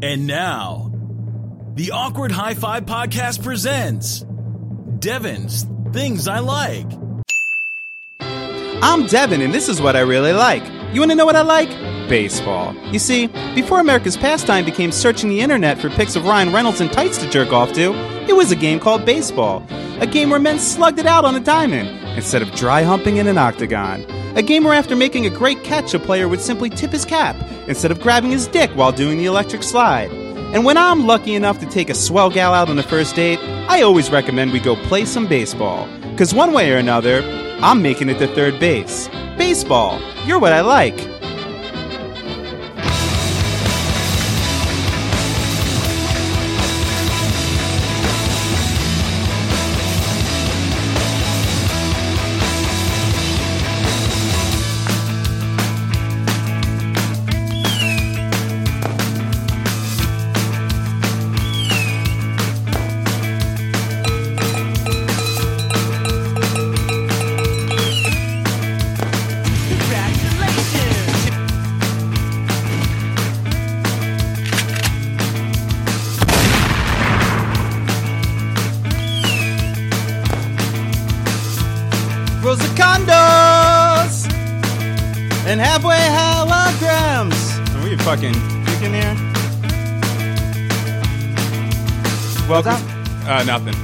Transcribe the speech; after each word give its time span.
And 0.00 0.28
now, 0.28 0.92
the 1.74 1.90
Awkward 1.90 2.30
High 2.30 2.54
Five 2.54 2.84
Podcast 2.84 3.42
presents 3.42 4.24
Devin's 5.00 5.66
Things 5.92 6.28
I 6.28 6.38
Like. 6.38 6.86
I'm 8.20 9.06
Devin, 9.06 9.40
and 9.40 9.52
this 9.52 9.68
is 9.68 9.82
what 9.82 9.96
I 9.96 10.00
really 10.00 10.32
like. 10.32 10.62
You 10.94 11.00
want 11.00 11.10
to 11.10 11.16
know 11.16 11.26
what 11.26 11.34
I 11.34 11.42
like? 11.42 11.68
Baseball. 12.08 12.76
You 12.92 13.00
see, 13.00 13.26
before 13.56 13.80
America's 13.80 14.16
pastime 14.16 14.64
became 14.64 14.92
searching 14.92 15.30
the 15.30 15.40
internet 15.40 15.78
for 15.78 15.90
pics 15.90 16.14
of 16.14 16.24
Ryan 16.24 16.52
Reynolds 16.52 16.80
in 16.80 16.88
tights 16.90 17.18
to 17.18 17.28
jerk 17.28 17.52
off 17.52 17.72
to, 17.72 17.92
it 18.28 18.36
was 18.36 18.52
a 18.52 18.56
game 18.56 18.78
called 18.78 19.04
baseball. 19.04 19.66
A 20.00 20.06
game 20.06 20.30
where 20.30 20.38
men 20.38 20.60
slugged 20.60 21.00
it 21.00 21.06
out 21.06 21.24
on 21.24 21.34
a 21.34 21.40
diamond 21.40 21.88
instead 22.16 22.40
of 22.40 22.52
dry 22.52 22.82
humping 22.84 23.16
in 23.16 23.26
an 23.26 23.36
octagon. 23.36 24.04
A 24.38 24.42
gamer, 24.42 24.72
after 24.72 24.94
making 24.94 25.26
a 25.26 25.30
great 25.30 25.64
catch, 25.64 25.94
a 25.94 25.98
player 25.98 26.28
would 26.28 26.40
simply 26.40 26.70
tip 26.70 26.92
his 26.92 27.04
cap 27.04 27.34
instead 27.66 27.90
of 27.90 28.00
grabbing 28.00 28.30
his 28.30 28.46
dick 28.46 28.70
while 28.76 28.92
doing 28.92 29.18
the 29.18 29.26
electric 29.26 29.64
slide. 29.64 30.12
And 30.54 30.64
when 30.64 30.76
I'm 30.76 31.08
lucky 31.08 31.34
enough 31.34 31.58
to 31.58 31.66
take 31.66 31.90
a 31.90 31.94
swell 31.94 32.30
gal 32.30 32.54
out 32.54 32.68
on 32.68 32.78
a 32.78 32.84
first 32.84 33.16
date, 33.16 33.40
I 33.68 33.82
always 33.82 34.12
recommend 34.12 34.52
we 34.52 34.60
go 34.60 34.76
play 34.86 35.06
some 35.06 35.26
baseball. 35.26 35.88
Because 36.12 36.32
one 36.34 36.52
way 36.52 36.72
or 36.72 36.76
another, 36.76 37.20
I'm 37.60 37.82
making 37.82 38.10
it 38.10 38.20
to 38.20 38.28
third 38.28 38.60
base. 38.60 39.08
Baseball, 39.36 40.00
you're 40.24 40.38
what 40.38 40.52
I 40.52 40.60
like. 40.60 41.17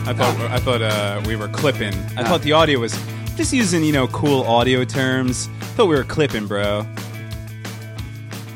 I 0.06 0.12
thought 0.12 0.50
I 0.50 0.58
thought 0.58 0.82
uh, 0.82 1.22
we 1.26 1.34
were 1.34 1.48
clipping. 1.48 1.94
I 2.16 2.24
thought 2.24 2.42
the 2.42 2.52
audio 2.52 2.78
was 2.78 2.92
just 3.36 3.52
using 3.54 3.82
you 3.82 3.92
know 3.92 4.06
cool 4.08 4.42
audio 4.42 4.84
terms. 4.84 5.46
Thought 5.76 5.88
we 5.88 5.96
were 5.96 6.04
clipping, 6.04 6.46
bro. 6.46 6.86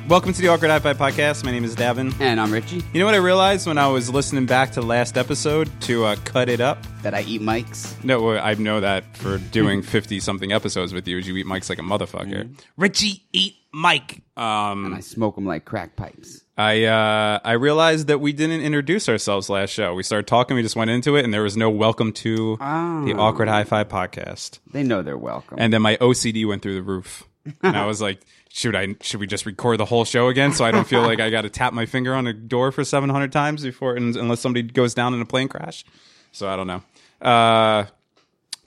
Welcome 0.09 0.33
to 0.33 0.41
the 0.41 0.49
Awkward 0.49 0.71
High 0.71 0.79
Five 0.79 0.97
Podcast. 0.97 1.45
My 1.45 1.51
name 1.51 1.65
is 1.65 1.77
Davin. 1.77 2.19
And 2.19 2.41
I'm 2.41 2.51
Richie. 2.51 2.83
You 2.95 3.01
know 3.01 3.05
what 3.05 3.15
I 3.15 3.19
realized 3.19 3.67
when 3.67 3.77
I 3.77 3.89
was 3.89 4.09
listening 4.09 4.47
back 4.47 4.71
to 4.73 4.81
the 4.81 4.87
last 4.87 5.19
episode 5.19 5.69
to 5.83 6.07
uh, 6.07 6.17
cut 6.25 6.49
it 6.49 6.63
up? 6.63 6.79
That 7.03 7.13
I 7.13 7.21
eat 7.23 7.43
mics. 7.43 8.03
No, 8.03 8.23
well, 8.23 8.43
I 8.43 8.55
know 8.55 8.81
that 8.81 9.19
for 9.19 9.37
doing 9.37 9.83
fifty 9.95 10.19
something 10.19 10.51
episodes 10.51 10.95
with 10.95 11.07
you, 11.07 11.19
is 11.19 11.29
you 11.29 11.37
eat 11.37 11.45
mics 11.45 11.69
like 11.69 11.79
a 11.79 11.83
motherfucker. 11.83 12.59
Richie, 12.79 13.23
eat 13.35 13.57
Mike. 13.71 14.23
Um, 14.35 14.87
And 14.87 14.95
I 14.95 15.01
smoke 15.01 15.35
them 15.35 15.45
like 15.45 15.67
crack 15.67 15.95
pipes. 15.95 16.43
I 16.57 16.85
uh, 16.85 17.41
I 17.45 17.53
realized 17.53 18.07
that 18.07 18.19
we 18.19 18.33
didn't 18.33 18.63
introduce 18.63 19.11
ourselves 19.11 19.51
last 19.51 19.71
show. 19.71 19.93
We 19.95 20.03
started 20.03 20.27
talking, 20.27 20.57
we 20.57 20.63
just 20.63 20.75
went 20.75 20.91
into 20.91 21.17
it, 21.17 21.25
and 21.25 21.35
there 21.35 21.43
was 21.43 21.57
no 21.57 21.69
welcome 21.69 22.13
to 22.15 22.57
the 22.57 23.15
Awkward 23.15 23.49
High 23.49 23.65
Five 23.65 23.89
podcast. 23.89 24.61
They 24.73 24.85
know 24.85 25.03
they're 25.03 25.19
welcome. 25.19 25.59
And 25.61 25.71
then 25.71 25.83
my 25.83 25.97
OCD 25.99 26.47
went 26.49 26.63
through 26.63 26.77
the 26.77 26.83
roof, 26.83 27.28
and 27.63 27.77
I 27.77 27.87
was 27.87 28.01
like, 28.01 28.21
should 28.51 28.75
I 28.75 28.95
should 29.03 29.21
we 29.21 29.27
just 29.27 29.47
record 29.47 29.79
the 29.79 29.85
whole 29.85 30.05
show 30.05 30.29
again 30.29 30.53
so 30.53 30.65
I 30.65 30.71
don't 30.71 30.87
feel 30.87 31.03
like 31.03 31.21
I 31.21 31.31
got 31.31 31.43
to 31.43 31.51
tap 31.51 31.73
my 31.73 31.87
finger 31.87 32.15
on 32.15 32.27
a 32.27 32.33
door 32.33 32.73
for 32.73 32.85
seven 32.85 33.11
hundred 33.11 33.33
times 33.33 33.63
before 33.63 33.95
unless 33.97 34.41
somebody 34.41 34.63
goes 34.63 34.95
down 34.95 35.15
in 35.15 35.21
a 35.21 35.27
plane 35.27 35.49
crash? 35.49 35.85
So 36.33 36.49
I 36.49 36.57
don't 36.57 36.67
know. 36.67 36.83
Uh, 37.21 37.87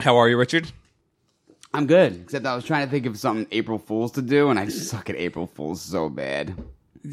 how 0.00 0.16
are 0.16 0.28
you, 0.28 0.36
Richard? 0.36 0.70
I'm 1.74 1.86
good. 1.86 2.20
Except 2.22 2.44
I 2.44 2.54
was 2.54 2.64
trying 2.64 2.86
to 2.86 2.90
think 2.90 3.06
of 3.06 3.18
something 3.18 3.46
April 3.50 3.78
Fools 3.78 4.12
to 4.12 4.22
do, 4.22 4.50
and 4.50 4.58
I 4.58 4.68
suck 4.68 5.08
at 5.08 5.16
April 5.16 5.46
Fools 5.46 5.80
so 5.80 6.08
bad. 6.08 6.54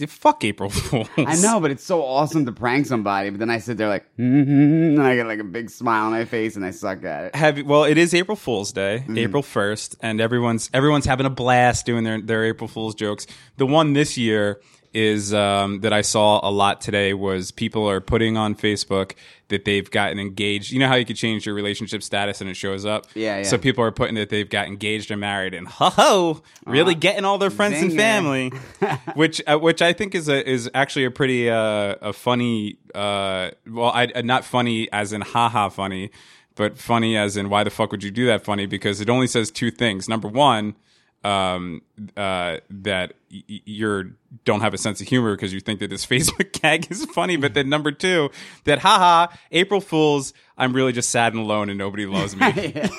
Fuck 0.08 0.44
April 0.44 0.70
Fools. 0.72 1.08
I 1.18 1.36
know, 1.38 1.60
but 1.60 1.72
it's 1.72 1.84
so 1.84 2.04
awesome 2.04 2.46
to 2.46 2.52
prank 2.52 2.86
somebody. 2.86 3.30
But 3.30 3.40
then 3.40 3.50
I 3.50 3.58
sit 3.60 3.78
there 3.78 3.88
like, 3.90 4.06
mm-hmm, 4.18 4.50
and 5.00 5.02
I 5.02 5.16
get 5.16 5.26
like 5.28 5.40
a 5.40 5.44
big 5.44 5.70
smile 5.70 6.06
on 6.06 6.12
my 6.12 6.26
face, 6.26 6.56
and 6.56 6.64
I 6.66 6.72
suck 6.72 7.04
at 7.04 7.26
it. 7.26 7.36
Have 7.36 7.58
you, 7.58 7.66
well, 7.66 7.84
it 7.86 7.98
is 7.98 8.14
April 8.14 8.36
Fool's 8.36 8.72
Day, 8.72 9.00
Mm-hmm. 9.00 9.18
April 9.18 9.44
first, 9.44 9.96
and 10.02 10.22
everyone's 10.22 10.70
everyone's 10.74 11.06
having 11.06 11.26
a 11.26 11.30
blast 11.30 11.86
doing 11.86 12.04
their 12.04 12.22
their 12.22 12.46
April 12.46 12.68
Fool's 12.68 12.96
jokes. 12.96 13.26
The 13.58 13.66
one 13.66 13.94
this 13.94 14.18
year 14.18 14.62
is 14.94 15.34
um, 15.34 15.82
that 15.82 15.94
I 15.94 16.02
saw 16.02 16.40
a 16.48 16.50
lot 16.50 16.82
today 16.82 17.14
was 17.14 17.52
people 17.52 17.88
are 17.90 18.02
putting 18.02 18.38
on 18.38 18.56
Facebook 18.56 19.14
that 19.50 19.66
they've 19.66 19.90
gotten 19.90 20.20
engaged. 20.20 20.72
You 20.72 20.80
know 20.80 20.88
how 20.88 20.96
you 20.96 21.06
could 21.06 21.16
change 21.16 21.46
your 21.46 21.54
relationship 21.54 22.02
status 22.02 22.42
and 22.42 22.50
it 22.50 22.56
shows 22.56 22.86
up. 22.86 23.08
Yeah, 23.14 23.38
yeah. 23.38 23.44
So 23.44 23.58
people 23.58 23.84
are 23.84 23.92
putting 23.92 24.16
that 24.16 24.30
they've 24.30 24.50
got 24.50 24.68
engaged 24.68 25.12
or 25.12 25.18
married, 25.18 25.54
and 25.54 25.68
ho 25.68 25.90
ho, 25.90 26.42
really 26.66 26.96
getting 26.96 27.26
all 27.26 27.38
their 27.38 27.50
friends 27.50 27.82
and 27.82 27.94
family, 27.94 28.52
which 29.16 29.42
uh, 29.46 29.58
which 29.60 29.82
I 29.82 29.94
think 29.94 30.16
is 30.16 30.30
a 30.30 30.48
is 30.50 30.70
actually 30.74 31.06
a 31.06 31.12
pretty 31.12 31.50
uh, 31.50 31.96
a 32.02 32.14
funny 32.14 32.78
uh, 32.96 33.52
well, 33.68 33.92
I 33.92 34.06
uh, 34.16 34.22
not 34.22 34.46
funny 34.46 34.92
as 34.92 35.14
in 35.14 35.22
haha 35.22 35.70
funny, 35.70 36.12
but 36.56 36.78
funny 36.78 37.18
as 37.18 37.38
in 37.38 37.50
why 37.50 37.64
the 37.64 37.70
fuck 37.70 37.92
would 37.92 38.04
you 38.04 38.12
do 38.12 38.26
that 38.28 38.44
funny? 38.44 38.66
Because 38.66 39.02
it 39.02 39.10
only 39.10 39.28
says 39.28 39.52
two 39.52 39.72
things. 39.72 40.08
Number 40.08 40.28
one, 40.28 40.76
um, 41.24 41.82
uh, 42.16 42.58
that 42.70 43.14
y- 43.32 43.44
y- 43.50 43.62
you're 43.66 44.12
don't 44.46 44.62
have 44.62 44.74
a 44.74 44.78
sense 44.78 45.02
of 45.02 45.08
humor 45.08 45.36
because 45.36 45.54
you 45.54 45.60
think 45.60 45.80
that 45.80 45.90
this 45.90 46.06
Facebook 46.08 46.52
gag 46.62 46.90
is 46.92 47.06
funny. 47.06 47.36
But 47.38 47.54
then 47.54 47.70
number 47.70 47.92
two, 47.92 48.30
that 48.66 48.80
haha, 48.80 49.28
April 49.52 49.82
Fools, 49.82 50.34
I'm 50.58 50.74
really 50.74 50.92
just 50.92 51.10
sad 51.10 51.34
and 51.34 51.42
alone 51.42 51.70
and 51.70 51.78
nobody 51.78 52.06
loves 52.06 52.36
me. 52.36 52.74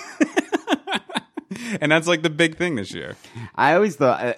and 1.80 1.91
that's 1.91 2.06
like 2.06 2.22
the 2.22 2.30
big 2.30 2.56
thing 2.56 2.75
this 2.76 2.92
year. 2.92 3.16
I 3.54 3.75
always 3.75 3.97
thought, 3.97 4.25
uh, 4.25 4.34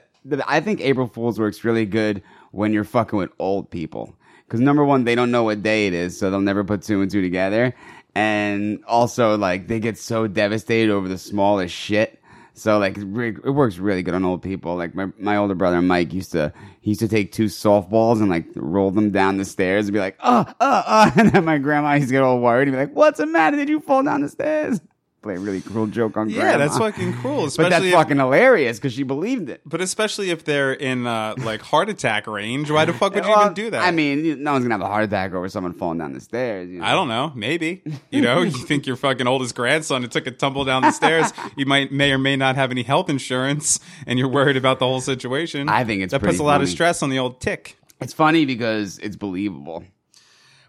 I 0.46 0.60
think 0.60 0.80
April 0.80 1.06
Fools 1.06 1.38
works 1.38 1.64
really 1.64 1.86
good 1.86 2.22
when 2.50 2.72
you're 2.72 2.84
fucking 2.84 3.18
with 3.18 3.30
old 3.38 3.70
people. 3.70 4.14
Because 4.46 4.60
number 4.60 4.84
one, 4.84 5.04
they 5.04 5.14
don't 5.14 5.30
know 5.30 5.44
what 5.44 5.62
day 5.62 5.86
it 5.86 5.94
is, 5.94 6.18
so 6.18 6.30
they'll 6.30 6.40
never 6.40 6.62
put 6.62 6.82
two 6.82 7.00
and 7.00 7.10
two 7.10 7.22
together. 7.22 7.74
And 8.14 8.84
also, 8.86 9.38
like, 9.38 9.66
they 9.66 9.80
get 9.80 9.96
so 9.96 10.26
devastated 10.26 10.92
over 10.92 11.08
the 11.08 11.16
smallest 11.16 11.74
shit. 11.74 12.21
So 12.54 12.78
like 12.78 12.98
it 12.98 13.04
works 13.04 13.78
really 13.78 14.02
good 14.02 14.14
on 14.14 14.24
old 14.24 14.42
people. 14.42 14.76
Like 14.76 14.94
my, 14.94 15.08
my 15.18 15.36
older 15.36 15.54
brother 15.54 15.80
Mike 15.80 16.12
used 16.12 16.32
to 16.32 16.52
he 16.80 16.90
used 16.90 17.00
to 17.00 17.08
take 17.08 17.32
two 17.32 17.46
softballs 17.46 18.20
and 18.20 18.28
like 18.28 18.46
roll 18.54 18.90
them 18.90 19.10
down 19.10 19.38
the 19.38 19.44
stairs 19.44 19.86
and 19.86 19.94
be 19.94 20.00
like, 20.00 20.16
uh, 20.20 20.44
uh, 20.60 20.82
uh 20.86 21.10
and 21.16 21.30
then 21.30 21.44
my 21.44 21.58
grandma 21.58 21.94
used 21.94 22.08
to 22.08 22.12
get 22.12 22.22
all 22.22 22.40
worried 22.40 22.68
and 22.68 22.72
be 22.72 22.80
like, 22.80 22.94
What's 22.94 23.18
the 23.18 23.26
matter? 23.26 23.56
Did 23.56 23.68
you 23.68 23.80
fall 23.80 24.02
down 24.02 24.20
the 24.20 24.28
stairs? 24.28 24.80
Play 25.22 25.36
a 25.36 25.38
really 25.38 25.60
cruel 25.60 25.86
joke 25.86 26.16
on 26.16 26.28
grandma. 26.28 26.50
Yeah, 26.50 26.56
that's 26.56 26.76
fucking 26.76 27.12
cruel. 27.20 27.48
But 27.56 27.70
that's 27.70 27.84
if- 27.84 27.92
fucking 27.92 28.16
hilarious 28.16 28.78
because 28.78 28.92
she 28.92 29.04
believed 29.04 29.48
it. 29.48 29.60
But 29.64 29.80
especially 29.80 30.30
if 30.30 30.44
they're 30.44 30.72
in 30.72 31.06
uh, 31.06 31.34
like 31.38 31.62
heart 31.62 31.88
attack 31.88 32.26
range, 32.26 32.70
why 32.72 32.84
the 32.84 32.92
fuck 32.92 33.14
would 33.14 33.24
you 33.24 33.40
even 33.40 33.54
do 33.54 33.70
that? 33.70 33.82
I 33.82 33.92
mean, 33.92 34.42
no 34.42 34.52
one's 34.52 34.64
gonna 34.64 34.74
have 34.74 34.80
a 34.80 34.88
heart 34.88 35.04
attack 35.04 35.32
over 35.32 35.48
someone 35.48 35.74
falling 35.74 35.98
down 35.98 36.12
the 36.12 36.20
stairs. 36.20 36.68
You 36.68 36.80
know? 36.80 36.84
I 36.84 36.92
don't 36.92 37.06
know. 37.06 37.30
Maybe 37.36 37.82
you 38.10 38.20
know, 38.20 38.42
you 38.42 38.50
think 38.66 38.86
your 38.86 38.96
fucking 38.96 39.28
oldest 39.28 39.54
grandson 39.54 40.02
took 40.08 40.26
a 40.26 40.32
tumble 40.32 40.64
down 40.64 40.82
the 40.82 40.90
stairs. 40.90 41.32
You 41.56 41.66
might 41.66 41.92
may 41.92 42.10
or 42.10 42.18
may 42.18 42.34
not 42.34 42.56
have 42.56 42.72
any 42.72 42.82
health 42.82 43.08
insurance, 43.08 43.78
and 44.06 44.18
you're 44.18 44.28
worried 44.28 44.56
about 44.56 44.80
the 44.80 44.86
whole 44.86 45.00
situation. 45.00 45.68
I 45.68 45.84
think 45.84 46.02
it's 46.02 46.10
that 46.10 46.20
puts 46.20 46.40
a 46.40 46.42
lot 46.42 46.62
of 46.62 46.68
stress 46.68 47.00
on 47.02 47.10
the 47.10 47.20
old 47.20 47.40
tick. 47.40 47.76
It's 48.00 48.12
funny 48.12 48.44
because 48.44 48.98
it's 48.98 49.14
believable. 49.14 49.84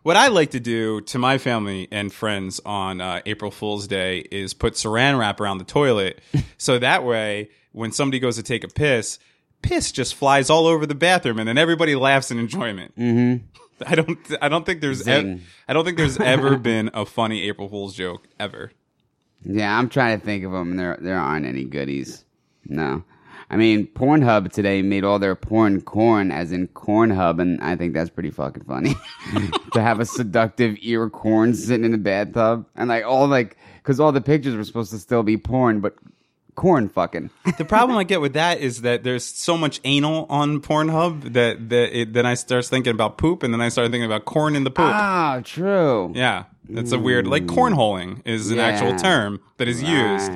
What 0.03 0.17
I 0.17 0.27
like 0.27 0.51
to 0.51 0.59
do 0.59 1.01
to 1.01 1.17
my 1.17 1.37
family 1.37 1.87
and 1.91 2.11
friends 2.13 2.59
on 2.65 2.99
uh, 3.01 3.21
April 3.25 3.51
Fool's 3.51 3.87
Day 3.87 4.19
is 4.19 4.53
put 4.53 4.73
saran 4.73 5.17
wrap 5.17 5.39
around 5.39 5.57
the 5.59 5.63
toilet, 5.63 6.21
so 6.57 6.77
that 6.79 7.03
way 7.03 7.49
when 7.71 7.91
somebody 7.91 8.19
goes 8.19 8.35
to 8.35 8.43
take 8.43 8.63
a 8.63 8.67
piss, 8.67 9.17
piss 9.61 9.91
just 9.93 10.15
flies 10.15 10.49
all 10.49 10.67
over 10.67 10.85
the 10.85 10.93
bathroom, 10.95 11.39
and 11.39 11.47
then 11.47 11.57
everybody 11.57 11.95
laughs 11.95 12.31
in 12.31 12.37
enjoyment. 12.37 12.95
Mm-hmm. 12.97 13.45
I 13.85 13.95
don't. 13.95 14.19
I 14.41 14.49
don't 14.49 14.65
think 14.65 14.81
there's. 14.81 15.07
Ev- 15.07 15.41
I 15.67 15.73
don't 15.73 15.83
think 15.85 15.97
there's 15.97 16.17
ever 16.19 16.57
been 16.71 16.89
a 16.93 17.05
funny 17.05 17.43
April 17.47 17.67
Fool's 17.69 17.95
joke 17.95 18.27
ever. 18.39 18.71
Yeah, 19.45 19.77
I'm 19.77 19.89
trying 19.89 20.19
to 20.19 20.25
think 20.25 20.43
of 20.45 20.51
them. 20.51 20.71
and 20.71 20.79
There, 20.79 20.97
there 21.01 21.17
aren't 21.17 21.45
any 21.45 21.63
goodies. 21.65 22.23
No. 22.65 23.03
I 23.53 23.55
mean, 23.55 23.85
Pornhub 23.85 24.51
today 24.51 24.81
made 24.81 25.03
all 25.03 25.19
their 25.19 25.35
porn 25.35 25.81
corn, 25.81 26.31
as 26.31 26.51
in 26.51 26.69
Cornhub, 26.69 27.39
and 27.39 27.61
I 27.61 27.75
think 27.75 27.93
that's 27.93 28.09
pretty 28.09 28.31
fucking 28.31 28.63
funny. 28.63 28.95
to 29.73 29.79
have 29.81 29.99
a 29.99 30.05
seductive 30.05 30.75
ear 30.81 31.07
corn 31.07 31.53
sitting 31.53 31.85
in 31.85 31.91
the 31.91 31.99
bathtub, 31.99 32.65
and 32.75 32.89
like 32.89 33.05
all 33.05 33.27
like, 33.27 33.55
because 33.75 33.99
all 33.99 34.11
the 34.11 34.21
pictures 34.21 34.55
were 34.55 34.63
supposed 34.63 34.89
to 34.89 34.97
still 34.97 35.21
be 35.21 35.37
porn, 35.37 35.81
but 35.81 35.95
corn 36.55 36.89
fucking. 36.89 37.29
The 37.59 37.65
problem 37.65 37.95
I 37.95 38.03
get 38.05 38.21
with 38.21 38.33
that 38.33 38.59
is 38.59 38.81
that 38.81 39.03
there's 39.03 39.23
so 39.23 39.55
much 39.55 39.79
anal 39.83 40.25
on 40.29 40.59
Pornhub 40.59 41.33
that 41.33 41.69
that 41.69 41.95
it, 41.95 42.13
then 42.13 42.25
I 42.25 42.33
start 42.33 42.65
thinking 42.65 42.91
about 42.91 43.19
poop, 43.19 43.43
and 43.43 43.53
then 43.53 43.61
I 43.61 43.69
start 43.69 43.91
thinking 43.91 44.05
about 44.05 44.25
corn 44.25 44.55
in 44.55 44.63
the 44.63 44.71
poop. 44.71 44.87
ah, 44.87 45.41
true. 45.43 46.11
Yeah, 46.15 46.45
that's 46.67 46.91
a 46.91 46.97
weird 46.97 47.27
like 47.27 47.45
cornholing 47.45 48.23
is 48.25 48.49
an 48.49 48.57
actual 48.57 48.95
term 48.97 49.41
that 49.57 49.67
is 49.67 49.83
used. 49.83 50.31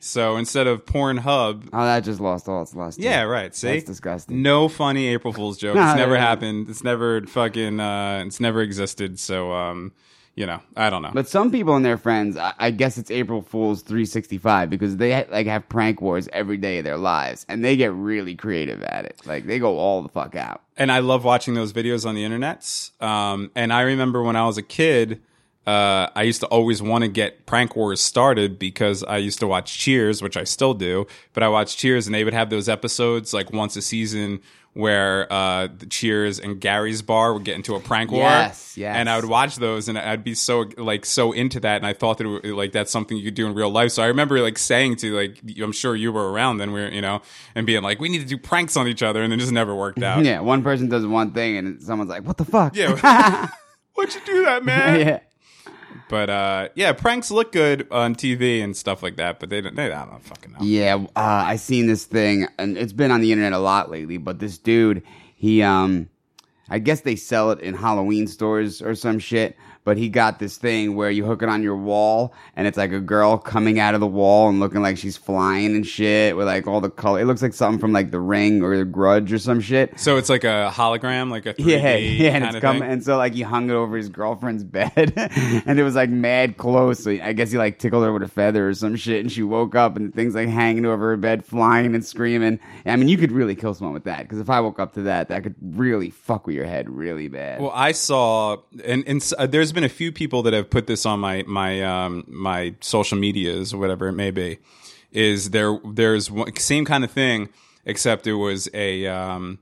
So 0.00 0.36
instead 0.36 0.66
of 0.66 0.84
Pornhub, 0.84 1.68
Oh, 1.72 1.84
that 1.84 2.04
just 2.04 2.20
lost 2.20 2.48
all 2.48 2.62
its 2.62 2.74
luster. 2.74 3.02
yeah, 3.02 3.22
right. 3.22 3.54
See, 3.54 3.68
That's 3.72 3.84
disgusting. 3.84 4.42
No 4.42 4.68
funny 4.68 5.08
April 5.08 5.32
Fool's 5.32 5.58
joke. 5.58 5.74
No, 5.74 5.86
it's 5.88 5.96
never 5.96 6.16
happened. 6.16 6.68
It's 6.68 6.84
never 6.84 7.22
fucking. 7.26 7.80
Uh, 7.80 8.22
it's 8.26 8.40
never 8.40 8.60
existed. 8.62 9.18
So 9.18 9.52
um, 9.52 9.92
you 10.36 10.46
know, 10.46 10.60
I 10.76 10.88
don't 10.88 11.02
know. 11.02 11.10
But 11.12 11.26
some 11.28 11.50
people 11.50 11.74
and 11.74 11.84
their 11.84 11.96
friends, 11.96 12.36
I, 12.36 12.54
I 12.60 12.70
guess 12.70 12.96
it's 12.96 13.10
April 13.10 13.42
Fool's 13.42 13.82
365 13.82 14.70
because 14.70 14.96
they 14.96 15.12
ha- 15.12 15.24
like 15.32 15.48
have 15.48 15.68
prank 15.68 16.00
wars 16.00 16.28
every 16.32 16.56
day 16.58 16.78
of 16.78 16.84
their 16.84 16.96
lives, 16.96 17.44
and 17.48 17.64
they 17.64 17.76
get 17.76 17.92
really 17.92 18.36
creative 18.36 18.80
at 18.84 19.04
it. 19.04 19.20
Like 19.26 19.46
they 19.46 19.58
go 19.58 19.78
all 19.78 20.00
the 20.02 20.08
fuck 20.08 20.36
out. 20.36 20.62
and 20.76 20.92
I 20.92 21.00
love 21.00 21.24
watching 21.24 21.54
those 21.54 21.72
videos 21.72 22.06
on 22.06 22.14
the 22.14 22.24
internet. 22.24 22.90
Um, 23.00 23.50
and 23.56 23.72
I 23.72 23.80
remember 23.80 24.22
when 24.22 24.36
I 24.36 24.46
was 24.46 24.56
a 24.58 24.62
kid, 24.62 25.20
uh, 25.68 26.08
I 26.16 26.22
used 26.22 26.40
to 26.40 26.46
always 26.46 26.80
want 26.80 27.02
to 27.04 27.08
get 27.08 27.44
prank 27.44 27.76
wars 27.76 28.00
started 28.00 28.58
because 28.58 29.02
I 29.04 29.18
used 29.18 29.38
to 29.40 29.46
watch 29.46 29.78
Cheers, 29.78 30.22
which 30.22 30.36
I 30.36 30.44
still 30.44 30.72
do. 30.74 31.06
But 31.34 31.42
I 31.42 31.48
watched 31.48 31.78
Cheers, 31.78 32.06
and 32.06 32.14
they 32.14 32.24
would 32.24 32.32
have 32.34 32.48
those 32.48 32.68
episodes 32.68 33.34
like 33.34 33.52
once 33.52 33.76
a 33.76 33.82
season 33.82 34.40
where 34.74 35.30
uh, 35.32 35.66
the 35.76 35.86
Cheers 35.86 36.38
and 36.38 36.60
Gary's 36.60 37.02
Bar 37.02 37.32
would 37.34 37.42
get 37.44 37.56
into 37.56 37.74
a 37.74 37.80
prank 37.80 38.10
war. 38.12 38.20
Yes, 38.22 38.76
yes. 38.78 38.94
And 38.96 39.10
I 39.10 39.16
would 39.16 39.24
watch 39.28 39.56
those, 39.56 39.88
and 39.88 39.98
I'd 39.98 40.22
be 40.24 40.34
so 40.34 40.66
like 40.76 41.04
so 41.04 41.32
into 41.32 41.58
that, 41.60 41.76
and 41.78 41.86
I 41.86 41.92
thought 41.92 42.18
that 42.18 42.26
it, 42.26 42.28
would- 42.28 42.44
like 42.56 42.72
that's 42.72 42.90
something 42.92 43.16
you 43.16 43.24
could 43.24 43.34
do 43.34 43.46
in 43.46 43.54
real 43.54 43.70
life. 43.70 43.90
So 43.92 44.02
I 44.02 44.06
remember 44.06 44.40
like 44.40 44.56
saying 44.58 44.96
to 44.96 45.16
like 45.16 45.40
I'm 45.60 45.72
sure 45.72 45.96
you 45.96 46.12
were 46.12 46.30
around 46.32 46.58
then, 46.58 46.72
we 46.72 46.80
are 46.80 46.88
you 46.88 47.00
know, 47.02 47.20
and 47.54 47.66
being 47.66 47.82
like 47.82 48.00
we 48.00 48.08
need 48.08 48.20
to 48.20 48.26
do 48.26 48.38
pranks 48.38 48.76
on 48.76 48.86
each 48.88 49.02
other, 49.02 49.22
and 49.22 49.32
it 49.32 49.38
just 49.38 49.52
never 49.52 49.74
worked 49.74 50.02
out. 50.02 50.24
Yeah, 50.28 50.40
one 50.40 50.62
person 50.62 50.88
does 50.88 51.04
one 51.06 51.32
thing, 51.32 51.56
and 51.58 51.82
someone's 51.82 52.10
like, 52.10 52.24
"What 52.24 52.36
the 52.38 52.44
fuck?" 52.44 52.74
Yeah. 52.76 53.48
Why'd 53.94 54.14
you 54.14 54.20
do 54.24 54.44
that, 54.44 54.64
man? 54.64 55.00
yeah. 55.00 55.18
But 56.08 56.30
uh, 56.30 56.68
yeah, 56.74 56.92
pranks 56.92 57.30
look 57.30 57.52
good 57.52 57.86
on 57.90 58.14
TV 58.14 58.62
and 58.62 58.76
stuff 58.76 59.02
like 59.02 59.16
that, 59.16 59.40
but 59.40 59.50
they 59.50 59.60
don't. 59.60 59.76
They, 59.76 59.92
I 59.92 60.06
don't 60.06 60.22
fucking 60.22 60.52
know. 60.52 60.58
Yeah, 60.60 60.94
uh, 61.16 61.44
I 61.46 61.56
seen 61.56 61.86
this 61.86 62.04
thing, 62.04 62.46
and 62.58 62.78
it's 62.78 62.92
been 62.92 63.10
on 63.10 63.20
the 63.20 63.32
internet 63.32 63.52
a 63.52 63.58
lot 63.58 63.90
lately. 63.90 64.16
But 64.16 64.38
this 64.38 64.58
dude, 64.58 65.02
he, 65.34 65.62
um, 65.62 66.08
I 66.68 66.78
guess 66.78 67.00
they 67.02 67.16
sell 67.16 67.50
it 67.50 67.60
in 67.60 67.74
Halloween 67.74 68.26
stores 68.26 68.80
or 68.80 68.94
some 68.94 69.18
shit. 69.18 69.56
But 69.88 69.96
he 69.96 70.10
got 70.10 70.38
this 70.38 70.58
thing 70.58 70.96
where 70.96 71.10
you 71.10 71.24
hook 71.24 71.42
it 71.42 71.48
on 71.48 71.62
your 71.62 71.74
wall, 71.74 72.34
and 72.56 72.66
it's 72.66 72.76
like 72.76 72.92
a 72.92 73.00
girl 73.00 73.38
coming 73.38 73.80
out 73.80 73.94
of 73.94 74.00
the 74.00 74.06
wall 74.06 74.50
and 74.50 74.60
looking 74.60 74.82
like 74.82 74.98
she's 74.98 75.16
flying 75.16 75.74
and 75.74 75.86
shit 75.86 76.36
with 76.36 76.46
like 76.46 76.66
all 76.66 76.82
the 76.82 76.90
color. 76.90 77.20
It 77.20 77.24
looks 77.24 77.40
like 77.40 77.54
something 77.54 77.78
from 77.80 77.94
like 77.94 78.10
The 78.10 78.20
Ring 78.20 78.62
or 78.62 78.76
The 78.76 78.84
Grudge 78.84 79.32
or 79.32 79.38
some 79.38 79.62
shit. 79.62 79.98
So 79.98 80.18
it's 80.18 80.28
like 80.28 80.44
a 80.44 80.70
hologram, 80.70 81.30
like 81.30 81.46
a 81.46 81.54
3D 81.54 81.64
Yeah, 81.66 81.96
yeah, 81.96 82.30
and 82.32 82.44
it's 82.44 82.56
of 82.56 82.60
coming, 82.60 82.82
thing. 82.82 82.90
and 82.90 83.02
so 83.02 83.16
like 83.16 83.32
he 83.32 83.40
hung 83.40 83.70
it 83.70 83.72
over 83.72 83.96
his 83.96 84.10
girlfriend's 84.10 84.62
bed, 84.62 85.14
and 85.16 85.80
it 85.80 85.82
was 85.82 85.94
like 85.94 86.10
mad 86.10 86.58
close. 86.58 87.02
So 87.02 87.10
I 87.10 87.32
guess 87.32 87.50
he 87.50 87.56
like 87.56 87.78
tickled 87.78 88.04
her 88.04 88.12
with 88.12 88.22
a 88.22 88.28
feather 88.28 88.68
or 88.68 88.74
some 88.74 88.94
shit, 88.94 89.20
and 89.22 89.32
she 89.32 89.42
woke 89.42 89.74
up 89.74 89.96
and 89.96 90.14
things 90.14 90.34
like 90.34 90.50
hanging 90.50 90.84
over 90.84 91.08
her 91.08 91.16
bed, 91.16 91.46
flying 91.46 91.94
and 91.94 92.04
screaming. 92.04 92.60
I 92.84 92.94
mean, 92.96 93.08
you 93.08 93.16
could 93.16 93.32
really 93.32 93.54
kill 93.54 93.72
someone 93.72 93.94
with 93.94 94.04
that 94.04 94.24
because 94.24 94.38
if 94.38 94.50
I 94.50 94.60
woke 94.60 94.78
up 94.80 94.92
to 94.96 95.02
that, 95.04 95.30
that 95.30 95.44
could 95.44 95.54
really 95.62 96.10
fuck 96.10 96.46
with 96.46 96.56
your 96.56 96.66
head 96.66 96.90
really 96.90 97.28
bad. 97.28 97.62
Well, 97.62 97.72
I 97.74 97.92
saw, 97.92 98.58
and, 98.84 99.02
and 99.06 99.32
uh, 99.38 99.46
there's 99.46 99.72
been 99.72 99.77
a 99.84 99.88
few 99.88 100.12
people 100.12 100.42
that 100.42 100.52
have 100.52 100.70
put 100.70 100.86
this 100.86 101.04
on 101.06 101.20
my 101.20 101.44
my 101.46 101.82
um, 101.82 102.24
my 102.28 102.74
social 102.80 103.18
medias, 103.18 103.72
or 103.74 103.78
whatever 103.78 104.08
it 104.08 104.12
may 104.12 104.30
be. 104.30 104.58
Is 105.10 105.50
there 105.50 105.78
there's 105.84 106.30
one, 106.30 106.54
same 106.56 106.84
kind 106.84 107.02
of 107.04 107.10
thing, 107.10 107.48
except 107.84 108.26
it 108.26 108.34
was 108.34 108.68
a. 108.74 109.06
Um, 109.06 109.58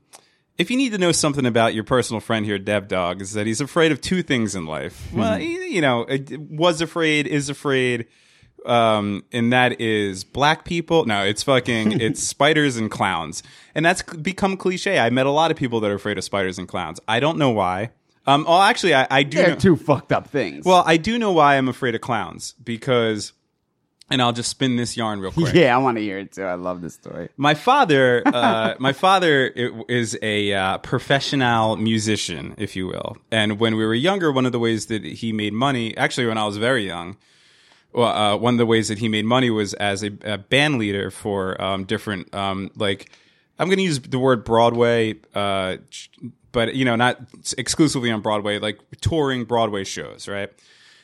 if 0.57 0.71
you 0.71 0.77
need 0.77 0.91
to 0.93 0.97
know 0.97 1.11
something 1.11 1.45
about 1.45 1.75
your 1.75 1.83
personal 1.83 2.19
friend 2.19 2.43
here, 2.45 2.57
Dev 2.57 2.87
Dog, 2.87 3.21
is 3.21 3.33
that 3.33 3.45
he's 3.45 3.61
afraid 3.61 3.91
of 3.91 4.01
two 4.01 4.23
things 4.23 4.55
in 4.55 4.65
life. 4.65 5.07
Well, 5.13 5.37
he, 5.37 5.67
you 5.75 5.81
know, 5.81 6.01
it- 6.01 6.39
was 6.39 6.81
afraid, 6.81 7.27
is 7.27 7.47
afraid, 7.49 8.07
um, 8.65 9.23
and 9.31 9.53
that 9.53 9.79
is 9.79 10.23
black 10.23 10.65
people. 10.65 11.05
No, 11.05 11.23
it's 11.23 11.43
fucking, 11.43 12.01
it's 12.01 12.23
spiders 12.23 12.75
and 12.75 12.89
clowns, 12.89 13.43
and 13.75 13.85
that's 13.85 14.01
become 14.01 14.57
cliche. 14.57 14.97
I 14.99 15.11
met 15.11 15.27
a 15.27 15.31
lot 15.31 15.51
of 15.51 15.57
people 15.57 15.79
that 15.81 15.91
are 15.91 15.95
afraid 15.95 16.17
of 16.17 16.23
spiders 16.23 16.57
and 16.57 16.67
clowns. 16.67 16.99
I 17.07 17.19
don't 17.19 17.37
know 17.37 17.51
why. 17.51 17.91
Um, 18.27 18.45
oh, 18.47 18.61
actually, 18.61 18.93
I, 18.93 19.07
I 19.09 19.23
do. 19.23 19.37
They're 19.37 19.49
know- 19.51 19.55
two 19.55 19.75
fucked 19.77 20.11
up 20.11 20.27
things. 20.27 20.65
well, 20.65 20.83
I 20.85 20.97
do 20.97 21.17
know 21.17 21.31
why 21.31 21.55
I'm 21.55 21.69
afraid 21.69 21.95
of 21.95 22.01
clowns 22.01 22.53
because, 22.63 23.31
and 24.09 24.21
I'll 24.21 24.33
just 24.33 24.49
spin 24.49 24.75
this 24.75 24.97
yarn 24.97 25.19
real 25.21 25.31
quick. 25.31 25.53
yeah, 25.55 25.73
I 25.73 25.79
want 25.79 25.97
to 25.97 26.03
hear 26.03 26.17
it 26.19 26.33
too. 26.33 26.43
I 26.43 26.55
love 26.55 26.81
this 26.81 26.93
story. 26.93 27.29
My 27.37 27.53
father, 27.53 28.21
uh, 28.25 28.75
my 28.79 28.91
father 28.93 29.47
is 29.87 30.17
a 30.21 30.53
uh, 30.53 30.77
professional 30.79 31.77
musician, 31.77 32.53
if 32.57 32.75
you 32.75 32.87
will. 32.87 33.17
And 33.31 33.59
when 33.59 33.75
we 33.77 33.85
were 33.85 33.93
younger, 33.95 34.31
one 34.31 34.45
of 34.45 34.51
the 34.51 34.59
ways 34.59 34.87
that 34.87 35.03
he 35.05 35.31
made 35.31 35.53
money, 35.53 35.95
actually, 35.97 36.27
when 36.27 36.37
I 36.37 36.45
was 36.45 36.57
very 36.57 36.85
young, 36.85 37.15
well, 37.93 38.09
uh, 38.09 38.37
one 38.37 38.55
of 38.55 38.57
the 38.57 38.65
ways 38.65 38.89
that 38.89 38.97
he 38.99 39.07
made 39.07 39.23
money 39.25 39.49
was 39.49 39.73
as 39.75 40.03
a, 40.03 40.11
a 40.25 40.37
band 40.37 40.77
leader 40.77 41.09
for 41.09 41.59
um, 41.61 41.85
different, 41.85 42.33
um, 42.35 42.69
like, 42.75 43.09
I'm 43.57 43.67
going 43.69 43.77
to 43.77 43.83
use 43.83 43.99
the 43.99 44.19
word 44.19 44.43
Broadway, 44.43 45.15
uh, 45.33 45.77
ch- 45.89 46.11
but 46.51 46.75
you 46.75 46.85
know, 46.85 46.95
not 46.95 47.19
exclusively 47.57 48.11
on 48.11 48.21
Broadway, 48.21 48.59
like 48.59 48.79
touring 49.01 49.45
Broadway 49.45 49.83
shows, 49.83 50.27
right? 50.27 50.51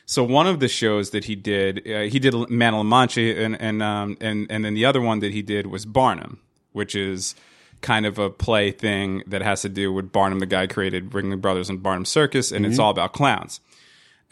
So 0.06 0.22
one 0.22 0.46
of 0.46 0.60
the 0.60 0.68
shows 0.68 1.10
that 1.10 1.24
he 1.24 1.34
did, 1.34 1.90
uh, 1.90 2.02
he 2.02 2.18
did 2.18 2.34
Man 2.50 2.74
of 2.74 2.78
La 2.78 2.82
Mancha, 2.82 3.20
and 3.20 3.60
and 3.60 3.82
um, 3.82 4.16
and 4.20 4.46
and 4.50 4.64
then 4.64 4.74
the 4.74 4.84
other 4.84 5.00
one 5.00 5.20
that 5.20 5.32
he 5.32 5.42
did 5.42 5.66
was 5.66 5.86
Barnum, 5.86 6.40
which 6.72 6.94
is 6.94 7.34
kind 7.80 8.06
of 8.06 8.18
a 8.18 8.30
play 8.30 8.70
thing 8.70 9.22
that 9.26 9.42
has 9.42 9.62
to 9.62 9.68
do 9.68 9.92
with 9.92 10.10
Barnum, 10.10 10.38
the 10.38 10.46
guy 10.46 10.66
created 10.66 11.10
Ringling 11.10 11.40
Brothers 11.40 11.68
and 11.68 11.82
Barnum 11.82 12.06
Circus, 12.06 12.50
and 12.50 12.64
it's 12.64 12.78
all 12.78 12.90
about 12.90 13.12
clowns. 13.12 13.60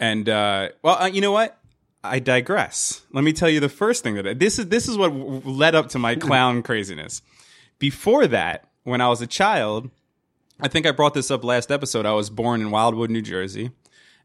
And 0.01 0.29
uh, 0.29 0.71
well, 0.83 1.03
uh, 1.03 1.07
you 1.07 1.21
know 1.21 1.33
what? 1.33 1.59
I 2.03 2.19
digress. 2.19 3.03
Let 3.13 3.23
me 3.23 3.33
tell 3.33 3.49
you 3.49 3.61
the 3.61 3.69
first 3.69 4.03
thing 4.03 4.15
that 4.17 4.27
I, 4.27 4.35
this 4.35 4.59
is. 4.59 4.69
This 4.69 4.89
is 4.89 4.97
what 4.97 5.13
led 5.47 5.75
up 5.75 5.89
to 5.91 5.99
my 5.99 6.17
clown 6.17 6.63
craziness. 6.63 7.23
Before 7.79 8.27
that, 8.27 8.69
when 8.85 9.01
I 9.01 9.09
was 9.09 9.21
a 9.21 9.27
child, 9.27 9.91
I 10.63 10.69
think 10.69 10.87
I 10.87 10.93
brought 10.93 11.13
this 11.13 11.31
up 11.31 11.43
last 11.43 11.73
episode. 11.73 12.07
I 12.07 12.13
was 12.13 12.31
born 12.31 12.61
in 12.61 12.71
Wildwood, 12.71 13.11
New 13.11 13.21
Jersey, 13.21 13.73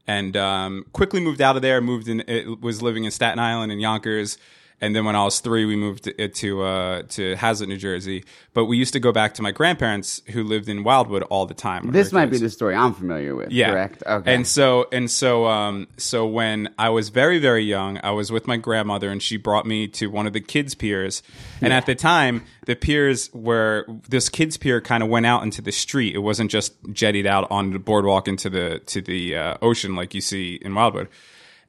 and 0.06 0.38
um, 0.38 0.86
quickly 0.94 1.20
moved 1.20 1.42
out 1.42 1.56
of 1.56 1.64
there. 1.64 1.82
Moved 1.82 2.08
in. 2.08 2.60
Was 2.62 2.82
living 2.84 3.06
in 3.06 3.12
Staten 3.12 3.40
Island 3.40 3.72
and 3.72 3.82
Yonkers. 3.82 4.38
And 4.80 4.96
then 4.96 5.06
when 5.06 5.16
I 5.16 5.24
was 5.24 5.40
three, 5.40 5.66
we 5.66 5.76
moved 5.76 6.04
to 6.04 6.28
to, 6.28 6.62
uh, 6.64 7.02
to 7.10 7.36
Hazlet, 7.36 7.68
New 7.68 7.78
Jersey. 7.78 8.24
But 8.54 8.66
we 8.66 8.78
used 8.78 8.94
to 8.94 9.00
go 9.00 9.12
back 9.12 9.34
to 9.36 9.42
my 9.42 9.52
grandparents 9.52 10.22
who 10.30 10.44
lived 10.44 10.70
in 10.70 10.84
Wildwood 10.84 11.24
all 11.24 11.48
the 11.48 11.56
time. 11.56 11.92
This 11.92 12.12
might 12.12 12.30
be 12.30 12.38
the 12.38 12.50
story 12.50 12.76
I'm 12.76 12.94
familiar 12.94 13.36
with. 13.36 13.52
Yeah. 13.52 13.72
correct. 13.72 14.04
Okay. 14.06 14.34
And 14.34 14.46
so 14.46 14.88
and 14.92 15.10
so 15.10 15.48
um 15.48 15.88
so 15.98 16.28
when 16.28 16.70
I 16.78 16.90
was 16.90 17.10
very 17.10 17.40
very 17.40 17.64
young, 17.64 18.00
I 18.04 18.12
was 18.12 18.32
with 18.32 18.46
my 18.46 18.58
grandmother 18.58 19.10
and 19.10 19.22
she 19.22 19.38
brought 19.38 19.66
me 19.66 19.88
to 19.90 20.08
one 20.08 20.28
of 20.28 20.34
the 20.34 20.42
kids 20.42 20.76
piers. 20.76 21.24
And 21.60 21.74
at 21.74 21.88
the 21.88 21.96
time, 21.96 22.44
the 22.68 22.76
piers 22.76 23.32
were 23.34 23.86
this 24.08 24.30
kids 24.30 24.58
pier 24.58 24.80
kind 24.80 25.02
of 25.02 25.10
went 25.10 25.26
out 25.26 25.42
into 25.42 25.62
the 25.62 25.72
street. 25.72 26.14
It 26.14 26.20
wasn't 26.20 26.52
just 26.52 26.82
jettied 26.94 27.26
out 27.26 27.50
on 27.50 27.72
the 27.72 27.80
boardwalk 27.80 28.28
into 28.28 28.50
the 28.50 28.80
to 28.86 29.02
the 29.02 29.36
uh, 29.36 29.58
ocean 29.62 29.96
like 29.96 30.14
you 30.14 30.22
see 30.22 30.56
in 30.62 30.76
Wildwood. 30.76 31.08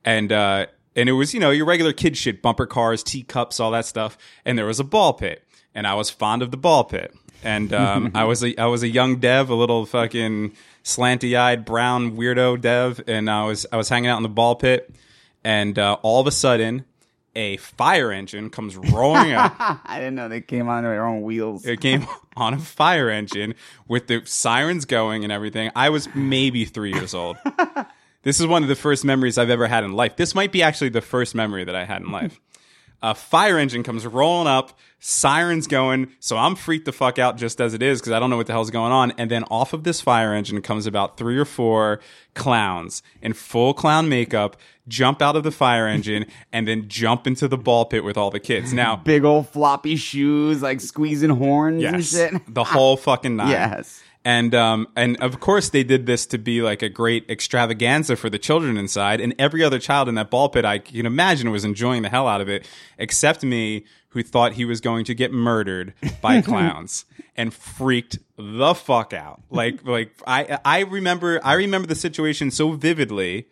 And 0.05 0.31
uh 0.31 0.67
and 0.99 1.09
it 1.09 1.13
was, 1.13 1.33
you 1.33 1.41
know, 1.41 1.51
your 1.51 1.65
regular 1.65 1.93
kid 1.93 2.17
shit, 2.17 2.43
bumper 2.43 2.67
cars, 2.67 3.03
teacups, 3.05 3.61
all 3.61 3.71
that 3.71 3.87
stuff. 3.87 4.19
And 4.45 4.59
there 4.59 4.67
was 4.67 4.81
a 4.81 4.85
ball 4.85 5.13
pit. 5.13 5.45
And 5.75 5.87
I 5.87 5.95
was 5.95 6.11
fond 6.11 6.43
of 6.43 6.51
the 6.51 6.57
ball 6.57 6.85
pit. 6.85 7.15
And 7.45 7.73
um, 7.73 8.11
I 8.15 8.25
was 8.25 8.43
a 8.43 8.59
I 8.61 8.67
was 8.67 8.83
a 8.83 8.89
young 8.89 9.21
dev, 9.21 9.49
a 9.49 9.55
little 9.55 9.87
fucking 9.87 10.55
slanty 10.83 11.39
eyed 11.39 11.65
brown 11.65 12.17
weirdo 12.17 12.61
dev, 12.61 13.01
and 13.07 13.31
I 13.31 13.45
was 13.45 13.65
I 13.73 13.77
was 13.77 13.89
hanging 13.89 14.11
out 14.11 14.17
in 14.17 14.25
the 14.25 14.29
ball 14.29 14.57
pit, 14.57 14.93
and 15.45 15.79
uh, 15.79 15.99
all 16.03 16.21
of 16.21 16.27
a 16.27 16.33
sudden, 16.33 16.85
a 17.37 17.59
fire 17.59 18.11
engine 18.11 18.51
comes 18.51 18.77
roaring 18.77 19.35
up. 19.35 19.55
I 19.59 19.99
didn't 19.99 20.17
know 20.17 20.29
they 20.29 20.41
came 20.41 20.69
on 20.69 20.83
their 20.83 21.07
own 21.07 21.23
wheels. 21.23 21.65
It 21.65 21.81
came 21.81 22.09
on 22.37 22.55
a 22.55 22.59
fire 22.59 23.09
engine 23.09 23.55
with 23.87 24.09
the 24.09 24.23
sirens 24.25 24.85
going 24.85 25.23
and 25.23 25.33
everything. 25.33 25.71
I 25.77 25.91
was 25.91 26.09
maybe 26.17 26.65
three 26.65 26.93
years 26.93 27.15
old. 27.15 27.37
This 28.23 28.41
is 28.41 28.47
one 28.47 28.63
of 28.63 28.69
the 28.69 28.75
first 28.77 29.05
memories 29.05 29.39
I've 29.39 29.51
ever 29.51 29.67
had 29.69 29.85
in 29.85 29.93
life. 29.93 30.17
This 30.17 30.35
might 30.35 30.53
be 30.53 30.63
actually 30.63 30.91
the 30.91 31.01
first 31.01 31.35
memory 31.35 31.65
that 31.65 31.77
I 31.77 31.85
had 31.85 32.03
in 32.03 32.11
life. 32.11 32.41
A 33.01 33.15
fire 33.15 33.59
engine 33.59 33.85
comes 33.85 34.05
rolling 34.05 34.49
up, 34.49 34.77
sirens 34.99 35.69
going, 35.69 36.09
so 36.19 36.37
I'm 36.37 36.57
freaked 36.57 36.85
the 36.85 36.91
fuck 36.91 37.17
out 37.17 37.37
just 37.37 37.61
as 37.61 37.73
it 37.73 37.81
is 37.81 38.01
because 38.01 38.11
I 38.13 38.19
don't 38.19 38.29
know 38.29 38.37
what 38.37 38.49
the 38.49 38.53
hell's 38.53 38.73
going 38.73 38.91
on. 38.91 39.13
And 39.13 39.31
then 39.31 39.45
off 39.45 39.73
of 39.73 39.85
this 39.85 40.01
fire 40.01 40.35
engine 40.35 40.61
comes 40.63 40.85
about 40.85 41.17
three 41.17 41.39
or 41.39 41.45
four 41.45 42.01
clowns 42.35 43.05
in 43.23 43.35
full 43.35 43.73
clown 43.73 44.09
makeup, 44.09 44.57
jump 44.89 45.23
out 45.23 45.37
of 45.37 45.45
the 45.45 45.53
fire 45.53 45.87
engine, 45.97 46.27
and 46.53 46.67
then 46.67 46.89
jump 46.89 47.29
into 47.29 47.47
the 47.47 47.57
ball 47.57 47.85
pit 47.85 48.03
with 48.03 48.17
all 48.17 48.33
the 48.33 48.41
kids. 48.41 48.73
Now, 48.73 48.97
Big 48.97 49.23
old 49.25 49.49
floppy 49.49 49.95
shoes, 49.95 50.61
like 50.61 50.81
squeezing 50.81 51.31
horns 51.31 51.85
and 51.85 52.05
shit. 52.05 52.53
the 52.53 52.65
whole 52.65 52.97
fucking 52.97 53.37
nine. 53.37 53.51
Yes. 53.51 54.03
And 54.25 54.55
um 54.55 54.89
and 54.97 55.17
of 55.19 55.41
course 55.41 55.69
they 55.71 55.85
did 55.85 56.07
this 56.07 56.27
to 56.27 56.39
be 56.39 56.61
like 56.61 56.83
a 56.83 56.89
great 56.89 57.29
extravaganza 57.31 58.17
for 58.17 58.29
the 58.29 58.39
children 58.39 58.77
inside, 58.77 59.21
and 59.21 59.35
every 59.39 59.63
other 59.63 59.79
child 59.79 60.09
in 60.09 60.15
that 60.17 60.31
ball 60.31 60.49
pit 60.49 60.65
I 60.65 60.79
can 60.79 61.07
imagine 61.07 61.51
was 61.51 61.65
enjoying 61.65 62.03
the 62.03 62.09
hell 62.09 62.27
out 62.27 62.41
of 62.41 62.49
it, 62.49 62.69
except 62.99 63.43
me, 63.43 63.85
who 64.11 64.23
thought 64.23 64.53
he 64.55 64.65
was 64.65 64.81
going 64.81 65.05
to 65.05 65.15
get 65.15 65.33
murdered 65.33 65.95
by 66.21 66.41
clowns 66.43 67.05
and 67.37 67.55
freaked 67.55 68.19
the 68.37 68.75
fuck 68.75 69.13
out. 69.13 69.41
Like 69.51 69.87
like 69.87 70.13
I 70.27 70.59
I 70.65 70.81
remember 70.81 71.41
I 71.45 71.55
remember 71.55 71.87
the 71.87 71.95
situation 71.95 72.51
so 72.51 72.73
vividly 72.73 73.49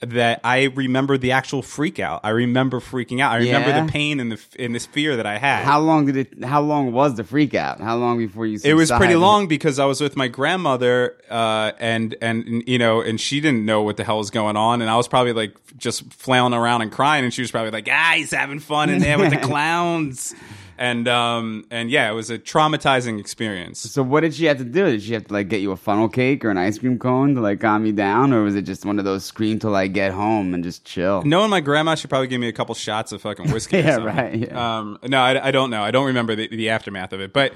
that 0.00 0.40
I 0.44 0.64
remember 0.64 1.16
the 1.16 1.32
actual 1.32 1.62
freak 1.62 1.98
out. 1.98 2.20
I 2.22 2.28
remember 2.28 2.80
freaking 2.80 3.20
out. 3.20 3.32
I 3.32 3.36
remember 3.38 3.70
Yeah? 3.70 3.86
the 3.86 3.90
pain 3.90 4.20
and 4.20 4.30
the 4.32 4.38
and 4.58 4.74
this 4.74 4.84
fear 4.84 5.16
that 5.16 5.24
I 5.24 5.38
had. 5.38 5.64
How 5.64 5.80
long 5.80 6.04
did 6.04 6.16
it? 6.16 6.44
How 6.44 6.60
long 6.60 6.92
was 6.92 7.14
the 7.14 7.24
freak 7.24 7.54
out? 7.54 7.80
How 7.80 7.96
long 7.96 8.18
before 8.18 8.44
you? 8.44 8.58
it 8.62 8.74
was 8.74 8.90
pretty 8.90 9.04
subsided? 9.14 9.18
long 9.18 9.46
because 9.48 9.78
I 9.78 9.86
was 9.86 10.00
with 10.02 10.14
my 10.14 10.28
grandmother, 10.28 11.16
uh, 11.30 11.72
and 11.80 12.14
and 12.20 12.62
you 12.68 12.78
know, 12.78 13.00
and 13.00 13.18
she 13.20 13.40
didn't 13.40 13.64
know 13.64 13.82
what 13.82 13.96
the 13.96 14.04
hell 14.04 14.18
was 14.18 14.30
going 14.30 14.56
on, 14.56 14.82
and 14.82 14.90
I 14.90 14.96
was 14.96 15.08
probably 15.08 15.32
like 15.32 15.54
just 15.78 16.12
flailing 16.12 16.52
around 16.52 16.82
and 16.82 16.92
crying, 16.92 17.24
and 17.24 17.32
she 17.32 17.40
was 17.40 17.50
probably 17.50 17.70
like, 17.70 17.88
"Ah, 17.90 18.12
he's 18.16 18.32
having 18.32 18.58
fun 18.60 18.90
in 18.90 18.98
there 19.00 19.18
with 19.18 19.30
the 19.30 19.36
clowns," 19.48 20.34
and 20.78 21.08
um, 21.08 21.64
and 21.70 21.90
yeah, 21.90 22.10
it 22.10 22.14
was 22.14 22.30
a 22.30 22.38
traumatizing 22.38 23.18
experience. 23.18 23.80
So 23.80 24.02
what 24.02 24.20
did 24.20 24.34
she 24.34 24.44
have 24.46 24.58
to 24.58 24.64
do? 24.64 24.86
Did 24.86 25.02
she 25.02 25.14
have 25.14 25.26
to 25.26 25.32
like 25.32 25.48
get 25.48 25.60
you 25.60 25.72
a 25.72 25.76
funnel 25.76 26.08
cake 26.08 26.44
or 26.44 26.50
an 26.50 26.58
ice 26.58 26.78
cream 26.78 26.98
cone 26.98 27.34
to 27.34 27.40
like 27.40 27.60
calm 27.60 27.86
you 27.86 27.92
down, 27.92 28.32
or 28.32 28.42
was 28.42 28.54
it 28.54 28.62
just 28.62 28.84
one 28.84 28.98
of 28.98 29.04
those 29.04 29.24
scream 29.24 29.58
till 29.58 29.74
I 29.74 29.86
get 29.86 30.12
home 30.12 30.54
and 30.54 30.62
just 30.62 30.84
chill? 30.84 31.22
Knowing 31.24 31.50
my 31.50 31.60
grandma, 31.60 31.94
she 31.94 32.08
probably 32.08 32.28
gave 32.28 32.40
me 32.40 32.48
a 32.48 32.52
couple 32.52 32.74
shots 32.74 33.12
of 33.12 33.22
fucking 33.22 33.50
whiskey. 33.50 33.76
Yeah, 33.86 33.96
right, 33.96 34.34
yeah. 34.34 34.78
Um, 34.78 34.98
no, 35.04 35.20
I, 35.20 35.48
I 35.48 35.50
don't 35.50 35.70
know. 35.70 35.82
I 35.82 35.90
don't 35.90 36.06
remember 36.06 36.34
the, 36.34 36.48
the 36.48 36.70
aftermath 36.70 37.12
of 37.12 37.20
it, 37.20 37.32
but 37.32 37.52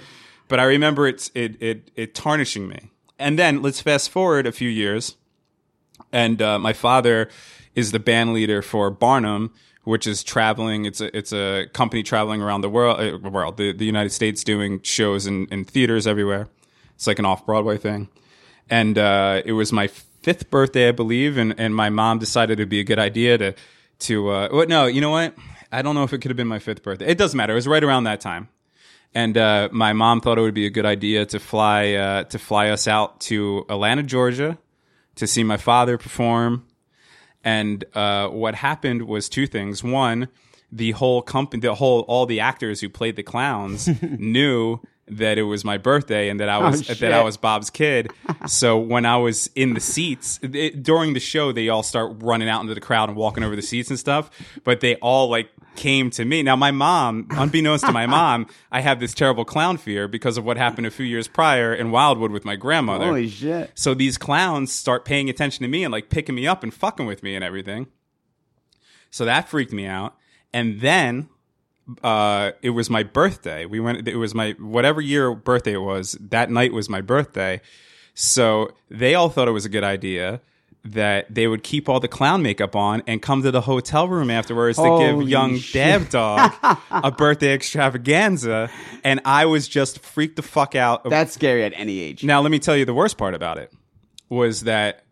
but 0.48 0.60
I 0.60 0.64
remember 0.64 1.06
it's 1.08 1.30
it 1.34 1.60
it 1.60 1.90
it 1.96 2.14
tarnishing 2.14 2.68
me. 2.68 2.90
And 3.18 3.38
then 3.38 3.62
let's 3.62 3.80
fast 3.80 4.10
forward 4.10 4.46
a 4.46 4.52
few 4.52 4.68
years, 4.68 5.16
and 6.12 6.40
uh, 6.40 6.58
my 6.58 6.72
father 6.72 7.28
is 7.74 7.92
the 7.92 7.98
band 7.98 8.32
leader 8.32 8.62
for 8.62 8.90
Barnum, 8.90 9.52
which 9.84 10.06
is 10.06 10.22
traveling. 10.22 10.84
It's 10.84 11.00
a 11.00 11.16
it's 11.16 11.32
a 11.32 11.66
company 11.72 12.02
traveling 12.02 12.42
around 12.42 12.60
the 12.60 12.70
world, 12.70 13.00
uh, 13.00 13.30
world 13.30 13.56
the, 13.56 13.72
the 13.72 13.84
United 13.84 14.10
States, 14.10 14.44
doing 14.44 14.80
shows 14.82 15.26
in, 15.26 15.46
in 15.46 15.64
theaters 15.64 16.06
everywhere. 16.06 16.48
It's 16.94 17.06
like 17.06 17.18
an 17.18 17.24
off 17.24 17.46
Broadway 17.46 17.78
thing, 17.78 18.08
and 18.68 18.98
uh, 18.98 19.42
it 19.44 19.52
was 19.52 19.72
my 19.72 19.86
fifth 19.86 20.50
birthday, 20.50 20.88
I 20.88 20.92
believe, 20.92 21.38
and 21.38 21.58
and 21.58 21.74
my 21.74 21.90
mom 21.90 22.18
decided 22.18 22.60
it'd 22.60 22.68
be 22.68 22.80
a 22.80 22.84
good 22.84 22.98
idea 22.98 23.38
to 23.38 23.54
to 24.00 24.30
uh, 24.30 24.48
well, 24.52 24.66
no, 24.66 24.86
you 24.86 25.00
know 25.00 25.10
what? 25.10 25.34
I 25.72 25.82
don't 25.82 25.94
know 25.94 26.02
if 26.02 26.12
it 26.12 26.18
could 26.18 26.30
have 26.30 26.36
been 26.36 26.48
my 26.48 26.58
fifth 26.58 26.82
birthday. 26.82 27.06
It 27.06 27.18
doesn't 27.18 27.36
matter. 27.36 27.52
It 27.52 27.56
was 27.56 27.68
right 27.68 27.84
around 27.84 28.04
that 28.04 28.20
time 28.20 28.48
and 29.14 29.36
uh, 29.36 29.68
my 29.72 29.92
mom 29.92 30.20
thought 30.20 30.38
it 30.38 30.42
would 30.42 30.54
be 30.54 30.66
a 30.66 30.70
good 30.70 30.86
idea 30.86 31.26
to 31.26 31.40
fly 31.40 31.94
uh, 31.94 32.24
to 32.24 32.38
fly 32.38 32.70
us 32.70 32.86
out 32.86 33.20
to 33.20 33.66
Atlanta, 33.68 34.02
Georgia, 34.02 34.58
to 35.16 35.26
see 35.26 35.42
my 35.42 35.56
father 35.56 35.98
perform. 35.98 36.66
And 37.44 37.84
uh, 37.94 38.28
what 38.28 38.54
happened 38.54 39.02
was 39.02 39.28
two 39.28 39.46
things. 39.46 39.82
One, 39.82 40.28
the 40.70 40.92
whole 40.92 41.22
company, 41.22 41.60
the 41.60 41.74
whole 41.74 42.00
all 42.02 42.26
the 42.26 42.40
actors 42.40 42.80
who 42.80 42.88
played 42.88 43.16
the 43.16 43.22
clowns 43.22 43.88
knew 44.02 44.80
that 45.08 45.38
it 45.38 45.42
was 45.42 45.64
my 45.64 45.76
birthday 45.76 46.28
and 46.28 46.38
that 46.38 46.48
I 46.48 46.58
was 46.58 46.88
Oh, 46.88 46.94
that 46.94 47.12
I 47.12 47.22
was 47.22 47.36
Bob's 47.36 47.68
kid. 47.70 48.12
so 48.46 48.78
when 48.78 49.04
I 49.04 49.16
was 49.16 49.50
in 49.56 49.74
the 49.74 49.80
seats 49.80 50.38
it, 50.42 50.82
during 50.82 51.14
the 51.14 51.20
show, 51.20 51.50
they 51.50 51.68
all 51.68 51.82
start 51.82 52.22
running 52.22 52.48
out 52.48 52.60
into 52.60 52.74
the 52.74 52.80
crowd 52.80 53.08
and 53.08 53.16
walking 53.16 53.42
over 53.42 53.56
the 53.56 53.62
seats 53.62 53.90
and 53.90 53.98
stuff. 53.98 54.30
But 54.62 54.80
they 54.80 54.94
all 54.96 55.28
like 55.28 55.50
came 55.76 56.10
to 56.10 56.24
me. 56.24 56.42
Now 56.42 56.56
my 56.56 56.70
mom, 56.70 57.26
unbeknownst 57.30 57.86
to 57.86 57.92
my 57.92 58.06
mom, 58.18 58.46
I 58.70 58.80
have 58.80 59.00
this 59.00 59.14
terrible 59.14 59.44
clown 59.44 59.76
fear 59.76 60.08
because 60.08 60.36
of 60.36 60.44
what 60.44 60.56
happened 60.56 60.86
a 60.86 60.90
few 60.90 61.06
years 61.06 61.28
prior 61.28 61.74
in 61.74 61.90
Wildwood 61.90 62.30
with 62.30 62.44
my 62.44 62.56
grandmother. 62.56 63.06
Holy 63.06 63.28
shit! 63.28 63.70
So 63.74 63.94
these 63.94 64.18
clowns 64.18 64.72
start 64.72 65.04
paying 65.04 65.30
attention 65.30 65.62
to 65.62 65.68
me 65.68 65.84
and 65.84 65.92
like 65.92 66.10
picking 66.10 66.34
me 66.34 66.46
up 66.46 66.62
and 66.62 66.72
fucking 66.72 67.06
with 67.06 67.22
me 67.22 67.34
and 67.34 67.44
everything. 67.44 67.86
So 69.10 69.24
that 69.24 69.48
freaked 69.48 69.72
me 69.72 69.86
out. 69.86 70.16
And 70.52 70.80
then 70.80 71.28
uh, 72.02 72.52
it 72.62 72.70
was 72.70 72.90
my 72.90 73.02
birthday. 73.02 73.66
We 73.66 73.80
went. 73.80 74.06
It 74.06 74.16
was 74.16 74.34
my 74.34 74.52
whatever 74.58 75.00
year 75.00 75.34
birthday 75.34 75.72
it 75.74 75.82
was. 75.82 76.12
That 76.20 76.50
night 76.50 76.72
was 76.72 76.88
my 76.88 77.00
birthday. 77.00 77.60
So 78.14 78.74
they 78.90 79.14
all 79.14 79.28
thought 79.28 79.48
it 79.48 79.52
was 79.52 79.64
a 79.64 79.70
good 79.70 79.84
idea 79.84 80.40
that 80.84 81.32
they 81.34 81.46
would 81.46 81.62
keep 81.62 81.88
all 81.88 82.00
the 82.00 82.08
clown 82.08 82.42
makeup 82.42 82.74
on 82.74 83.02
and 83.06 83.20
come 83.20 83.42
to 83.42 83.50
the 83.50 83.60
hotel 83.60 84.08
room 84.08 84.30
afterwards 84.30 84.78
to 84.78 84.98
give 84.98 85.28
young 85.28 85.58
shit. 85.58 85.74
Dev 85.74 86.10
Dog 86.10 86.52
a 86.90 87.10
birthday 87.10 87.52
extravaganza. 87.52 88.70
And 89.04 89.20
I 89.24 89.46
was 89.46 89.68
just 89.68 90.00
freaked 90.00 90.36
the 90.36 90.42
fuck 90.42 90.74
out. 90.74 91.04
That's 91.04 91.32
scary 91.32 91.64
at 91.64 91.72
any 91.76 92.00
age. 92.00 92.24
now, 92.24 92.40
let 92.40 92.50
me 92.50 92.58
tell 92.58 92.76
you 92.76 92.84
the 92.84 92.94
worst 92.94 93.18
part 93.18 93.34
about 93.34 93.58
it 93.58 93.72
was 94.28 94.62
that 94.62 95.04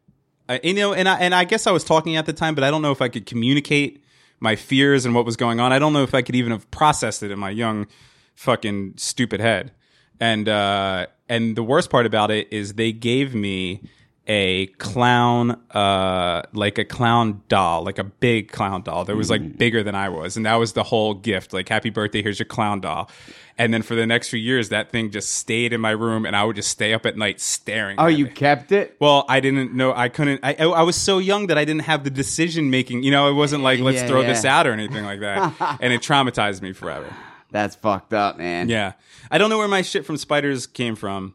uh, 0.48 0.58
you 0.62 0.72
know, 0.74 0.94
and 0.94 1.08
I 1.08 1.18
and 1.18 1.34
I 1.34 1.44
guess 1.44 1.66
I 1.66 1.72
was 1.72 1.84
talking 1.84 2.16
at 2.16 2.24
the 2.24 2.32
time, 2.32 2.54
but 2.54 2.64
I 2.64 2.70
don't 2.70 2.80
know 2.80 2.92
if 2.92 3.02
I 3.02 3.08
could 3.08 3.26
communicate 3.26 4.02
my 4.40 4.56
fears 4.56 5.04
and 5.04 5.14
what 5.14 5.26
was 5.26 5.36
going 5.36 5.60
on. 5.60 5.72
I 5.72 5.78
don't 5.78 5.92
know 5.92 6.02
if 6.02 6.14
I 6.14 6.22
could 6.22 6.34
even 6.34 6.52
have 6.52 6.70
processed 6.70 7.22
it 7.22 7.30
in 7.30 7.38
my 7.38 7.50
young, 7.50 7.86
fucking 8.34 8.94
stupid 8.96 9.40
head. 9.40 9.72
And 10.20 10.48
uh, 10.48 11.06
and 11.28 11.54
the 11.54 11.62
worst 11.62 11.90
part 11.90 12.06
about 12.06 12.30
it 12.30 12.48
is 12.50 12.74
they 12.74 12.92
gave 12.92 13.34
me 13.34 13.82
a 14.28 14.66
clown, 14.78 15.52
uh, 15.70 16.42
like 16.52 16.76
a 16.76 16.84
clown 16.84 17.42
doll, 17.48 17.82
like 17.82 17.98
a 17.98 18.04
big 18.04 18.52
clown 18.52 18.82
doll 18.82 19.04
that 19.06 19.16
was 19.16 19.30
like 19.30 19.56
bigger 19.56 19.82
than 19.82 19.94
I 19.94 20.10
was, 20.10 20.36
and 20.36 20.44
that 20.44 20.56
was 20.56 20.74
the 20.74 20.82
whole 20.84 21.14
gift. 21.14 21.52
Like, 21.54 21.68
happy 21.68 21.88
birthday, 21.90 22.22
here's 22.22 22.38
your 22.38 22.46
clown 22.46 22.80
doll. 22.80 23.10
And 23.56 23.74
then 23.74 23.82
for 23.82 23.94
the 23.96 24.06
next 24.06 24.28
few 24.28 24.38
years, 24.38 24.68
that 24.68 24.90
thing 24.90 25.10
just 25.10 25.30
stayed 25.30 25.72
in 25.72 25.80
my 25.80 25.90
room, 25.90 26.26
and 26.26 26.36
I 26.36 26.44
would 26.44 26.54
just 26.56 26.68
stay 26.68 26.92
up 26.94 27.06
at 27.06 27.16
night 27.16 27.40
staring. 27.40 27.96
oh, 27.98 28.06
you 28.06 28.26
it. 28.26 28.34
kept 28.34 28.70
it? 28.70 28.96
Well, 29.00 29.24
I 29.28 29.40
didn't 29.40 29.74
know. 29.74 29.92
I 29.94 30.08
couldn't. 30.10 30.40
I, 30.44 30.54
I 30.54 30.82
was 30.82 30.94
so 30.94 31.18
young 31.18 31.46
that 31.48 31.58
I 31.58 31.64
didn't 31.64 31.82
have 31.82 32.04
the 32.04 32.10
decision 32.10 32.70
making. 32.70 33.02
You 33.02 33.10
know, 33.10 33.28
it 33.30 33.34
wasn't 33.34 33.62
like 33.64 33.80
let's 33.80 33.96
Yeah, 34.02 34.06
throw 34.06 34.20
yeah. 34.20 34.28
this 34.28 34.44
out 34.44 34.66
or 34.66 34.72
anything 34.72 35.04
like 35.04 35.20
that. 35.20 35.78
and 35.80 35.92
it 35.92 36.02
traumatized 36.02 36.60
me 36.62 36.72
forever. 36.72 37.12
That's 37.50 37.74
fucked 37.74 38.12
up, 38.12 38.36
man. 38.36 38.68
Yeah, 38.68 38.92
I 39.30 39.38
don't 39.38 39.48
know 39.48 39.58
where 39.58 39.66
my 39.68 39.80
shit 39.82 40.04
from 40.04 40.18
spiders 40.18 40.66
came 40.66 40.94
from. 40.94 41.34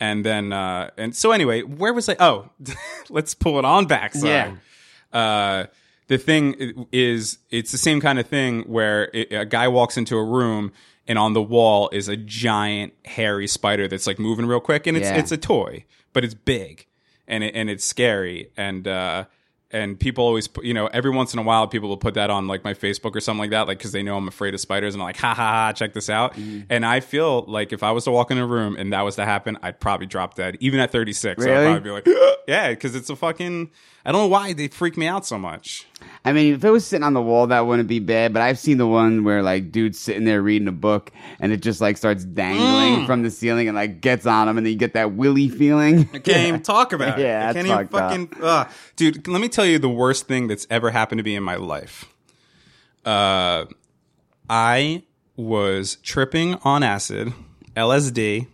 And 0.00 0.24
then, 0.24 0.52
uh, 0.52 0.90
and 0.96 1.14
so 1.14 1.30
anyway, 1.32 1.62
where 1.62 1.92
was 1.92 2.08
I? 2.08 2.16
Oh, 2.18 2.50
let's 3.10 3.34
pull 3.34 3.58
it 3.58 3.64
on 3.64 3.86
back. 3.86 4.14
Sorry. 4.14 4.30
Yeah. 4.32 4.54
Uh, 5.12 5.66
the 6.08 6.18
thing 6.18 6.86
is, 6.92 7.38
it's 7.50 7.72
the 7.72 7.78
same 7.78 8.00
kind 8.00 8.18
of 8.18 8.26
thing 8.26 8.62
where 8.62 9.10
it, 9.14 9.32
a 9.32 9.46
guy 9.46 9.68
walks 9.68 9.96
into 9.96 10.16
a 10.18 10.24
room 10.24 10.72
and 11.06 11.18
on 11.18 11.32
the 11.32 11.42
wall 11.42 11.88
is 11.92 12.08
a 12.08 12.16
giant 12.16 12.92
hairy 13.04 13.46
spider 13.46 13.86
that's 13.88 14.06
like 14.06 14.18
moving 14.18 14.46
real 14.46 14.60
quick, 14.60 14.86
and 14.86 14.96
it's 14.96 15.06
Yeah. 15.06 15.16
it's 15.18 15.32
a 15.32 15.36
toy, 15.36 15.84
but 16.12 16.24
it's 16.24 16.34
big 16.34 16.86
and 17.28 17.44
it, 17.44 17.54
and 17.54 17.70
it's 17.70 17.84
scary 17.84 18.50
and. 18.56 18.86
uh 18.88 19.24
and 19.74 19.98
people 20.00 20.24
always, 20.24 20.48
put, 20.48 20.64
you 20.64 20.72
know, 20.72 20.86
every 20.86 21.10
once 21.10 21.34
in 21.34 21.38
a 21.38 21.42
while, 21.42 21.66
people 21.68 21.88
will 21.88 21.96
put 21.98 22.14
that 22.14 22.30
on 22.30 22.46
like 22.46 22.64
my 22.64 22.72
Facebook 22.72 23.14
or 23.14 23.20
something 23.20 23.40
like 23.40 23.50
that, 23.50 23.66
like 23.68 23.78
because 23.78 23.92
they 23.92 24.02
know 24.02 24.16
I'm 24.16 24.28
afraid 24.28 24.54
of 24.54 24.60
spiders, 24.60 24.94
and 24.94 25.02
I'm 25.02 25.06
like, 25.08 25.16
ha 25.18 25.34
ha 25.34 25.50
ha, 25.66 25.72
check 25.74 25.92
this 25.92 26.08
out. 26.08 26.34
Mm-hmm. 26.34 26.60
And 26.70 26.86
I 26.86 27.00
feel 27.00 27.42
like 27.42 27.72
if 27.72 27.82
I 27.82 27.90
was 27.90 28.04
to 28.04 28.10
walk 28.10 28.30
in 28.30 28.38
a 28.38 28.46
room 28.46 28.76
and 28.76 28.92
that 28.92 29.02
was 29.02 29.16
to 29.16 29.24
happen, 29.24 29.58
I'd 29.62 29.80
probably 29.80 30.06
drop 30.06 30.34
dead, 30.36 30.56
even 30.60 30.80
at 30.80 30.90
36. 30.92 31.44
Really? 31.44 31.54
I'd 31.56 31.64
probably 31.64 31.80
be 31.80 31.90
like, 31.90 32.38
yeah, 32.48 32.70
because 32.70 32.94
it's 32.94 33.10
a 33.10 33.16
fucking. 33.16 33.70
I 34.06 34.12
don't 34.12 34.20
know 34.20 34.28
why 34.28 34.52
they 34.52 34.68
freak 34.68 34.98
me 34.98 35.06
out 35.06 35.24
so 35.24 35.38
much. 35.38 35.86
I 36.26 36.34
mean, 36.34 36.52
if 36.52 36.62
it 36.62 36.68
was 36.68 36.86
sitting 36.86 37.04
on 37.04 37.14
the 37.14 37.22
wall, 37.22 37.46
that 37.46 37.60
wouldn't 37.60 37.88
be 37.88 38.00
bad. 38.00 38.34
But 38.34 38.42
I've 38.42 38.58
seen 38.58 38.76
the 38.76 38.86
one 38.86 39.24
where 39.24 39.42
like 39.42 39.72
dude's 39.72 39.98
sitting 39.98 40.24
there 40.26 40.42
reading 40.42 40.68
a 40.68 40.72
book, 40.72 41.10
and 41.40 41.52
it 41.52 41.62
just 41.62 41.80
like 41.80 41.96
starts 41.96 42.22
dangling 42.24 42.84
Mm. 42.84 43.06
from 43.06 43.22
the 43.22 43.30
ceiling 43.30 43.66
and 43.66 43.74
like 43.74 44.02
gets 44.02 44.26
on 44.26 44.46
him, 44.46 44.58
and 44.58 44.66
then 44.66 44.72
you 44.74 44.78
get 44.78 44.92
that 44.92 45.12
willy 45.14 45.48
feeling. 45.48 46.00
I 46.12 46.18
can't 46.18 46.48
even 46.48 46.62
talk 46.62 46.92
about 46.92 47.18
it. 47.18 47.22
Yeah, 47.22 47.48
I 47.48 47.52
can't 47.54 47.66
even 47.66 47.88
fucking. 47.88 48.32
Uh, 48.42 48.66
dude, 48.96 49.26
let 49.26 49.40
me 49.40 49.48
tell 49.48 49.63
you 49.64 49.78
the 49.78 49.88
worst 49.88 50.26
thing 50.26 50.46
that's 50.48 50.66
ever 50.70 50.90
happened 50.90 51.18
to 51.18 51.22
me 51.22 51.36
in 51.36 51.42
my 51.42 51.56
life. 51.56 52.06
Uh, 53.04 53.66
I 54.48 55.02
was 55.36 55.96
tripping 55.96 56.54
on 56.64 56.82
acid, 56.82 57.32
LSD. 57.76 58.46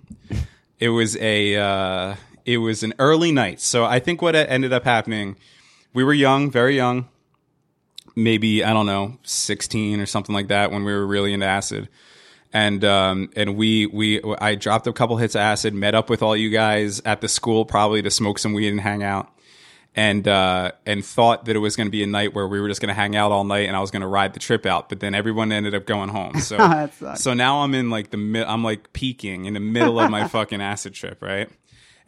It 0.79 0.89
was 0.89 1.17
a. 1.17 1.57
Uh, 1.57 2.17
it 2.47 2.59
was 2.59 2.83
an 2.83 2.95
early 2.99 3.33
night, 3.33 3.61
so 3.61 3.85
I 3.85 3.99
think 4.01 4.23
what 4.23 4.35
ended 4.35 4.73
up 4.73 4.85
happening. 4.85 5.37
We 5.93 6.05
were 6.05 6.15
young, 6.15 6.51
very 6.51 6.75
young, 6.75 7.09
maybe 8.17 8.65
I 8.65 8.73
don't 8.73 8.87
know, 8.87 9.19
sixteen 9.23 10.01
or 10.01 10.07
something 10.07 10.35
like 10.35 10.49
that, 10.49 10.73
when 10.73 10.85
we 10.85 10.93
were 10.93 11.07
really 11.07 11.33
into 11.33 11.47
acid 11.47 11.89
and 12.53 12.85
um 12.85 13.31
and 13.37 13.57
we 13.57 13.87
we 13.87 14.21
I 14.39 14.55
dropped 14.55 14.87
a 14.87 14.93
couple 14.93 15.17
hits 15.17 15.35
of 15.35 15.41
acid, 15.41 15.75
met 15.75 15.95
up 15.95 16.11
with 16.11 16.23
all 16.23 16.37
you 16.37 16.51
guys 16.51 17.01
at 17.05 17.21
the 17.21 17.29
school 17.29 17.65
probably 17.65 18.03
to 18.03 18.11
smoke 18.11 18.39
some 18.39 18.53
weed 18.53 18.69
and 18.69 18.81
hang 18.81 19.03
out. 19.03 19.31
And 19.97 20.27
uh 20.29 20.73
and 20.87 21.05
thought 21.05 21.47
that 21.47 21.57
it 21.57 21.59
was 21.59 21.75
going 21.75 21.89
to 21.89 21.91
be 21.91 22.03
a 22.05 22.07
night 22.07 22.33
where 22.33 22.47
we 22.47 22.61
were 22.61 22.69
just 22.69 22.81
going 22.81 22.89
to 22.89 22.95
hang 22.95 23.17
out 23.17 23.33
all 23.33 23.43
night 23.43 23.67
and 23.67 23.77
I 23.77 23.81
was 23.81 23.91
going 23.91 24.03
to 24.03 24.09
ride 24.09 24.35
the 24.35 24.41
trip 24.41 24.65
out, 24.65 24.89
but 24.89 25.01
then 25.01 25.15
everyone 25.17 25.51
ended 25.51 25.75
up 25.75 25.85
going 25.85 26.11
home. 26.11 26.35
So 26.41 26.57
so 27.17 27.35
now 27.35 27.63
I'm 27.63 27.75
in 27.75 27.91
like 27.91 28.11
the 28.11 28.17
mid 28.17 28.47
I'm 28.47 28.63
like 28.63 28.93
peaking 28.93 29.47
in 29.47 29.55
the 29.55 29.61
middle 29.61 29.99
of 29.99 30.11
my 30.11 30.29
fucking 30.37 30.61
acid 30.61 30.95
trip, 30.95 31.21
right? 31.21 31.49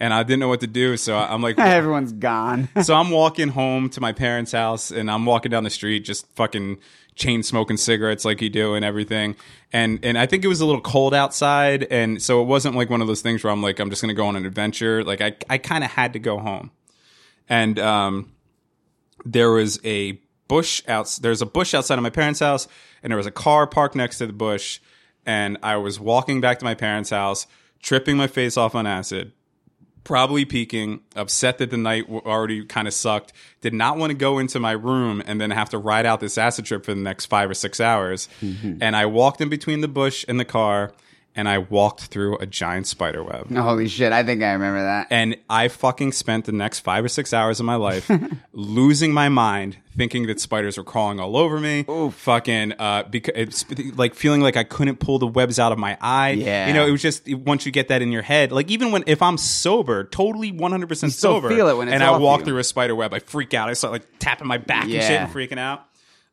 and 0.01 0.13
I 0.13 0.25
didn't 0.25 0.41
know 0.41 0.49
what 0.49 0.61
to 0.61 0.67
do. 0.67 0.97
So 0.97 1.17
I'm 1.17 1.43
like, 1.43 1.59
Everyone's 1.61 2.13
gone. 2.13 2.69
so 2.83 2.95
I'm 2.95 3.11
walking 3.11 3.49
home 3.49 3.89
to 3.91 4.01
my 4.01 4.13
parents' 4.13 4.51
house, 4.51 4.91
and 4.91 5.09
I'm 5.09 5.25
walking 5.25 5.51
down 5.51 5.63
the 5.63 5.71
street, 5.71 6.01
just 6.01 6.27
fucking 6.35 6.79
chain 7.15 7.43
smoking 7.45 7.77
cigarettes 7.77 8.25
like 8.25 8.41
you 8.43 8.51
do 8.51 8.75
and 8.75 8.85
everything. 8.85 9.37
And 9.73 10.05
and 10.05 10.19
I 10.19 10.27
think 10.27 10.45
it 10.45 10.49
was 10.49 10.61
a 10.61 10.67
little 10.67 10.81
cold 10.81 11.15
outside, 11.15 11.85
and 11.85 12.21
so 12.21 12.43
it 12.43 12.47
wasn't 12.47 12.75
like 12.75 12.91
one 12.91 13.01
of 13.01 13.07
those 13.07 13.23
things 13.23 13.45
where 13.45 13.53
I'm 13.53 13.63
like, 13.63 13.79
I'm 13.79 13.91
just 13.91 14.03
gonna 14.03 14.15
go 14.15 14.27
on 14.27 14.35
an 14.35 14.45
adventure. 14.45 15.05
Like 15.05 15.21
I 15.21 15.37
I 15.49 15.59
kind 15.59 15.85
of 15.85 15.91
had 15.91 16.15
to 16.15 16.19
go 16.19 16.39
home, 16.39 16.73
and 17.49 17.79
um, 17.79 18.33
there 19.25 19.51
was 19.51 19.81
a 19.85 20.21
bush 20.49 20.83
out. 20.89 21.19
There's 21.21 21.43
a 21.43 21.47
bush 21.47 21.75
outside 21.75 21.99
of 21.99 22.03
my 22.03 22.11
parents' 22.11 22.41
house, 22.41 22.69
and 23.03 23.11
there 23.11 23.17
was 23.17 23.27
a 23.27 23.33
car 23.33 23.67
parked 23.67 23.95
next 23.95 24.19
to 24.19 24.27
the 24.27 24.33
bush. 24.33 24.81
And 25.25 25.57
I 25.63 25.77
was 25.77 26.01
walking 26.01 26.41
back 26.41 26.59
to 26.59 26.65
my 26.65 26.75
parents' 26.75 27.11
house, 27.11 27.47
tripping 27.81 28.17
my 28.17 28.27
face 28.27 28.57
off 28.57 28.75
on 28.75 28.87
acid, 28.87 29.33
probably 30.03 30.45
peaking, 30.45 31.01
upset 31.15 31.59
that 31.59 31.71
the 31.71 31.77
night 31.77 32.09
already 32.09 32.65
kind 32.65 32.89
of 32.89 32.95
sucked, 32.95 33.33
did 33.61 33.73
not 33.73 33.99
want 33.99 34.11
to 34.11 34.15
go 34.17 34.39
into 34.41 34.59
my 34.59 34.73
room 34.73 35.23
and 35.25 35.41
then 35.41 35.53
have 35.53 35.71
to 35.71 35.79
ride 35.79 36.07
out 36.07 36.19
this 36.19 36.37
acid 36.37 36.65
trip 36.65 36.85
for 36.85 36.93
the 36.93 37.01
next 37.01 37.27
five 37.27 37.49
or 37.49 37.55
six 37.55 37.81
hours. 37.81 38.29
And 38.81 38.97
I 38.97 39.07
walked 39.07 39.41
in 39.41 39.49
between 39.49 39.81
the 39.81 39.89
bush 39.89 40.25
and 40.27 40.41
the 40.41 40.45
car, 40.45 40.93
and 41.35 41.49
I 41.49 41.59
walked 41.59 42.03
through 42.03 42.39
a 42.39 42.47
giant 42.47 42.87
spider 42.87 43.23
web. 43.25 43.51
Holy 43.55 43.89
shit! 43.89 44.13
I 44.13 44.23
think 44.23 44.43
I 44.43 44.53
remember 44.53 44.83
that. 44.83 45.07
And 45.11 45.37
I 45.49 45.69
fucking 45.69 46.13
spent 46.13 46.45
the 46.45 46.53
next 46.53 46.81
five 46.81 47.05
or 47.05 47.09
six 47.09 47.33
hours 47.33 47.61
of 47.61 47.67
my 47.67 47.77
life 47.77 48.11
losing 48.53 49.13
my 49.13 49.29
mind, 49.29 49.79
thinking 49.97 50.27
that 50.27 50.41
spiders 50.41 50.77
were 50.77 50.85
crawling 50.85 51.21
all 51.21 51.37
over 51.37 51.59
me. 51.59 51.85
Oh, 51.89 52.11
Fucking, 52.11 52.73
uh, 52.79 53.05
because 53.05 53.35
it's 53.37 53.97
like 53.97 54.15
feeling 54.15 54.41
like 54.41 54.57
I 54.57 54.65
couldn't 54.65 54.97
pull 54.97 55.19
the 55.19 55.27
webs 55.27 55.59
out 55.59 55.73
of 55.73 55.79
my 55.79 55.97
eye. 56.01 56.31
Yeah. 56.31 56.69
You 56.69 56.75
know, 56.75 56.87
it 56.87 56.91
was 56.91 57.03
just 57.03 57.33
once 57.35 57.67
you 57.67 57.73
get 57.73 57.89
that 57.89 58.03
in 58.03 58.13
your 58.13 58.23
head, 58.23 58.53
like 58.53 58.71
even 58.71 58.93
when, 58.93 59.05
if 59.07 59.23
I'm 59.23 59.39
sober, 59.39 60.05
totally 60.05 60.53
100% 60.53 61.11
sober, 61.13 61.49
feel 61.49 61.69
it 61.69 61.77
when 61.77 61.89
and 61.89 62.03
I 62.03 62.17
walk 62.19 62.41
you. 62.41 62.47
through 62.47 62.59
a 62.59 62.65
spider 62.65 62.95
web, 62.95 63.15
I 63.15 63.19
freak 63.21 63.55
out. 63.55 63.69
I 63.69 63.73
start 63.73 63.93
like 63.93 64.07
tapping 64.19 64.47
my 64.47 64.59
back 64.59 64.85
and 64.85 64.93
shit 64.93 65.11
and 65.11 65.33
freaking 65.33 65.59
out. 65.59 65.87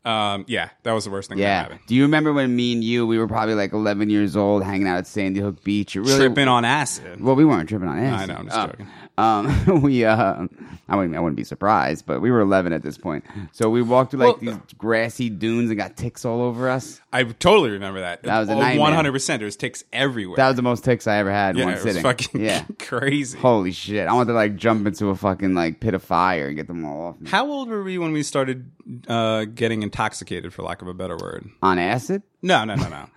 Um, 0.06 0.46
yeah, 0.48 0.70
that 0.84 0.94
was 0.94 1.04
the 1.06 1.12
worst 1.12 1.28
thing 1.30 1.38
that 1.40 1.44
Yeah. 1.44 1.62
happened. 1.64 1.82
Do 1.88 1.94
you 1.94 2.04
remember 2.04 2.32
when 2.32 2.56
me 2.56 2.72
and 2.74 2.84
you, 2.84 3.06
we 3.06 3.18
were 3.18 3.28
probably 3.28 3.54
like 3.56 3.74
11 3.74 4.10
years 4.10 4.36
old, 4.38 4.64
hanging 4.64 4.88
out 4.88 4.98
at 4.98 5.08
Sandy 5.08 5.42
Hook 5.42 5.64
Beach? 5.64 5.96
It 5.96 6.02
really, 6.02 6.18
Tripping 6.18 6.48
on 6.48 6.64
acid. 6.66 7.20
Well, 7.22 7.36
we 7.36 7.44
weren't 7.44 7.68
tripping 7.68 7.88
on 7.90 7.98
acid. 8.00 8.30
I 8.30 8.34
know, 8.34 8.40
I'm 8.40 8.46
just 8.46 8.58
Uh, 8.58 8.68
joking. 8.68 8.88
Um, 9.20 9.82
we, 9.82 10.06
uh, 10.06 10.48
I 10.88 10.96
wouldn't, 10.96 11.16
I 11.16 11.20
wouldn't 11.20 11.36
be 11.36 11.44
surprised, 11.44 12.06
but 12.06 12.22
we 12.22 12.32
were 12.32 12.40
11 12.40 12.72
at 12.74 12.82
this 12.84 12.98
point. 12.98 13.26
So 13.52 13.70
we 13.70 13.82
walked 13.82 14.12
through 14.12 14.22
like 14.22 14.42
Well, 14.42 14.54
these 14.56 14.74
grassy 14.78 15.30
dunes 15.30 15.70
and 15.70 15.78
got 15.78 15.98
ticks 15.98 16.24
all 16.26 16.42
over 16.42 16.70
us. 16.70 17.02
I 17.12 17.24
totally 17.24 17.72
remember 17.72 18.00
that. 18.00 18.24
That 18.24 18.40
was 18.40 18.50
a 18.50 18.54
Oh, 18.54 18.60
nightmare. 18.60 19.12
100%. 19.12 19.42
was 19.44 19.56
ticks 19.56 19.84
everywhere. 19.92 20.38
That 20.38 20.48
was 20.48 20.56
the 20.56 20.62
most 20.62 20.84
ticks 20.86 21.06
I 21.06 21.18
ever 21.18 21.32
had 21.32 21.52
in 21.56 21.58
yeah, 21.60 21.66
one 21.66 21.74
it 21.74 21.76
was 21.78 21.84
sitting. 21.84 22.02
fucking 22.04 22.42
yeah. 22.42 22.64
crazy. 22.80 23.38
Holy 23.38 23.72
shit. 23.72 24.08
I 24.08 24.14
wanted 24.14 24.28
to 24.28 24.34
like 24.36 24.56
jump 24.56 24.88
into 24.88 25.10
a 25.10 25.16
fucking 25.16 25.54
like 25.54 25.80
pit 25.82 25.94
of 25.94 26.02
fire 26.04 26.48
and 26.48 26.56
get 26.56 26.68
them 26.68 26.86
all 26.86 27.08
off 27.08 27.20
me. 27.20 27.30
How 27.30 27.46
old 27.50 27.68
were 27.70 27.84
we 27.84 27.98
when 27.98 28.14
we 28.14 28.24
started 28.24 28.72
uh, 29.08 29.46
getting 29.46 29.84
intoxicated, 29.84 30.54
for 30.54 30.64
lack 30.64 30.82
of 30.82 30.88
a 30.88 30.94
better 30.94 31.18
word? 31.18 31.50
On 31.62 31.78
acid? 31.78 32.24
No, 32.42 32.64
no, 32.64 32.76
no, 32.76 32.88
no. 32.88 33.10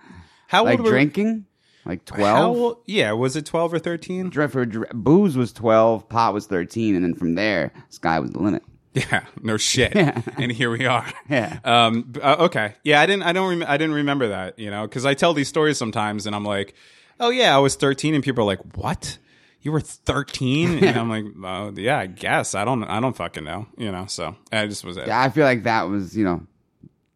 How 0.47 0.65
Like 0.65 0.73
old 0.79 0.79
were 0.81 0.83
we 0.85 0.89
drinking? 0.97 1.45
Like 1.85 2.05
12? 2.05 2.55
old, 2.57 2.77
yeah, 2.85 3.11
was 3.11 3.35
it 3.35 3.45
twelve 3.45 3.73
or 3.73 3.79
thirteen? 3.79 4.29
Dr- 4.29 4.51
for 4.51 4.65
dr- 4.65 4.89
booze 4.93 5.35
was 5.35 5.51
12, 5.51 6.07
pot 6.07 6.33
was 6.33 6.47
13, 6.47 6.95
and 6.95 7.03
then 7.03 7.13
from 7.13 7.35
there, 7.35 7.73
sky 7.89 8.19
was 8.19 8.31
the 8.31 8.39
limit. 8.39 8.63
Yeah, 8.93 9.25
no 9.41 9.57
shit. 9.57 9.95
Yeah. 9.95 10.21
And 10.37 10.51
here 10.51 10.69
we 10.69 10.85
are. 10.85 11.05
Yeah. 11.29 11.59
Um. 11.63 12.13
uh, 12.21 12.35
okay. 12.41 12.75
Yeah. 12.83 13.01
I 13.01 13.05
didn't. 13.05 13.23
I 13.23 13.33
don't. 13.33 13.49
Rem- 13.49 13.67
I 13.67 13.77
didn't 13.77 13.95
remember 13.95 14.27
that. 14.29 14.59
You 14.59 14.69
know, 14.69 14.83
because 14.87 15.05
I 15.05 15.13
tell 15.13 15.33
these 15.33 15.47
stories 15.47 15.77
sometimes, 15.77 16.27
and 16.27 16.35
I'm 16.35 16.45
like, 16.45 16.75
oh 17.19 17.29
yeah, 17.31 17.55
I 17.55 17.59
was 17.59 17.75
thirteen, 17.75 18.13
and 18.13 18.23
people 18.23 18.43
are 18.43 18.47
like, 18.47 18.77
what? 18.77 19.17
You 19.61 19.71
were 19.71 19.79
thirteen? 19.81 20.77
and 20.83 20.97
I'm 20.97 21.09
like, 21.09 21.25
oh 21.43 21.73
yeah, 21.75 21.97
I 21.97 22.05
guess. 22.05 22.53
I 22.53 22.65
don't. 22.65 22.83
I 22.83 22.99
don't 22.99 23.15
fucking 23.15 23.43
know. 23.43 23.65
You 23.77 23.91
know. 23.91 24.05
So 24.05 24.35
I 24.51 24.67
just 24.67 24.85
was 24.85 24.97
it. 24.97 25.09
I 25.09 25.29
feel 25.29 25.45
like 25.45 25.63
that 25.63 25.83
was, 25.89 26.15
you 26.15 26.23
know, 26.23 26.45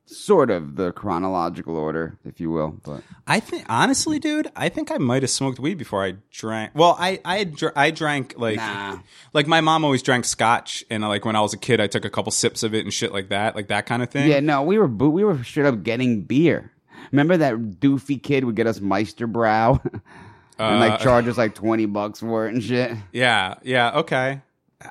sort 0.09 0.49
of 0.49 0.75
the 0.77 0.91
chronological 0.93 1.75
order, 1.75 2.17
if 2.25 2.39
you 2.39 2.49
will. 2.49 2.79
But 2.83 3.03
I 3.27 3.39
think 3.39 3.65
honestly, 3.69 4.19
dude, 4.19 4.47
I 4.55 4.69
think 4.69 4.89
I 4.91 4.97
might 4.97 5.21
have 5.23 5.29
smoked 5.29 5.59
weed 5.59 5.77
before 5.77 6.03
I 6.03 6.15
drank. 6.31 6.71
Well, 6.73 6.95
I 6.99 7.19
I 7.25 7.43
dr- 7.43 7.73
I 7.75 7.91
drank 7.91 8.33
like 8.37 8.55
Nah. 8.57 8.99
like 9.33 9.47
my 9.47 9.61
mom 9.61 9.83
always 9.85 10.01
drank 10.01 10.25
scotch, 10.25 10.83
and 10.89 11.03
like 11.03 11.25
when 11.25 11.35
I 11.35 11.41
was 11.41 11.53
a 11.53 11.57
kid, 11.57 11.79
I 11.81 11.87
took 11.87 12.05
a 12.05 12.09
couple 12.09 12.31
sips 12.31 12.63
of 12.63 12.73
it 12.73 12.85
and 12.85 12.93
shit 12.93 13.11
like 13.11 13.29
that, 13.29 13.55
like 13.55 13.67
that 13.67 13.85
kind 13.85 14.01
of 14.01 14.09
thing. 14.09 14.29
yeah, 14.29 14.39
no, 14.39 14.63
we 14.63 14.77
were 14.77 14.87
we 14.87 15.23
were 15.23 15.43
straight 15.43 15.65
up 15.67 15.83
getting 15.83 16.21
beer. 16.23 16.71
Remember 17.11 17.37
that 17.37 17.55
doofy 17.79 18.21
kid 18.21 18.43
would 18.45 18.55
get 18.55 18.67
us 18.67 18.79
Meister 18.81 19.27
Brau 19.27 19.79
and 20.59 20.79
like 20.79 20.93
Uh, 20.93 20.97
charge 20.97 21.27
us 21.27 21.37
like 21.37 21.53
twenty 21.53 21.85
bucks 21.85 22.19
for 22.21 22.47
it 22.47 22.53
and 22.53 22.63
shit. 22.63 22.91
yeah, 23.11 23.55
yeah, 23.63 23.91
okay. 23.99 24.41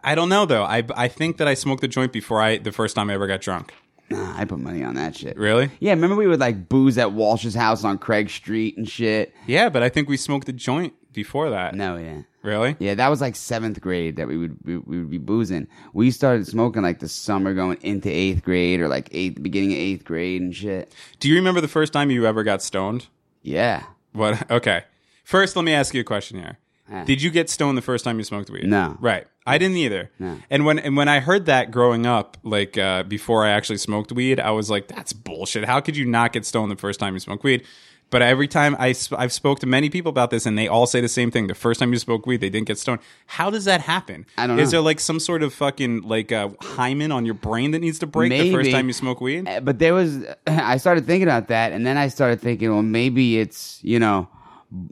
I 0.02 0.14
don't 0.14 0.28
know 0.28 0.46
though. 0.46 0.64
I 0.64 0.82
I 0.96 1.08
think 1.08 1.36
that 1.38 1.46
I 1.48 1.54
smoked 1.54 1.80
the 1.80 1.88
joint 1.88 2.12
before 2.12 2.40
I 2.42 2.58
the 2.58 2.72
first 2.72 2.96
time 2.96 3.08
I 3.10 3.14
ever 3.14 3.26
got 3.26 3.40
drunk. 3.40 3.72
Nah, 4.10 4.38
I 4.38 4.44
put 4.44 4.58
money 4.60 4.84
on 4.84 4.94
that 4.94 5.16
shit. 5.16 5.36
Really? 5.36 5.70
Yeah, 5.80 5.90
remember 5.92 6.16
we 6.16 6.26
would 6.26 6.40
like 6.40 6.68
booze 6.68 6.96
at 6.98 7.12
Walsh's 7.12 7.54
house 7.54 7.82
on 7.84 7.98
Craig 7.98 8.30
Street 8.30 8.76
and 8.76 8.88
shit. 8.88 9.34
Yeah, 9.46 9.68
but 9.68 9.82
I 9.82 9.88
think 9.88 10.08
we 10.08 10.16
smoked 10.16 10.46
the 10.46 10.52
joint 10.52 10.94
before 11.12 11.50
that. 11.50 11.74
No, 11.74 11.96
yeah. 11.96 12.22
Really? 12.42 12.76
Yeah, 12.78 12.94
that 12.94 13.08
was 13.08 13.20
like 13.20 13.34
seventh 13.34 13.80
grade 13.80 14.16
that 14.16 14.28
we 14.28 14.36
would 14.36 14.56
we, 14.64 14.76
we 14.78 14.98
would 15.00 15.10
be 15.10 15.18
boozing. 15.18 15.66
We 15.92 16.12
started 16.12 16.46
smoking 16.46 16.82
like 16.82 17.00
the 17.00 17.08
summer 17.08 17.54
going 17.54 17.78
into 17.80 18.08
eighth 18.08 18.44
grade 18.44 18.80
or 18.80 18.86
like 18.86 19.08
eighth 19.10 19.42
beginning 19.42 19.72
of 19.72 19.78
eighth 19.78 20.04
grade 20.04 20.40
and 20.40 20.54
shit. 20.54 20.92
Do 21.18 21.28
you 21.28 21.34
remember 21.34 21.60
the 21.60 21.66
first 21.66 21.92
time 21.92 22.08
you 22.10 22.24
ever 22.26 22.44
got 22.44 22.62
stoned? 22.62 23.08
Yeah. 23.42 23.82
What? 24.12 24.48
Okay. 24.50 24.84
First, 25.24 25.56
let 25.56 25.64
me 25.64 25.72
ask 25.72 25.92
you 25.92 26.02
a 26.02 26.04
question 26.04 26.38
here. 26.38 26.58
Ah. 26.88 27.02
Did 27.02 27.20
you 27.20 27.30
get 27.32 27.50
stoned 27.50 27.76
the 27.76 27.82
first 27.82 28.04
time 28.04 28.18
you 28.18 28.22
smoked 28.22 28.48
weed? 28.48 28.64
No. 28.68 28.96
Right. 29.00 29.26
I 29.46 29.58
didn't 29.58 29.76
either. 29.76 30.10
No. 30.18 30.38
And 30.50 30.64
when 30.64 30.78
and 30.78 30.96
when 30.96 31.08
I 31.08 31.20
heard 31.20 31.46
that 31.46 31.70
growing 31.70 32.04
up, 32.06 32.36
like 32.42 32.76
uh, 32.76 33.04
before 33.04 33.44
I 33.44 33.50
actually 33.50 33.78
smoked 33.78 34.12
weed, 34.12 34.40
I 34.40 34.50
was 34.50 34.68
like, 34.70 34.88
"That's 34.88 35.12
bullshit. 35.12 35.64
How 35.64 35.80
could 35.80 35.96
you 35.96 36.04
not 36.04 36.32
get 36.32 36.44
stoned 36.44 36.70
the 36.70 36.76
first 36.76 36.98
time 37.00 37.14
you 37.14 37.20
smoke 37.20 37.44
weed?" 37.44 37.64
But 38.08 38.22
every 38.22 38.46
time 38.46 38.76
I 38.78 38.92
sp- 38.94 39.18
I've 39.18 39.32
spoke 39.32 39.58
to 39.60 39.66
many 39.66 39.90
people 39.90 40.10
about 40.10 40.30
this, 40.30 40.46
and 40.46 40.56
they 40.56 40.68
all 40.68 40.86
say 40.86 41.00
the 41.00 41.08
same 41.08 41.30
thing: 41.32 41.48
the 41.48 41.56
first 41.56 41.80
time 41.80 41.92
you 41.92 41.98
smoke 41.98 42.24
weed, 42.26 42.40
they 42.40 42.48
didn't 42.50 42.68
get 42.68 42.78
stoned. 42.78 43.00
How 43.26 43.50
does 43.50 43.64
that 43.64 43.80
happen? 43.80 44.26
I 44.38 44.46
don't 44.46 44.58
Is 44.60 44.68
know. 44.68 44.78
there 44.78 44.80
like 44.82 45.00
some 45.00 45.18
sort 45.18 45.42
of 45.42 45.52
fucking 45.52 46.02
like 46.02 46.30
uh, 46.30 46.50
hymen 46.60 47.10
on 47.10 47.24
your 47.26 47.34
brain 47.34 47.72
that 47.72 47.80
needs 47.80 47.98
to 48.00 48.06
break 48.06 48.30
the 48.30 48.52
first 48.52 48.70
time 48.70 48.86
you 48.86 48.92
smoke 48.92 49.20
weed? 49.20 49.48
Uh, 49.48 49.58
But 49.60 49.80
there 49.80 49.92
was, 49.92 50.24
I 50.46 50.76
started 50.76 51.04
thinking 51.06 51.26
about 51.26 51.48
that, 51.48 51.72
and 51.72 51.84
then 51.84 51.96
I 51.96 52.06
started 52.08 52.40
thinking, 52.40 52.70
well, 52.72 52.82
maybe 52.82 53.38
it's 53.40 53.80
you 53.82 53.98
know 53.98 54.28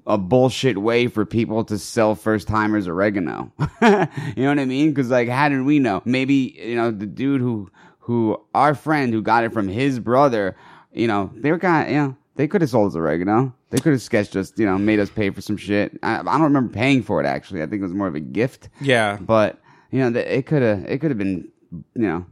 a 0.07 0.19
bullshit 0.19 0.79
way 0.79 1.07
for 1.07 1.25
people 1.25 1.65
to 1.65 1.79
sell 1.79 2.15
first 2.15 2.49
timers 2.49 2.87
oregano. 2.87 3.53
you 3.83 4.43
know 4.43 4.49
what 4.49 4.59
I 4.59 4.65
mean? 4.65 4.91
Because 4.91 5.11
like, 5.11 5.29
how 5.29 5.49
did 5.49 5.63
we 5.63 5.79
know? 5.79 6.03
Maybe 6.05 6.57
you 6.59 6.77
know 6.77 6.91
the 6.91 7.07
dude 7.07 7.41
who 7.41 7.71
who 7.99 8.41
our 8.55 8.75
friend 8.75 9.13
who 9.13 9.23
got 9.23 9.45
it 9.45 9.53
from 9.53 9.69
his 9.69 9.99
brother. 9.99 10.57
You 10.93 11.09
know, 11.09 11.31
they 11.35 11.51
were 11.51 11.59
kind 11.59 11.87
of 11.87 11.93
you 11.93 11.99
know 11.99 12.17
they 12.37 12.47
could 12.49 12.61
have 12.61 12.71
sold 12.71 12.93
us 12.93 12.97
oregano. 12.97 13.55
They 13.71 13.79
could 13.79 13.93
have 13.93 14.03
sketched 14.03 14.37
us, 14.37 14.53
you 14.57 14.67
know, 14.67 14.79
made 14.79 15.01
us 15.01 15.11
pay 15.11 15.31
for 15.31 15.41
some 15.41 15.57
shit. 15.57 15.99
I, 16.03 16.21
I 16.21 16.23
don't 16.23 16.43
remember 16.43 16.73
paying 16.73 17.03
for 17.03 17.21
it 17.21 17.27
actually. 17.27 17.63
I 17.63 17.67
think 17.67 17.81
it 17.81 17.85
was 17.85 17.95
more 17.95 18.07
of 18.07 18.15
a 18.15 18.21
gift. 18.21 18.69
Yeah. 18.81 19.19
But 19.21 19.61
you 19.91 19.99
know, 19.99 20.19
it 20.19 20.47
could 20.47 20.63
have 20.63 20.85
it 20.85 21.01
could 21.01 21.11
have 21.11 21.19
been 21.19 21.49
you 21.73 21.83
know. 22.03 22.27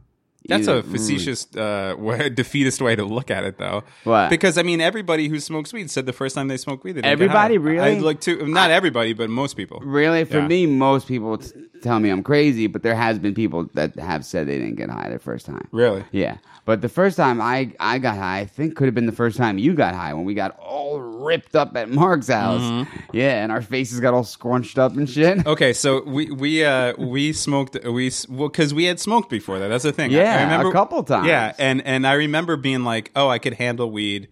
That's 0.47 0.67
a 0.67 0.83
facetious, 0.83 1.47
uh, 1.55 1.95
way, 1.99 2.29
defeatist 2.29 2.81
way 2.81 2.95
to 2.95 3.05
look 3.05 3.31
at 3.31 3.43
it, 3.43 3.57
though. 3.57 3.83
What? 4.03 4.29
Because 4.29 4.57
I 4.57 4.63
mean, 4.63 4.81
everybody 4.81 5.27
who 5.27 5.39
smokes 5.39 5.71
weed 5.73 5.89
said 5.89 6.05
the 6.05 6.13
first 6.13 6.35
time 6.35 6.47
they 6.47 6.57
smoked 6.57 6.83
weed, 6.83 6.93
they 6.93 7.01
didn't 7.01 7.05
get 7.19 7.23
Everybody? 7.23 7.57
Really? 7.57 7.95
I 7.95 7.99
like 7.99 8.19
to, 8.21 8.45
not 8.47 8.71
everybody, 8.71 9.13
but 9.13 9.29
most 9.29 9.55
people. 9.55 9.79
Really, 9.83 10.25
for 10.25 10.39
Yeah. 10.39 10.47
me, 10.47 10.65
most 10.65 11.07
people 11.07 11.37
t- 11.37 11.51
tell 11.81 11.99
me 11.99 12.09
I'm 12.09 12.23
crazy, 12.23 12.67
but 12.67 12.83
there 12.83 12.95
has 12.95 13.19
been 13.19 13.33
people 13.33 13.69
that 13.73 13.95
have 13.97 14.25
said 14.25 14.47
they 14.47 14.57
didn't 14.57 14.75
get 14.75 14.89
high 14.89 15.09
their 15.09 15.19
first 15.19 15.45
time. 15.45 15.67
Really? 15.71 16.03
Yeah, 16.11 16.37
but 16.65 16.81
the 16.81 16.89
first 16.89 17.17
time 17.17 17.41
I 17.41 17.73
I 17.79 17.99
got 17.99 18.17
high, 18.17 18.39
I 18.39 18.45
think 18.45 18.75
could 18.75 18.85
have 18.85 18.95
been 18.95 19.05
the 19.05 19.11
first 19.11 19.37
time 19.37 19.57
you 19.57 19.73
got 19.73 19.93
high 19.93 20.13
when 20.13 20.23
we 20.25 20.33
got 20.33 20.57
all 20.59 20.99
ripped 20.99 21.55
up 21.55 21.75
at 21.75 21.89
Mark's 21.89 22.27
house. 22.29 22.61
Mm-hmm. 22.61 22.99
Yeah, 23.17 23.43
and 23.43 23.51
our 23.51 23.61
faces 23.61 23.99
got 23.99 24.13
all 24.13 24.23
scrunched 24.23 24.77
up 24.79 24.95
and 24.95 25.09
shit. 25.09 25.45
Okay, 25.45 25.73
so 25.73 26.03
we 26.03 26.31
we 26.31 26.63
uh 26.63 26.93
we 26.97 27.33
smoked 27.33 27.77
we 27.85 28.11
well 28.29 28.47
because 28.49 28.73
we 28.73 28.85
had 28.85 28.99
smoked 28.99 29.29
before 29.29 29.59
that. 29.59 29.67
That's 29.67 29.83
the 29.83 29.91
thing. 29.91 30.11
I- 30.11 30.17
Yeah, 30.33 30.39
I 30.39 30.43
remember, 30.43 30.69
a 30.69 30.71
couple 30.71 31.03
times. 31.03 31.27
Yeah, 31.27 31.53
and 31.57 31.85
and 31.85 32.05
I 32.05 32.13
remember 32.13 32.57
being 32.57 32.83
like, 32.83 33.11
oh, 33.15 33.29
I 33.29 33.39
could 33.39 33.53
handle 33.53 33.91
weed. 33.91 34.27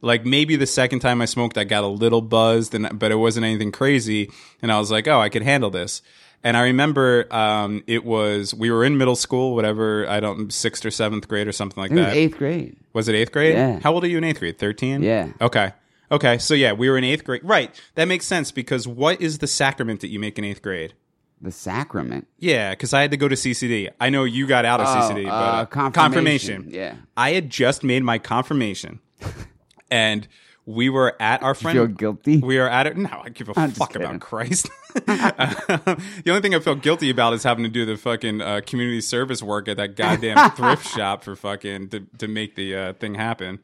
Like 0.00 0.24
maybe 0.24 0.56
the 0.56 0.66
second 0.66 1.00
time 1.00 1.20
I 1.20 1.24
smoked, 1.24 1.58
I 1.58 1.64
got 1.64 1.82
a 1.84 1.88
little 1.88 2.22
buzzed, 2.22 2.74
and 2.74 2.98
but 2.98 3.10
it 3.10 3.16
wasn't 3.16 3.46
anything 3.46 3.72
crazy, 3.72 4.30
and 4.62 4.70
I 4.70 4.78
was 4.78 4.90
like, 4.90 5.08
oh, 5.08 5.20
I 5.20 5.28
could 5.28 5.42
handle 5.42 5.70
this. 5.70 6.02
And 6.44 6.56
I 6.56 6.62
remember 6.62 7.26
um, 7.34 7.82
it 7.88 8.04
was 8.04 8.54
we 8.54 8.70
were 8.70 8.84
in 8.84 8.96
middle 8.96 9.16
school, 9.16 9.56
whatever 9.56 10.08
I 10.08 10.20
don't 10.20 10.52
sixth 10.52 10.86
or 10.86 10.90
seventh 10.92 11.26
grade 11.26 11.48
or 11.48 11.52
something 11.52 11.80
like 11.82 11.92
that. 11.92 12.14
eighth 12.14 12.36
grade. 12.38 12.76
Was 12.92 13.08
it 13.08 13.16
eighth 13.16 13.32
grade? 13.32 13.54
Yeah. 13.54 13.80
How 13.80 13.92
old 13.92 14.04
are 14.04 14.08
you 14.08 14.18
in 14.18 14.24
eighth 14.24 14.38
grade? 14.38 14.56
Thirteen. 14.56 15.02
Yeah. 15.02 15.30
Okay. 15.40 15.72
Okay. 16.12 16.38
So 16.38 16.54
yeah, 16.54 16.72
we 16.72 16.88
were 16.88 16.96
in 16.96 17.02
eighth 17.02 17.24
grade. 17.24 17.40
Right. 17.42 17.74
That 17.96 18.06
makes 18.06 18.24
sense 18.24 18.52
because 18.52 18.86
what 18.86 19.20
is 19.20 19.38
the 19.38 19.48
sacrament 19.48 20.00
that 20.02 20.08
you 20.08 20.20
make 20.20 20.38
in 20.38 20.44
eighth 20.44 20.62
grade? 20.62 20.94
The 21.40 21.52
sacrament. 21.52 22.26
Yeah, 22.38 22.70
because 22.70 22.92
I 22.92 23.00
had 23.02 23.12
to 23.12 23.16
go 23.16 23.28
to 23.28 23.36
CCD. 23.36 23.90
I 24.00 24.10
know 24.10 24.24
you 24.24 24.46
got 24.46 24.64
out 24.64 24.80
of 24.80 24.86
Oh, 24.88 24.90
CCD, 25.14 25.24
but 25.24 25.30
uh, 25.30 25.78
uh, 25.86 25.90
confirmation. 25.90 26.66
Yeah. 26.68 26.96
I 27.16 27.30
had 27.32 27.48
just 27.48 27.84
made 27.84 28.02
my 28.02 28.18
confirmation, 28.18 28.98
and 29.90 30.26
we 30.66 30.90
were 30.90 31.14
at 31.20 31.42
our 31.42 31.50
You 31.50 31.54
friend. 31.54 31.76
feel 31.78 31.86
guilty? 31.86 32.38
we 32.38 32.58
are 32.58 32.68
at 32.68 32.86
it. 32.88 32.96
No, 32.96 33.22
I 33.24 33.28
give 33.28 33.48
a 33.48 33.52
I'm 33.58 33.70
fuck 33.70 33.94
about 33.94 34.20
Christ. 34.20 34.68
the 34.94 36.22
only 36.26 36.40
thing 36.40 36.54
I 36.54 36.58
feel 36.58 36.74
guilty 36.74 37.08
about 37.08 37.32
is 37.34 37.42
having 37.44 37.62
to 37.64 37.70
do 37.70 37.86
the 37.86 37.96
fucking 37.96 38.40
uh, 38.40 38.60
community 38.66 39.00
service 39.00 39.42
work 39.42 39.68
at 39.68 39.76
that 39.76 39.94
goddamn 39.96 40.50
thrift 40.50 40.88
shop 40.88 41.22
for 41.22 41.36
fucking 41.36 41.88
to, 41.90 42.00
to 42.18 42.26
make 42.28 42.56
the 42.56 42.74
uh, 42.74 42.92
thing 42.94 43.14
happen. 43.14 43.60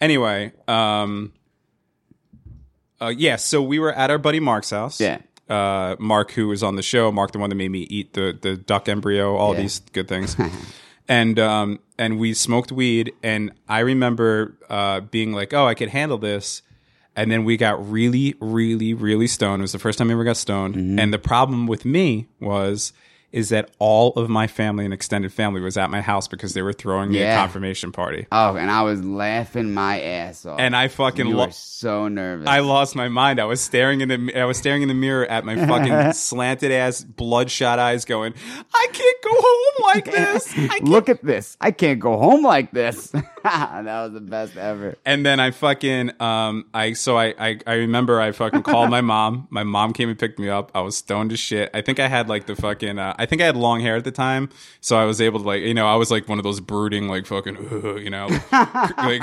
Anyway, 0.00 0.52
um, 0.66 1.32
uh, 3.00 3.08
yeah. 3.14 3.36
So 3.36 3.62
we 3.62 3.78
were 3.78 3.92
at 3.92 4.10
our 4.10 4.18
buddy 4.18 4.40
Mark's 4.40 4.70
house. 4.70 5.00
Yeah. 5.00 5.18
Uh, 5.50 5.96
Mark, 5.98 6.30
who 6.32 6.46
was 6.48 6.62
on 6.62 6.76
the 6.76 6.82
show, 6.82 7.10
Mark, 7.10 7.32
the 7.32 7.38
one 7.38 7.50
that 7.50 7.56
made 7.56 7.70
me 7.70 7.80
eat 7.90 8.12
the 8.12 8.38
the 8.40 8.56
duck 8.56 8.88
embryo, 8.88 9.36
all 9.36 9.52
Yeah. 9.54 9.62
these 9.62 9.80
good 9.92 10.06
things. 10.08 10.36
and 11.08 11.38
um, 11.38 11.80
and 11.98 12.18
we 12.20 12.32
smoked 12.34 12.70
weed, 12.70 13.12
and 13.22 13.50
I 13.68 13.80
remember 13.80 14.56
uh, 14.68 15.00
being 15.00 15.32
like, 15.32 15.52
"Oh, 15.52 15.66
I 15.66 15.74
could 15.74 15.88
handle 15.90 16.18
this." 16.18 16.62
And 17.16 17.30
then 17.30 17.44
we 17.44 17.56
got 17.56 17.90
really, 17.90 18.36
really, 18.40 18.94
really 18.94 19.26
stoned. 19.26 19.60
It 19.60 19.64
was 19.64 19.72
the 19.72 19.80
first 19.80 19.98
time 19.98 20.08
I 20.10 20.12
ever 20.12 20.22
got 20.22 20.36
stoned. 20.36 20.76
Mm-hmm. 20.76 20.98
And 21.00 21.12
the 21.12 21.18
problem 21.18 21.66
with 21.66 21.84
me 21.84 22.28
was 22.38 22.92
is 23.32 23.50
that 23.50 23.70
all 23.78 24.12
of 24.14 24.28
my 24.28 24.46
family 24.46 24.84
and 24.84 24.92
extended 24.92 25.32
family 25.32 25.60
was 25.60 25.76
at 25.76 25.90
my 25.90 26.00
house 26.00 26.26
because 26.28 26.54
they 26.54 26.62
were 26.62 26.72
throwing 26.72 27.10
me 27.10 27.22
a 27.22 27.36
confirmation 27.36 27.92
party. 27.92 28.26
Oh, 28.32 28.56
and 28.56 28.70
I 28.70 28.82
was 28.82 29.02
laughing 29.04 29.72
my 29.72 30.00
ass 30.00 30.44
off. 30.44 30.58
And 30.58 30.74
I 30.74 30.88
fucking 30.88 31.26
you 31.26 31.36
lo- 31.36 31.46
were 31.46 31.52
so 31.52 32.08
nervous. 32.08 32.48
I 32.48 32.60
lost 32.60 32.96
my 32.96 33.08
mind. 33.08 33.40
I 33.40 33.44
was 33.44 33.60
staring 33.60 34.00
in 34.00 34.08
the 34.08 34.40
I 34.40 34.44
was 34.44 34.58
staring 34.58 34.82
in 34.82 34.88
the 34.88 34.94
mirror 34.94 35.26
at 35.26 35.44
my 35.44 35.54
fucking 35.56 36.12
slanted 36.14 36.72
ass, 36.72 37.04
bloodshot 37.04 37.78
eyes, 37.78 38.04
going, 38.04 38.34
"I 38.74 38.86
can't 38.92 39.22
go 39.22 39.30
home 39.32 39.94
like 39.94 40.04
this." 40.10 40.52
I 40.52 40.66
can't. 40.68 40.84
Look 40.88 41.08
at 41.08 41.24
this. 41.24 41.56
I 41.60 41.70
can't 41.70 42.00
go 42.00 42.16
home 42.18 42.42
like 42.42 42.72
this. 42.72 43.12
that 43.44 43.84
was 43.84 44.12
the 44.12 44.20
best 44.20 44.56
ever. 44.56 44.96
And 45.04 45.24
then 45.24 45.40
I 45.40 45.50
fucking 45.50 46.20
um 46.20 46.66
I 46.74 46.92
so 46.92 47.16
I, 47.16 47.34
I 47.38 47.58
I 47.66 47.74
remember 47.74 48.20
I 48.20 48.32
fucking 48.32 48.62
called 48.62 48.90
my 48.90 49.00
mom. 49.00 49.48
My 49.50 49.64
mom 49.64 49.92
came 49.92 50.08
and 50.08 50.18
picked 50.18 50.38
me 50.38 50.48
up. 50.48 50.70
I 50.74 50.80
was 50.80 50.96
stoned 50.96 51.32
as 51.32 51.40
shit. 51.40 51.70
I 51.74 51.80
think 51.80 51.98
I 51.98 52.08
had 52.08 52.28
like 52.28 52.46
the 52.46 52.54
fucking 52.54 52.98
uh, 52.98 53.14
I 53.18 53.26
think 53.26 53.42
I 53.42 53.46
had 53.46 53.56
long 53.56 53.80
hair 53.80 53.96
at 53.96 54.04
the 54.04 54.10
time, 54.10 54.50
so 54.80 54.96
I 54.96 55.04
was 55.04 55.20
able 55.20 55.40
to 55.40 55.46
like 55.46 55.62
you 55.62 55.74
know 55.74 55.86
I 55.86 55.96
was 55.96 56.10
like 56.10 56.28
one 56.28 56.38
of 56.38 56.44
those 56.44 56.60
brooding 56.60 57.08
like 57.08 57.26
fucking 57.26 57.56
you 58.02 58.10
know 58.10 58.28
like 58.98 59.22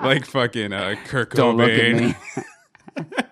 like 0.00 0.26
fucking 0.26 0.72
uh, 0.72 0.96
Kurt 1.06 1.30
Cobain. 1.30 2.16
Don't 2.96 3.26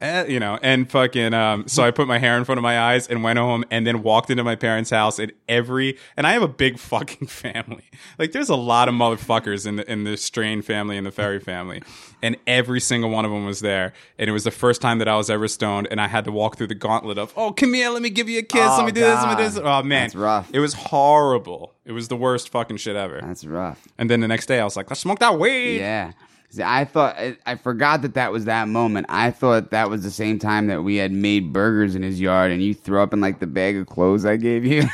Eh, 0.00 0.26
you 0.26 0.38
know, 0.40 0.58
and 0.62 0.90
fucking, 0.90 1.32
um, 1.34 1.66
so 1.66 1.82
I 1.82 1.90
put 1.90 2.06
my 2.06 2.18
hair 2.18 2.36
in 2.36 2.44
front 2.44 2.58
of 2.58 2.62
my 2.62 2.78
eyes 2.78 3.06
and 3.08 3.22
went 3.22 3.38
home 3.38 3.64
and 3.70 3.86
then 3.86 4.02
walked 4.02 4.30
into 4.30 4.44
my 4.44 4.54
parents' 4.56 4.90
house 4.90 5.18
and 5.18 5.32
every, 5.48 5.96
and 6.16 6.26
I 6.26 6.32
have 6.32 6.42
a 6.42 6.48
big 6.48 6.78
fucking 6.78 7.26
family. 7.28 7.84
Like 8.18 8.32
there's 8.32 8.48
a 8.48 8.56
lot 8.56 8.88
of 8.88 8.94
motherfuckers 8.94 9.66
in 9.66 9.76
the, 9.76 9.90
in 9.90 10.04
the 10.04 10.16
Strain 10.16 10.62
family 10.62 10.96
and 10.96 11.06
the 11.06 11.10
Ferry 11.10 11.40
family. 11.40 11.82
And 12.22 12.36
every 12.46 12.80
single 12.80 13.10
one 13.10 13.24
of 13.24 13.30
them 13.30 13.44
was 13.46 13.60
there. 13.60 13.92
And 14.18 14.28
it 14.28 14.32
was 14.32 14.44
the 14.44 14.50
first 14.50 14.80
time 14.80 14.98
that 14.98 15.08
I 15.08 15.16
was 15.16 15.30
ever 15.30 15.48
stoned 15.48 15.88
and 15.90 16.00
I 16.00 16.08
had 16.08 16.24
to 16.24 16.32
walk 16.32 16.56
through 16.56 16.68
the 16.68 16.74
gauntlet 16.74 17.18
of, 17.18 17.32
oh, 17.36 17.52
come 17.52 17.74
here, 17.74 17.90
let 17.90 18.02
me 18.02 18.10
give 18.10 18.28
you 18.28 18.40
a 18.40 18.42
kiss. 18.42 18.60
Oh, 18.62 18.76
let 18.78 18.86
me 18.86 18.92
do 18.92 19.00
this, 19.00 19.22
let 19.22 19.28
me 19.30 19.36
do 19.36 19.50
this. 19.50 19.60
Oh 19.62 19.82
man. 19.82 20.04
That's 20.04 20.14
rough. 20.14 20.50
It 20.52 20.60
was 20.60 20.74
horrible. 20.74 21.74
It 21.84 21.92
was 21.92 22.08
the 22.08 22.16
worst 22.16 22.48
fucking 22.48 22.78
shit 22.78 22.96
ever. 22.96 23.20
That's 23.22 23.44
rough. 23.44 23.86
And 23.96 24.10
then 24.10 24.20
the 24.20 24.28
next 24.28 24.46
day 24.46 24.60
I 24.60 24.64
was 24.64 24.76
like, 24.76 24.90
let's 24.90 25.00
smoke 25.00 25.20
that 25.20 25.38
weed. 25.38 25.78
Yeah. 25.78 26.12
See, 26.50 26.62
I 26.62 26.84
thought 26.84 27.16
I, 27.16 27.36
I 27.44 27.56
forgot 27.56 28.02
that 28.02 28.14
that 28.14 28.32
was 28.32 28.44
that 28.46 28.68
moment. 28.68 29.06
I 29.08 29.30
thought 29.30 29.70
that 29.70 29.90
was 29.90 30.02
the 30.02 30.10
same 30.10 30.38
time 30.38 30.68
that 30.68 30.82
we 30.82 30.96
had 30.96 31.12
made 31.12 31.52
burgers 31.52 31.94
in 31.94 32.02
his 32.02 32.20
yard, 32.20 32.52
and 32.52 32.62
you 32.62 32.74
threw 32.74 33.02
up 33.02 33.12
in 33.12 33.20
like 33.20 33.40
the 33.40 33.46
bag 33.46 33.76
of 33.76 33.86
clothes 33.86 34.24
I 34.24 34.36
gave 34.36 34.64
you, 34.64 34.84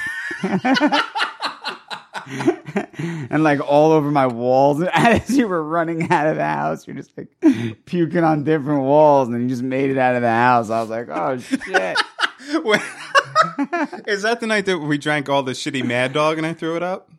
and 3.30 3.44
like 3.44 3.60
all 3.60 3.92
over 3.92 4.10
my 4.10 4.26
walls. 4.26 4.80
And 4.80 4.90
as 4.94 5.36
you 5.36 5.46
were 5.46 5.62
running 5.62 6.10
out 6.10 6.26
of 6.26 6.36
the 6.36 6.44
house, 6.44 6.86
you're 6.86 6.96
just 6.96 7.12
like 7.16 7.28
puking 7.84 8.24
on 8.24 8.44
different 8.44 8.82
walls, 8.82 9.28
and 9.28 9.42
you 9.42 9.48
just 9.48 9.62
made 9.62 9.90
it 9.90 9.98
out 9.98 10.16
of 10.16 10.22
the 10.22 10.28
house. 10.28 10.70
I 10.70 10.80
was 10.80 10.90
like, 10.90 11.08
oh 11.10 11.38
shit. 11.38 11.98
Is 14.06 14.22
that 14.22 14.38
the 14.40 14.46
night 14.46 14.66
that 14.66 14.78
we 14.78 14.98
drank 14.98 15.28
all 15.28 15.42
the 15.42 15.52
shitty 15.52 15.84
Mad 15.84 16.12
Dog 16.12 16.38
and 16.38 16.46
I 16.46 16.54
threw 16.54 16.76
it 16.76 16.82
up? 16.82 17.10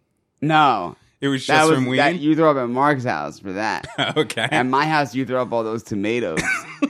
No, 0.41 0.95
It 1.23 1.29
was 1.29 1.47
that 1.47 1.59
just 1.59 1.69
was 1.69 1.77
from 1.77 1.85
weed. 1.85 1.99
that 1.99 2.19
you 2.19 2.35
threw 2.35 2.49
up 2.49 2.57
at 2.57 2.67
Mark's 2.67 3.05
house 3.05 3.39
for 3.39 3.53
that. 3.53 3.87
okay. 4.17 4.41
At 4.51 4.63
my 4.63 4.85
house, 4.85 5.15
you 5.15 5.25
threw 5.25 5.37
up 5.37 5.53
all 5.53 5.63
those 5.63 5.81
tomatoes. 5.81 6.41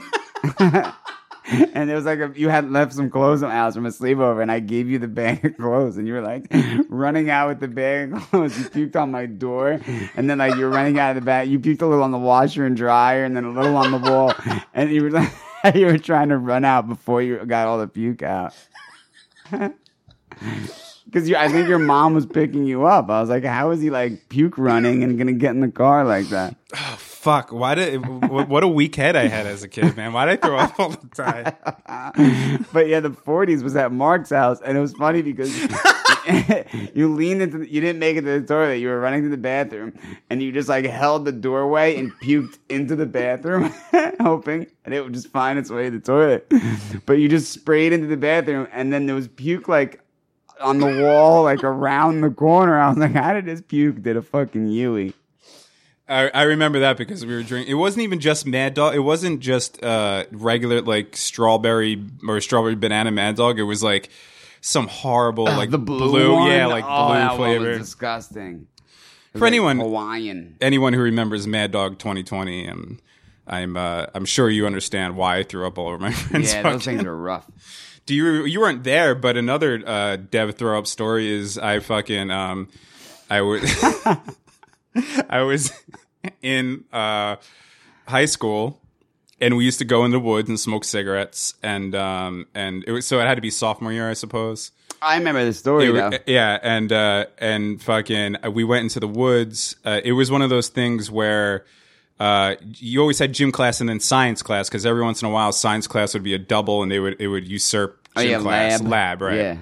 and 1.72 1.88
it 1.88 1.94
was 1.94 2.04
like 2.04 2.18
a, 2.18 2.32
you 2.34 2.48
had 2.48 2.68
left 2.68 2.94
some 2.94 3.10
clothes 3.10 3.42
in 3.42 3.48
my 3.48 3.54
house 3.54 3.76
from 3.76 3.86
a 3.86 3.90
sleepover, 3.90 4.42
and 4.42 4.50
I 4.50 4.58
gave 4.58 4.88
you 4.88 4.98
the 4.98 5.06
bag 5.06 5.44
of 5.44 5.56
clothes, 5.56 5.98
and 5.98 6.08
you 6.08 6.14
were 6.14 6.20
like 6.20 6.52
running 6.88 7.30
out 7.30 7.46
with 7.46 7.60
the 7.60 7.68
bag 7.68 8.12
of 8.12 8.22
clothes. 8.22 8.58
You 8.58 8.64
puked 8.64 8.96
on 8.96 9.12
my 9.12 9.26
door, 9.26 9.80
and 10.16 10.28
then 10.28 10.38
like 10.38 10.56
you 10.56 10.64
were 10.64 10.70
running 10.70 10.98
out 10.98 11.10
of 11.10 11.22
the 11.22 11.24
bag. 11.24 11.48
You 11.48 11.60
puked 11.60 11.82
a 11.82 11.86
little 11.86 12.02
on 12.02 12.10
the 12.10 12.18
washer 12.18 12.66
and 12.66 12.76
dryer, 12.76 13.24
and 13.24 13.36
then 13.36 13.44
a 13.44 13.52
little 13.52 13.76
on 13.76 13.92
the 13.92 13.98
wall, 13.98 14.34
and 14.74 14.90
you 14.90 15.04
were 15.04 15.10
like, 15.12 15.32
you 15.76 15.86
were 15.86 15.98
trying 15.98 16.30
to 16.30 16.38
run 16.38 16.64
out 16.64 16.88
before 16.88 17.22
you 17.22 17.36
got 17.46 17.68
all 17.68 17.78
the 17.78 17.86
puke 17.86 18.24
out. 18.24 18.52
Because 21.14 21.32
I 21.32 21.46
think 21.46 21.68
your 21.68 21.78
mom 21.78 22.12
was 22.14 22.26
picking 22.26 22.64
you 22.64 22.86
up. 22.86 23.08
I 23.08 23.20
was 23.20 23.30
like, 23.30 23.44
how 23.44 23.70
is 23.70 23.80
he 23.80 23.88
like 23.88 24.28
puke 24.30 24.58
running 24.58 25.04
and 25.04 25.16
gonna 25.16 25.32
get 25.32 25.50
in 25.50 25.60
the 25.60 25.70
car 25.70 26.04
like 26.04 26.28
that? 26.30 26.56
Oh, 26.76 26.96
fuck. 26.98 27.52
Why 27.52 27.76
did 27.76 28.04
what, 28.04 28.64
a 28.64 28.68
weak 28.68 28.96
head 28.96 29.14
I 29.14 29.28
had 29.28 29.46
as 29.46 29.62
a 29.62 29.68
kid, 29.68 29.96
man? 29.96 30.12
Why 30.12 30.26
did 30.26 30.42
I 30.42 30.46
throw 30.46 30.58
up 30.58 30.80
all 30.80 30.88
the 30.90 31.06
time? 31.14 32.66
but 32.72 32.88
yeah, 32.88 32.98
the 32.98 33.10
40s 33.10 33.62
was 33.62 33.76
at 33.76 33.92
Mark's 33.92 34.30
house, 34.30 34.60
and 34.60 34.76
it 34.76 34.80
was 34.80 34.92
funny 34.92 35.22
because 35.22 35.56
you 36.94 37.14
leaned 37.14 37.42
into, 37.42 37.58
the, 37.58 37.72
you 37.72 37.80
didn't 37.80 38.00
make 38.00 38.16
it 38.16 38.22
to 38.22 38.40
the 38.40 38.46
toilet. 38.46 38.76
You 38.76 38.88
were 38.88 38.98
running 38.98 39.22
to 39.22 39.28
the 39.28 39.36
bathroom, 39.36 39.96
and 40.28 40.42
you 40.42 40.50
just 40.50 40.68
like 40.68 40.84
held 40.84 41.24
the 41.24 41.32
doorway 41.32 41.96
and 41.96 42.12
puked 42.20 42.58
into 42.68 42.96
the 42.96 43.06
bathroom, 43.06 43.72
hoping 44.20 44.66
that 44.82 44.92
it 44.92 45.02
would 45.02 45.14
just 45.14 45.28
find 45.28 45.58
its 45.58 45.70
way 45.70 45.84
to 45.84 45.98
the 45.98 46.04
toilet. 46.04 46.52
But 47.06 47.14
you 47.14 47.28
just 47.28 47.52
sprayed 47.52 47.92
into 47.92 48.08
the 48.08 48.16
bathroom, 48.16 48.66
and 48.72 48.92
then 48.92 49.06
there 49.06 49.14
was 49.14 49.28
puke 49.28 49.68
like 49.68 50.03
on 50.60 50.78
the 50.78 51.02
wall, 51.02 51.42
like 51.44 51.62
around 51.64 52.20
the 52.20 52.30
corner. 52.30 52.78
I 52.78 52.88
was 52.88 52.98
like, 52.98 53.12
how 53.12 53.32
did 53.32 53.44
this 53.46 53.60
puke 53.60 54.02
did 54.02 54.16
a 54.16 54.22
fucking 54.22 54.68
Yui? 54.68 55.12
I, 56.08 56.28
I 56.28 56.42
remember 56.42 56.80
that 56.80 56.98
because 56.98 57.24
we 57.24 57.34
were 57.34 57.42
drinking. 57.42 57.70
It 57.70 57.76
wasn't 57.76 58.02
even 58.04 58.20
just 58.20 58.46
Mad 58.46 58.74
Dog. 58.74 58.94
It 58.94 58.98
wasn't 59.00 59.40
just 59.40 59.82
uh, 59.82 60.24
regular 60.32 60.82
like 60.82 61.16
strawberry 61.16 62.04
or 62.28 62.40
strawberry 62.42 62.74
banana 62.74 63.10
Mad 63.10 63.36
Dog. 63.36 63.58
It 63.58 63.62
was 63.62 63.82
like 63.82 64.10
some 64.60 64.86
horrible 64.86 65.44
like 65.44 65.70
the 65.70 65.78
blue, 65.78 66.34
one? 66.34 66.50
yeah, 66.50 66.66
like 66.66 66.84
oh, 66.86 67.12
that 67.14 67.36
blue 67.36 67.46
was 67.48 67.56
flavor. 67.58 67.78
disgusting. 67.78 68.66
It 68.76 69.34
was 69.34 69.38
For 69.40 69.44
like 69.46 69.48
anyone- 69.48 69.78
Hawaiian. 69.78 70.56
Anyone 70.60 70.92
who 70.92 71.00
remembers 71.00 71.46
Mad 71.46 71.70
Dog 71.72 71.98
2020, 71.98 72.66
and 72.66 73.02
I'm 73.46 73.74
uh, 73.76 74.06
I'm 74.14 74.26
sure 74.26 74.50
you 74.50 74.66
understand 74.66 75.16
why 75.16 75.38
I 75.38 75.42
threw 75.42 75.66
up 75.66 75.78
all 75.78 75.88
over 75.88 75.98
my 75.98 76.12
friends. 76.12 76.52
Yeah, 76.52 76.62
those 76.70 76.84
things 76.84 77.02
are 77.04 77.16
rough. 77.16 77.50
Do 78.06 78.14
you 78.14 78.44
you 78.44 78.60
weren't 78.60 78.84
there? 78.84 79.14
But 79.14 79.36
another 79.36 79.82
uh, 79.86 80.16
Dev 80.16 80.56
throw 80.56 80.78
up 80.78 80.86
story 80.86 81.30
is 81.30 81.56
I 81.58 81.80
fucking 81.80 82.30
um 82.30 82.68
I 83.30 83.40
was 83.40 83.62
I 85.30 85.42
was 85.42 85.72
in 86.42 86.84
uh, 86.92 87.36
high 88.06 88.26
school 88.26 88.80
and 89.40 89.56
we 89.56 89.64
used 89.64 89.78
to 89.78 89.84
go 89.84 90.04
in 90.04 90.10
the 90.10 90.20
woods 90.20 90.48
and 90.48 90.58
smoke 90.60 90.84
cigarettes 90.84 91.54
and 91.62 91.94
um 91.94 92.46
and 92.54 92.84
it 92.86 92.92
was 92.92 93.06
so 93.06 93.20
it 93.20 93.24
had 93.26 93.34
to 93.36 93.40
be 93.42 93.50
sophomore 93.50 93.92
year 93.92 94.08
I 94.08 94.14
suppose. 94.14 94.70
I 95.02 95.16
remember 95.18 95.44
the 95.44 95.52
story 95.52 95.88
It 95.88 95.92
though. 95.92 96.10
yeah, 96.26 96.58
and 96.62 96.90
uh, 96.90 97.26
and 97.36 97.82
fucking, 97.82 98.36
we 98.52 98.64
went 98.64 98.84
into 98.84 99.00
the 99.00 99.08
woods. 99.08 99.76
Uh, 99.84 100.00
it 100.02 100.12
was 100.12 100.30
one 100.30 100.40
of 100.40 100.48
those 100.48 100.68
things 100.68 101.10
where 101.10 101.66
uh, 102.20 102.54
you 102.62 103.00
always 103.00 103.18
had 103.18 103.32
gym 103.32 103.50
class 103.52 103.80
and 103.80 103.88
then 103.88 104.00
science 104.00 104.42
class 104.42 104.68
because 104.68 104.86
every 104.86 105.02
once 105.02 105.20
in 105.22 105.26
a 105.28 105.30
while 105.30 105.52
science 105.52 105.86
class 105.86 106.14
would 106.14 106.22
be 106.22 106.34
a 106.34 106.38
double 106.38 106.82
and 106.82 106.90
they 106.90 106.98
would 107.00 107.20
it 107.20 107.28
would 107.28 107.46
usurp 107.48 108.08
oh 108.16 108.20
gym 108.22 108.30
yeah, 108.30 108.38
class 108.40 108.80
lab, 108.80 108.90
lab 108.90 109.20
right. 109.22 109.36
Yeah, 109.36 109.56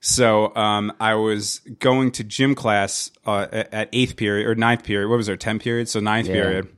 So 0.00 0.54
um, 0.56 0.92
I 1.00 1.14
was 1.14 1.60
going 1.78 2.10
to 2.12 2.24
gym 2.24 2.54
class 2.54 3.10
uh, 3.26 3.46
at 3.50 3.88
eighth 3.92 4.16
period 4.16 4.46
or 4.46 4.54
ninth 4.54 4.82
period. 4.84 5.08
What 5.08 5.16
was 5.16 5.26
there? 5.26 5.36
Ten 5.36 5.58
period. 5.58 5.88
So 5.88 6.00
ninth 6.00 6.26
Yeah. 6.26 6.34
period. 6.34 6.68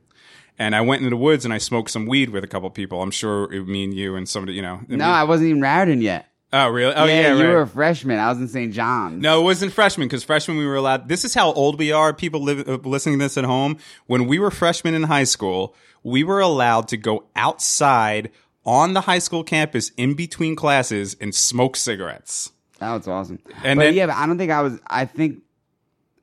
And 0.59 0.77
I 0.77 0.81
went 0.83 1.01
into 1.01 1.11
the 1.11 1.17
woods 1.17 1.45
and 1.45 1.53
I 1.53 1.59
smoked 1.59 1.91
some 1.91 2.07
weed 2.07 2.31
with 2.31 2.45
a 2.45 2.47
couple 2.47 2.69
people. 2.71 3.03
I'm 3.03 3.11
sure 3.11 3.53
it, 3.53 3.59
would 3.61 3.69
mean 3.69 3.91
you 3.93 4.15
and 4.17 4.29
somebody, 4.29 4.53
you 4.55 4.63
know. 4.63 4.81
no, 4.87 5.07
I 5.07 5.25
wasn't 5.25 5.49
even 5.51 5.63
Rowden 5.63 6.01
yet. 6.03 6.29
Oh, 6.53 6.69
really? 6.69 6.95
Oh, 6.95 7.05
yeah, 7.05 7.21
yeah, 7.21 7.35
you 7.35 7.45
right. 7.45 7.53
were 7.53 7.63
a 7.63 7.67
freshman. 7.67 8.19
I 8.19 8.29
was 8.29 8.39
in 8.39 8.49
St. 8.49 8.73
John's. 8.73 9.23
No, 9.23 9.41
it 9.41 9.45
wasn't 9.45 9.73
freshman 9.73 10.09
because 10.09 10.25
freshman 10.25 10.57
we 10.57 10.67
were 10.67 10.77
allowed. 10.77 11.09
This 11.09 11.25
is 11.25 11.35
how 11.35 11.53
old 11.53 11.79
we 11.79 11.93
are. 11.93 12.13
People 12.13 12.43
live, 12.43 12.69
uh, 12.69 12.79
listening 12.85 13.19
to 13.19 13.25
this 13.25 13.37
at 13.37 13.45
home. 13.45 13.79
When 14.07 14.27
we 14.27 14.39
were 14.39 14.51
freshmen 14.51 14.95
in 14.95 15.05
high 15.05 15.25
school, 15.25 15.75
we 16.03 16.25
were 16.25 16.41
allowed 16.41 16.89
to 16.89 16.97
go 16.97 17.25
outside 17.37 18.31
on 18.65 18.95
the 18.95 19.03
high 19.03 19.19
school 19.19 19.45
campus 19.45 19.91
in 19.97 20.15
between 20.15 20.55
classes 20.55 21.17
and 21.21 21.35
smoke 21.35 21.77
cigarettes. 21.77 22.53
that 22.79 22.93
was 22.93 23.09
awesome. 23.09 23.39
And 23.65 23.79
but 23.79 23.85
then- 23.85 23.95
yeah, 23.95 24.07
but 24.07 24.17
I 24.17 24.27
don't 24.27 24.39
think 24.39 24.51
I 24.51 24.63
was. 24.63 24.79
I 24.87 25.05
think 25.05 25.43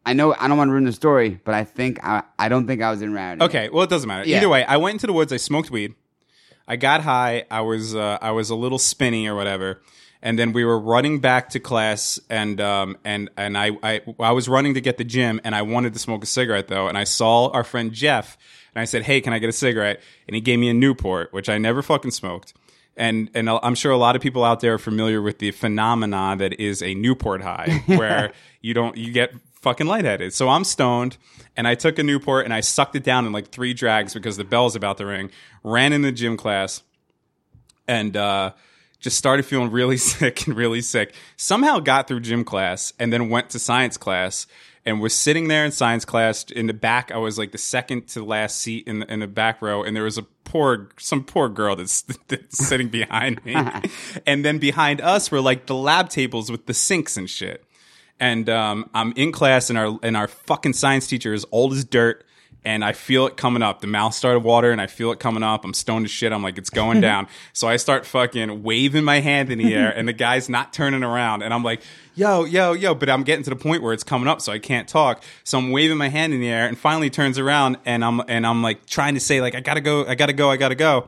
I 0.06 0.14
know. 0.14 0.34
I 0.34 0.48
don't 0.48 0.58
want 0.58 0.70
to 0.70 0.72
ruin 0.74 0.86
the 0.86 0.94
story, 0.94 1.40
but 1.44 1.54
I 1.54 1.64
think 1.64 2.04
I. 2.04 2.24
I 2.38 2.50
don't 2.50 2.68
think 2.68 2.82
I 2.82 2.92
was 2.92 3.02
in 3.02 3.14
Rowden. 3.14 3.44
Okay, 3.44 3.70
well 3.70 3.84
it 3.84 3.90
doesn't 3.90 4.08
matter. 4.08 4.28
Yeah. 4.28 4.38
Either 4.38 4.50
way, 4.50 4.64
I 4.64 4.78
went 4.78 4.96
into 4.96 5.08
the 5.08 5.14
woods. 5.14 5.34
I 5.34 5.38
smoked 5.38 5.72
weed. 5.72 5.96
I 6.68 6.76
got 6.76 7.02
high. 7.02 7.46
I 7.50 7.62
was 7.62 7.96
uh, 7.96 8.18
I 8.22 8.32
was 8.32 8.50
a 8.50 8.56
little 8.56 8.80
spinny 8.80 9.28
or 9.28 9.36
whatever. 9.36 9.82
And 10.22 10.38
then 10.38 10.52
we 10.52 10.66
were 10.66 10.80
running 10.80 11.20
back 11.20 11.50
to 11.50 11.60
class, 11.60 12.20
and 12.30 12.60
um, 12.60 12.98
and 13.06 13.30
and 13.38 13.58
I, 13.58 13.72
I 13.82 14.02
I 14.20 14.32
was 14.32 14.50
running 14.50 14.74
to 14.74 14.82
get 14.82 14.98
the 14.98 15.04
gym, 15.04 15.40
and 15.44 15.56
I 15.56 15.62
wanted 15.62 15.94
to 15.94 16.00
smoke 16.00 16.24
a 16.24 16.28
cigarette 16.28 16.68
though, 16.68 16.88
and 16.88 16.98
I 16.98 17.06
saw 17.06 17.50
our 17.50 17.64
friend 17.64 17.94
Jeff, 17.94 18.38
and 18.76 18.82
I 18.82 18.86
said, 18.86 19.04
"Hey, 19.04 19.22
can 19.22 19.34
I 19.34 19.40
get 19.40 19.50
a 19.50 19.54
cigarette?" 19.54 20.02
And 20.28 20.36
he 20.36 20.42
gave 20.42 20.60
me 20.60 20.70
a 20.70 20.74
Newport, 20.74 21.32
which 21.32 21.48
I 21.48 21.58
never 21.58 21.82
fucking 21.82 22.12
smoked. 22.12 22.54
And 22.98 23.30
and 23.34 23.50
I'm 23.50 23.76
sure 23.76 23.94
a 23.94 23.98
lot 23.98 24.18
of 24.18 24.22
people 24.22 24.44
out 24.44 24.60
there 24.60 24.74
are 24.74 24.80
familiar 24.80 25.22
with 25.22 25.40
the 25.40 25.52
phenomena 25.52 26.36
that 26.38 26.60
is 26.60 26.84
a 26.84 26.94
Newport 26.94 27.42
high, 27.42 27.84
where 27.86 28.34
you 28.62 28.74
don't 28.74 28.98
you 28.98 29.14
get 29.14 29.32
fucking 29.62 29.88
lightheaded. 29.88 30.34
So 30.34 30.50
I'm 30.50 30.66
stoned, 30.66 31.16
and 31.56 31.66
I 31.66 31.76
took 31.76 31.98
a 31.98 32.04
Newport 32.04 32.44
and 32.44 32.54
I 32.54 32.60
sucked 32.60 32.98
it 32.98 33.04
down 33.04 33.26
in 33.26 33.32
like 33.32 33.52
three 33.52 33.74
drags 33.74 34.14
because 34.14 34.36
the 34.36 34.44
bell's 34.44 34.76
about 34.76 34.98
to 34.98 35.06
ring. 35.06 35.32
Ran 35.64 35.94
in 35.94 36.02
the 36.02 36.12
gym 36.12 36.36
class, 36.36 36.84
and 37.88 38.18
uh, 38.18 38.52
just 39.00 39.18
started 39.18 39.46
feeling 39.46 39.72
really 39.72 39.98
sick 39.98 40.48
and 40.48 40.56
really 40.56 40.82
sick. 40.82 41.14
Somehow 41.38 41.80
got 41.80 42.08
through 42.08 42.22
gym 42.22 42.44
class 42.44 42.94
and 43.00 43.12
then 43.12 43.30
went 43.30 43.50
to 43.52 43.60
science 43.60 43.98
class 43.98 44.48
and 44.86 45.02
was 45.02 45.14
sitting 45.14 45.48
there 45.48 45.66
in 45.66 45.72
science 45.72 46.06
class 46.06 46.46
in 46.46 46.68
the 46.68 46.74
back. 46.74 47.12
I 47.12 47.18
was 47.18 47.38
like 47.38 47.52
the 47.52 47.58
second 47.58 48.08
to 48.10 48.24
last 48.24 48.60
seat 48.60 48.88
in 48.88 49.00
the, 49.00 49.12
in 49.12 49.20
the 49.20 49.28
back 49.28 49.62
row, 49.62 49.84
and 49.84 49.96
there 49.96 50.04
was 50.04 50.18
a 50.18 50.24
poor 50.44 50.90
some 50.98 51.24
poor 51.24 51.50
girl 51.50 51.76
that's, 51.76 52.02
that's 52.28 52.58
sitting 52.58 52.90
behind 52.90 53.44
me, 53.46 53.56
and 54.26 54.44
then 54.44 54.58
behind 54.58 55.02
us 55.02 55.32
were 55.32 55.42
like 55.42 55.68
the 55.68 55.76
lab 55.76 56.10
tables 56.10 56.50
with 56.50 56.66
the 56.66 56.74
sinks 56.74 57.18
and 57.18 57.30
shit. 57.30 57.64
And 58.22 58.50
um, 58.50 58.90
I'm 58.94 59.14
in 59.14 59.32
class, 59.32 59.70
and 59.70 59.78
our 59.78 59.98
and 60.04 60.18
our 60.18 60.28
fucking 60.28 60.74
science 60.74 61.08
teacher 61.08 61.34
is 61.34 61.46
old 61.52 61.74
as 61.74 61.86
dirt 61.86 62.26
and 62.66 62.84
I 62.84 62.92
feel 62.94 63.26
it 63.28 63.38
coming 63.38 63.62
up. 63.64 63.82
The 63.82 63.88
mouth 63.88 64.14
started 64.14 64.42
watering. 64.42 64.74
And 64.74 64.82
I 64.82 64.88
feel 64.88 65.12
it 65.12 65.20
coming 65.20 65.44
up. 65.44 65.64
I'm 65.64 65.74
stoned 65.74 66.06
as 66.06 66.12
shit. 66.12 66.32
I'm 66.34 66.44
like, 66.44 66.58
it's 66.58 66.70
going 66.70 67.00
down. 67.10 67.28
so 67.54 67.68
I 67.68 67.78
start 67.78 68.06
fucking 68.06 68.64
waving 68.64 69.04
my 69.04 69.20
hand 69.22 69.52
in 69.52 69.58
the 69.60 69.74
air, 69.76 69.90
and 69.90 70.08
the 70.08 70.14
guy's 70.14 70.50
not 70.50 70.74
turning 70.74 71.04
around. 71.04 71.42
And 71.42 71.54
I'm 71.54 71.64
like, 71.64 71.82
yo, 72.16 72.44
yo, 72.46 72.74
yo. 72.74 72.94
But 72.96 73.10
I'm 73.10 73.24
getting 73.24 73.44
to 73.44 73.50
the 73.50 73.56
point 73.56 73.82
where 73.82 73.94
it's 73.94 74.04
coming 74.04 74.28
up, 74.28 74.42
so 74.42 74.52
I 74.52 74.60
can't 74.60 74.88
talk. 74.88 75.24
So 75.44 75.58
I'm 75.58 75.72
waving 75.72 75.98
my 75.98 76.10
hand 76.10 76.34
in 76.34 76.42
the 76.42 76.50
air, 76.50 76.68
and 76.68 76.78
finally 76.78 77.10
turns 77.10 77.38
around, 77.40 77.78
and 77.86 78.04
I'm 78.04 78.22
and 78.28 78.46
I'm 78.46 78.62
like 78.62 78.86
trying 78.86 79.14
to 79.14 79.20
say 79.20 79.40
like, 79.42 79.56
I 79.56 79.62
gotta 79.62 79.82
go, 79.82 80.06
I 80.06 80.16
gotta 80.16 80.34
go, 80.34 80.50
I 80.52 80.58
gotta 80.58 80.76
go. 80.76 81.08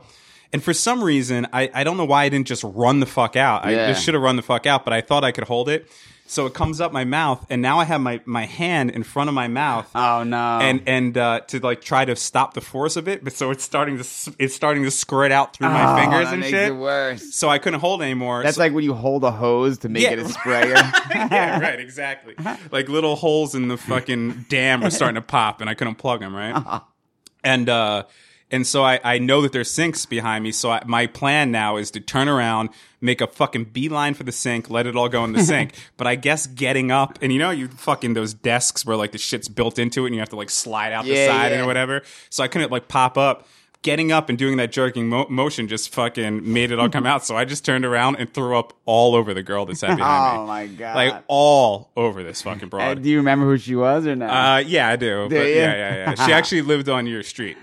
And 0.54 0.62
for 0.62 0.74
some 0.74 1.02
reason, 1.02 1.46
I, 1.52 1.70
I 1.72 1.82
don't 1.82 1.96
know 1.96 2.04
why 2.04 2.24
I 2.24 2.28
didn't 2.28 2.46
just 2.46 2.62
run 2.62 3.00
the 3.00 3.06
fuck 3.06 3.36
out. 3.36 3.64
I 3.64 3.70
Yeah. 3.70 3.86
just 3.88 4.04
should 4.04 4.12
have 4.12 4.22
run 4.22 4.36
the 4.36 4.42
fuck 4.42 4.66
out, 4.66 4.84
but 4.84 4.92
I 4.92 5.00
thought 5.00 5.24
I 5.24 5.32
could 5.32 5.44
hold 5.44 5.70
it. 5.70 5.88
So 6.32 6.46
it 6.46 6.54
comes 6.54 6.80
up 6.80 6.92
my 6.92 7.04
mouth, 7.04 7.44
and 7.50 7.60
now 7.60 7.78
I 7.78 7.84
have 7.84 8.00
my, 8.00 8.22
my 8.24 8.46
hand 8.46 8.90
in 8.90 9.02
front 9.02 9.28
of 9.28 9.34
my 9.34 9.48
mouth 9.48 9.90
Oh 9.94 10.22
no. 10.24 10.60
and 10.62 10.82
and 10.86 11.18
uh, 11.18 11.40
to 11.48 11.60
like 11.60 11.82
try 11.82 12.06
to 12.06 12.16
stop 12.16 12.54
the 12.54 12.62
force 12.62 12.96
of 12.96 13.06
it, 13.06 13.22
but 13.22 13.34
so 13.34 13.50
it's 13.50 13.62
starting 13.62 13.98
to 13.98 14.04
it's 14.38 14.54
starting 14.54 14.82
to 14.84 14.90
squirt 14.90 15.30
out 15.30 15.54
through 15.54 15.68
my 15.68 15.92
Oh, 15.92 15.96
fingers 16.00 16.28
and 16.32 16.40
makes 16.40 16.50
shit. 16.50 16.70
it 16.70 16.74
worse. 16.74 17.34
So 17.34 17.50
I 17.50 17.58
couldn't 17.58 17.80
hold 17.80 18.00
anymore. 18.00 18.42
That's 18.42 18.56
So- 18.56 18.62
like 18.62 18.72
when 18.72 18.82
you 18.82 18.94
hold 18.94 19.24
a 19.24 19.30
hose 19.30 19.76
to 19.80 19.90
make 19.90 20.04
Yeah, 20.04 20.12
it 20.12 20.20
a 20.20 20.28
sprayer. 20.38 20.72
yeah, 21.10 21.60
right, 21.60 21.78
exactly. 21.78 22.34
Like 22.70 22.88
little 22.88 23.14
holes 23.14 23.54
in 23.54 23.68
the 23.68 23.76
fucking 23.76 24.46
dam 24.48 24.80
were 24.80 24.90
starting 24.90 25.16
to 25.16 25.20
pop, 25.22 25.60
and 25.60 25.68
I 25.68 25.74
couldn't 25.74 25.96
plug 25.96 26.20
them 26.20 26.34
right. 26.34 26.80
And 27.44 27.68
uh, 27.68 28.04
and 28.52 28.64
so 28.66 28.84
I 28.84 29.00
I 29.02 29.18
know 29.18 29.40
that 29.42 29.50
there's 29.52 29.70
sinks 29.70 30.06
behind 30.06 30.44
me. 30.44 30.52
So 30.52 30.70
I, 30.70 30.82
my 30.86 31.06
plan 31.08 31.50
now 31.50 31.76
is 31.78 31.90
to 31.92 32.00
turn 32.00 32.28
around, 32.28 32.68
make 33.00 33.20
a 33.20 33.26
fucking 33.26 33.64
beeline 33.64 34.14
for 34.14 34.22
the 34.22 34.32
sink, 34.32 34.70
let 34.70 34.86
it 34.86 34.94
all 34.94 35.08
go 35.08 35.24
in 35.24 35.32
the 35.32 35.42
sink. 35.52 35.74
But 35.96 36.06
I 36.06 36.14
guess 36.14 36.46
getting 36.46 36.90
up, 36.92 37.18
and 37.22 37.32
you 37.32 37.38
know, 37.38 37.50
you 37.50 37.68
fucking 37.68 38.14
those 38.14 38.34
desks 38.34 38.86
where 38.86 38.96
like 38.96 39.12
the 39.12 39.18
shit's 39.18 39.48
built 39.48 39.78
into 39.78 40.04
it, 40.04 40.08
and 40.08 40.14
you 40.14 40.20
have 40.20 40.28
to 40.28 40.36
like 40.36 40.50
slide 40.50 40.92
out 40.92 41.04
the 41.04 41.26
side 41.26 41.50
yeah. 41.52 41.58
and 41.58 41.66
whatever. 41.66 42.02
So 42.30 42.44
I 42.44 42.48
couldn't 42.48 42.70
like 42.70 42.86
pop 42.88 43.18
up. 43.18 43.48
Getting 43.84 44.12
up 44.12 44.28
and 44.28 44.38
doing 44.38 44.58
that 44.58 44.70
jerking 44.70 45.08
mo- 45.08 45.26
motion 45.28 45.66
just 45.66 45.92
fucking 45.92 46.52
made 46.52 46.70
it 46.70 46.78
all 46.78 46.88
come 46.88 47.04
out. 47.04 47.24
So 47.26 47.36
I 47.36 47.44
just 47.44 47.64
turned 47.64 47.84
around 47.84 48.14
and 48.14 48.32
threw 48.32 48.56
up 48.56 48.74
all 48.86 49.16
over 49.16 49.34
the 49.34 49.42
girl 49.42 49.66
that 49.66 49.76
sat 49.76 49.96
behind 49.96 50.34
me 50.36 50.38
oh 50.44 50.46
my 50.46 50.66
god. 50.68 50.94
like 50.94 51.24
all 51.26 51.90
over 51.96 52.22
this 52.22 52.42
fucking 52.42 52.66
Uh, 52.66 52.68
broad. 52.68 53.02
do 53.02 53.08
you 53.10 53.16
remember 53.16 53.44
who 53.44 53.58
she 53.58 53.74
was 53.74 54.06
or 54.06 54.14
not? 54.14 54.30
Uh, 54.30 54.58
yeah, 54.60 54.88
I 54.88 54.94
do. 54.94 55.26
but 55.28 55.34
you? 55.34 55.54
yeah, 55.54 55.74
yeah, 55.74 56.14
yeah. 56.16 56.26
She 56.26 56.32
actually 56.38 56.62
lived 56.62 56.88
on 56.88 57.08
your 57.08 57.24
street. 57.24 57.56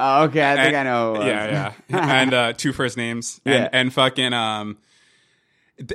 Oh, 0.00 0.24
okay, 0.24 0.42
I 0.52 0.56
think 0.56 0.74
And- 0.74 0.76
I 0.76 0.82
know. 0.84 1.14
Who 1.14 1.20
it 1.22 1.24
was. 1.24 1.26
Yeah, 1.26 1.72
yeah. 1.88 2.20
and 2.22 2.34
uh, 2.34 2.52
two 2.54 2.72
first 2.72 2.96
names. 2.96 3.40
And, 3.44 3.54
Yeah. 3.54 3.68
and 3.72 3.92
fucking 3.92 4.32
um. 4.32 4.78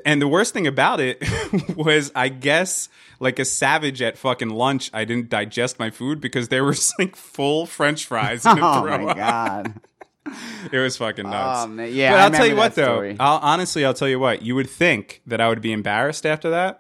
And 0.06 0.22
the 0.22 0.30
worst 0.30 0.54
thing 0.54 0.66
about 0.66 1.02
it 1.02 1.22
was, 1.76 2.10
I 2.16 2.30
guess, 2.30 2.88
like 3.20 3.38
a 3.38 3.44
savage 3.44 4.02
at 4.02 4.18
fucking 4.18 4.50
lunch, 4.50 4.90
I 4.94 5.04
didn't 5.04 5.30
digest 5.30 5.78
my 5.78 5.90
food 5.90 6.22
because 6.22 6.48
there 6.48 6.64
was 6.64 6.94
like 7.00 7.18
full 7.18 7.66
French 7.66 8.06
fries 8.06 8.46
in 8.46 8.56
the 8.56 8.62
Oh 8.66 8.86
my 8.86 9.04
up. 9.12 9.18
god. 9.18 9.74
It 10.72 10.78
was 10.80 10.96
fucking 10.96 11.30
nuts. 11.30 11.68
Man. 11.68 11.90
Yeah, 11.94 12.14
but 12.14 12.20
I'll 12.22 12.32
tell 12.32 12.48
you 12.48 12.56
what, 12.56 12.76
though. 12.76 13.14
I'll, 13.20 13.40
honestly, 13.40 13.84
I'll 13.84 13.94
tell 13.94 14.08
you 14.08 14.20
what. 14.20 14.42
You 14.42 14.56
would 14.56 14.70
think 14.70 15.22
that 15.28 15.42
I 15.42 15.50
would 15.50 15.62
be 15.62 15.74
embarrassed 15.74 16.26
after 16.26 16.52
that. 16.52 16.80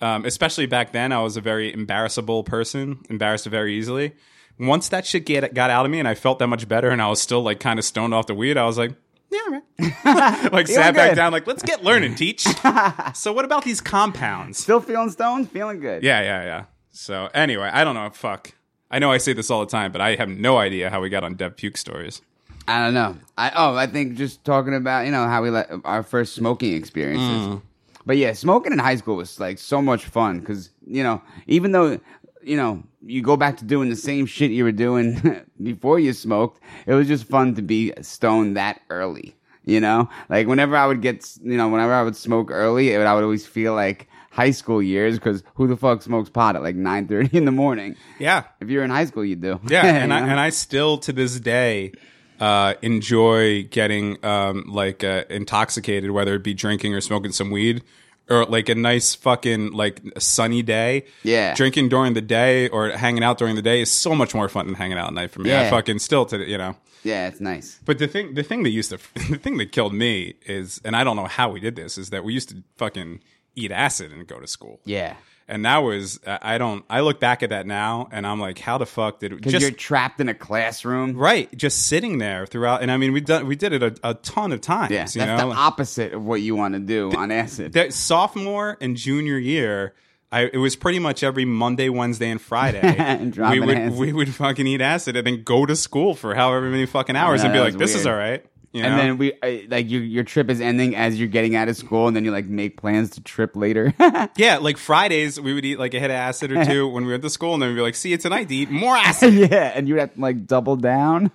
Um, 0.00 0.24
especially 0.24 0.64
back 0.64 0.92
then, 0.92 1.12
I 1.12 1.20
was 1.20 1.36
a 1.36 1.42
very 1.42 1.70
embarrassable 1.70 2.44
person, 2.44 3.00
embarrassed 3.10 3.44
very 3.46 3.74
easily. 3.74 4.14
Once 4.58 4.88
that 4.88 5.06
shit 5.06 5.24
get, 5.24 5.54
got 5.54 5.70
out 5.70 5.84
of 5.84 5.90
me, 5.90 5.98
and 5.98 6.08
I 6.08 6.14
felt 6.14 6.38
that 6.40 6.48
much 6.48 6.68
better, 6.68 6.90
and 6.90 7.00
I 7.00 7.08
was 7.08 7.20
still 7.20 7.42
like 7.42 7.60
kind 7.60 7.78
of 7.78 7.84
stoned 7.84 8.12
off 8.12 8.26
the 8.26 8.34
weed, 8.34 8.56
I 8.56 8.64
was 8.64 8.78
like, 8.78 8.92
yeah, 9.30 9.38
all 9.46 9.52
right. 9.52 10.52
like 10.52 10.66
sat 10.66 10.94
back 10.94 11.10
good. 11.10 11.16
down, 11.16 11.32
like 11.32 11.46
let's 11.46 11.62
get 11.62 11.84
learning, 11.84 12.14
teach. 12.14 12.42
so 13.14 13.32
what 13.32 13.44
about 13.44 13.64
these 13.64 13.80
compounds? 13.80 14.58
Still 14.58 14.80
feeling 14.80 15.10
stoned? 15.10 15.50
Feeling 15.50 15.80
good. 15.80 16.02
Yeah, 16.02 16.22
yeah, 16.22 16.44
yeah. 16.44 16.64
So 16.90 17.28
anyway, 17.34 17.70
I 17.72 17.84
don't 17.84 17.94
know. 17.94 18.08
Fuck. 18.10 18.52
I 18.90 18.98
know 18.98 19.12
I 19.12 19.18
say 19.18 19.34
this 19.34 19.50
all 19.50 19.60
the 19.60 19.70
time, 19.70 19.92
but 19.92 20.00
I 20.00 20.14
have 20.14 20.28
no 20.28 20.56
idea 20.56 20.88
how 20.88 21.00
we 21.02 21.10
got 21.10 21.24
on 21.24 21.34
Dev 21.34 21.56
Puke 21.56 21.76
stories. 21.76 22.22
I 22.66 22.84
don't 22.84 22.94
know. 22.94 23.16
I 23.36 23.52
oh, 23.54 23.74
I 23.74 23.86
think 23.86 24.16
just 24.16 24.44
talking 24.44 24.74
about 24.74 25.06
you 25.06 25.12
know 25.12 25.26
how 25.26 25.42
we 25.42 25.50
let 25.50 25.70
our 25.84 26.02
first 26.02 26.34
smoking 26.34 26.74
experiences. 26.74 27.46
Mm. 27.48 27.62
But 28.04 28.16
yeah, 28.16 28.32
smoking 28.32 28.72
in 28.72 28.78
high 28.78 28.96
school 28.96 29.16
was 29.16 29.38
like 29.38 29.58
so 29.58 29.82
much 29.82 30.06
fun 30.06 30.40
because 30.40 30.70
you 30.86 31.02
know 31.02 31.22
even 31.46 31.72
though 31.72 32.00
you 32.42 32.56
know 32.56 32.82
you 33.04 33.22
go 33.22 33.36
back 33.36 33.56
to 33.58 33.64
doing 33.64 33.88
the 33.88 33.96
same 33.96 34.26
shit 34.26 34.50
you 34.50 34.64
were 34.64 34.72
doing 34.72 35.44
before 35.62 35.98
you 35.98 36.12
smoked, 36.12 36.60
it 36.86 36.94
was 36.94 37.06
just 37.06 37.24
fun 37.24 37.54
to 37.54 37.62
be 37.62 37.92
stoned 38.02 38.56
that 38.56 38.80
early. 38.90 39.34
You 39.64 39.80
know, 39.80 40.08
like 40.30 40.46
whenever 40.46 40.76
I 40.76 40.86
would 40.86 41.02
get 41.02 41.30
you 41.42 41.56
know 41.58 41.68
whenever 41.68 41.92
I 41.92 42.02
would 42.02 42.16
smoke 42.16 42.50
early, 42.50 42.92
it 42.92 42.98
would, 42.98 43.06
I 43.06 43.14
would 43.14 43.22
always 43.24 43.46
feel 43.46 43.74
like 43.74 44.08
high 44.30 44.50
school 44.50 44.82
years 44.82 45.18
because 45.18 45.42
who 45.56 45.66
the 45.66 45.76
fuck 45.76 46.00
smokes 46.00 46.30
pot 46.30 46.56
at 46.56 46.62
like 46.62 46.74
nine 46.74 47.06
thirty 47.06 47.36
in 47.36 47.44
the 47.44 47.52
morning? 47.52 47.94
Yeah, 48.18 48.44
If 48.60 48.70
you're 48.70 48.82
in 48.82 48.88
high 48.90 49.04
school, 49.04 49.26
you 49.26 49.36
do. 49.36 49.60
Yeah, 49.68 49.84
and 50.02 50.12
I 50.12 50.20
know? 50.20 50.26
and 50.26 50.40
I 50.40 50.48
still 50.50 50.96
to 50.98 51.12
this 51.12 51.38
day 51.38 51.92
uh, 52.40 52.74
enjoy 52.80 53.64
getting 53.64 54.24
um, 54.24 54.64
like 54.68 55.04
uh, 55.04 55.24
intoxicated, 55.28 56.12
whether 56.12 56.34
it 56.34 56.42
be 56.42 56.54
drinking 56.54 56.94
or 56.94 57.02
smoking 57.02 57.32
some 57.32 57.50
weed, 57.50 57.82
or 58.30 58.44
like 58.44 58.68
a 58.68 58.74
nice 58.74 59.14
fucking 59.14 59.72
like 59.72 60.00
sunny 60.18 60.62
day. 60.62 61.04
Yeah. 61.22 61.54
drinking 61.54 61.88
during 61.88 62.14
the 62.14 62.20
day 62.20 62.68
or 62.68 62.90
hanging 62.90 63.22
out 63.24 63.38
during 63.38 63.56
the 63.56 63.62
day 63.62 63.80
is 63.80 63.90
so 63.90 64.14
much 64.14 64.34
more 64.34 64.48
fun 64.48 64.66
than 64.66 64.74
hanging 64.74 64.98
out 64.98 65.08
at 65.08 65.14
night 65.14 65.30
for 65.30 65.40
me. 65.40 65.50
I 65.52 65.62
Yeah. 65.64 65.70
fucking 65.70 65.98
still 66.00 66.26
to 66.26 66.38
you 66.48 66.58
know. 66.58 66.76
yeah, 67.04 67.28
it's 67.28 67.40
nice. 67.40 67.78
But 67.84 67.98
the 67.98 68.06
thing, 68.08 68.34
the 68.34 68.42
thing 68.42 68.62
that 68.64 68.70
used 68.70 68.90
to, 68.90 68.98
the 69.30 69.38
thing 69.38 69.56
that 69.58 69.72
killed 69.72 69.94
me 69.94 70.34
is, 70.46 70.80
and 70.84 70.94
I 70.96 71.04
don't 71.04 71.16
know 71.16 71.26
how 71.26 71.50
we 71.50 71.60
did 71.60 71.76
this, 71.76 71.96
is 71.98 72.10
that 72.10 72.24
we 72.24 72.32
used 72.34 72.48
to 72.50 72.62
fucking 72.76 73.20
eat 73.56 73.70
acid 73.72 74.12
and 74.12 74.26
go 74.26 74.38
to 74.40 74.46
school. 74.46 74.80
Yeah. 74.84 75.14
And 75.50 75.64
that 75.64 75.78
was, 75.78 76.20
I 76.26 76.58
don't, 76.58 76.84
I 76.90 77.00
look 77.00 77.20
back 77.20 77.42
at 77.42 77.48
that 77.50 77.66
now 77.66 78.08
and 78.12 78.26
I'm 78.26 78.38
like, 78.38 78.58
how 78.58 78.76
the 78.76 78.84
fuck 78.84 79.20
did 79.20 79.32
it 79.32 79.36
Because 79.36 79.62
you're 79.62 79.70
trapped 79.70 80.20
in 80.20 80.28
a 80.28 80.34
classroom. 80.34 81.16
Right, 81.16 81.54
just 81.56 81.86
sitting 81.86 82.18
there 82.18 82.44
throughout, 82.44 82.82
and 82.82 82.90
I 82.90 82.98
mean, 82.98 83.12
we 83.12 83.22
done 83.22 83.46
we 83.46 83.56
did 83.56 83.72
it 83.72 83.82
a, 83.82 83.96
a 84.02 84.14
ton 84.14 84.52
of 84.52 84.60
times. 84.60 84.90
Yeah, 84.90 85.04
that's 85.04 85.16
know, 85.16 85.36
the 85.48 85.56
opposite 85.56 86.12
of 86.12 86.22
what 86.22 86.42
you 86.42 86.54
want 86.54 86.74
to 86.74 86.80
do 86.80 87.12
on 87.12 87.30
acid. 87.30 87.72
that 87.72 87.94
sophomore 87.94 88.76
and 88.82 88.94
junior 88.94 89.38
year, 89.38 89.94
I 90.30 90.42
it 90.42 90.58
was 90.58 90.76
pretty 90.76 90.98
much 90.98 91.22
every 91.22 91.46
Monday, 91.46 91.88
Wednesday, 91.88 92.30
and 92.30 92.40
Friday. 92.40 92.80
And 92.98 93.34
we 93.34 93.60
would 93.60 93.78
acid. 93.78 93.98
we 93.98 94.12
would 94.12 94.34
fucking 94.34 94.66
eat 94.66 94.82
acid 94.82 95.16
and 95.16 95.26
then 95.26 95.44
go 95.44 95.64
to 95.64 95.74
school 95.74 96.14
for 96.14 96.34
however 96.34 96.68
many 96.68 96.84
fucking 96.84 97.16
hours 97.16 97.40
Yeah, 97.40 97.46
and 97.46 97.54
be 97.54 97.60
like, 97.60 97.78
"This 97.78 97.94
is 97.94 98.06
all 98.06 98.14
right." 98.14 98.44
You 98.72 98.82
know? 98.82 98.88
and 98.88 98.98
then 98.98 99.18
we 99.18 99.32
uh, 99.32 99.66
like 99.70 99.90
your 99.90 100.02
your 100.02 100.24
trip 100.24 100.50
is 100.50 100.60
ending 100.60 100.94
as 100.94 101.18
you're 101.18 101.28
getting 101.28 101.56
out 101.56 101.68
of 101.68 101.76
school, 101.76 102.06
and 102.06 102.14
then 102.14 102.24
you 102.24 102.30
like 102.30 102.46
make 102.46 102.76
plans 102.76 103.10
to 103.10 103.22
trip 103.22 103.56
later. 103.56 103.94
yeah, 104.36 104.58
like 104.58 104.76
Fridays, 104.76 105.40
we 105.40 105.54
would 105.54 105.64
eat 105.64 105.78
like 105.78 105.94
a 105.94 106.00
hit 106.00 106.10
of 106.10 106.16
acid 106.16 106.52
or 106.52 106.64
two 106.64 106.86
when 106.92 107.06
we 107.06 107.12
went 107.12 107.22
to 107.22 107.30
school, 107.30 107.54
and 107.54 107.62
then 107.62 107.70
we'd 107.70 107.76
be 107.76 107.82
like, 107.82 107.94
"See 107.94 108.10
you 108.10 108.18
tonight 108.18 108.48
to 108.48 108.54
eat 108.54 108.70
more 108.70 108.94
acid." 108.96 109.32
yeah, 109.50 109.72
and 109.74 109.88
you 109.88 109.94
would 109.94 110.00
have 110.00 110.14
to 110.14 110.20
like 110.20 110.46
double 110.46 110.76
down. 110.76 111.30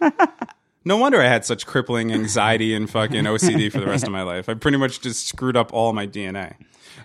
No 0.85 0.97
wonder 0.97 1.21
I 1.21 1.27
had 1.27 1.45
such 1.45 1.65
crippling 1.65 2.11
anxiety 2.11 2.75
and 2.75 2.89
fucking 2.89 3.23
OCD 3.23 3.71
for 3.71 3.79
the 3.79 3.87
rest 3.87 4.03
of 4.03 4.11
my 4.11 4.21
life. 4.21 4.49
I 4.49 4.53
pretty 4.53 4.77
much 4.77 5.01
just 5.01 5.27
screwed 5.27 5.55
up 5.55 5.73
all 5.73 5.93
my 5.93 6.05
DNA. 6.05 6.55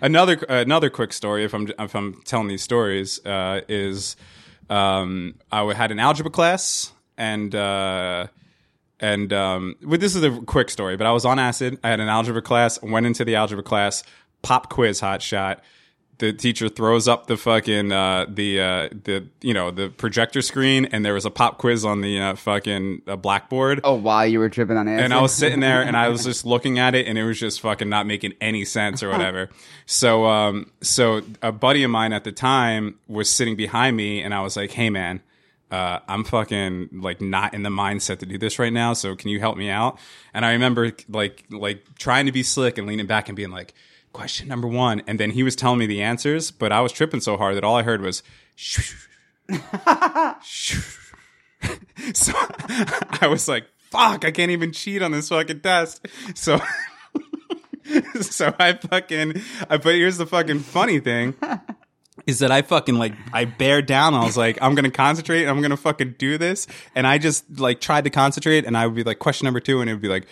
Another 0.01 0.35
another 0.47 0.89
quick 0.89 1.13
story, 1.13 1.43
if 1.43 1.53
I'm 1.53 1.71
if 1.79 1.95
I'm 1.95 2.21
telling 2.25 2.49
these 2.49 2.61
stories, 2.61 3.25
uh, 3.25 3.61
is 3.67 4.15
um, 4.69 5.35
I 5.51 5.73
had 5.73 5.91
an 5.91 5.99
algebra 5.99 6.31
class 6.31 6.91
and 7.17 7.53
uh, 7.55 8.27
and 8.99 9.31
um, 9.33 9.75
well, 9.83 9.97
this 9.97 10.15
is 10.15 10.23
a 10.23 10.39
quick 10.41 10.69
story, 10.69 10.97
but 10.97 11.07
I 11.07 11.11
was 11.11 11.25
on 11.25 11.39
acid. 11.39 11.79
I 11.83 11.89
had 11.89 11.99
an 11.99 12.09
algebra 12.09 12.41
class. 12.41 12.81
Went 12.81 13.05
into 13.05 13.23
the 13.25 13.35
algebra 13.35 13.63
class, 13.63 14.03
pop 14.41 14.69
quiz, 14.69 14.99
hot 14.99 15.21
shot. 15.21 15.61
the 16.17 16.33
teacher 16.33 16.67
throws 16.67 17.07
up 17.07 17.27
the 17.27 17.37
fucking 17.37 17.93
uh, 17.93 18.25
the 18.27 18.59
uh, 18.59 18.89
the 19.05 19.25
you 19.41 19.53
know 19.53 19.71
the 19.71 19.87
projector 19.89 20.41
screen, 20.41 20.83
and 20.91 21.05
there 21.05 21.13
was 21.13 21.23
a 21.25 21.31
pop 21.31 21.57
quiz 21.59 21.85
on 21.85 22.01
the 22.01 22.19
uh, 22.19 22.35
fucking 22.35 23.01
uh, 23.07 23.15
blackboard. 23.15 23.79
Oh, 23.85 23.93
while 23.95 24.27
you 24.27 24.39
were 24.39 24.49
tripping 24.49 24.75
on 24.75 24.89
acid, 24.89 25.05
And 25.05 25.13
I 25.13 25.21
was 25.21 25.33
sitting 25.33 25.61
there 25.61 25.81
and 25.81 25.95
I 25.95 26.09
was 26.09 26.23
just 26.29 26.45
looking 26.45 26.77
at 26.77 26.93
it 26.93 27.07
and 27.07 27.17
it 27.17 27.23
was 27.23 27.39
just 27.39 27.61
fucking 27.61 27.87
not 27.87 28.05
making 28.05 28.33
any 28.41 28.65
sense 28.65 29.01
or 29.01 29.09
whatever. 29.09 29.49
So, 29.85 30.25
um, 30.25 30.71
so 30.81 31.21
a 31.41 31.53
buddy 31.53 31.83
of 31.83 31.91
mine 31.91 32.11
at 32.11 32.25
the 32.25 32.33
time 32.33 32.99
was 33.07 33.29
sitting 33.29 33.55
behind 33.55 33.95
me 33.95 34.21
and 34.21 34.33
I 34.33 34.41
was 34.41 34.57
like, 34.57 34.71
Hey 34.71 34.89
man, 34.89 35.21
uh, 35.71 35.99
I'm 36.07 36.23
fucking 36.23 36.89
like 36.93 37.21
not 37.21 37.53
in 37.53 37.63
the 37.63 37.69
mindset 37.69 38.19
to 38.19 38.25
do 38.25 38.37
this 38.37 38.59
right 38.59 38.73
now. 38.73 38.93
So 38.93 39.15
can 39.15 39.29
you 39.29 39.39
help 39.39 39.57
me 39.57 39.69
out? 39.69 39.99
And 40.33 40.45
I 40.45 40.53
remember 40.53 40.91
like, 41.07 41.45
like 41.49 41.83
trying 41.97 42.25
to 42.25 42.31
be 42.31 42.43
slick 42.43 42.77
and 42.77 42.87
leaning 42.87 43.07
back 43.07 43.29
and 43.29 43.35
being 43.35 43.51
like, 43.51 43.73
question 44.13 44.47
number 44.47 44.67
one. 44.67 45.01
And 45.07 45.19
then 45.19 45.31
he 45.31 45.43
was 45.43 45.55
telling 45.55 45.79
me 45.79 45.85
the 45.85 46.01
answers, 46.01 46.51
but 46.51 46.71
I 46.71 46.81
was 46.81 46.91
tripping 46.91 47.21
so 47.21 47.37
hard 47.37 47.55
that 47.55 47.63
all 47.63 47.75
I 47.75 47.83
heard 47.83 48.01
was, 48.01 48.23
shh 48.55 48.93
so 52.13 52.33
I 53.21 53.27
was 53.29 53.47
like, 53.47 53.65
fuck, 53.91 54.25
I 54.25 54.31
can't 54.31 54.51
even 54.51 54.71
cheat 54.71 55.01
on 55.01 55.11
this 55.11 55.29
fucking 55.29 55.61
test. 55.61 56.07
So 56.35 56.59
so 58.21 58.53
I 58.59 58.73
fucking 58.73 59.41
I 59.69 59.77
but 59.77 59.95
here's 59.95 60.17
the 60.17 60.27
fucking 60.27 60.59
funny 60.59 60.99
thing. 60.99 61.35
Is 62.29 62.39
that 62.39 62.51
I 62.51 62.61
fucking 62.61 62.95
like 62.95 63.13
I 63.33 63.45
bear 63.45 63.81
down. 63.81 64.13
I 64.13 64.23
was 64.23 64.37
like, 64.37 64.57
I'm 64.61 64.75
gonna 64.75 64.91
concentrate. 64.91 65.45
I'm 65.47 65.61
gonna 65.61 65.77
fucking 65.77 66.15
do 66.17 66.37
this, 66.37 66.67
and 66.95 67.07
I 67.07 67.17
just 67.17 67.59
like 67.59 67.81
tried 67.81 68.03
to 68.03 68.09
concentrate, 68.09 68.65
and 68.65 68.77
I 68.77 68.85
would 68.85 68.95
be 68.95 69.03
like, 69.03 69.19
question 69.19 69.45
number 69.45 69.59
two, 69.59 69.81
and 69.81 69.89
it 69.89 69.93
would 69.93 70.01
be 70.01 70.07
like, 70.07 70.27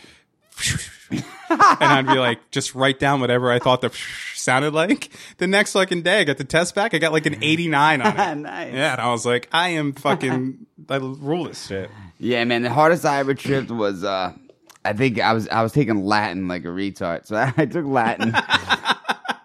and 1.12 1.24
I'd 1.50 2.08
be 2.08 2.20
like, 2.20 2.52
just 2.52 2.76
write 2.76 3.00
down 3.00 3.20
whatever 3.20 3.52
I 3.52 3.60
thought 3.60 3.82
the 3.82 3.92
sounded 4.36 4.74
like. 4.74 5.10
The 5.38 5.48
next 5.48 5.74
fucking 5.74 6.04
day, 6.04 6.22
I 6.22 6.24
got 6.24 6.38
the 6.38 6.44
test 6.44 6.76
back. 6.76 6.94
I 6.94 7.00
got 7.00 7.12
like 7.14 7.26
an 7.26 7.38
89 7.44 8.02
on 8.02 8.08
it. 8.08 8.36
Nice. 8.36 8.74
Yeah, 8.74 8.94
and 8.94 9.02
I 9.02 9.12
was 9.12 9.26
like, 9.26 9.50
I 9.52 9.70
am 9.70 9.94
fucking. 9.94 10.66
I 10.90 10.98
rule 10.98 11.46
this 11.46 11.68
shit. 11.68 11.90
Yeah, 12.20 12.44
man. 12.46 12.62
The 12.62 12.70
hardest 12.70 13.06
I 13.06 13.20
ever 13.20 13.34
tripped 13.34 13.72
was 13.72 14.04
uh 14.04 14.34
I 14.86 14.94
think 14.94 15.20
I 15.20 15.34
was 15.34 15.48
I 15.50 15.64
was 15.64 15.74
taking 15.74 16.06
Latin 16.06 16.48
like 16.48 16.64
a 16.64 16.70
retard. 16.70 17.26
So 17.26 17.36
I, 17.36 17.66
took 17.66 17.86
Latin 17.86 18.34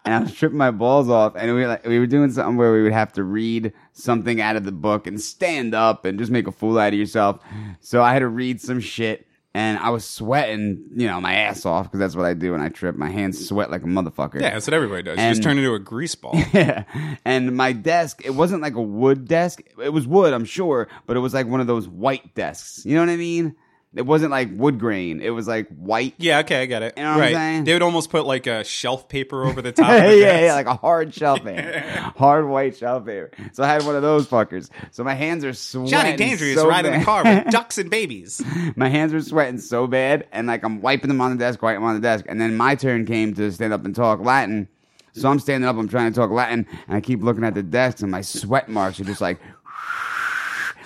and 0.05 0.15
I 0.15 0.21
was 0.21 0.35
tripping 0.35 0.59
my 0.59 0.71
balls 0.71 1.09
off 1.09 1.35
and 1.37 1.55
we 1.55 1.61
were 1.63 1.69
like 1.69 1.87
we 1.87 1.99
were 1.99 2.07
doing 2.07 2.31
something 2.31 2.57
where 2.57 2.73
we 2.73 2.83
would 2.83 2.93
have 2.93 3.13
to 3.15 3.25
read 3.25 3.73
something 3.93 4.41
out 4.41 4.57
of 4.57 4.65
the 4.65 4.73
book 4.73 5.07
and 5.07 5.21
stand 5.21 5.75
up 5.75 6.05
and 6.05 6.19
just 6.19 6.31
make 6.31 6.47
a 6.47 6.53
fool 6.53 6.79
out 6.79 6.93
of 6.93 6.99
yourself. 6.99 7.41
So 7.81 8.03
I 8.03 8.13
had 8.13 8.21
to 8.21 8.29
read 8.29 8.61
some 8.61 8.81
shit 8.81 9.27
and 9.55 9.79
I 9.79 9.91
was 9.91 10.05
sweating, 10.05 10.83
you 10.95 11.07
know, 11.07 11.21
my 11.21 11.35
ass 11.35 11.67
off 11.67 11.85
because 11.87 12.01
that's 12.01 12.17
what 12.17 12.25
I 12.25 12.33
do 12.33 12.53
when 12.53 12.61
I 12.63 12.69
trip. 12.71 12.97
My 12.97 13.11
hands 13.11 13.47
sweat 13.47 13.71
like 13.71 13.83
a 13.83 13.87
motherfucker. 13.87 14.41
Yeah, 14.41 14.51
that's 14.51 14.67
what 14.67 14.75
everybody 14.75 15.03
does. 15.03 15.19
You 15.19 15.29
just 15.29 15.43
turn 15.43 15.59
into 15.59 15.75
a 15.75 15.79
grease 15.79 16.15
ball. 16.15 16.35
Yeah. 16.53 16.85
And 17.25 17.57
my 17.57 17.73
desk, 17.73 18.23
it 18.25 18.31
wasn't 18.31 18.63
like 18.63 18.75
a 18.75 18.83
wood 18.83 19.27
desk. 19.29 19.63
It 19.83 19.91
was 19.91 20.07
wood, 20.07 20.33
I'm 20.33 20.45
sure, 20.45 20.89
but 21.07 21.17
it 21.17 21.21
was 21.21 21.35
like 21.35 21.47
one 21.47 21.61
of 21.61 21.67
those 21.67 21.89
white 21.89 22.35
desks. 22.35 22.85
You 22.85 22.95
know 22.95 23.01
what 23.01 23.09
I 23.11 23.17
mean? 23.17 23.55
It 23.95 24.07
wasn't 24.07 24.31
like 24.31 24.49
wood 24.53 24.79
grain. 24.79 25.21
It 25.21 25.31
was 25.31 25.47
like 25.47 25.69
white. 25.69 26.15
Yeah, 26.17 26.39
okay, 26.41 26.63
I 26.63 26.67
get 26.67 26.83
it. 26.83 26.95
You 26.97 27.03
know 27.03 27.11
what 27.11 27.15
I'm 27.15 27.21
right. 27.21 27.35
saying? 27.35 27.65
They 27.65 27.75
would 27.75 27.83
almost 27.83 28.09
put 28.09 28.25
like 28.25 28.47
a 28.47 28.65
shelf 28.65 29.07
paper 29.07 29.45
over 29.45 29.61
the 29.61 29.73
top 29.73 29.89
yeah, 29.89 29.97
of 29.97 30.11
the 30.11 30.19
yeah, 30.19 30.41
desk. 30.41 30.55
like 30.55 30.67
a 30.67 30.75
hard 30.75 31.13
shelf 31.13 31.45
paper. 31.45 31.81
hard 32.17 32.49
white 32.49 32.75
shelf 32.75 33.05
paper. 33.05 33.31
So 33.53 33.63
I 33.63 33.67
had 33.67 33.85
one 33.85 33.95
of 33.95 34.01
those 34.01 34.27
fuckers. 34.27 34.71
So 34.93 35.05
my 35.05 35.13
hands 35.13 35.45
are 35.45 35.53
sweating. 35.53 35.91
Johnny 35.91 36.17
Danger 36.17 36.47
is 36.47 36.57
so 36.57 36.67
riding 36.67 36.93
bad. 36.93 37.01
the 37.03 37.05
car 37.05 37.23
with 37.23 37.47
ducks 37.51 37.77
and 37.77 37.91
babies. 37.91 38.41
my 38.77 38.89
hands 38.89 39.13
were 39.13 39.21
sweating 39.21 39.59
so 39.59 39.87
bad, 39.87 40.27
and 40.33 40.47
like 40.47 40.65
I'm 40.65 40.81
wiping 40.81 41.09
them 41.09 41.21
on 41.21 41.31
the 41.31 41.37
desk, 41.37 41.61
wiping 41.61 41.83
them 41.83 41.89
on 41.91 41.95
the 41.95 42.01
desk, 42.01 42.25
and 42.29 42.41
then 42.41 42.57
my 42.57 42.75
turn 42.75 43.05
came 43.05 43.35
to 43.35 43.53
stand 43.53 43.75
up 43.75 43.85
and 43.85 43.95
talk 43.95 44.21
Latin. 44.21 44.69
So 45.15 45.29
I'm 45.29 45.39
standing 45.39 45.69
up, 45.69 45.77
I'm 45.77 45.89
trying 45.89 46.11
to 46.11 46.19
talk 46.19 46.31
Latin, 46.31 46.67
and 46.89 46.97
I 46.97 47.03
keep 47.03 47.23
looking 47.23 47.45
at 47.45 47.53
the 47.53 47.63
desk, 47.63 48.01
and 48.01 48.11
my 48.11 48.23
sweat 48.23 48.71
marks 48.71 48.99
are 48.99 49.05
just 49.05 49.21
like, 49.21 49.39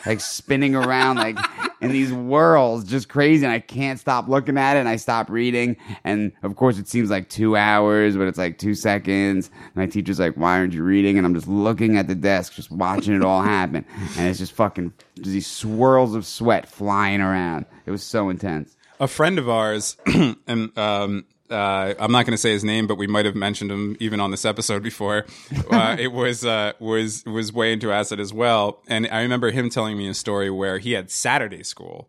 like 0.04 0.18
spinning 0.18 0.74
around, 0.74 1.18
like 1.18 1.38
in 1.80 1.90
these 1.92 2.10
whirls, 2.10 2.84
just 2.84 3.08
crazy, 3.08 3.44
and 3.44 3.52
I 3.52 3.60
can't 3.60 3.98
stop 3.98 4.28
looking 4.28 4.56
at 4.56 4.76
it, 4.76 4.80
and 4.80 4.88
I 4.88 4.96
stop 4.96 5.28
reading, 5.30 5.76
and 6.04 6.32
of 6.42 6.56
course 6.56 6.78
it 6.78 6.88
seems 6.88 7.10
like 7.10 7.28
two 7.28 7.56
hours, 7.56 8.16
but 8.16 8.26
it's 8.28 8.38
like 8.38 8.58
two 8.58 8.74
seconds. 8.74 9.50
My 9.74 9.86
teacher's 9.86 10.18
like, 10.18 10.36
"Why 10.36 10.58
aren't 10.58 10.72
you 10.72 10.82
reading?" 10.82 11.18
And 11.18 11.26
I'm 11.26 11.34
just 11.34 11.48
looking 11.48 11.96
at 11.96 12.08
the 12.08 12.14
desk, 12.14 12.54
just 12.54 12.70
watching 12.70 13.14
it 13.14 13.22
all 13.22 13.42
happen, 13.42 13.84
and 14.16 14.28
it's 14.28 14.38
just 14.38 14.52
fucking 14.52 14.92
just 15.16 15.30
these 15.30 15.46
swirls 15.46 16.14
of 16.14 16.24
sweat 16.26 16.68
flying 16.68 17.20
around. 17.20 17.66
It 17.84 17.90
was 17.90 18.02
so 18.02 18.28
intense. 18.28 18.76
a 18.98 19.06
friend 19.08 19.38
of 19.38 19.48
ours, 19.48 19.96
and 20.46 20.76
um, 20.78 21.26
uh, 21.50 21.94
I'm 21.98 22.12
not 22.12 22.26
going 22.26 22.32
to 22.32 22.38
say 22.38 22.52
his 22.52 22.64
name, 22.64 22.86
but 22.86 22.96
we 22.96 23.06
might 23.06 23.24
have 23.24 23.34
mentioned 23.34 23.70
him 23.70 23.96
even 24.00 24.20
on 24.20 24.30
this 24.30 24.44
episode 24.44 24.82
before. 24.82 25.26
Uh, 25.70 25.96
it 25.98 26.08
was 26.08 26.44
uh, 26.44 26.72
was 26.78 27.24
was 27.26 27.52
way 27.52 27.72
into 27.72 27.92
acid 27.92 28.20
as 28.20 28.32
well, 28.32 28.82
and 28.86 29.06
I 29.08 29.22
remember 29.22 29.50
him 29.50 29.68
telling 29.68 29.98
me 29.98 30.08
a 30.08 30.14
story 30.14 30.48
where 30.48 30.78
he 30.78 30.92
had 30.92 31.10
Saturday 31.10 31.62
school, 31.64 32.08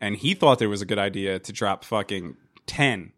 and 0.00 0.16
he 0.16 0.34
thought 0.34 0.58
there 0.58 0.68
was 0.68 0.82
a 0.82 0.86
good 0.86 0.98
idea 0.98 1.38
to 1.38 1.52
drop 1.52 1.84
fucking 1.84 2.36
ten 2.72 3.12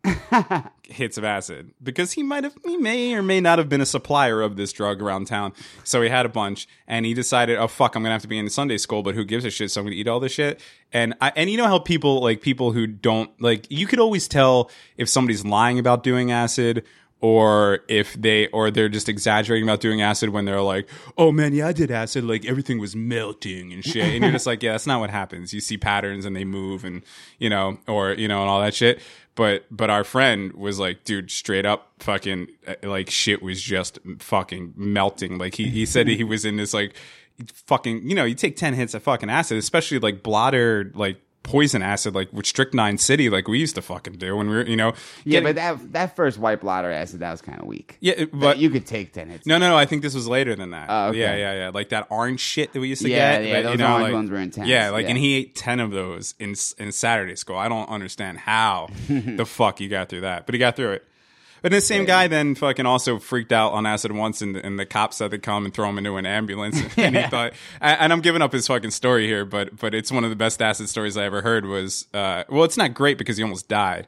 hits 0.83 1.17
of 1.17 1.23
acid. 1.23 1.71
Because 1.81 2.12
he 2.12 2.25
might 2.25 2.43
have 2.43 2.57
he 2.64 2.77
may 2.77 3.14
or 3.14 3.23
may 3.23 3.40
not 3.40 3.59
have 3.59 3.69
been 3.69 3.81
a 3.81 3.87
supplier 3.87 4.43
of 4.43 4.57
this 4.57 4.73
drug 4.73 5.01
around 5.01 5.29
town. 5.29 5.53
So 5.85 6.03
he 6.03 6.09
had 6.09 6.27
a 6.27 6.29
bunch 6.29 6.67
and 6.88 7.07
he 7.07 7.14
decided 7.14 7.57
oh 7.59 7.69
fuck 7.69 7.95
i'm 7.95 8.03
gonna 8.03 8.14
have 8.14 8.23
to 8.23 8.29
be 8.29 8.37
in 8.37 8.51
sunday 8.51 8.79
school 8.79 9.05
but 9.05 9.14
who 9.14 9.25
gives 9.25 9.45
a 9.45 9.51
shit? 9.51 9.71
So 9.71 9.81
i'm 9.81 9.87
gonna 9.87 9.95
eat 9.95 10.09
all 10.09 10.19
this 10.19 10.33
shit. 10.33 10.61
And 10.93 11.14
I, 11.21 11.33
and 11.37 11.49
you 11.49 11.57
know 11.57 11.69
how 11.69 11.79
people 11.79 12.21
like 12.21 12.40
people 12.40 12.73
who 12.73 12.88
don't 12.88 13.31
like 13.40 13.67
you 13.71 13.87
could 13.87 14.01
always 14.01 14.27
tell 14.27 14.73
if 14.97 15.09
somebody's 15.09 15.45
lying 15.45 15.79
about 15.79 16.03
doing 16.03 16.33
acid 16.33 16.85
or 17.21 17.79
if 17.88 18.12
they 18.14 18.49
or 18.49 18.71
they're 18.71 18.88
just 18.88 19.09
exaggerating 19.09 19.67
about 19.67 19.81
doing 19.81 20.03
acid 20.03 20.31
when 20.31 20.45
they're 20.45 20.61
like 20.61 20.88
oh 21.17 21.31
man 21.31 21.55
yeah 21.55 21.69
i 21.69 21.73
did 21.73 21.93
acid. 21.93 22.25
Like 22.25 22.45
everything 22.45 22.81
was 22.81 22.97
melting 22.97 23.73
and 23.73 23.85
shit. 23.85 24.05
And 24.05 24.25
you're 24.25 24.33
just 24.33 24.47
like 24.47 24.64
yeah 24.64 24.73
that's 24.73 24.87
not 24.87 24.99
what 24.99 25.11
happens. 25.11 25.55
You 25.55 25.61
see 25.61 25.79
patterns 25.79 26.25
and 26.25 26.35
they 26.35 26.45
move 26.45 26.85
and 26.85 27.03
you 27.38 27.49
know 27.49 27.79
or 27.87 28.12
you 28.12 28.27
know 28.27 28.40
and 28.40 28.51
all 28.51 28.61
that 28.61 28.75
shit 28.75 29.01
but 29.35 29.64
but 29.70 29.90
our 29.90 30.05
friend 30.05 30.53
was 30.53 30.79
like 30.79 31.05
dude 31.05 31.31
straight 31.31 31.66
up 31.66 31.92
fucking 31.99 32.49
uh, 32.66 32.75
like 32.83 33.11
shit 33.11 33.42
was 33.42 33.61
just 33.61 33.99
fucking 34.18 34.75
melting. 34.77 35.38
Like 35.38 35.55
he, 35.55 35.68
he 35.68 35.87
said 35.87 36.09
he 36.09 36.25
was 36.25 36.44
in 36.44 36.57
this 36.57 36.75
like 36.75 36.94
fucking 37.53 38.09
you 38.09 38.14
know 38.14 38.25
you 38.25 38.35
take 38.35 38.57
10 38.57 38.75
hits 38.75 38.94
of 38.94 39.03
fucking 39.03 39.29
acid 39.29 39.59
especially 39.59 39.99
like 39.99 40.23
blotter 40.23 40.92
like 40.94 41.20
poison 41.45 41.83
acid 41.83 42.15
like 42.15 42.33
with 42.33 42.47
strychnine 42.47 42.97
city 42.99 43.29
like 43.31 43.47
we 43.47 43.59
used 43.59 43.75
to 43.77 43.83
fucking 43.83 44.15
do 44.15 44.35
when 44.35 44.49
we 44.49 44.57
were 44.57 44.67
you 44.67 44.77
know 44.77 44.93
Yeah, 45.25 45.41
getting- 45.41 45.45
but 45.45 45.55
that 45.57 45.93
that 45.93 46.17
first 46.17 46.39
white 46.39 46.61
blotter 46.63 46.91
acid 46.91 47.21
that 47.21 47.31
was 47.31 47.43
kind 47.43 47.61
of 47.61 47.67
weak. 47.67 47.99
yeah 48.01 48.15
it- 48.17 48.37
but 48.37 48.59
you 48.59 48.71
could 48.71 48.87
take 48.87 49.13
ten 49.13 49.29
hits. 49.29 49.47
no, 49.47 49.59
no, 49.59 49.69
no. 49.69 49.77
I 49.77 49.85
think 49.85 50.03
this 50.03 50.15
was 50.15 50.27
later 50.27 50.57
than 50.57 50.71
that. 50.71 50.87
Oh, 50.89 51.09
okay. 51.11 51.19
Yeah, 51.21 51.37
yeah, 51.37 51.55
yeah. 51.55 51.69
Like 51.73 51.91
that 51.91 52.07
orange 52.11 52.41
shit 52.41 52.73
that 52.73 52.81
we 52.81 52.89
used 52.89 53.03
to 53.03 53.11
Yeah, 53.11 53.41
get. 53.41 53.47
yeah, 53.49 53.63
but, 53.63 53.77
those 53.79 53.81
orange 53.89 54.13
ones 54.15 54.31
were 54.31 54.39
intense, 54.39 54.67
Yeah, 54.69 54.89
like, 54.91 55.05
yeah. 55.05 55.11
and 55.11 55.19
he 55.19 55.35
ate 55.35 55.55
ten 55.55 55.81
of 55.81 55.91
those 55.91 56.35
in 56.41 56.55
in 56.79 56.91
Saturday 56.93 57.37
school. 57.37 57.57
I 57.57 57.69
don't 57.69 57.89
understand 57.91 58.39
how 58.39 58.89
the 59.09 59.45
fuck 59.47 59.81
you 59.81 59.89
got 59.89 60.09
through 60.09 60.23
that, 60.23 60.47
but 60.47 60.55
he 60.55 60.59
got 60.59 60.77
through 60.77 60.93
it. 60.93 61.05
But 61.64 61.72
this 61.72 61.87
same 61.87 62.05
guy 62.05 62.29
then 62.29 62.55
fucking 62.55 62.85
also 62.85 63.18
freaked 63.18 63.50
out 63.50 63.72
on 63.72 63.87
acid 63.87 64.12
once, 64.12 64.42
and, 64.42 64.55
and 64.55 64.79
the 64.79 64.85
cops 64.85 65.20
had 65.20 65.31
to 65.31 65.38
come 65.38 65.64
and 65.64 65.72
throw 65.72 65.88
him 65.88 65.96
into 65.96 66.18
an 66.18 66.27
ambulance. 66.27 66.79
And 66.98 67.16
he 67.16 67.22
thought, 67.22 67.55
and 67.81 68.12
I'm 68.12 68.20
giving 68.20 68.42
up 68.42 68.53
his 68.53 68.66
fucking 68.66 68.90
story 68.90 69.27
here, 69.27 69.46
but 69.46 69.74
but 69.79 69.94
it's 69.94 70.12
one 70.12 70.24
of 70.24 70.31
the 70.31 70.37
best 70.37 70.61
acid 70.61 70.90
stories 70.90 71.16
I 71.16 71.24
ever 71.24 71.40
heard. 71.40 71.64
Was 71.64 72.07
uh, 72.12 72.44
well, 72.50 72.64
it's 72.64 72.77
not 72.77 72.92
great 72.92 73.16
because 73.16 73.38
he 73.38 73.42
almost 73.42 73.66
died. 73.66 74.07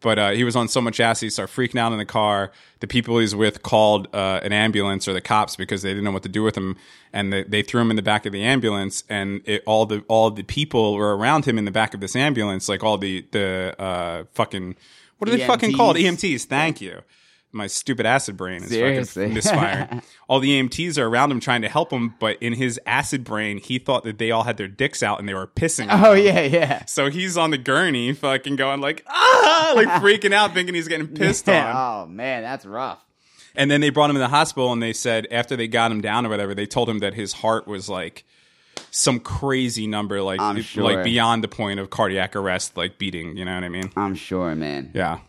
But 0.00 0.18
uh, 0.18 0.30
he 0.32 0.44
was 0.44 0.54
on 0.54 0.68
so 0.68 0.82
much 0.82 1.00
acid, 1.00 1.26
he 1.26 1.30
started 1.30 1.50
freaking 1.50 1.80
out 1.80 1.92
in 1.92 1.98
the 1.98 2.04
car. 2.04 2.52
The 2.80 2.86
people 2.86 3.16
he 3.16 3.22
was 3.22 3.34
with 3.34 3.62
called 3.62 4.08
uh, 4.14 4.40
an 4.42 4.52
ambulance 4.52 5.08
or 5.08 5.14
the 5.14 5.22
cops 5.22 5.56
because 5.56 5.80
they 5.80 5.88
didn't 5.88 6.04
know 6.04 6.12
what 6.12 6.24
to 6.24 6.28
do 6.28 6.42
with 6.42 6.58
him, 6.58 6.76
and 7.10 7.32
they, 7.32 7.42
they 7.42 7.62
threw 7.62 7.80
him 7.80 7.88
in 7.88 7.96
the 7.96 8.02
back 8.02 8.26
of 8.26 8.32
the 8.34 8.44
ambulance. 8.44 9.02
And 9.08 9.40
it, 9.46 9.62
all 9.64 9.86
the 9.86 10.04
all 10.08 10.30
the 10.30 10.42
people 10.42 10.94
were 10.94 11.16
around 11.16 11.46
him 11.46 11.56
in 11.56 11.64
the 11.64 11.70
back 11.70 11.94
of 11.94 12.00
this 12.00 12.14
ambulance, 12.14 12.68
like 12.68 12.84
all 12.84 12.98
the 12.98 13.24
the 13.30 13.74
uh, 13.78 14.24
fucking 14.34 14.76
what 15.18 15.28
are 15.28 15.36
they 15.36 15.46
fucking 15.46 15.74
called? 15.74 15.96
EMTs. 15.96 16.44
Thank 16.44 16.80
you. 16.80 17.02
My 17.50 17.66
stupid 17.66 18.04
acid 18.04 18.36
brain 18.36 18.62
is 18.62 18.68
Seriously. 18.68 19.22
fucking 19.24 19.34
misfiring. 19.34 20.02
all 20.28 20.38
the 20.38 20.60
EMTs 20.60 20.98
are 20.98 21.06
around 21.06 21.30
him 21.32 21.40
trying 21.40 21.62
to 21.62 21.68
help 21.68 21.90
him, 21.90 22.14
but 22.20 22.36
in 22.42 22.52
his 22.52 22.78
acid 22.84 23.24
brain, 23.24 23.56
he 23.56 23.78
thought 23.78 24.04
that 24.04 24.18
they 24.18 24.30
all 24.30 24.42
had 24.42 24.58
their 24.58 24.68
dicks 24.68 25.02
out 25.02 25.18
and 25.18 25.26
they 25.26 25.32
were 25.32 25.46
pissing. 25.46 25.88
Oh 25.90 26.12
him. 26.12 26.26
yeah, 26.26 26.40
yeah. 26.42 26.84
So 26.84 27.08
he's 27.08 27.38
on 27.38 27.50
the 27.50 27.56
gurney, 27.58 28.12
fucking 28.12 28.56
going 28.56 28.80
like 28.82 29.02
ah, 29.06 29.72
like 29.74 29.88
freaking 30.02 30.32
out, 30.34 30.52
thinking 30.52 30.74
he's 30.74 30.88
getting 30.88 31.08
pissed 31.08 31.48
on. 31.48 31.74
Oh 31.74 32.06
man, 32.06 32.42
that's 32.42 32.66
rough. 32.66 33.02
And 33.54 33.70
then 33.70 33.80
they 33.80 33.90
brought 33.90 34.10
him 34.10 34.14
to 34.14 34.20
the 34.20 34.28
hospital, 34.28 34.70
and 34.72 34.82
they 34.82 34.92
said 34.92 35.26
after 35.30 35.56
they 35.56 35.68
got 35.68 35.90
him 35.90 36.02
down 36.02 36.26
or 36.26 36.28
whatever, 36.28 36.54
they 36.54 36.66
told 36.66 36.88
him 36.88 36.98
that 36.98 37.14
his 37.14 37.32
heart 37.32 37.66
was 37.66 37.88
like 37.88 38.24
some 38.90 39.20
crazy 39.20 39.86
number, 39.86 40.22
like 40.22 40.40
sure. 40.62 40.84
like 40.84 41.04
beyond 41.04 41.44
the 41.44 41.48
point 41.48 41.80
of 41.80 41.90
cardiac 41.90 42.36
arrest, 42.36 42.76
like 42.76 42.98
beating. 42.98 43.36
You 43.36 43.44
know 43.44 43.54
what 43.54 43.64
I 43.64 43.68
mean? 43.68 43.90
I'm 43.96 44.14
sure, 44.14 44.54
man. 44.54 44.90
Yeah. 44.94 45.20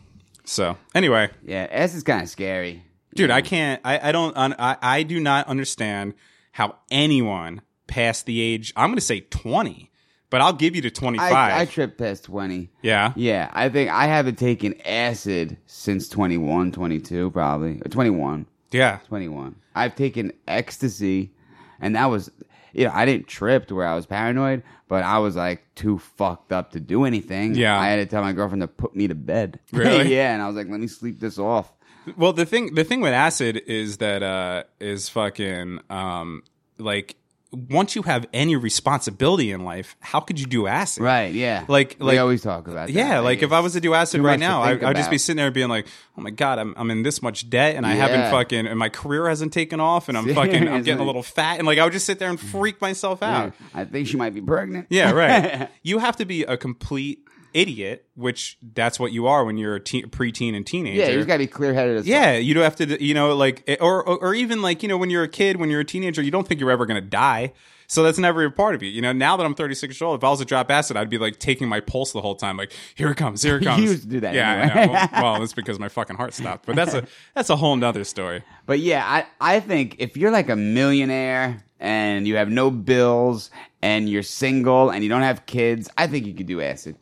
So 0.46 0.78
anyway, 0.96 1.30
Yeah, 1.44 1.68
S 1.70 1.94
is 1.94 2.04
kind 2.04 2.24
of 2.24 2.30
scary. 2.30 2.84
dude, 3.14 3.32
I 3.32 3.42
can't. 3.42 3.82
I 3.86 4.10
I 4.10 4.12
don't. 4.12 4.36
I 4.38 4.78
I 4.82 5.04
do 5.04 5.20
not 5.20 5.48
understand 5.48 6.14
how 6.54 6.76
anyone 6.90 7.62
past 7.88 8.26
the 8.26 8.42
age. 8.42 8.74
I'm 8.76 8.90
going 8.90 8.98
to 8.98 9.02
say 9.02 9.22
20, 9.22 9.92
but 10.30 10.42
I'll 10.42 10.54
give 10.54 10.76
you 10.76 10.82
to 10.84 10.92
25. 10.92 11.32
I, 11.32 11.62
I 11.62 11.66
tripped 11.66 11.98
past 11.98 12.24
20. 12.26 12.70
yeah. 12.82 13.14
Yeah, 13.16 13.50
I 13.52 13.70
think 13.70 13.90
I 13.90 14.06
haven't 14.06 14.38
taken 14.38 14.80
acid 14.86 15.58
since 15.66 16.08
21, 16.10 16.72
22, 16.72 17.32
probably. 17.32 17.82
Or 17.84 17.90
21. 17.90 18.46
Yeah. 18.72 19.00
21. 19.08 19.56
I've 19.76 19.96
taken 19.96 20.32
ecstasy, 20.48 21.32
and 21.80 21.96
that 21.96 22.06
was, 22.08 22.30
you 22.74 22.86
know, 22.86 22.92
I 22.94 23.06
didn't 23.06 23.28
trip 23.28 23.68
to 23.68 23.76
where 23.76 23.88
I 23.88 23.96
was 23.96 24.06
paranoid, 24.06 24.64
but 24.88 25.04
I 25.04 25.20
was 25.20 25.36
like 25.36 25.64
too 25.76 26.00
fucked 26.00 26.52
up 26.52 26.72
to 26.72 26.80
do 26.80 27.06
anything. 27.06 27.56
Yeah. 27.56 27.80
I 27.80 27.88
had 27.88 27.98
to 27.98 28.06
tell 28.06 28.22
my 28.22 28.34
girlfriend 28.34 28.62
to 28.62 28.68
put 28.68 28.96
me 28.96 29.08
to 29.08 29.16
bed. 29.16 29.60
Really? 29.72 30.14
yeah, 30.14 30.34
and 30.34 30.42
I 30.42 30.48
was 30.48 30.56
like, 30.56 30.68
let 30.70 30.80
me 30.80 30.88
sleep 30.88 31.20
this 31.20 31.38
off. 31.40 31.72
Well, 32.18 32.34
the 32.34 32.46
thing 32.46 32.74
the 32.76 32.84
thing 32.84 33.02
with 33.02 33.14
acid 33.14 33.62
is 33.68 33.98
that 33.98 34.24
uh 34.24 34.64
is 34.80 35.10
fucking 35.10 35.80
um 35.90 36.44
like 36.80 37.16
once 37.52 37.96
you 37.96 38.04
have 38.04 38.28
any 38.32 38.56
responsibility 38.56 39.52
in 39.52 39.64
life, 39.64 39.96
how 40.02 40.20
could 40.20 40.40
you 40.40 40.46
do 40.46 40.68
acid? 40.68 41.02
Right, 41.04 41.34
yeah. 41.34 41.66
Like- 41.68 41.96
like 42.00 42.14
we 42.14 42.18
always 42.20 42.42
talk 42.42 42.68
about 42.68 42.88
that. 42.88 42.94
Yeah, 42.94 43.20
like 43.20 43.42
if 43.42 43.52
I 43.52 43.60
was 43.60 43.74
to 43.74 43.82
do 43.82 43.94
acid 43.94 44.22
right 44.22 44.40
now, 44.40 44.62
I, 44.62 44.72
I'd 44.90 44.96
just 44.96 45.10
be 45.10 45.18
sitting 45.18 45.38
there 45.38 45.50
being 45.50 45.70
like, 45.70 45.88
"Oh 46.18 46.22
my 46.22 46.30
god, 46.30 46.60
I'm 46.60 46.74
I'm 46.78 46.92
in 46.92 47.02
this 47.04 47.22
much 47.22 47.50
debt, 47.50 47.76
and 47.76 47.86
I 47.86 47.94
haven't 47.96 48.30
fucking, 48.32 48.68
and 48.68 48.78
my 48.78 48.90
career 48.90 49.28
hasn't 49.28 49.52
taken 49.54 49.80
off, 49.80 50.10
and 50.10 50.18
I'm 50.18 50.34
fucking, 50.36 50.68
I'm 50.68 50.84
getting 50.84 51.02
a 51.02 51.06
little 51.06 51.24
fat, 51.24 51.58
and 51.58 51.66
like 51.66 51.80
I 51.80 51.84
would 51.84 51.94
just 51.94 52.06
sit 52.06 52.20
there 52.20 52.30
and 52.30 52.40
freak 52.40 52.80
myself 52.82 53.24
out. 53.24 53.54
I 53.74 53.86
think 53.86 54.08
she 54.08 54.18
might 54.18 54.34
be 54.34 54.42
pregnant. 54.42 54.88
Yeah, 54.90 55.12
right. 55.12 55.70
you 55.84 55.98
have 56.00 56.18
to 56.18 56.26
be 56.26 56.44
a 56.44 56.56
complete 56.58 57.24
idiot, 57.54 58.06
which 58.16 58.58
that's 58.74 59.00
what 59.00 59.12
you 59.12 59.28
are 59.28 59.44
when 59.46 59.58
you're 59.58 59.76
a 59.76 59.80
teen, 59.80 60.06
preteen 60.10 60.56
and 60.56 60.66
teenager. 60.66 61.00
Yeah, 61.02 61.10
you 61.10 61.26
gotta 61.26 61.40
be 61.40 61.48
clear 61.48 61.74
headed. 61.74 62.06
Yeah, 62.06 62.34
you 62.36 62.54
don't 62.54 62.64
have 62.64 62.76
to, 62.78 63.04
you 63.04 63.14
know, 63.14 63.36
like, 63.36 63.64
eh, 63.68 63.78
or, 63.80 64.04
or 64.08 64.18
or 64.20 64.34
even 64.34 64.62
like, 64.62 64.82
you 64.84 64.90
know, 64.90 64.98
when 64.98 65.10
you're 65.10 65.24
a 65.24 65.28
kid, 65.30 65.58
when 65.58 65.70
you're 65.70 65.82
a 65.82 65.86
teenager, 65.86 66.22
you 66.22 66.32
don't 66.32 66.48
think 66.48 66.60
you're 66.60 66.72
ever 66.72 66.86
going 66.86 67.02
to 67.02 67.08
die. 67.10 67.54
So 67.92 68.04
that's 68.04 68.20
never 68.20 68.46
a 68.46 68.52
part 68.52 68.76
of 68.76 68.84
you. 68.84 68.90
You 68.92 69.02
know, 69.02 69.12
now 69.14 69.36
that 69.36 69.44
I'm 69.44 69.56
36 69.56 69.96
years 69.96 70.02
old, 70.04 70.20
if 70.20 70.24
I 70.24 70.30
was 70.30 70.38
to 70.38 70.46
drop 70.46 70.70
acid, 70.70 70.96
I'd 70.96 71.10
be 71.10 71.18
like 71.18 71.40
taking 71.40 71.68
my 71.68 71.80
pulse 71.80 72.12
the 72.12 72.22
whole 72.22 72.36
time, 72.36 72.56
like, 72.56 72.72
here 72.94 73.10
it 73.10 73.16
comes, 73.18 73.42
here 73.42 73.56
it 73.58 73.62
You 73.64 73.68
comes. 73.70 73.82
used 73.82 74.04
to 74.04 74.08
do 74.10 74.20
that 74.20 74.36
Yeah, 74.36 74.52
anyway. 74.52 74.72
I 74.72 74.86
know. 74.86 74.92
Well, 75.24 75.34
well, 75.34 75.44
it's 75.44 75.54
because 75.54 75.80
my 75.80 75.90
fucking 75.90 76.16
heart 76.16 76.36
stopped. 76.36 76.68
But 76.68 76.76
that's 76.76 76.94
a 76.94 77.08
that's 77.34 77.50
a 77.50 77.56
whole 77.56 77.76
nother 77.76 78.04
story. 78.04 78.44
But 78.68 78.78
yeah, 78.78 79.04
I, 79.06 79.56
I 79.56 79.60
think 79.60 79.96
if 79.98 80.18
you're 80.18 80.30
like 80.30 80.50
a 80.50 80.56
millionaire 80.56 81.64
and 81.80 82.28
you 82.28 82.36
have 82.36 82.50
no 82.50 82.70
bills 82.70 83.50
and 83.82 84.08
you're 84.08 84.22
single 84.22 84.92
and 84.92 85.04
you 85.04 85.10
don't 85.10 85.24
have 85.24 85.48
kids, 85.48 85.90
I 85.98 86.06
think 86.06 86.28
you 86.28 86.34
could 86.36 86.46
do 86.46 86.62
acid. 86.62 86.96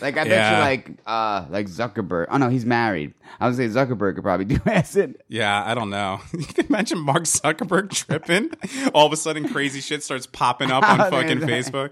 Like 0.00 0.16
I 0.16 0.24
bet 0.24 0.28
Yeah. 0.32 0.56
you 0.58 0.62
like 0.64 0.90
uh 1.06 1.46
like 1.50 1.66
Zuckerberg. 1.66 2.26
Oh 2.30 2.36
no, 2.36 2.48
he's 2.48 2.64
married. 2.66 3.14
I 3.40 3.46
would 3.48 3.56
say 3.56 3.66
Zuckerberg 3.68 4.14
could 4.14 4.22
probably 4.24 4.44
do 4.56 4.58
acid. 4.66 5.22
Yeah, 5.28 5.62
I 5.64 5.74
don't 5.74 5.90
know. 5.90 6.20
You 6.32 6.44
can 6.46 6.66
imagine 6.66 6.98
Mark 6.98 7.24
Zuckerberg 7.24 7.90
tripping. 7.90 8.50
All 8.94 9.06
of 9.06 9.12
a 9.12 9.16
sudden, 9.16 9.48
crazy 9.48 9.80
shit 9.80 10.02
starts 10.02 10.26
popping 10.26 10.70
up 10.70 10.88
on 10.88 10.98
fucking. 11.10 11.38
Facebook. 11.40 11.90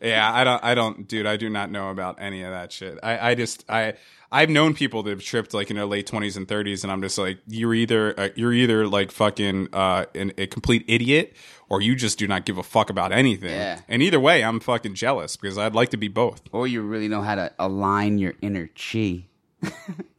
Yeah, 0.00 0.30
I 0.30 0.44
don't, 0.44 0.62
I 0.62 0.74
don't, 0.74 1.08
dude. 1.08 1.24
I 1.26 1.36
do 1.38 1.48
not 1.48 1.70
know 1.70 1.88
about 1.88 2.16
any 2.20 2.42
of 2.42 2.50
that 2.50 2.72
shit. 2.72 2.98
I, 3.02 3.30
I 3.30 3.34
just, 3.34 3.64
I, 3.70 3.94
I've 4.32 4.50
known 4.50 4.74
people 4.74 5.02
that 5.04 5.10
have 5.10 5.22
tripped 5.22 5.54
like 5.54 5.70
in 5.70 5.76
their 5.76 5.86
late 5.86 6.06
twenties 6.06 6.36
and 6.36 6.48
thirties, 6.48 6.82
and 6.84 6.92
I'm 6.92 7.00
just 7.02 7.18
like, 7.18 7.38
you're 7.46 7.74
either, 7.74 8.18
uh, 8.18 8.28
you're 8.34 8.52
either 8.52 8.86
like 8.86 9.10
fucking 9.12 9.68
uh, 9.72 10.06
an, 10.14 10.32
a 10.38 10.46
complete 10.46 10.84
idiot, 10.88 11.36
or 11.68 11.80
you 11.80 11.94
just 11.94 12.18
do 12.18 12.26
not 12.26 12.44
give 12.44 12.58
a 12.58 12.62
fuck 12.62 12.90
about 12.90 13.12
anything. 13.12 13.50
Yeah. 13.50 13.80
And 13.88 14.02
either 14.02 14.18
way, 14.20 14.42
I'm 14.42 14.60
fucking 14.60 14.94
jealous 14.94 15.36
because 15.36 15.56
I'd 15.58 15.74
like 15.74 15.90
to 15.90 15.96
be 15.96 16.08
both. 16.08 16.42
Or 16.52 16.66
you 16.66 16.82
really 16.82 17.08
know 17.08 17.22
how 17.22 17.34
to 17.36 17.52
align 17.58 18.18
your 18.18 18.34
inner 18.40 18.68
chi. 18.68 19.26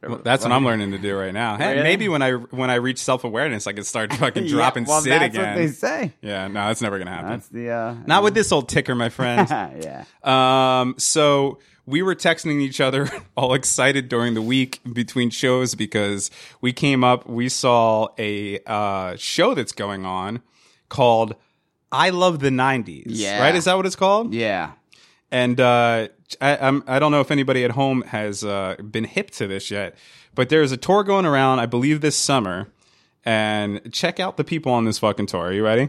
Well, 0.02 0.20
that's 0.22 0.44
what 0.44 0.52
I'm 0.52 0.64
learning 0.64 0.92
to 0.92 0.98
do 0.98 1.16
right 1.16 1.34
now. 1.34 1.56
Hey, 1.56 1.72
Really? 1.72 1.82
maybe 1.82 2.08
when 2.08 2.22
I 2.22 2.30
when 2.32 2.70
I 2.70 2.76
reach 2.76 2.98
self 2.98 3.24
awareness, 3.24 3.66
I 3.66 3.72
can 3.72 3.82
start 3.82 4.12
fucking 4.14 4.46
dropping 4.46 4.84
yeah, 4.84 4.88
well, 4.88 5.00
sit 5.02 5.20
again. 5.20 5.48
what 5.48 5.56
they 5.56 5.66
say. 5.66 6.12
Yeah, 6.22 6.46
no, 6.46 6.68
that's 6.68 6.80
never 6.80 6.98
gonna 6.98 7.10
happen. 7.10 7.30
That's 7.30 7.48
the 7.48 7.70
uh 7.70 7.94
Not 8.06 8.22
with 8.22 8.34
this 8.34 8.52
old 8.52 8.68
ticker, 8.68 8.94
my 8.94 9.08
friend. 9.18 9.48
yeah. 9.50 10.04
um, 10.22 10.94
so 10.98 11.58
we 11.86 12.02
were 12.02 12.14
texting 12.14 12.60
each 12.60 12.80
other 12.80 13.08
all 13.36 13.54
excited 13.54 14.08
during 14.08 14.34
the 14.34 14.42
week 14.42 14.80
between 14.92 15.30
shows 15.30 15.74
because 15.74 16.30
we 16.60 16.72
came 16.72 17.04
up, 17.04 17.26
we 17.28 17.48
saw 17.48 18.08
a 18.18 18.58
uh, 18.66 19.16
show 19.16 19.54
that's 19.54 19.72
going 19.72 20.04
on 20.04 20.42
called 20.88 21.36
I 21.90 22.10
Love 22.10 22.40
the 22.40 22.50
90s. 22.50 23.04
Yeah. 23.06 23.40
Right? 23.40 23.54
Is 23.54 23.64
that 23.64 23.76
what 23.76 23.86
it's 23.86 23.96
called? 23.96 24.34
Yeah. 24.34 24.72
And 25.30 25.60
uh, 25.60 26.08
I, 26.40 26.56
I'm, 26.56 26.82
I 26.86 26.98
don't 26.98 27.12
know 27.12 27.20
if 27.20 27.30
anybody 27.30 27.64
at 27.64 27.72
home 27.72 28.02
has 28.02 28.44
uh, 28.44 28.76
been 28.90 29.04
hip 29.04 29.30
to 29.32 29.46
this 29.46 29.70
yet, 29.70 29.96
but 30.34 30.48
there's 30.48 30.72
a 30.72 30.76
tour 30.76 31.04
going 31.04 31.26
around, 31.26 31.60
I 31.60 31.66
believe, 31.66 32.00
this 32.00 32.16
summer. 32.16 32.68
And 33.24 33.92
check 33.92 34.20
out 34.20 34.36
the 34.36 34.44
people 34.44 34.72
on 34.72 34.84
this 34.84 35.00
fucking 35.00 35.26
tour. 35.26 35.46
Are 35.46 35.52
you 35.52 35.64
ready? 35.64 35.88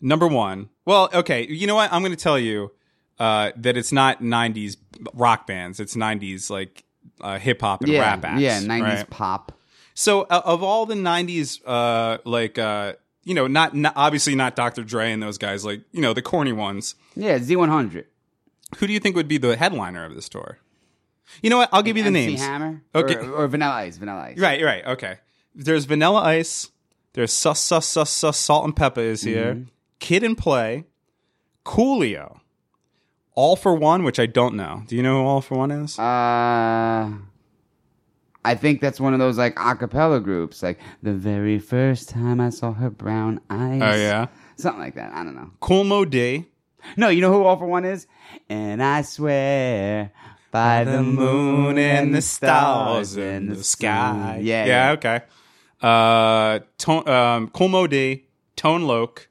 Number 0.00 0.26
one. 0.26 0.70
Well, 0.84 1.08
okay. 1.12 1.46
You 1.46 1.68
know 1.68 1.76
what? 1.76 1.92
I'm 1.92 2.02
going 2.02 2.10
to 2.10 2.18
tell 2.18 2.38
you 2.38 2.72
uh, 3.20 3.52
that 3.56 3.76
it's 3.76 3.92
not 3.92 4.20
90s 4.20 4.76
rock 5.14 5.46
bands. 5.46 5.78
It's 5.78 5.94
90s 5.94 6.50
like 6.50 6.82
uh, 7.20 7.38
hip 7.38 7.60
hop 7.60 7.82
and 7.82 7.90
Yeah. 7.92 8.00
rap 8.00 8.24
acts. 8.24 8.40
yeah, 8.40 8.58
90s 8.60 8.82
right? 8.82 9.10
pop. 9.10 9.52
So 9.94 10.22
uh, 10.22 10.40
of 10.44 10.62
all 10.62 10.86
the 10.86 10.94
'90s, 10.94 11.60
uh, 11.66 12.18
like 12.24 12.58
uh, 12.58 12.94
you 13.24 13.34
know, 13.34 13.46
not, 13.46 13.74
not 13.76 13.92
obviously 13.96 14.34
not 14.34 14.56
Dr. 14.56 14.82
Dre 14.82 15.12
and 15.12 15.22
those 15.22 15.36
guys, 15.36 15.64
like 15.64 15.82
you 15.92 16.00
know, 16.00 16.14
the 16.14 16.22
corny 16.22 16.52
ones. 16.52 16.94
Yeah, 17.14 17.38
Z100. 17.38 18.06
Who 18.78 18.86
do 18.86 18.92
you 18.92 19.00
think 19.00 19.14
would 19.16 19.28
be 19.28 19.36
the 19.36 19.56
headliner 19.56 20.04
of 20.06 20.14
this 20.14 20.28
tour? 20.28 20.58
You 21.42 21.50
know 21.50 21.58
what? 21.58 21.68
I'll 21.72 21.82
give 21.82 21.96
you 21.98 22.02
the 22.04 22.08
MC 22.08 22.26
names. 22.28 22.40
Hammer? 22.40 22.82
Okay. 22.94 23.16
Or, 23.16 23.30
or 23.44 23.48
Vanilla 23.48 23.74
Ice. 23.74 23.98
Vanilla 23.98 24.20
Ice. 24.22 24.38
Right, 24.38 24.62
right, 24.64 24.86
okay. 24.86 25.18
There's 25.54 25.84
Vanilla 25.84 26.22
Ice. 26.22 26.70
There's 27.12 27.32
Sus 27.32 27.60
Sus 27.60 27.86
Sus 27.86 28.08
Sus 28.10 28.38
Salt-N-Pepa 28.38 28.98
is 28.98 29.22
here. 29.22 29.54
Mm-hmm. 29.54 29.64
Kid 29.98 30.22
and 30.22 30.38
Play. 30.38 30.86
Coolio. 31.64 32.39
All 33.34 33.56
for 33.56 33.74
One, 33.74 34.02
which 34.02 34.18
I 34.18 34.26
don't 34.26 34.54
know. 34.54 34.82
Do 34.86 34.96
you 34.96 35.02
know 35.02 35.22
who 35.22 35.28
All 35.28 35.40
for 35.40 35.56
One 35.56 35.70
is? 35.70 35.98
Uh, 35.98 37.10
I 38.44 38.54
think 38.54 38.80
that's 38.80 39.00
one 39.00 39.12
of 39.12 39.18
those 39.18 39.38
like 39.38 39.58
a 39.58 39.74
cappella 39.76 40.20
groups. 40.20 40.62
Like 40.62 40.78
the 41.02 41.12
very 41.12 41.58
first 41.58 42.08
time 42.08 42.40
I 42.40 42.50
saw 42.50 42.72
her 42.72 42.90
brown 42.90 43.40
eyes. 43.50 43.82
oh 43.82 43.94
yeah. 43.96 44.26
Something 44.56 44.80
like 44.82 44.94
that. 44.94 45.12
I 45.12 45.24
don't 45.24 45.34
know. 45.34 45.50
Kool 45.60 45.84
Moe 45.84 46.04
Dee. 46.04 46.46
No, 46.96 47.08
you 47.08 47.20
know 47.20 47.32
who 47.32 47.44
All 47.44 47.56
for 47.56 47.66
One 47.66 47.84
is? 47.84 48.06
And 48.48 48.82
I 48.82 49.02
swear 49.02 50.12
by 50.50 50.84
the 50.84 51.02
moon 51.02 51.78
and 51.78 52.14
the 52.14 52.22
stars 52.22 53.16
in 53.16 53.48
the 53.48 53.62
sky. 53.62 54.36
sky. 54.36 54.40
Yeah. 54.42 54.64
yeah, 54.64 54.90
okay. 54.92 55.20
Uh, 55.80 56.60
Tone, 56.78 57.08
um, 57.08 57.48
Cool 57.48 57.68
Mo 57.68 57.86
Tone 58.56 58.82
Loc, 58.82 59.28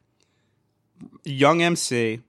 Young 1.23 1.61
MC, 1.61 2.21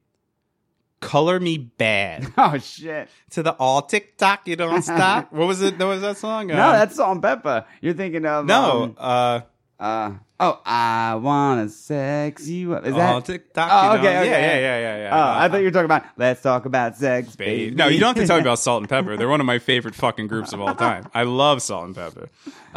Color 1.01 1.39
Me 1.39 1.69
Badd. 1.77 2.31
Oh 2.37 2.57
shit. 2.59 3.09
to 3.31 3.43
the 3.43 3.51
all 3.53 3.81
TikTok, 3.81 4.47
you 4.47 4.55
don't 4.55 4.81
stop. 4.83 5.31
what 5.33 5.47
was 5.47 5.61
it? 5.61 5.77
What 5.77 5.87
was 5.87 6.01
that 6.01 6.17
song? 6.17 6.49
Uh, 6.51 6.55
No, 6.55 6.71
that's 6.71 6.95
Salt-N-Pepa. 6.95 7.65
You're 7.81 7.93
thinking 7.95 8.25
of 8.25 8.45
no. 8.45 8.83
um, 8.83 8.95
uh, 8.97 9.39
uh, 9.79 10.11
oh, 10.39 10.61
I 10.63 11.15
wanna 11.15 11.67
sex 11.69 12.47
you 12.47 12.75
up. 12.75 12.85
Is 12.85 12.93
all 12.93 12.99
that? 12.99 13.25
TikTok. 13.25 13.69
Oh, 13.71 13.93
you 13.93 13.99
okay, 13.99 14.17
okay. 14.19 14.29
Yeah, 14.29 14.37
yeah, 14.39 14.59
yeah, 14.59 14.79
yeah. 14.79 14.97
yeah. 15.03 15.09
Oh, 15.11 15.39
I 15.39 15.49
thought 15.49 15.57
you 15.57 15.65
were 15.65 15.71
talking 15.71 15.85
about 15.85 16.03
let's 16.17 16.41
talk 16.41 16.65
about 16.65 16.95
sex, 16.97 17.35
baby. 17.35 17.69
Babe. 17.71 17.77
No, 17.77 17.87
you 17.87 17.99
don't 17.99 18.15
have 18.15 18.23
to 18.23 18.27
tell 18.27 18.37
me 18.37 18.41
about 18.41 18.59
Salt-N-Pepa. 18.59 19.17
They're 19.17 19.27
one 19.27 19.39
of 19.39 19.47
my 19.47 19.57
favorite 19.57 19.95
fucking 19.95 20.27
groups 20.27 20.53
of 20.53 20.61
all 20.61 20.75
time. 20.75 21.09
I 21.15 21.23
love 21.23 21.63
Salt-N-Pepa. 21.63 22.29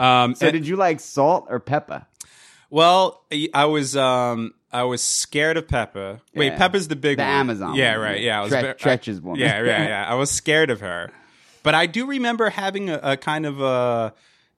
Um, 0.02 0.34
So 0.34 0.50
did 0.50 0.66
you 0.66 0.76
like 0.76 0.98
salt 1.00 1.46
or 1.50 1.60
pepper? 1.60 2.06
Well, 2.70 3.22
I 3.52 3.66
was 3.66 3.96
um 3.96 4.54
I 4.74 4.82
was 4.82 5.02
scared 5.02 5.56
of 5.56 5.66
Pepa. 5.68 6.20
Wait, 6.34 6.46
Yeah. 6.52 6.58
Pepa's 6.58 6.88
the 6.88 6.96
big 6.96 7.18
one. 7.18 7.26
The 7.26 7.30
one. 7.32 7.40
Amazon 7.40 7.74
Yeah, 7.76 7.92
one, 7.96 8.00
right. 8.06 8.20
yeah. 8.20 8.26
Yeah, 8.26 8.38
I 8.38 8.42
was 8.42 8.50
Tre- 8.52 8.74
Treach's 8.74 9.20
one. 9.20 9.38
Yeah, 9.38 9.62
yeah, 9.62 9.86
yeah. 9.88 10.06
I 10.08 10.14
was 10.14 10.30
scared 10.30 10.68
of 10.70 10.80
her, 10.80 11.10
but 11.62 11.74
I 11.74 11.86
do 11.86 12.06
remember 12.06 12.50
having 12.50 12.90
a, 12.90 12.98
a 13.02 13.16
kind 13.16 13.46
of 13.46 13.60
a 13.60 14.12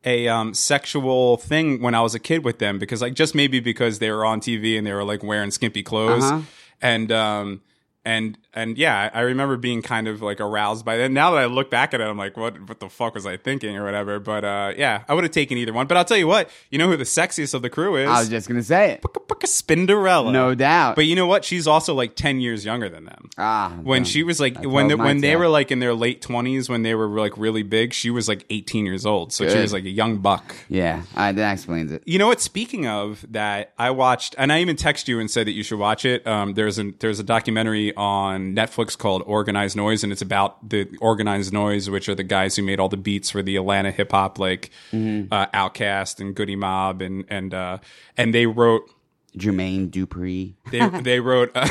a 0.04 0.28
um, 0.28 0.54
sexual 0.54 1.36
thing 1.36 1.82
when 1.82 1.94
I 1.94 2.00
was 2.00 2.14
a 2.14 2.20
kid 2.20 2.44
with 2.44 2.58
them 2.60 2.78
because 2.78 3.02
like 3.02 3.14
just 3.14 3.34
maybe 3.34 3.58
because 3.60 3.98
they 3.98 4.10
were 4.10 4.24
on 4.24 4.40
TV 4.40 4.78
and 4.78 4.86
they 4.86 4.92
were 4.92 5.02
like 5.04 5.22
wearing 5.24 5.50
skimpy 5.50 5.82
clothes 5.82 6.22
Uh-huh. 6.24 6.42
and 6.80 7.10
um 7.10 7.60
and 8.06 8.38
and 8.54 8.78
yeah, 8.78 9.10
I 9.12 9.18
I 9.18 9.22
remember 9.22 9.56
being 9.58 9.82
kind 9.82 10.08
of 10.08 10.22
like 10.22 10.40
aroused 10.40 10.84
by 10.84 10.96
that. 10.96 11.10
Now 11.10 11.32
that 11.32 11.38
I 11.42 11.46
look 11.46 11.70
back 11.70 11.92
at 11.92 12.00
it, 12.00 12.04
I'm 12.04 12.16
like, 12.16 12.36
what 12.36 12.68
what 12.68 12.80
the 12.80 12.88
fuck 12.88 13.14
was 13.14 13.26
I 13.26 13.36
thinking 13.36 13.76
or 13.76 13.84
whatever? 13.84 14.18
But 14.18 14.44
uh, 14.44 14.72
yeah, 14.76 15.02
I 15.08 15.14
would 15.14 15.24
have 15.24 15.32
taken 15.32 15.58
either 15.58 15.72
one. 15.74 15.86
But 15.86 15.96
I'll 15.98 16.04
tell 16.06 16.16
you 16.16 16.26
what, 16.26 16.48
you 16.70 16.78
know 16.78 16.86
who 16.88 16.96
the 16.96 17.04
sexiest 17.04 17.52
of 17.52 17.60
the 17.62 17.68
crew 17.70 17.96
is? 17.96 18.08
I 18.08 18.20
was 18.20 18.28
just 18.30 18.48
gonna 18.48 18.62
say 18.62 18.92
it. 18.92 19.02
Spinderella. 19.46 20.32
No 20.32 20.54
doubt. 20.54 20.96
But 20.96 21.06
you 21.06 21.14
know 21.16 21.26
what? 21.26 21.44
She's 21.44 21.66
also 21.66 21.94
like 21.94 22.14
ten 22.16 22.40
years 22.40 22.64
younger 22.64 22.88
than 22.88 23.04
them. 23.04 23.30
ah, 23.38 23.72
When 23.82 24.04
she 24.04 24.22
was 24.22 24.40
like 24.40 24.56
when 24.62 24.88
my 24.88 25.04
when 25.04 25.20
they 25.20 25.36
were 25.36 25.48
like 25.48 25.70
in 25.70 25.78
their 25.78 25.94
late 25.94 26.20
twenties, 26.22 26.68
when 26.68 26.82
they 26.82 26.94
were 26.94 27.08
like 27.08 27.36
really 27.36 27.62
big, 27.62 27.92
she 27.92 28.10
was 28.10 28.28
like 28.28 28.44
eighteen 28.50 28.86
years 28.86 29.04
old. 29.06 29.32
So 29.32 29.44
she 29.48 29.58
was 29.58 29.72
like 29.72 29.84
a 29.84 29.90
young 29.90 30.18
buck. 30.18 30.54
yeah, 30.68 31.02
uh, 31.16 31.32
that 31.32 31.52
explains 31.52 31.92
it. 31.92 32.02
You 32.06 32.18
know 32.18 32.26
what? 32.28 32.40
Speaking 32.40 32.86
of 32.86 33.24
that, 33.30 33.72
I 33.78 33.90
watched, 33.90 34.34
and 34.38 34.52
I 34.52 34.60
even 34.60 34.76
texted 34.76 35.08
you 35.08 35.20
and 35.20 35.30
said 35.30 35.46
that 35.46 35.52
you 35.52 35.62
should 35.62 35.78
watch 35.78 36.04
it. 36.04 36.26
Um, 36.26 36.54
there's 36.54 36.78
a 36.78 36.92
there's 37.00 37.18
a 37.20 37.24
documentary 37.24 37.95
on 37.96 38.54
Netflix 38.54 38.96
called 38.96 39.22
Organized 39.26 39.76
Noise, 39.76 40.02
and 40.04 40.12
it's 40.12 40.22
about 40.22 40.68
the 40.68 40.86
Organized 41.00 41.52
Noise, 41.52 41.88
which 41.90 42.08
are 42.08 42.14
the 42.14 42.22
guys 42.24 42.56
who 42.56 42.62
made 42.62 42.78
all 42.80 42.88
the 42.88 42.96
beats 42.96 43.30
for 43.30 43.42
the 43.42 43.56
Atlanta 43.56 43.90
hip 43.90 44.12
hop, 44.12 44.38
like 44.38 44.70
Mm-hmm. 44.92 45.32
uh, 45.32 45.46
Outkast 45.48 46.20
and 46.20 46.34
Goodie 46.34 46.56
Mob, 46.56 47.02
and 47.02 47.24
and 47.28 47.52
uh, 47.54 47.78
and 48.16 48.34
they 48.34 48.46
wrote 48.46 48.90
Jermaine 49.36 49.90
Dupri. 49.90 50.54
they 50.70 50.88
they 51.02 51.20
wrote. 51.20 51.50
Uh, 51.54 51.68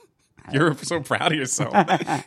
you're 0.52 0.74
so 0.74 1.00
proud 1.00 1.32
of 1.32 1.38
yourself. 1.38 1.74
I 1.76 2.24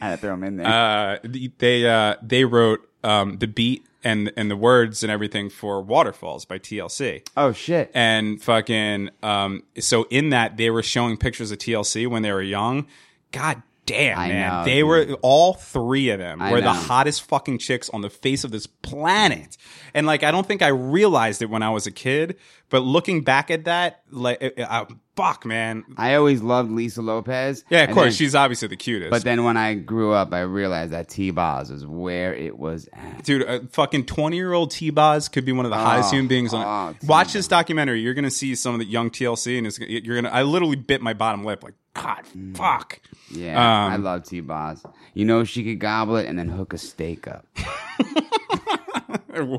had 0.00 0.10
to 0.12 0.16
throw 0.18 0.30
them 0.30 0.44
in 0.44 0.56
there. 0.58 0.66
uh, 0.66 1.18
they 1.58 1.88
uh, 1.88 2.16
they 2.22 2.44
wrote 2.44 2.80
um, 3.02 3.38
the 3.38 3.46
beat 3.48 3.84
and 4.04 4.32
and 4.36 4.50
the 4.50 4.56
words 4.56 5.02
and 5.02 5.10
everything 5.10 5.50
for 5.50 5.80
Waterfalls 5.82 6.44
by 6.44 6.58
TLC. 6.58 7.26
Oh 7.36 7.52
shit. 7.52 7.90
And 7.94 8.42
fucking 8.42 9.10
um 9.22 9.62
so 9.78 10.06
in 10.10 10.30
that 10.30 10.56
they 10.56 10.70
were 10.70 10.82
showing 10.82 11.16
pictures 11.16 11.50
of 11.50 11.58
TLC 11.58 12.06
when 12.06 12.22
they 12.22 12.32
were 12.32 12.42
young. 12.42 12.86
God 13.30 13.62
damn, 13.88 14.18
I 14.18 14.28
man. 14.28 14.50
know, 14.50 14.64
they 14.64 14.80
dude. 14.80 14.86
were 14.88 15.18
all 15.22 15.54
three 15.54 16.10
of 16.10 16.18
them 16.18 16.40
I 16.40 16.52
were 16.52 16.60
the 16.60 16.72
hottest 16.72 17.22
fucking 17.22 17.58
chicks 17.58 17.88
on 17.90 18.00
the 18.02 18.10
face 18.10 18.44
of 18.44 18.50
this 18.50 18.66
planet. 18.66 19.56
And 19.94 20.06
like 20.06 20.22
I 20.22 20.30
don't 20.30 20.46
think 20.46 20.62
I 20.62 20.68
realized 20.68 21.42
it 21.42 21.50
when 21.50 21.62
I 21.62 21.70
was 21.70 21.86
a 21.86 21.90
kid, 21.90 22.36
but 22.68 22.80
looking 22.80 23.22
back 23.22 23.50
at 23.50 23.64
that 23.64 24.02
like 24.10 24.38
it- 24.40 24.54
it- 24.58 24.68
I, 24.68 24.86
fuck 25.16 25.44
man. 25.44 25.84
I 25.96 26.14
always 26.14 26.42
loved 26.42 26.70
Lisa 26.70 27.02
Lopes. 27.02 27.64
Yeah, 27.70 27.82
of 27.84 27.90
course, 27.90 28.04
then- 28.04 28.12
she's 28.12 28.34
obviously 28.36 28.68
the 28.68 28.76
cutest. 28.76 29.10
But 29.10 29.24
then 29.24 29.42
when 29.42 29.56
I 29.56 29.74
grew 29.74 30.12
up, 30.12 30.32
I 30.32 30.42
realized 30.42 30.92
that 30.92 31.08
T 31.08 31.30
Boz 31.32 31.70
is 31.70 31.84
where 31.84 32.32
it 32.34 32.56
was 32.56 32.88
at. 32.92 33.24
Dude, 33.24 33.42
a 33.42 33.66
fucking 33.68 34.06
20 34.06 34.36
year 34.36 34.52
old 34.52 34.70
T 34.70 34.90
Boz 34.90 35.28
could 35.28 35.44
be 35.44 35.52
one 35.52 35.64
of 35.64 35.70
the 35.70 35.76
hottest 35.76 36.10
oh, 36.10 36.12
human 36.12 36.28
beings 36.28 36.54
on 36.54 36.94
oh, 36.94 37.06
Watch 37.06 37.32
this 37.32 37.48
documentary. 37.48 38.00
You're 38.00 38.14
going 38.14 38.24
to 38.24 38.30
see 38.30 38.54
some 38.54 38.74
of 38.74 38.78
the 38.80 38.86
young 38.86 39.10
TLC, 39.10 39.58
and 39.58 39.66
it's, 39.66 39.78
you're 39.80 40.14
going 40.20 40.24
to. 40.24 40.32
I 40.34 40.42
literally 40.42 40.76
bit 40.76 41.02
my 41.02 41.14
bottom 41.14 41.44
lip. 41.44 41.64
Like, 41.64 41.74
God, 42.02 42.24
fuck. 42.56 43.00
Yeah, 43.30 43.56
Um, 43.86 43.92
I 43.92 43.96
love 43.96 44.24
T 44.24 44.40
Boz. 44.40 44.84
You 45.14 45.24
know, 45.24 45.44
she 45.44 45.64
could 45.64 45.78
gobble 45.80 46.16
it 46.16 46.26
and 46.26 46.38
then 46.38 46.48
hook 46.48 46.72
a 46.72 46.78
steak 46.78 47.26
up. 47.28 47.44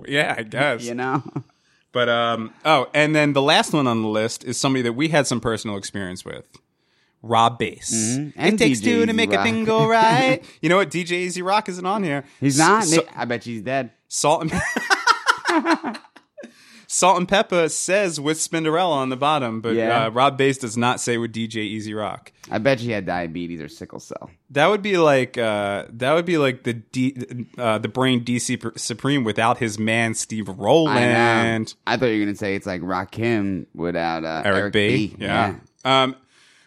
yeah, 0.08 0.36
I 0.38 0.44
guess. 0.44 0.84
You 0.86 0.96
know? 0.96 1.24
But, 1.92 2.08
um, 2.10 2.54
oh, 2.66 2.88
and 2.94 3.16
then 3.16 3.34
the 3.34 3.42
last 3.42 3.74
one 3.74 3.88
on 3.88 4.02
the 4.02 4.08
list 4.08 4.44
is 4.44 4.58
somebody 4.58 4.84
that 4.84 4.94
we 4.94 5.08
had 5.10 5.26
some 5.28 5.40
personal 5.40 5.76
experience 5.78 6.24
with. 6.24 6.46
Rob 7.22 7.58
Base. 7.60 7.92
It 8.18 8.34
And 8.38 8.58
takes 8.58 8.80
two 8.80 9.06
to 9.06 9.12
make 9.14 9.34
a 9.34 9.44
thing 9.44 9.66
go 9.66 9.86
right. 9.90 10.42
you 10.62 10.70
know 10.70 10.78
what? 10.78 10.90
DJ 10.90 11.12
E-Z 11.12 11.42
Rock 11.42 11.68
isn't 11.68 11.86
on 11.86 12.04
here. 12.04 12.24
He's 12.40 12.58
not. 12.58 12.86
So- 12.86 13.06
I 13.16 13.26
bet 13.26 13.44
he's 13.44 13.62
dead. 13.62 13.92
Salt 14.08 14.44
and 14.44 14.52
Salt-N-Pepa 16.92 17.70
says 17.70 18.20
with 18.20 18.40
Spinderella 18.40 18.94
on 18.94 19.10
the 19.10 19.16
bottom, 19.16 19.62
but 19.62 19.76
Yeah. 19.76 20.06
uh, 20.06 20.10
Rob 20.10 20.40
Base 20.40 20.58
does 20.58 20.76
not 20.76 21.00
say 21.00 21.20
with 21.20 21.32
DJ 21.32 21.58
E-Z 21.58 21.94
Rock. 21.94 22.32
I 22.50 22.58
bet 22.58 22.80
she 22.80 22.90
had 22.90 23.06
diabetes 23.06 23.62
or 23.62 23.68
sickle 23.68 24.00
cell. 24.00 24.32
That 24.50 24.72
would 24.72 24.82
be 24.82 24.98
like 24.98 25.38
uh, 25.38 25.86
that 25.92 26.14
would 26.14 26.26
be 26.26 26.40
like 26.40 26.64
the 26.64 26.74
D, 26.74 27.46
uh, 27.60 27.78
the 27.78 27.90
brain 27.90 28.26
DC 28.26 28.76
Supreme 28.80 29.24
without 29.24 29.60
his 29.60 29.78
man 29.78 30.16
Steve 30.16 30.50
I 30.50 30.54
know. 30.54 30.64
Rowland, 30.64 31.76
I 31.86 31.96
thought 31.96 32.08
you 32.08 32.20
were 32.22 32.26
gonna 32.26 32.36
say 32.36 32.56
it's 32.56 32.66
like 32.66 32.82
Rakim 32.82 33.68
without 33.76 34.24
uh, 34.24 34.42
Eric, 34.44 34.58
Eric, 34.62 34.74
B. 34.74 35.08
B. 35.10 35.16
Yeah. 35.20 35.56
Um, 35.86 36.16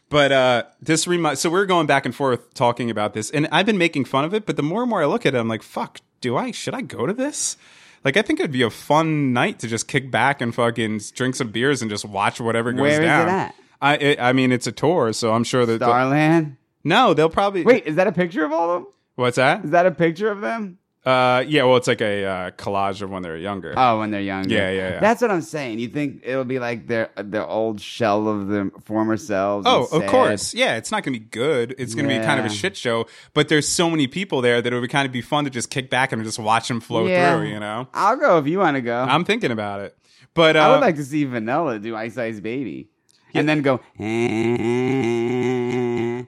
but 0.09 0.31
uh, 0.31 0.63
this 0.81 1.09
remind 1.09 1.39
so 1.39 1.51
we're 1.51 1.67
going 1.67 1.89
back 1.89 2.07
and 2.07 2.15
forth 2.15 2.55
talking 2.55 2.91
about 2.91 3.13
this, 3.13 3.29
and 3.31 3.49
I've 3.51 3.67
been 3.67 3.79
making 3.79 4.05
fun 4.05 4.25
of 4.25 4.35
it. 4.35 4.47
But 4.47 4.57
the 4.57 4.63
more 4.63 4.83
and 4.83 4.91
more 4.91 5.03
I 5.03 5.07
look 5.07 5.27
at 5.27 5.35
it, 5.35 5.39
I'm 5.39 5.49
like, 5.49 5.65
fuck, 5.65 5.99
do 6.21 6.37
I 6.37 6.53
should 6.53 6.75
I 6.75 6.83
go 6.83 7.07
to 7.07 7.13
this? 7.13 7.57
Like, 8.05 8.17
I 8.17 8.23
think 8.23 8.41
it'd 8.41 8.51
be 8.53 8.63
a 8.63 8.71
fun 8.71 9.33
night 9.33 9.61
to 9.61 9.69
just 9.69 9.87
kick 9.87 10.11
back 10.11 10.41
and 10.41 10.55
fucking 10.55 11.01
drink 11.15 11.37
some 11.37 11.51
beers 11.51 11.83
and 11.83 11.91
just 11.91 12.05
watch 12.05 12.41
whatever 12.41 12.73
goes 12.73 12.81
Where 12.81 12.93
is 12.93 12.99
it 12.99 13.05
at? 13.05 13.55
I 13.81 13.97
it, 13.97 14.21
I 14.21 14.33
mean, 14.33 14.53
it's 14.53 14.67
a 14.67 14.73
tour, 14.73 15.13
so 15.13 15.33
I'm 15.33 15.45
sure 15.45 15.67
that 15.67 15.81
Starland. 15.81 16.57
no, 16.85 17.15
they'll 17.15 17.29
probably 17.31 17.65
Wait, 17.65 17.87
is 17.87 17.97
that 17.97 18.07
a 18.07 18.13
picture 18.13 18.45
of 18.45 18.53
all 18.53 18.71
of 18.71 18.83
them? 18.83 18.93
What's 19.17 19.37
that? 19.37 19.65
Is 19.65 19.71
that 19.71 19.87
a 19.87 19.91
picture 19.91 20.31
of 20.31 20.41
them? 20.41 20.79
Uh, 21.05 21.43
yeah, 21.49 21.65
well, 21.65 21.77
it's 21.79 21.89
like 21.89 22.01
a 22.01 22.25
uh, 22.25 22.51
collage 22.53 23.03
of 23.03 23.11
when 23.11 23.23
they're 23.23 23.37
younger. 23.37 23.75
Oh, 23.77 23.99
when 23.99 24.13
they're 24.13 24.21
younger. 24.21 24.55
Yeah, 24.55 24.71
yeah, 24.71 24.89
yeah. 24.91 25.01
That's 25.01 25.21
what 25.21 25.33
I'm 25.33 25.43
saying. 25.43 25.81
You 25.81 25.89
think 25.89 26.21
it'll 26.25 26.45
be 26.45 26.61
like 26.61 26.87
their 26.87 27.11
their 27.17 27.45
old 27.45 27.81
shell 27.81 28.29
of 28.29 28.47
their 28.47 28.71
former 28.85 29.17
selves? 29.17 29.67
Oh, 29.69 29.83
of 29.85 29.89
sad? 30.03 30.09
course. 30.09 30.55
Yeah, 30.55 30.77
it's 30.77 30.93
not 30.93 31.03
going 31.03 31.15
to 31.15 31.19
be 31.19 31.27
good. 31.27 31.75
It's 31.77 31.97
going 31.97 32.09
to 32.09 32.15
be 32.21 32.25
kind 32.25 32.39
of 32.39 32.47
a 32.47 32.51
shit 32.51 32.77
show. 32.77 33.07
But 33.35 33.49
there's 33.49 33.67
so 33.67 33.91
many 33.91 34.07
people 34.07 34.43
there 34.43 34.63
that 34.63 34.73
it 34.73 34.79
would 34.79 34.91
kind 34.91 35.05
of 35.07 35.11
be 35.13 35.23
fun 35.23 35.43
to 35.43 35.51
just 35.51 35.71
kick 35.71 35.91
back 35.91 36.13
and 36.13 36.23
just 36.23 36.39
watch 36.39 36.69
them 36.69 36.81
flow 36.81 37.07
Yeah. 37.09 37.37
through. 37.37 37.49
You 37.49 37.59
know, 37.59 37.89
I'll 37.93 38.17
go 38.17 38.39
if 38.39 38.47
you 38.47 38.61
want 38.61 38.77
to 38.77 38.81
go. 38.81 39.01
I'm 39.03 39.25
thinking 39.25 39.51
about 39.51 39.81
it. 39.81 39.97
But 40.35 40.55
uh, 40.57 40.61
I 40.61 40.71
would 40.71 40.81
like 40.83 40.97
to 40.97 41.05
see 41.05 41.25
Vanilla 41.25 41.81
do 41.81 41.97
Ice 41.97 42.17
Ice 42.17 42.39
Baby, 42.39 42.91
and 43.35 43.49
then 43.49 43.63
go. 43.63 43.81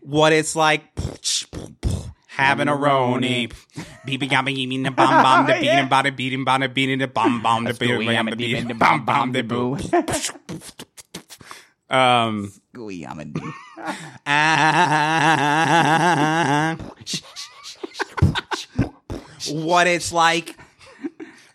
what 0.03 0.33
it's 0.33 0.57
like 0.57 0.83
having 2.37 2.69
a 2.69 2.73
roni. 2.73 3.53
Beeping 4.07 4.31
yimmy 4.31 4.83
the 4.83 4.91
bum 4.91 5.23
bum 5.23 5.47
the 5.47 5.53
beating 5.61 5.89
bada 5.89 6.15
beating 6.15 6.45
bada 6.45 6.73
beating 6.73 6.99
the 6.99 7.09
bum 7.09 7.43
bum 7.43 7.65
the 7.65 7.75
beating 7.75 8.01
yabba 8.01 8.37
beating 8.37 8.69
the 8.69 8.75
bum 8.75 9.05
bum 9.05 9.33
the 9.33 9.43
boo. 9.43 9.79
Um. 11.91 12.51
what 19.53 19.87
it's 19.87 20.13
like. 20.13 20.57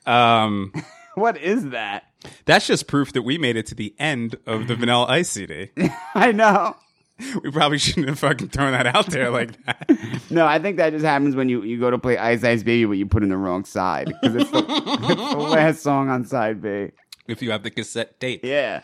Um. 0.06 0.72
What 1.16 1.38
is 1.38 1.72
that? 1.72 2.06
That's 2.46 2.68
just 2.68 2.88
proof 2.88 3.12
that 3.14 3.24
we 3.24 3.38
made 3.38 3.58
it 3.58 3.66
to 3.68 3.76
the 3.76 3.94
end 4.00 4.38
of 4.46 4.68
the 4.68 4.76
Vanilla 4.76 5.08
Ice 5.08 5.30
CD. 5.30 5.72
I 6.16 6.32
know. 6.32 6.76
We 7.44 7.52
probably 7.52 7.78
shouldn't 7.78 8.08
have 8.08 8.20
fucking 8.20 8.50
thrown 8.50 8.72
that 8.72 8.88
out 8.88 9.08
there 9.08 9.30
like 9.30 9.64
that. 9.66 9.90
No, 10.30 10.46
I 10.46 10.60
think 10.60 10.78
that 10.78 10.92
just 10.92 11.04
happens 11.06 11.36
when 11.36 11.50
you, 11.50 11.64
you 11.64 11.80
go 11.80 11.90
to 11.92 11.98
play 11.98 12.18
Ice 12.18 12.44
Ice 12.44 12.64
Baby, 12.64 12.86
but 12.86 12.94
you 12.94 13.06
put 13.06 13.24
in 13.24 13.30
the 13.30 13.38
wrong 13.38 13.66
side 13.66 14.08
because 14.08 14.36
it's, 14.36 14.52
the- 14.52 14.60
it's 14.68 15.32
the 15.34 15.38
last 15.38 15.82
song 15.82 16.10
on 16.10 16.24
side 16.26 16.62
B. 16.62 16.92
If 17.28 17.42
you 17.42 17.52
have 17.52 17.64
the 17.64 17.72
cassette 17.72 18.20
tape. 18.20 18.44
Yeah. 18.46 18.82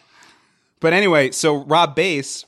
But 0.79 0.93
anyway, 0.93 1.31
so 1.31 1.63
Rob 1.63 1.95
Base, 1.95 2.45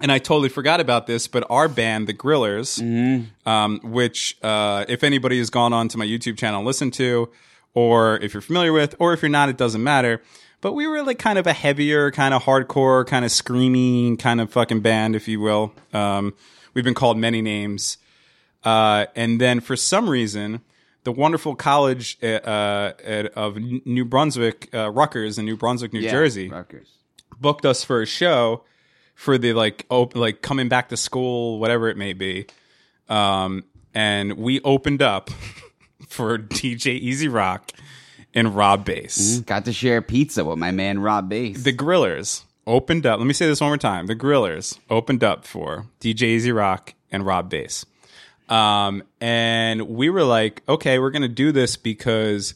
and 0.00 0.10
I 0.12 0.18
totally 0.18 0.48
forgot 0.48 0.80
about 0.80 1.06
this, 1.06 1.26
but 1.28 1.44
our 1.50 1.68
band, 1.68 2.06
the 2.06 2.14
Grillers, 2.14 2.80
um, 3.46 3.80
which 3.82 4.36
uh, 4.42 4.84
if 4.88 5.02
anybody 5.04 5.38
has 5.38 5.50
gone 5.50 5.72
on 5.72 5.88
to 5.88 5.98
my 5.98 6.06
YouTube 6.06 6.38
channel 6.38 6.60
and 6.60 6.66
listened 6.66 6.94
to, 6.94 7.30
or 7.74 8.16
if 8.18 8.32
you're 8.34 8.40
familiar 8.40 8.72
with, 8.72 8.94
or 8.98 9.12
if 9.12 9.20
you're 9.22 9.28
not, 9.28 9.48
it 9.48 9.56
doesn't 9.56 9.82
matter. 9.82 10.22
But 10.64 10.72
we 10.72 10.86
were 10.86 11.02
like 11.02 11.18
kind 11.18 11.38
of 11.38 11.46
a 11.46 11.52
heavier, 11.52 12.10
kind 12.10 12.32
of 12.32 12.42
hardcore, 12.44 13.06
kind 13.06 13.22
of 13.22 13.30
screaming, 13.30 14.16
kind 14.16 14.40
of 14.40 14.50
fucking 14.50 14.80
band, 14.80 15.14
if 15.14 15.28
you 15.28 15.38
will. 15.38 15.74
Um, 15.92 16.32
we've 16.72 16.84
been 16.84 16.94
called 16.94 17.18
many 17.18 17.42
names. 17.42 17.98
Uh, 18.64 19.04
and 19.14 19.38
then 19.38 19.60
for 19.60 19.76
some 19.76 20.08
reason, 20.08 20.62
the 21.02 21.12
wonderful 21.12 21.54
college 21.54 22.16
uh, 22.22 22.26
uh, 22.26 22.92
at- 23.04 23.26
of 23.34 23.58
New 23.58 24.06
Brunswick, 24.06 24.70
uh, 24.72 24.90
Rutgers 24.90 25.36
in 25.36 25.44
New 25.44 25.58
Brunswick, 25.58 25.92
New 25.92 26.00
Yeah, 26.00 26.12
Jersey, 26.12 26.48
Rutgers. 26.48 26.88
booked 27.38 27.66
us 27.66 27.84
for 27.84 28.00
a 28.00 28.06
show 28.06 28.64
for 29.14 29.36
the 29.36 29.52
like 29.52 29.84
op- 29.90 30.16
like 30.16 30.40
coming 30.40 30.70
back 30.70 30.88
to 30.88 30.96
school, 30.96 31.58
whatever 31.58 31.88
it 31.90 31.98
may 31.98 32.14
be. 32.14 32.46
Um, 33.10 33.64
and 33.92 34.38
we 34.38 34.62
opened 34.62 35.02
up 35.02 35.28
for 36.08 36.38
DJ 36.38 36.98
E-Z 36.98 37.28
Rock 37.28 37.70
and 38.34 38.54
Rob 38.54 38.84
Base. 38.84 39.38
Got 39.40 39.64
to 39.66 39.72
share 39.72 40.02
pizza 40.02 40.44
with 40.44 40.58
my 40.58 40.70
man 40.70 40.98
Rob 40.98 41.28
Base. 41.28 41.62
The 41.62 41.72
Grillers 41.72 42.42
opened 42.66 43.06
up. 43.06 43.18
Let 43.18 43.26
me 43.26 43.32
say 43.34 43.46
this 43.46 43.60
one 43.60 43.70
more 43.70 43.76
time. 43.78 44.06
The 44.06 44.16
Grillers 44.16 44.78
opened 44.90 45.22
up 45.22 45.44
for 45.44 45.86
DJ 46.00 46.22
E-Z 46.22 46.50
Rock 46.52 46.94
and 47.12 47.24
Rob 47.24 47.48
Base. 47.50 47.84
Um, 48.48 49.02
and 49.20 49.82
we 49.88 50.10
were 50.10 50.24
like, 50.24 50.62
okay, 50.68 50.98
we're 50.98 51.10
going 51.10 51.22
to 51.22 51.28
do 51.28 51.52
this 51.52 51.76
because 51.76 52.54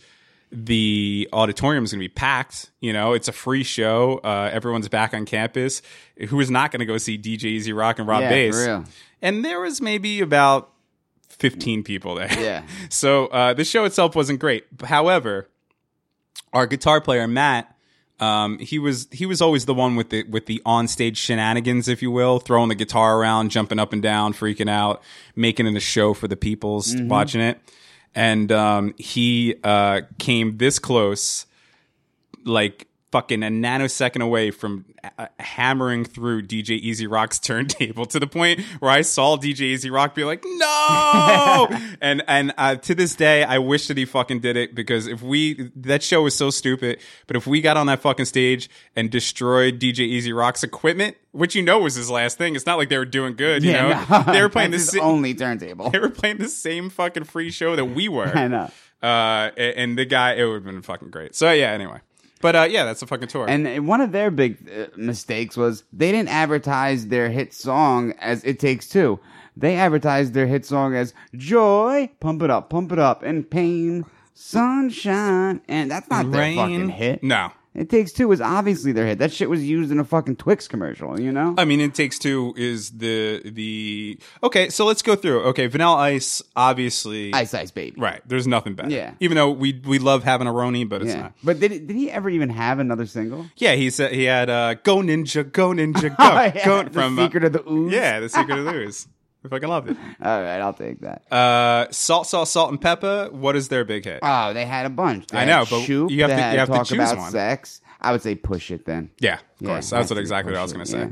the 0.51 1.29
auditorium 1.33 1.85
is 1.85 1.93
going 1.93 2.01
to 2.01 2.05
be 2.09 2.13
packed. 2.13 2.71
You 2.81 2.93
know, 2.93 3.13
it's 3.13 3.29
a 3.29 3.33
free 3.33 3.63
show. 3.63 4.19
Uh, 4.25 4.51
everyone's 4.53 4.89
back 4.89 5.15
on 5.15 5.25
campus. 5.27 5.83
Who 6.29 6.41
is 6.41 6.51
not 6.51 6.71
going 6.73 6.81
to 6.81 6.87
go 6.87 6.99
see 6.99 7.19
DJ 7.19 7.45
E-Z 7.45 7.73
Rock 7.73 7.99
and 7.99 8.09
Rob 8.09 8.23
Yeah, 8.23 8.31
Bass? 8.31 8.55
for 8.55 8.67
real. 8.67 8.85
And 9.23 9.45
there 9.45 9.61
was 9.61 9.81
maybe 9.81 10.21
about 10.21 10.71
15 11.29 11.83
people 11.85 12.15
there. 12.15 12.33
Yeah. 12.41 12.63
so 12.89 13.27
uh, 13.27 13.55
the 13.55 13.65
show 13.65 13.85
itself 13.85 14.15
wasn't 14.17 14.41
great. 14.41 14.65
However, 14.85 15.49
our 16.53 16.67
guitar 16.67 17.01
player 17.01 17.27
Matt, 17.27 17.75
um, 18.21 18.59
he 18.59 18.79
was 18.79 19.07
he 19.13 19.27
was 19.27 19.41
always 19.41 19.65
the 19.67 19.75
one 19.75 19.95
with 19.95 20.11
the 20.11 20.25
with 20.25 20.47
the 20.47 20.61
onstage 20.67 21.17
shenanigans, 21.17 21.87
if 21.87 22.03
you 22.03 22.11
will, 22.11 22.41
throwing 22.41 22.69
the 22.69 22.75
guitar 22.75 23.19
around, 23.19 23.51
jumping 23.51 23.79
up 23.79 23.93
and 23.93 24.03
down, 24.03 24.33
freaking 24.33 24.69
out, 24.69 25.03
making 25.37 25.67
it 25.67 25.77
a 25.77 25.81
show 25.81 26.15
for 26.15 26.27
the 26.27 26.37
people's 26.37 26.97
watching 27.09 27.41
it. 27.41 27.61
And 28.15 28.51
um, 28.51 28.95
he 28.99 29.55
uh, 29.63 30.01
came 30.19 30.57
this 30.57 30.81
close, 30.81 31.47
like 32.45 32.88
fucking 33.11 33.43
a 33.43 33.47
nanosecond 33.47 34.23
away 34.23 34.51
from 34.51 34.85
uh, 35.19 35.27
hammering 35.39 36.05
through 36.05 36.43
DJ 36.43 36.71
E-Z 36.81 37.07
Rock's 37.07 37.39
turntable 37.41 38.07
to 38.07 38.21
the 38.21 38.27
point 38.27 38.61
where 38.81 38.91
I 38.91 39.03
saw 39.03 39.37
DJ 39.37 39.61
E-Z 39.61 39.89
Rock 39.91 40.15
be 40.15 40.25
like, 40.25 40.43
"No!" 40.45 41.69
and 42.01 42.23
and 42.29 42.53
uh, 42.59 42.77
to 42.77 42.95
this 42.95 43.15
day, 43.15 43.45
I 43.45 43.59
wish 43.59 43.89
that 43.89 43.97
he 43.97 44.05
fucking 44.05 44.41
did 44.41 44.57
it 44.57 44.75
because 44.75 45.07
if 45.07 45.23
we 45.23 45.71
that 45.77 46.03
show 46.03 46.23
was 46.23 46.35
so 46.35 46.51
stupid, 46.51 47.01
but 47.27 47.37
if 47.37 47.47
we 47.47 47.61
got 47.61 47.77
on 47.77 47.87
that 47.87 48.01
fucking 48.01 48.27
stage 48.27 48.69
and 48.95 49.11
destroyed 49.11 49.79
DJ 49.79 50.01
E-Z 50.01 50.33
Rock's 50.33 50.63
equipment, 50.63 51.17
which 51.33 51.55
you 51.55 51.63
know 51.63 51.79
was 51.79 51.95
his 51.95 52.11
last 52.11 52.39
thing, 52.39 52.55
it's 52.57 52.67
not 52.67 52.79
like 52.79 52.89
they 52.89 52.99
were 52.99 53.05
doing 53.05 53.35
good. 53.35 53.63
You 53.63 53.73
know, 53.73 54.05
no. 54.11 54.23
they 54.33 54.43
were 54.43 54.49
playing 54.51 54.73
the 54.73 54.79
sa- 54.79 55.01
only 55.01 55.35
turntable. 55.35 55.91
they 55.91 55.99
were 55.99 56.11
playing 56.11 56.39
the 56.39 56.49
same 56.49 56.91
fucking 56.91 57.25
free 57.25 57.51
show 57.51 57.77
that 57.77 57.87
we 57.87 58.09
were. 58.09 58.27
I 58.29 58.49
know. 58.49 58.71
Uh, 59.03 59.51
a- 59.57 59.79
and 59.79 59.97
the 59.97 60.05
guy, 60.05 60.35
it 60.35 60.45
would 60.45 60.55
have 60.55 60.65
been 60.65 60.83
fucking 60.83 61.11
great. 61.11 61.35
So 61.35 61.51
yeah, 61.53 61.71
anyway. 61.71 62.01
But 62.41 62.57
uh, 62.57 62.69
yeah, 62.71 62.85
that's 62.85 63.03
a 63.03 63.07
fucking 63.07 63.29
tour. 63.29 63.47
And 63.49 63.87
one 63.87 64.01
of 64.01 64.13
their 64.13 64.31
big 64.31 64.71
uh, 64.71 64.87
mistakes 64.97 65.57
was 65.57 65.85
they 65.93 66.13
didn't 66.13 66.29
advertise 66.29 67.09
their 67.09 67.31
hit 67.31 67.53
song 67.53 68.13
as 68.21 68.45
"It 68.45 68.59
Takes 68.59 68.89
Two. 68.89 69.19
They 69.57 69.75
advertised 69.77 70.35
their 70.35 70.47
hit 70.47 70.65
song 70.65 70.95
as 70.95 71.15
"Joy, 71.35 72.11
Pump 72.21 72.43
It 72.43 72.51
Up, 72.51 72.71
Pump 72.71 72.93
It 72.93 72.99
Up," 72.99 73.23
and 73.23 73.49
"Pain, 73.51 74.05
sunshine, 74.35 75.61
and 75.69 75.91
that's 75.91 76.09
not 76.09 76.31
their 76.31 76.55
fucking 76.55 76.91
hit. 76.91 77.23
No. 77.23 77.51
It 77.79 77.89
Takes 77.89 78.13
Two 78.13 78.27
was 78.29 78.41
obviously 78.41 78.93
their 78.93 79.07
hit. 79.07 79.19
That 79.21 79.33
shit 79.33 79.49
was 79.49 79.65
used 79.65 79.93
in 79.93 80.01
a 80.01 80.05
fucking 80.05 80.37
Twix 80.37 80.67
commercial, 80.67 81.21
you 81.21 81.31
know? 81.31 81.55
I 81.57 81.65
mean, 81.65 81.81
It 81.81 81.95
Takes 81.95 82.19
Two 82.19 82.53
is 82.57 82.91
the 82.91 83.41
the 83.45 84.19
okay. 84.43 84.69
So 84.69 84.85
let's 84.85 85.01
go 85.03 85.15
through. 85.15 85.43
Okay, 85.45 85.67
Vanilla 85.69 85.97
Ice, 85.97 86.43
obviously, 86.57 87.33
Ice 87.33 87.55
Ice 87.55 87.71
Baby. 87.71 88.01
right? 88.01 88.21
There's 88.27 88.47
nothing 88.47 88.75
better. 88.75 88.91
Yeah. 88.91 89.15
Even 89.21 89.37
though 89.37 89.51
we 89.51 89.81
we 89.87 89.99
love 89.99 90.25
having 90.25 90.47
a 90.47 90.53
Roni, 90.53 90.89
but 90.89 91.03
it's 91.03 91.13
Yeah. 91.13 91.21
not. 91.23 91.33
But 91.45 91.61
did, 91.61 91.87
did 91.87 91.97
he 91.97 92.11
ever 92.11 92.29
even 92.29 92.51
have 92.51 92.79
another 92.81 93.07
single? 93.07 93.47
Yeah, 93.57 93.75
he 93.75 93.91
said 93.91 94.13
he 94.13 94.25
had 94.25 94.51
uh, 94.51 94.75
"Go 94.75 94.97
Ninja, 94.99 95.51
Go 95.51 95.71
Ninja, 95.71 96.03
Go" 96.09 96.15
Oh, 96.19 96.35
yeah. 96.55 96.65
Go 96.65 96.83
the 96.83 96.91
from 96.91 97.19
uh, 97.19 97.25
Secret 97.25 97.45
of 97.45 97.53
the 97.53 97.71
Ooze? 97.71 97.93
yeah, 97.93 98.21
the 98.21 98.29
Secret 98.29 98.59
of 98.59 98.65
the 98.65 98.75
Ooze. 98.75 99.07
I 99.45 99.49
fucking 99.49 99.69
loved 99.69 99.91
it. 99.91 99.97
All 100.23 100.43
right, 100.43 100.59
I'll 100.61 100.73
take 100.75 101.01
that. 101.01 101.23
Uh, 101.33 101.87
Salt, 101.91 102.27
Salt, 102.27 102.49
Salt, 102.49 102.71
and 102.71 102.81
Pepper. 102.81 103.29
What 103.31 103.55
is 103.57 103.69
their 103.69 103.85
big 103.85 104.05
hit? 104.05 104.19
Oh, 104.23 104.53
they 104.53 104.65
had 104.67 104.85
a 104.87 104.91
bunch. 104.91 105.29
They 105.29 105.39
I 105.39 105.45
know, 105.45 105.65
but 105.69 105.83
Shoop, 105.83 106.11
you 106.11 106.23
have 106.23 106.31
to- 106.31 106.53
you 106.53 106.59
have 106.59 106.69
to 106.71 106.85
choose 106.85 107.11
about 107.11 107.19
one. 107.19 107.31
sex. 107.31 107.81
I 108.01 108.13
would 108.13 108.23
say 108.23 108.35
push 108.37 108.71
it 108.71 108.85
then. 108.85 109.11
yeah, 109.21 109.35
of 109.35 109.41
Yeah, 109.61 109.69
course. 109.69 109.91
that's 109.91 110.11
what 110.11 110.19
exactly 110.19 110.53
what 110.53 110.59
I 110.59 110.63
was 110.63 110.73
going 110.73 110.85
to 110.85 110.91
say. 110.91 110.99
yeah. 110.99 111.11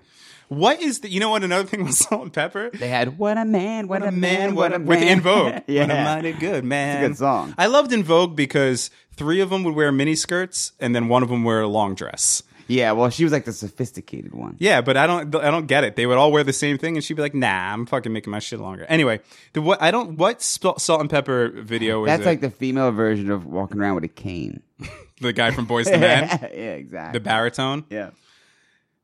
What 0.49 0.81
is 0.81 1.01
the? 1.01 1.09
You 1.09 1.19
know 1.19 1.31
what? 1.31 1.43
Another 1.43 1.67
thing 1.67 1.83
with 1.85 1.95
Salt-N-Pepa. 1.97 2.79
They 2.79 2.87
had 2.87 3.19
what 3.19 3.37
a 3.37 3.45
man, 3.45 3.89
what, 3.89 4.03
What 4.03 4.09
a 4.09 4.13
man, 4.13 4.55
what 4.55 4.73
a 4.73 4.79
Man" 4.79 4.87
with. 4.87 5.03
In 5.03 5.21
Vogue. 5.21 5.63
yeah, 5.67 5.81
What 5.89 5.91
a 5.91 6.05
mighty 6.05 6.33
good 6.33 6.65
man. 6.65 6.99
It's 6.99 7.05
a 7.05 7.09
good 7.09 7.19
song. 7.19 7.55
I 7.59 7.67
loved 7.67 7.93
In 7.93 8.05
Vogue 8.05 8.37
because 8.37 8.91
three 9.17 9.41
of 9.41 9.51
them 9.51 9.65
would 9.65 9.75
wear 9.75 9.91
mini 9.91 10.15
skirts 10.15 10.71
and 10.79 10.95
then 10.95 11.09
one 11.09 11.25
of 11.25 11.29
them 11.31 11.43
wear 11.43 11.63
a 11.63 11.67
long 11.69 11.97
dress. 11.97 12.45
Yeah. 12.69 12.93
Well, 12.93 13.11
she 13.11 13.25
was 13.25 13.33
like 13.33 13.45
the 13.45 13.53
sophisticated 13.53 14.35
one. 14.35 14.57
Yeah, 14.59 14.81
but 14.81 14.97
I 14.97 15.07
don't, 15.07 15.35
I 15.37 15.51
don't 15.51 15.67
get 15.67 15.85
it. 15.85 15.97
They 15.97 16.07
would 16.07 16.19
all 16.19 16.33
wear 16.33 16.45
the 16.45 16.53
same 16.53 16.79
thing, 16.79 16.97
and 16.97 17.05
she'd 17.05 17.15
be 17.15 17.23
like, 17.23 17.35
"Nah, 17.35 17.73
I'm 17.73 17.87
fucking 17.87 18.13
making 18.13 18.31
my 18.31 18.39
shit 18.39 18.61
longer." 18.61 18.85
Anyway, 18.89 19.21
the 19.53 19.63
what 19.63 19.81
I 19.81 19.91
don't 19.91 20.17
what 20.17 20.43
Sp- 20.43 20.79
Salt-N-Pepa 20.79 21.63
video 21.63 22.05
is 22.05 22.09
That's 22.09 22.23
it? 22.23 22.27
like 22.27 22.41
the 22.41 22.51
female 22.51 22.91
version 22.93 23.31
of 23.31 23.47
walking 23.47 23.79
around 23.81 23.97
with 23.97 24.05
a 24.05 24.09
cane. 24.09 24.63
the 25.21 25.33
guy 25.33 25.51
from 25.51 25.67
Boys 25.67 25.87
to 25.87 25.99
Men, 25.99 26.29
yeah, 26.29 26.47
exactly. 26.47 27.19
the 27.19 27.23
baritone. 27.25 27.85
yeah. 27.91 28.11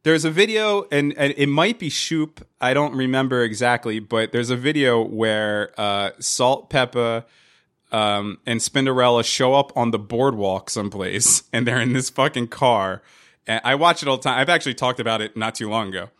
There's 0.04 0.24
a 0.24 0.32
video, 0.32 0.88
and, 0.90 1.14
and 1.16 1.32
it 1.36 1.46
might 1.48 1.78
be 1.78 1.88
Shoop. 1.88 2.44
I 2.60 2.74
don't 2.74 2.92
remember 2.96 3.44
exactly, 3.44 4.00
but 4.00 4.32
there's 4.32 4.50
a 4.50 4.56
video 4.56 5.00
where 5.00 5.70
uh, 5.78 6.10
Salt, 6.18 6.70
Pepper, 6.70 7.24
um, 7.92 8.38
and 8.44 8.58
Spinderella 8.58 9.24
show 9.24 9.54
up 9.54 9.70
on 9.76 9.92
the 9.92 10.00
boardwalk 10.00 10.70
someplace, 10.70 11.44
and 11.52 11.68
they're 11.68 11.80
in 11.80 11.92
this 11.92 12.10
fucking 12.10 12.48
car. 12.48 13.00
And 13.46 13.60
I 13.64 13.74
watch 13.74 14.02
it 14.02 14.08
all 14.08 14.16
the 14.16 14.22
time. 14.22 14.38
I've 14.38 14.48
actually 14.48 14.74
talked 14.74 15.00
about 15.00 15.20
it 15.20 15.36
not 15.36 15.54
too 15.54 15.68
long 15.68 15.88
ago. 15.88 16.10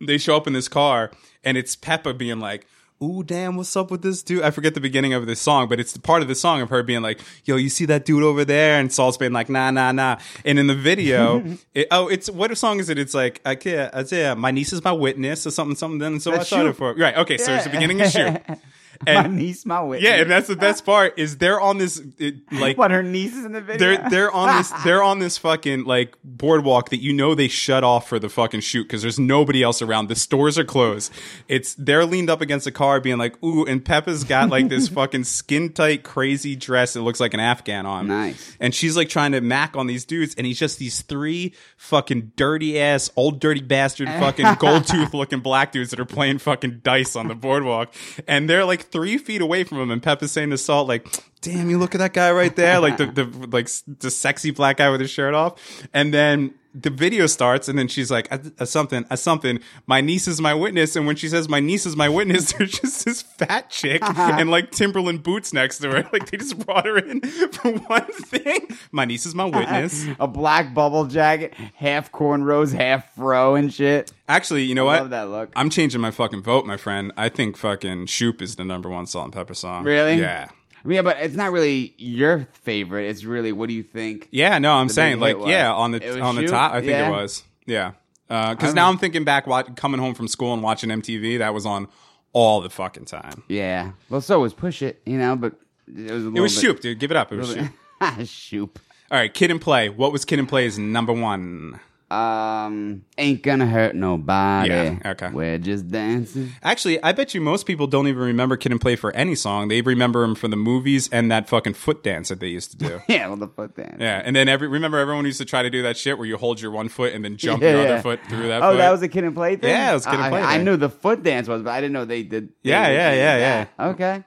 They 0.00 0.18
show 0.18 0.36
up 0.36 0.46
in 0.46 0.52
this 0.52 0.68
car, 0.68 1.10
and 1.44 1.58
it's 1.58 1.76
Pepa 1.76 2.16
being 2.16 2.40
like, 2.40 2.66
Ooh, 3.02 3.22
damn, 3.22 3.56
what's 3.56 3.74
up 3.76 3.90
with 3.90 4.02
this 4.02 4.22
dude? 4.22 4.42
I 4.42 4.50
forget 4.50 4.74
the 4.74 4.80
beginning 4.80 5.14
of 5.14 5.26
this 5.26 5.40
song, 5.40 5.68
but 5.68 5.80
it's 5.80 5.92
the 5.92 6.00
part 6.00 6.20
of 6.20 6.28
the 6.28 6.34
song 6.34 6.60
of 6.60 6.68
her 6.68 6.82
being 6.82 7.00
like, 7.00 7.18
yo, 7.46 7.56
you 7.56 7.70
see 7.70 7.86
that 7.86 8.04
dude 8.04 8.22
over 8.22 8.44
there? 8.44 8.78
And 8.78 8.92
Salt's 8.92 9.16
being 9.16 9.32
like, 9.32 9.48
nah, 9.48 9.70
nah, 9.70 9.90
nah. 9.90 10.18
And 10.44 10.58
in 10.58 10.66
the 10.66 10.74
video, 10.74 11.42
it, 11.74 11.88
oh, 11.90 12.08
it's, 12.08 12.28
what 12.28 12.56
song 12.58 12.78
is 12.78 12.90
it? 12.90 12.98
It's 12.98 13.14
like, 13.14 13.40
I 13.46 13.54
can't, 13.54 13.94
I 13.94 14.02
say, 14.02 14.34
my 14.34 14.50
niece 14.50 14.74
is 14.74 14.84
my 14.84 14.92
witness 14.92 15.46
or 15.46 15.50
something, 15.50 15.76
something. 15.76 15.98
Then 15.98 16.20
so 16.20 16.32
That's 16.32 16.52
I 16.52 16.56
thought 16.56 16.66
it 16.66 16.72
for, 16.74 16.92
right. 16.94 17.16
Okay. 17.16 17.38
So 17.38 17.54
it's 17.54 17.64
the 17.64 17.70
beginning 17.70 18.02
of 18.02 18.12
Shoop. 19.06 19.14
my 19.14 19.24
And 19.24 19.36
niece, 19.36 19.64
my 19.64 19.80
witness. 19.80 20.08
yeah, 20.08 20.16
and 20.20 20.30
that's 20.30 20.46
the 20.48 20.56
best 20.56 20.84
part 20.84 21.18
is 21.18 21.38
they're 21.38 21.60
on 21.60 21.78
this, 21.78 22.02
it, 22.18 22.34
like, 22.52 22.76
what 22.76 22.90
her 22.90 23.02
niece 23.02 23.34
is 23.34 23.44
in 23.44 23.52
the 23.52 23.60
video. 23.60 23.78
they're 23.98 24.10
they're 24.10 24.30
on 24.30 24.56
this 24.58 24.70
they're 24.84 25.02
on 25.02 25.18
this 25.20 25.38
fucking 25.38 25.84
like 25.84 26.16
boardwalk 26.22 26.90
that 26.90 27.00
you 27.00 27.12
know 27.12 27.34
they 27.34 27.48
shut 27.48 27.82
off 27.82 28.08
for 28.08 28.18
the 28.18 28.28
fucking 28.28 28.60
shoot 28.60 28.82
because 28.84 29.00
there's 29.02 29.18
nobody 29.18 29.62
else 29.62 29.80
around. 29.80 30.08
The 30.08 30.16
stores 30.16 30.58
are 30.58 30.64
closed. 30.64 31.12
It's 31.48 31.74
they're 31.74 32.04
leaned 32.04 32.28
up 32.28 32.40
against 32.42 32.66
a 32.66 32.70
car 32.72 33.00
being 33.00 33.16
like, 33.18 33.42
ooh, 33.42 33.64
and 33.64 33.82
Pepa's 33.84 34.24
got 34.24 34.50
like 34.50 34.68
this 34.68 34.88
fucking 35.00 35.24
skin 35.24 35.72
tight 35.72 36.02
crazy 36.02 36.54
dress 36.56 36.92
that 36.92 37.00
looks 37.02 37.20
like 37.20 37.32
an 37.32 37.40
Afghan 37.40 37.86
on. 37.86 38.06
Nice. 38.08 38.56
And 38.60 38.74
she's 38.74 38.96
like 38.96 39.08
trying 39.08 39.32
to 39.32 39.40
mac 39.40 39.76
on 39.76 39.86
these 39.86 40.04
dudes, 40.04 40.34
and 40.36 40.46
he's 40.46 40.58
just 40.58 40.78
these 40.78 41.00
three 41.02 41.54
fucking 41.78 42.32
dirty 42.36 42.78
ass, 42.78 43.10
old 43.16 43.40
dirty 43.40 43.62
bastard 43.62 44.08
fucking 44.20 44.56
gold 44.58 44.86
tooth 44.86 45.14
looking 45.14 45.40
black 45.40 45.72
dudes 45.72 45.90
that 45.90 46.00
are 46.00 46.04
playing 46.04 46.38
fucking 46.38 46.80
dice 46.82 47.16
on 47.16 47.28
the 47.28 47.34
boardwalk. 47.34 47.94
And 48.28 48.48
they're 48.48 48.64
like 48.64 48.89
three 48.90 49.18
feet 49.18 49.40
away 49.40 49.64
from 49.64 49.78
him, 49.78 49.90
and 49.90 50.02
Pep 50.02 50.22
is 50.22 50.32
saying 50.32 50.50
to 50.50 50.58
Salt, 50.58 50.88
like, 50.88 51.06
damn, 51.40 51.70
you 51.70 51.78
look 51.78 51.94
at 51.94 51.98
that 51.98 52.12
guy 52.12 52.30
right 52.30 52.54
there, 52.54 52.80
like 52.80 52.96
the, 52.96 53.06
the 53.06 53.24
like 53.48 53.68
the 53.86 54.10
sexy 54.10 54.50
black 54.50 54.78
guy 54.78 54.90
with 54.90 55.00
his 55.00 55.10
shirt 55.10 55.34
off. 55.34 55.86
And 55.92 56.12
then 56.12 56.54
the 56.72 56.90
video 56.90 57.26
starts, 57.26 57.68
and 57.68 57.78
then 57.78 57.88
she's 57.88 58.10
like, 58.10 58.28
"Uh, 58.32 58.38
uh, 58.58 58.64
something, 58.64 59.04
uh, 59.10 59.16
something. 59.16 59.58
My 59.86 60.00
niece 60.00 60.28
is 60.28 60.40
my 60.40 60.54
witness, 60.54 60.94
and 60.94 61.06
when 61.06 61.16
she 61.16 61.28
says 61.28 61.48
my 61.48 61.58
niece 61.60 61.84
is 61.86 61.96
my 61.96 62.08
witness, 62.08 62.52
there's 62.58 62.72
just 62.78 63.04
this 63.04 63.22
fat 63.22 63.70
chick 63.70 64.02
and 64.02 64.50
like 64.50 64.70
Timberland 64.70 65.22
boots 65.22 65.52
next 65.52 65.78
to 65.78 65.90
her. 65.90 66.08
Like 66.12 66.28
they 66.30 66.38
just 66.38 66.58
brought 66.66 66.86
her 66.86 66.98
in 66.98 67.20
for 67.20 67.72
one 67.86 68.06
thing. 68.06 68.66
My 68.90 69.04
niece 69.04 69.26
is 69.26 69.34
my 69.34 69.44
witness. 69.44 70.06
a 70.18 70.26
black 70.26 70.74
bubble 70.74 71.06
jacket, 71.06 71.54
half 71.74 72.10
cornrows, 72.10 72.72
half 72.74 73.14
fro 73.14 73.54
and 73.54 73.72
shit. 73.72 74.12
Actually, 74.28 74.64
you 74.64 74.74
know 74.74 74.88
I 74.88 74.94
what? 74.94 75.00
love 75.02 75.10
that 75.10 75.28
look. 75.28 75.52
I'm 75.56 75.70
changing 75.70 76.00
my 76.00 76.10
fucking 76.10 76.42
vote, 76.42 76.66
my 76.66 76.76
friend. 76.76 77.12
I 77.16 77.28
think 77.28 77.56
fucking 77.56 78.06
Shoop 78.06 78.42
is 78.42 78.56
the 78.56 78.64
number 78.64 78.88
one 78.88 79.06
salt 79.06 79.24
and 79.26 79.32
pepper 79.32 79.54
song. 79.54 79.84
Really? 79.84 80.16
Yeah. 80.16 80.48
Yeah, 80.84 81.02
but 81.02 81.18
it's 81.18 81.34
not 81.34 81.52
really 81.52 81.94
your 81.98 82.48
favorite. 82.62 83.08
It's 83.08 83.24
really 83.24 83.52
what 83.52 83.68
do 83.68 83.74
you 83.74 83.82
think? 83.82 84.28
Yeah, 84.30 84.58
no, 84.58 84.72
I'm 84.74 84.88
saying 84.88 85.20
like 85.20 85.36
yeah, 85.46 85.72
on 85.72 85.90
the 85.92 86.20
on 86.20 86.36
the 86.36 86.46
top. 86.46 86.72
I 86.72 86.80
think 86.80 86.90
Yeah. 86.92 87.08
it 87.08 87.10
was. 87.10 87.42
Yeah. 87.66 87.92
Uh, 88.28 88.54
because 88.54 88.74
now 88.74 88.88
I'm 88.88 88.96
thinking 88.96 89.24
back, 89.24 89.46
watch, 89.46 89.74
coming 89.74 90.00
home 90.00 90.14
from 90.14 90.28
school 90.28 90.54
and 90.54 90.62
watching 90.62 90.88
MTV. 90.90 91.38
That 91.38 91.52
was 91.52 91.66
on 91.66 91.88
all 92.32 92.60
the 92.60 92.70
fucking 92.70 93.06
time. 93.06 93.42
Yeah. 93.48 93.90
Well, 94.08 94.20
so 94.20 94.38
was 94.40 94.54
Push 94.54 94.82
It, 94.82 95.02
you 95.04 95.18
know, 95.18 95.34
but 95.34 95.54
it 95.88 96.02
was 96.12 96.24
a 96.24 96.28
little 96.28 96.36
It 96.36 96.40
was 96.40 96.54
bit, 96.54 96.60
Shoop, 96.60 96.80
dude. 96.80 96.98
Give 97.00 97.10
it 97.10 97.16
up. 97.16 97.32
It 97.32 97.36
was 97.38 97.52
Shoop. 97.52 97.72
Shoop. 98.28 98.78
All 99.10 99.18
right, 99.18 99.34
Kid 99.34 99.50
and 99.50 99.60
Play. 99.60 99.88
What 99.88 100.12
was 100.12 100.24
Kid 100.24 100.38
and 100.38 100.48
Play's 100.48 100.78
number 100.78 101.12
one? 101.12 101.80
Um, 102.10 103.04
ain't 103.18 103.42
gonna 103.42 103.66
hurt 103.66 103.94
nobody. 103.94 104.70
Yeah, 104.70 104.98
okay. 105.06 105.28
We're 105.32 105.58
just 105.58 105.88
dancing. 105.88 106.50
Actually, 106.62 107.02
I 107.02 107.12
bet 107.12 107.34
you 107.34 107.40
most 107.40 107.66
people 107.66 107.86
don't 107.86 108.08
even 108.08 108.22
remember 108.22 108.56
Kid 108.56 108.72
and 108.72 108.80
Play 108.80 108.96
for 108.96 109.14
any 109.14 109.34
song. 109.36 109.68
They 109.68 109.80
remember 109.80 110.24
him 110.24 110.34
from 110.34 110.50
the 110.50 110.56
movies 110.56 111.08
and 111.12 111.30
that 111.30 111.48
fucking 111.48 111.74
foot 111.74 112.02
dance 112.02 112.28
that 112.28 112.40
they 112.40 112.48
used 112.48 112.72
to 112.72 112.76
do. 112.76 113.00
Yeah, 113.08 113.28
well, 113.28 113.36
the 113.36 113.48
foot 113.48 113.76
dance. 113.76 113.96
Yeah, 114.00 114.22
and 114.24 114.34
then 114.34 114.48
every 114.48 114.66
remember 114.68 114.98
everyone 114.98 115.24
used 115.24 115.38
to 115.38 115.44
try 115.44 115.62
to 115.62 115.70
do 115.70 115.82
that 115.82 115.96
shit 115.96 116.18
where 116.18 116.26
you 116.26 116.36
hold 116.36 116.60
your 116.60 116.70
one 116.72 116.88
foot 116.88 117.12
and 117.12 117.24
then 117.24 117.36
jump 117.38 117.62
Yeah, 117.62 117.70
your 117.72 117.82
yeah. 117.84 117.88
other 117.92 118.02
foot 118.02 118.20
through 118.28 118.48
that. 118.48 118.62
Oh, 118.62 118.72
foot. 118.72 118.78
that 118.78 118.90
was 118.90 119.02
a 119.02 119.08
kid 119.08 119.24
and 119.24 119.34
play 119.34 119.56
thing. 119.56 119.70
Yeah, 119.70 119.90
it 119.90 119.94
was 119.94 120.04
Kid 120.04 120.14
and 120.14 120.22
I- 120.24 120.28
Play 120.30 120.42
I, 120.42 120.56
thing. 120.56 120.64
knew 120.64 120.76
the 120.76 120.90
foot 120.90 121.22
dance 121.22 121.46
was, 121.48 121.62
but 121.62 121.70
I 121.70 121.80
didn't 121.80 121.92
know 121.92 122.04
they 122.04 122.22
did. 122.24 122.48
they 122.62 122.70
Yeah, 122.70 122.88
did 122.88 122.94
yeah, 122.96 123.12
yeah, 123.36 123.66
that. 123.78 123.88
Okay. 123.90 124.24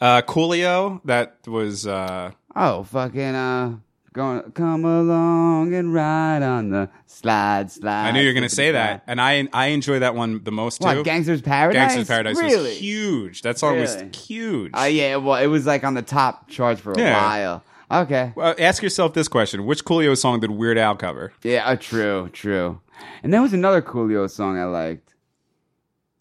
uh, 0.00 0.22
Coolio. 0.22 1.00
That 1.04 1.38
was 1.46 1.86
uh, 1.86 2.32
Oh, 2.56 2.82
fucking 2.84 3.20
uh, 3.34 3.76
going 4.14 4.40
come 4.52 4.84
along 4.86 5.74
and 5.74 5.92
ride 5.92 6.42
on 6.42 6.70
the 6.70 6.88
slide, 7.06 7.70
slide. 7.70 8.08
I 8.08 8.10
knew 8.12 8.20
you 8.22 8.28
were 8.28 8.32
gonna 8.32 8.48
say 8.48 8.70
that, 8.70 9.02
and 9.06 9.20
I 9.20 9.46
I 9.52 9.66
enjoy 9.66 9.98
that 9.98 10.14
one 10.14 10.42
the 10.42 10.52
most 10.52 10.80
too. 10.80 10.86
What, 10.86 11.04
Gangster's 11.04 11.42
Paradise? 11.42 11.76
Gangster's 11.94 12.08
Paradise 12.08 12.38
really? 12.38 12.70
was 12.70 12.78
huge. 12.78 13.42
That 13.42 13.58
song 13.58 13.74
Really? 13.74 13.82
was 14.06 14.16
huge. 14.26 14.70
Oh 14.72 14.84
yeah, 14.86 15.16
well, 15.16 15.42
it 15.42 15.48
was 15.48 15.66
like 15.66 15.84
on 15.84 15.92
the 15.94 16.02
top 16.02 16.48
charts 16.48 16.80
for 16.80 16.92
a 16.92 16.98
Yeah. 16.98 17.22
while. 17.22 17.62
Okay. 17.90 18.32
Well, 18.34 18.54
ask 18.58 18.82
yourself 18.82 19.12
this 19.12 19.28
question: 19.28 19.66
Which 19.66 19.84
Coolio 19.84 20.16
song 20.16 20.40
did 20.40 20.50
Weird 20.52 20.78
Al 20.78 20.96
cover? 20.96 21.32
Yeah, 21.42 21.66
uh, 21.66 21.76
true, 21.76 22.30
true. 22.32 22.80
And 23.22 23.34
there 23.34 23.42
was 23.42 23.52
another 23.52 23.82
Coolio 23.82 24.30
song 24.30 24.56
I 24.58 24.64
liked. 24.64 25.14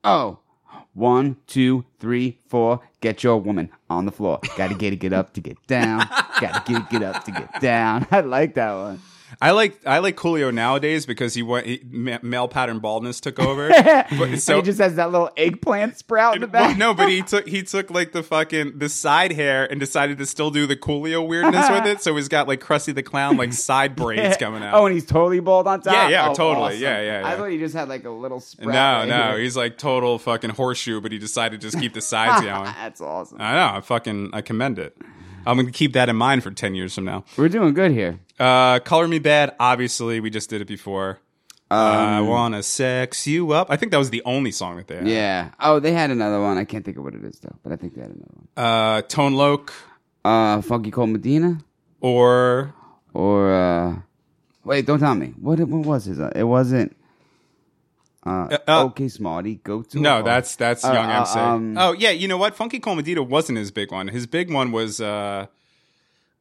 Oh, 0.04 0.40
one, 0.94 1.38
two, 1.48 1.86
three, 2.00 2.38
four. 2.48 2.82
Get 3.02 3.24
your 3.24 3.38
woman 3.38 3.70
on 3.90 4.06
the 4.06 4.12
floor. 4.12 4.40
Gotta 4.58 4.76
get 4.76 4.94
it, 4.94 4.98
get 4.98 5.14
up 5.14 5.34
to 5.34 5.42
get 5.42 5.58
down. 5.68 6.08
Gotta 6.40 6.64
get 6.66 6.82
it, 6.82 6.90
get 6.90 7.04
up 7.04 7.24
to 7.26 7.32
get 7.32 7.62
down. 7.62 8.08
I 8.12 8.22
like 8.22 8.54
that 8.56 8.74
one. 8.74 9.02
I 9.42 9.52
like 9.52 9.80
I 9.86 10.00
like 10.00 10.16
Coolio 10.16 10.54
nowadays 10.54 11.06
because 11.06 11.34
he 11.34 11.44
went 11.44 11.66
he, 11.68 11.82
male 11.92 12.48
pattern 12.48 12.80
baldness 12.80 13.20
took 13.20 13.40
over. 13.40 13.70
but 14.18 14.38
So 14.40 14.58
he 14.58 14.62
just 14.62 14.80
has 14.80 14.96
that 14.96 15.12
little 15.12 15.30
eggplant 15.38 15.98
sprout 15.98 16.36
in 16.36 16.42
the 16.42 16.48
Well, 16.48 16.70
back. 16.70 16.78
no, 16.78 16.94
but 16.94 17.10
he 17.10 17.22
took 17.28 17.48
he 17.48 17.64
took 17.64 17.90
like 17.92 18.12
the 18.12 18.24
fucking 18.24 18.78
the 18.80 18.90
side 18.90 19.32
hair 19.32 19.70
and 19.70 19.80
decided 19.80 20.18
to 20.20 20.26
still 20.26 20.52
do 20.52 20.66
the 20.68 20.76
Coolio 20.76 21.26
weirdness 21.28 21.70
with 21.70 21.86
it. 21.86 22.02
So 22.02 22.16
he's 22.16 22.28
got 22.30 22.48
like 22.48 22.60
Krusty 22.62 22.94
the 22.94 23.04
Clown 23.04 23.38
like 23.38 23.54
side 23.54 23.96
braids 23.96 24.38
coming 24.40 24.64
out. 24.64 24.74
Oh, 24.74 24.86
and 24.86 24.94
he's 24.94 25.06
totally 25.06 25.40
bald 25.40 25.68
on 25.68 25.82
top. 25.82 25.94
Yeah, 25.94 26.10
yeah, 26.10 26.30
Oh, 26.30 26.34
totally. 26.34 26.66
awesome. 26.68 26.82
Yeah, 26.82 27.02
yeah, 27.22 27.28
I 27.28 27.36
thought 27.36 27.50
he 27.50 27.58
just 27.58 27.76
had 27.76 27.90
like 27.90 28.06
a 28.06 28.10
little 28.10 28.40
sprout. 28.40 28.68
no, 28.74 28.74
right 29.00 29.06
no, 29.08 29.30
here. 29.32 29.40
he's 29.40 29.58
like 29.58 29.78
total 29.78 30.20
fucking 30.20 30.52
horseshoe, 30.52 31.02
but 31.02 31.12
he 31.12 31.18
decided 31.20 31.60
to 31.62 31.68
just 31.68 31.80
keep 31.80 31.94
the 31.94 32.02
sides 32.02 32.42
going. 32.46 32.66
That's 32.66 33.02
awesome. 33.02 33.40
I 33.42 33.54
know. 33.54 33.78
I 33.78 33.82
fucking 33.82 34.30
I 34.34 34.42
commend 34.42 34.80
it. 34.80 34.96
I'm 35.46 35.58
gonna 35.58 35.72
keep 35.72 35.94
that 35.94 36.10
in 36.10 36.16
mind 36.16 36.44
for 36.44 36.52
ten 36.52 36.76
years 36.76 36.96
from 36.96 37.06
now. 37.06 37.24
We're 37.38 37.50
doing 37.50 37.74
good 37.74 37.92
here. 37.92 38.20
Uh, 38.40 38.80
Color 38.80 39.08
Me 39.08 39.20
Badd. 39.20 39.54
Obviously, 39.60 40.20
we 40.20 40.30
just 40.30 40.50
did 40.50 40.62
it 40.62 40.68
before. 40.68 41.20
I 41.72 42.22
wanna 42.22 42.62
sex 42.62 43.26
you 43.26 43.52
up. 43.52 43.68
I 43.72 43.78
think 43.78 43.92
that 43.94 43.98
was 43.98 44.12
the 44.12 44.22
only 44.26 44.52
song 44.52 44.78
that 44.78 44.88
they 44.88 44.96
had. 44.96 45.04
Um, 45.04 45.10
Yeah. 45.10 45.50
Oh, 45.60 45.80
they 45.80 45.92
had 45.92 46.12
another 46.12 46.40
one. 46.40 46.58
I 46.60 46.66
can't 46.66 46.86
think 46.86 46.98
of 46.98 47.04
what 47.04 47.16
it 47.16 47.24
is 47.24 47.40
though, 47.40 47.56
but 47.64 47.72
I 47.72 47.78
think 47.78 47.96
they 47.96 48.02
had 48.02 48.12
another 48.12 48.32
one. 48.36 48.48
Uh, 48.66 49.02
Tone 49.04 49.34
Loc 49.34 49.74
Uh, 50.24 50.62
Funky 50.62 50.92
Cold 50.92 51.10
Medina 51.10 51.58
or 52.00 52.74
or 53.14 53.54
uh, 53.54 53.96
wait, 54.64 54.86
don't 54.86 55.00
tell 55.00 55.16
me 55.16 55.34
what 55.42 55.60
what 55.60 55.86
was 55.86 56.06
his? 56.06 56.20
Uh, 56.20 56.32
it 56.36 56.44
wasn't. 56.44 56.96
Uh, 58.26 58.58
uh, 58.68 58.86
okay, 58.86 59.08
Smarty, 59.10 59.56
go 59.64 59.82
to 59.84 60.00
no, 60.00 60.20
a- 60.20 60.24
that's 60.24 60.56
that's 60.56 60.86
Uh, 60.86 60.94
Young 60.94 61.10
uh, 61.12 61.20
MC. 61.20 61.40
um, 61.40 61.78
oh 61.78 61.92
yeah, 61.94 62.12
you 62.12 62.28
know 62.28 62.38
what? 62.38 62.56
Funky 62.56 62.80
Cold 62.80 62.98
Medina 62.98 63.22
wasn't 63.22 63.58
his 63.58 63.70
big 63.72 63.92
one. 63.92 64.08
His 64.08 64.26
big 64.28 64.52
one 64.52 64.72
was 64.72 65.02
uh, 65.02 65.48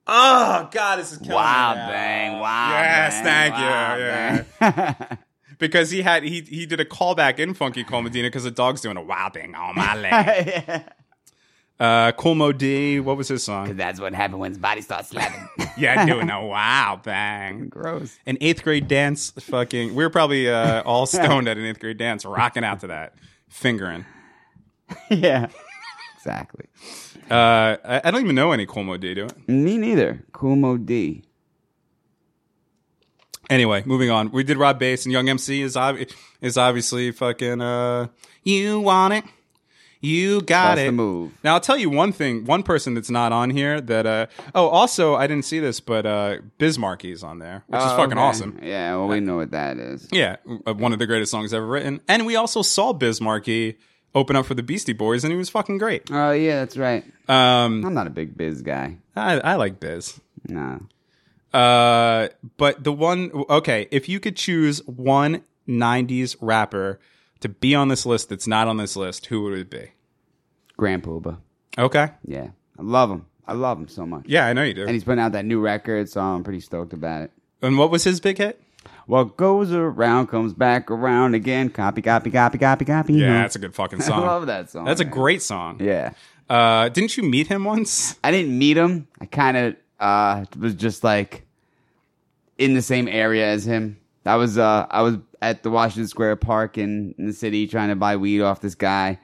Oh 0.06 0.68
God, 0.72 0.98
this 0.98 1.12
is 1.12 1.18
killing 1.18 1.34
Wow, 1.34 1.72
me. 1.74 1.76
now. 1.80 1.88
bang! 1.88 2.40
Wow. 2.40 2.70
Yes, 2.70 3.14
bang, 3.22 3.24
thank 3.24 3.54
wow, 3.54 3.96
you. 3.96 4.04
Yeah. 4.60 5.16
Because 5.58 5.90
he 5.92 6.02
had 6.02 6.24
he 6.24 6.40
he 6.40 6.66
did 6.66 6.80
a 6.80 6.84
callback 6.84 7.38
in 7.38 7.54
Funky 7.54 7.84
Cold 7.84 8.02
Medina 8.02 8.26
because 8.26 8.42
the 8.42 8.50
dog's 8.50 8.80
doing 8.80 8.96
a 8.96 9.02
wow 9.02 9.30
thing 9.32 9.54
on 9.54 9.76
my 9.76 9.94
leg. 10.00 10.12
yeah. 10.46 10.82
Uh, 11.82 12.12
Kool 12.12 12.36
Moe 12.36 12.52
Dee, 12.52 13.00
what 13.00 13.16
was 13.16 13.26
his 13.26 13.42
song? 13.42 13.64
Because 13.64 13.76
That's 13.76 13.98
what 14.00 14.14
happened 14.14 14.38
when 14.38 14.52
his 14.52 14.58
body 14.58 14.82
starts 14.82 15.08
slapping. 15.08 15.48
Yeah, 15.76 16.04
doing 16.04 16.28
a 16.30 16.46
wow 16.46 17.00
bang. 17.02 17.68
Gross. 17.70 18.16
An 18.26 18.36
eighth 18.42 18.62
grade 18.62 18.86
dance, 18.88 19.30
fucking. 19.30 19.94
We 19.94 20.04
were 20.04 20.10
probably 20.10 20.48
uh, 20.48 20.82
all 20.82 21.06
stoned 21.06 21.48
at 21.48 21.56
an 21.56 21.64
eighth 21.64 21.80
grade 21.80 21.96
dance, 21.96 22.24
rocking 22.26 22.62
out 22.62 22.80
to 22.80 22.88
that, 22.88 23.14
fingering. 23.48 24.04
yeah. 25.10 25.48
Exactly. 26.18 26.66
Uh, 27.28 27.78
I, 27.84 28.02
I 28.04 28.10
don't 28.12 28.22
even 28.22 28.36
know 28.36 28.52
any 28.52 28.66
Kool 28.66 28.84
Moe 28.84 28.98
Dee. 28.98 29.14
Do 29.14 29.24
it. 29.24 29.48
Me 29.48 29.76
neither. 29.78 30.22
Kool 30.32 30.54
Moe 30.56 30.76
Dee. 30.76 31.24
Anyway, 33.50 33.82
moving 33.86 34.10
on. 34.10 34.30
We 34.30 34.44
did 34.44 34.56
Rob 34.58 34.78
Base 34.78 35.04
and 35.06 35.12
Young 35.12 35.28
MC 35.28 35.62
is 35.62 35.76
ob- 35.76 35.98
is 36.40 36.56
obviously 36.58 37.10
fucking. 37.10 37.60
Uh, 37.60 38.08
you 38.44 38.78
want 38.78 39.14
it. 39.14 39.24
You 40.04 40.40
got 40.42 40.72
Bust 40.72 40.82
it. 40.82 40.86
the 40.86 40.92
move. 40.92 41.32
Now 41.44 41.54
I'll 41.54 41.60
tell 41.60 41.76
you 41.78 41.88
one 41.88 42.12
thing. 42.12 42.44
One 42.44 42.64
person 42.64 42.94
that's 42.94 43.08
not 43.10 43.30
on 43.32 43.50
here 43.50 43.80
that. 43.80 44.04
Uh, 44.04 44.26
oh, 44.54 44.66
also 44.68 45.14
I 45.14 45.28
didn't 45.28 45.44
see 45.44 45.60
this, 45.60 45.78
but 45.78 46.04
uh, 46.04 46.38
Biz 46.58 46.76
Markie's 46.76 47.22
on 47.22 47.38
there, 47.38 47.62
which 47.68 47.78
is 47.78 47.86
Oh, 47.86 47.96
fucking 47.96 48.12
okay. 48.18 48.20
awesome. 48.20 48.58
Yeah, 48.60 48.96
well, 48.96 49.06
we 49.06 49.20
know 49.20 49.36
what 49.36 49.52
that 49.52 49.78
is. 49.78 50.08
Yeah, 50.10 50.36
uh, 50.66 50.74
one 50.74 50.92
of 50.92 50.98
the 50.98 51.06
greatest 51.06 51.30
songs 51.30 51.54
ever 51.54 51.64
written. 51.66 52.00
And 52.08 52.26
we 52.26 52.34
also 52.34 52.62
saw 52.62 52.92
Bismarcky 52.92 53.76
open 54.14 54.34
up 54.34 54.44
for 54.44 54.54
the 54.54 54.62
Beastie 54.64 54.92
Boys, 54.92 55.22
and 55.24 55.30
he 55.32 55.36
was 55.38 55.48
fucking 55.48 55.78
great. 55.78 56.10
Oh, 56.10 56.32
yeah, 56.32 56.56
that's 56.60 56.76
right. 56.76 57.04
Um, 57.28 57.84
I'm 57.86 57.94
not 57.94 58.08
a 58.08 58.10
big 58.10 58.36
biz 58.36 58.60
guy. 58.60 58.96
I, 59.14 59.38
I 59.38 59.54
like 59.54 59.78
Biz. 59.78 60.20
No. 60.48 60.80
Uh, 61.54 62.28
but 62.56 62.82
the 62.82 62.92
one, 62.92 63.30
okay, 63.48 63.86
if 63.90 64.08
you 64.08 64.18
could 64.20 64.36
choose 64.36 64.84
one 64.86 65.44
'90s 65.68 66.34
rapper 66.40 66.98
to 67.42 67.48
be 67.48 67.74
on 67.74 67.88
this 67.88 68.04
list 68.06 68.28
that's 68.28 68.46
not 68.46 68.68
on 68.68 68.76
this 68.78 68.96
list, 68.96 69.26
who 69.26 69.42
would 69.42 69.58
it 69.58 69.70
be? 69.70 69.90
Grand 70.76 71.02
Puba. 71.02 71.38
Okay, 71.78 72.10
Yeah. 72.26 72.48
I 72.78 72.82
love 72.82 73.10
him. 73.10 73.26
I 73.46 73.52
love 73.54 73.78
him 73.78 73.88
so 73.88 74.06
much. 74.06 74.24
yeah, 74.26 74.46
I 74.46 74.52
know 74.52 74.62
you 74.62 74.72
do. 74.74 74.82
And 74.82 74.90
he's 74.92 75.04
putting 75.04 75.20
out 75.22 75.32
that 75.32 75.44
new 75.44 75.60
record, 75.60 76.08
so 76.08 76.20
I'm 76.20 76.42
pretty 76.44 76.60
stoked 76.60 76.92
about 76.92 77.22
it. 77.22 77.32
And 77.60 77.76
what 77.78 77.90
was 77.90 78.04
his 78.04 78.18
big 78.20 78.38
hit? 78.38 78.60
What 79.06 79.36
goes 79.36 79.72
around 79.72 80.28
comes 80.28 80.52
back 80.54 80.90
around 80.90 81.34
again. 81.34 81.68
Copy, 81.70 82.02
copy, 82.02 82.30
copy, 82.30 82.58
copy, 82.58 82.84
copy. 82.84 83.14
Yeah, 83.14 83.42
that's 83.42 83.56
a 83.56 83.58
good 83.58 83.74
fucking 83.74 84.00
song. 84.08 84.22
I 84.22 84.26
love 84.26 84.46
that 84.46 84.70
song. 84.70 84.84
That's 84.84 85.00
a 85.00 85.04
great 85.04 85.42
song. 85.42 85.78
Yeah. 85.80 86.12
Uh, 86.48 86.88
didn't 86.88 87.16
you 87.16 87.22
meet 87.24 87.46
him 87.48 87.64
once? 87.64 88.18
I 88.24 88.30
didn't 88.30 88.56
meet 88.56 88.76
him. 88.76 89.06
I 89.20 89.26
kind 89.26 89.56
of 89.56 89.76
uh, 90.00 90.44
was 90.58 90.74
just 90.74 91.04
like 91.04 91.44
in 92.58 92.74
the 92.74 92.82
same 92.82 93.06
area 93.08 93.46
as 93.46 93.64
him. 93.66 93.98
I 94.24 94.36
was 94.36 94.56
uh, 94.58 94.86
I 94.90 95.02
was 95.02 95.18
at 95.42 95.62
the 95.62 95.70
Washington 95.70 96.08
Square 96.08 96.36
Park 96.36 96.78
in, 96.78 97.14
in 97.18 97.26
the 97.26 97.32
city 97.32 97.66
trying 97.66 97.90
to 97.90 97.96
buy 97.96 98.16
weed 98.16 98.40
off 98.40 98.60
this 98.60 98.74
guy, 98.76 99.18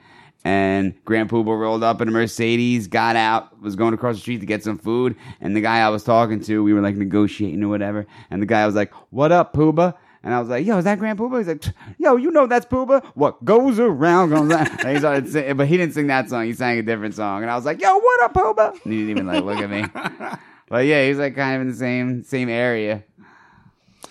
and 0.44 0.94
Grand 1.04 1.30
Puba 1.30 1.58
rolled 1.58 1.82
up 1.82 2.00
in 2.00 2.08
a 2.08 2.10
Mercedes, 2.10 2.86
got 2.88 3.16
out, 3.16 3.60
was 3.62 3.76
going 3.76 3.94
across 3.94 4.16
the 4.16 4.20
street 4.20 4.40
to 4.40 4.46
get 4.46 4.62
some 4.62 4.76
food, 4.76 5.16
and 5.40 5.56
the 5.56 5.60
guy 5.60 5.78
I 5.78 5.88
was 5.88 6.04
talking 6.04 6.40
to, 6.40 6.62
we 6.62 6.74
were 6.74 6.80
like 6.80 6.96
negotiating 6.96 7.62
or 7.62 7.68
whatever, 7.68 8.06
and 8.30 8.42
the 8.42 8.46
guy 8.46 8.66
was 8.66 8.74
like, 8.74 8.92
"What 9.10 9.32
up, 9.32 9.54
Puba?" 9.54 9.94
And 10.24 10.34
I 10.34 10.40
was 10.40 10.48
like, 10.48 10.66
"Yo, 10.66 10.76
is 10.78 10.84
that 10.84 10.98
Grand 10.98 11.18
Puba?" 11.18 11.38
He's 11.38 11.46
like, 11.48 11.64
"Yo, 11.98 12.16
you 12.16 12.32
know 12.32 12.46
that's 12.46 12.66
Puba. 12.66 13.04
What 13.14 13.44
goes 13.44 13.78
around 13.78 14.30
goes 14.30 14.50
around." 14.50 14.68
And 14.80 14.90
he 14.90 14.98
started 14.98 15.28
singing, 15.28 15.56
but 15.56 15.68
he 15.68 15.76
didn't 15.76 15.94
sing 15.94 16.08
that 16.08 16.28
song. 16.28 16.44
He 16.46 16.52
sang 16.52 16.78
a 16.78 16.82
different 16.82 17.14
song, 17.14 17.42
and 17.42 17.50
I 17.50 17.54
was 17.54 17.64
like, 17.64 17.80
"Yo, 17.80 17.96
what 17.96 18.22
up, 18.22 18.34
Puba?" 18.34 18.84
And 18.84 18.92
he 18.92 19.06
didn't 19.06 19.10
even 19.10 19.26
like 19.26 19.44
look 19.44 19.58
at 19.58 19.70
me. 19.70 19.84
But 20.68 20.84
yeah, 20.84 21.02
he 21.02 21.08
was 21.08 21.18
like 21.18 21.34
kind 21.34 21.56
of 21.56 21.62
in 21.62 21.68
the 21.68 21.74
same 21.74 22.22
same 22.24 22.48
area. 22.50 23.02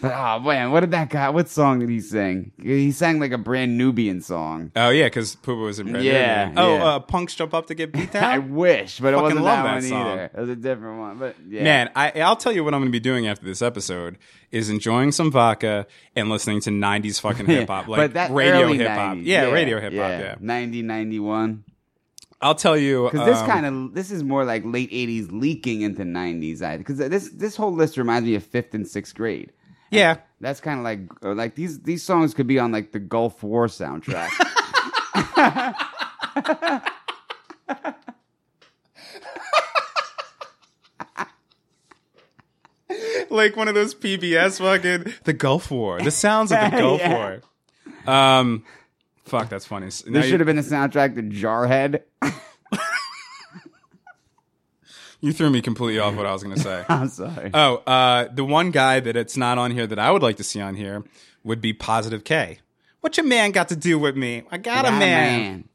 Oh 0.03 0.39
man, 0.39 0.71
what 0.71 0.81
did 0.81 0.91
that 0.91 1.09
guy? 1.09 1.29
What 1.29 1.49
song 1.49 1.79
did 1.79 1.89
he 1.89 1.99
sing? 1.99 2.51
He 2.61 2.91
sang 2.91 3.19
like 3.19 3.31
a 3.31 3.37
Brand 3.37 3.77
Nubian 3.77 4.21
song. 4.21 4.71
Oh 4.75 4.89
yeah, 4.89 5.05
because 5.05 5.35
Puba 5.37 5.63
was 5.63 5.79
in 5.79 5.91
Red 5.91 6.03
Yeah, 6.03 6.49
River. 6.49 6.53
Oh, 6.57 6.75
yeah. 6.75 6.83
uh, 6.85 6.99
punks 6.99 7.33
jump 7.35 7.53
up 7.53 7.65
to 7.67 7.75
get 7.75 7.91
beat 7.91 8.11
down. 8.13 8.23
I 8.23 8.37
wish, 8.37 8.99
but 8.99 9.13
it 9.13 9.17
wasn't 9.17 9.41
love 9.41 9.57
that, 9.57 9.63
that 9.63 9.73
one 9.73 9.81
song. 9.81 10.07
either. 10.07 10.23
It 10.25 10.39
was 10.39 10.49
a 10.49 10.55
different 10.55 10.99
one. 10.99 11.17
But 11.17 11.35
yeah, 11.47 11.63
Man, 11.63 11.89
I, 11.95 12.11
I'll 12.21 12.35
tell 12.35 12.51
you 12.51 12.63
what 12.63 12.73
I'm 12.73 12.81
going 12.81 12.91
to 12.91 12.95
be 12.95 12.99
doing 12.99 13.27
after 13.27 13.45
this 13.45 13.61
episode 13.61 14.17
is 14.51 14.69
enjoying 14.69 15.11
some 15.11 15.31
vodka 15.31 15.87
and 16.15 16.29
listening 16.29 16.61
to 16.61 16.69
90s 16.69 17.19
fucking 17.19 17.45
hip 17.47 17.67
hop, 17.67 17.87
like 17.87 18.13
radio 18.29 18.67
hip 18.67 18.87
hop. 18.89 19.17
90s, 19.17 19.25
Yeah, 19.25 19.45
radio 19.51 19.79
hip 19.79 19.93
hop. 19.93 20.09
Yeah. 20.11 20.35
90, 20.39 20.81
91. 20.83 21.63
I'll 22.39 22.53
tell 22.53 22.77
you 22.77 23.09
Because 23.11 23.25
this 23.25 23.39
um, 23.39 23.47
kind 23.47 23.65
of 23.65 23.93
this 23.95 24.11
is 24.11 24.23
more 24.23 24.45
like 24.45 24.61
late 24.63 24.89
eighties 24.91 25.31
leaking 25.31 25.81
into 25.81 26.05
nineties. 26.05 26.61
I 26.61 26.77
Because 26.77 26.99
this 26.99 27.29
this 27.29 27.55
whole 27.55 27.73
list 27.73 27.97
reminds 27.97 28.27
me 28.27 28.35
of 28.35 28.43
fifth 28.43 28.75
and 28.75 28.87
sixth 28.87 29.15
grade. 29.15 29.51
Yeah. 29.91 30.17
That's 30.39 30.59
kind 30.61 30.79
of 30.79 30.83
like 30.83 30.99
uh, 31.23 31.33
like 31.33 31.55
these 31.55 31.81
these 31.81 32.03
songs 32.03 32.33
could 32.33 32.47
be 32.47 32.59
on 32.59 32.71
like 32.71 32.91
the 32.91 32.99
Gulf 32.99 33.43
War 33.43 33.67
soundtrack. 33.67 34.29
like 43.29 43.55
one 43.55 43.67
of 43.67 43.75
those 43.75 43.93
PBS 43.93 44.59
fucking 44.59 45.13
the 45.25 45.33
Gulf 45.33 45.69
War. 45.71 45.99
The 46.01 46.11
sounds 46.11 46.51
of 46.51 46.59
the 46.59 46.69
Gulf 46.77 47.01
Yeah. 47.01 47.39
War. 48.05 48.13
Um, 48.13 48.63
fuck, 49.25 49.49
that's 49.49 49.65
funny. 49.65 49.87
Now 49.87 49.89
this 49.89 50.05
you- 50.05 50.23
should 50.23 50.39
have 50.39 50.47
been 50.47 50.55
the 50.55 50.61
soundtrack 50.61 51.15
to 51.15 51.23
Jarhead. 51.23 52.01
You 55.21 55.33
threw 55.33 55.49
me 55.49 55.61
completely 55.61 55.99
off 55.99 56.15
what 56.17 56.25
I 56.25 56.33
was 56.33 56.43
going 56.43 56.55
to 56.55 56.61
say. 56.61 56.85
I'm 56.89 57.09
sorry. 57.09 57.51
Oh, 57.53 57.77
uh, 57.87 58.27
the 58.33 58.45
one 58.45 58.71
guy 58.71 58.99
that 58.99 59.15
it's 59.15 59.35
not 59.37 59.57
on 59.57 59.71
here 59.71 59.87
that 59.87 59.99
I 59.99 60.11
would 60.11 60.21
like 60.21 60.37
to 60.37 60.43
see 60.43 60.61
on 60.61 60.75
here 60.75 61.03
would 61.43 61.61
be 61.61 61.73
Positive 61.73 62.23
K. 62.23 62.59
What 63.01 63.17
your 63.17 63.25
man 63.25 63.51
got 63.51 63.69
to 63.69 63.75
do 63.75 63.97
with 63.99 64.15
me? 64.17 64.43
I 64.51 64.57
got, 64.57 64.85
a 64.85 64.91
man. 64.91 65.69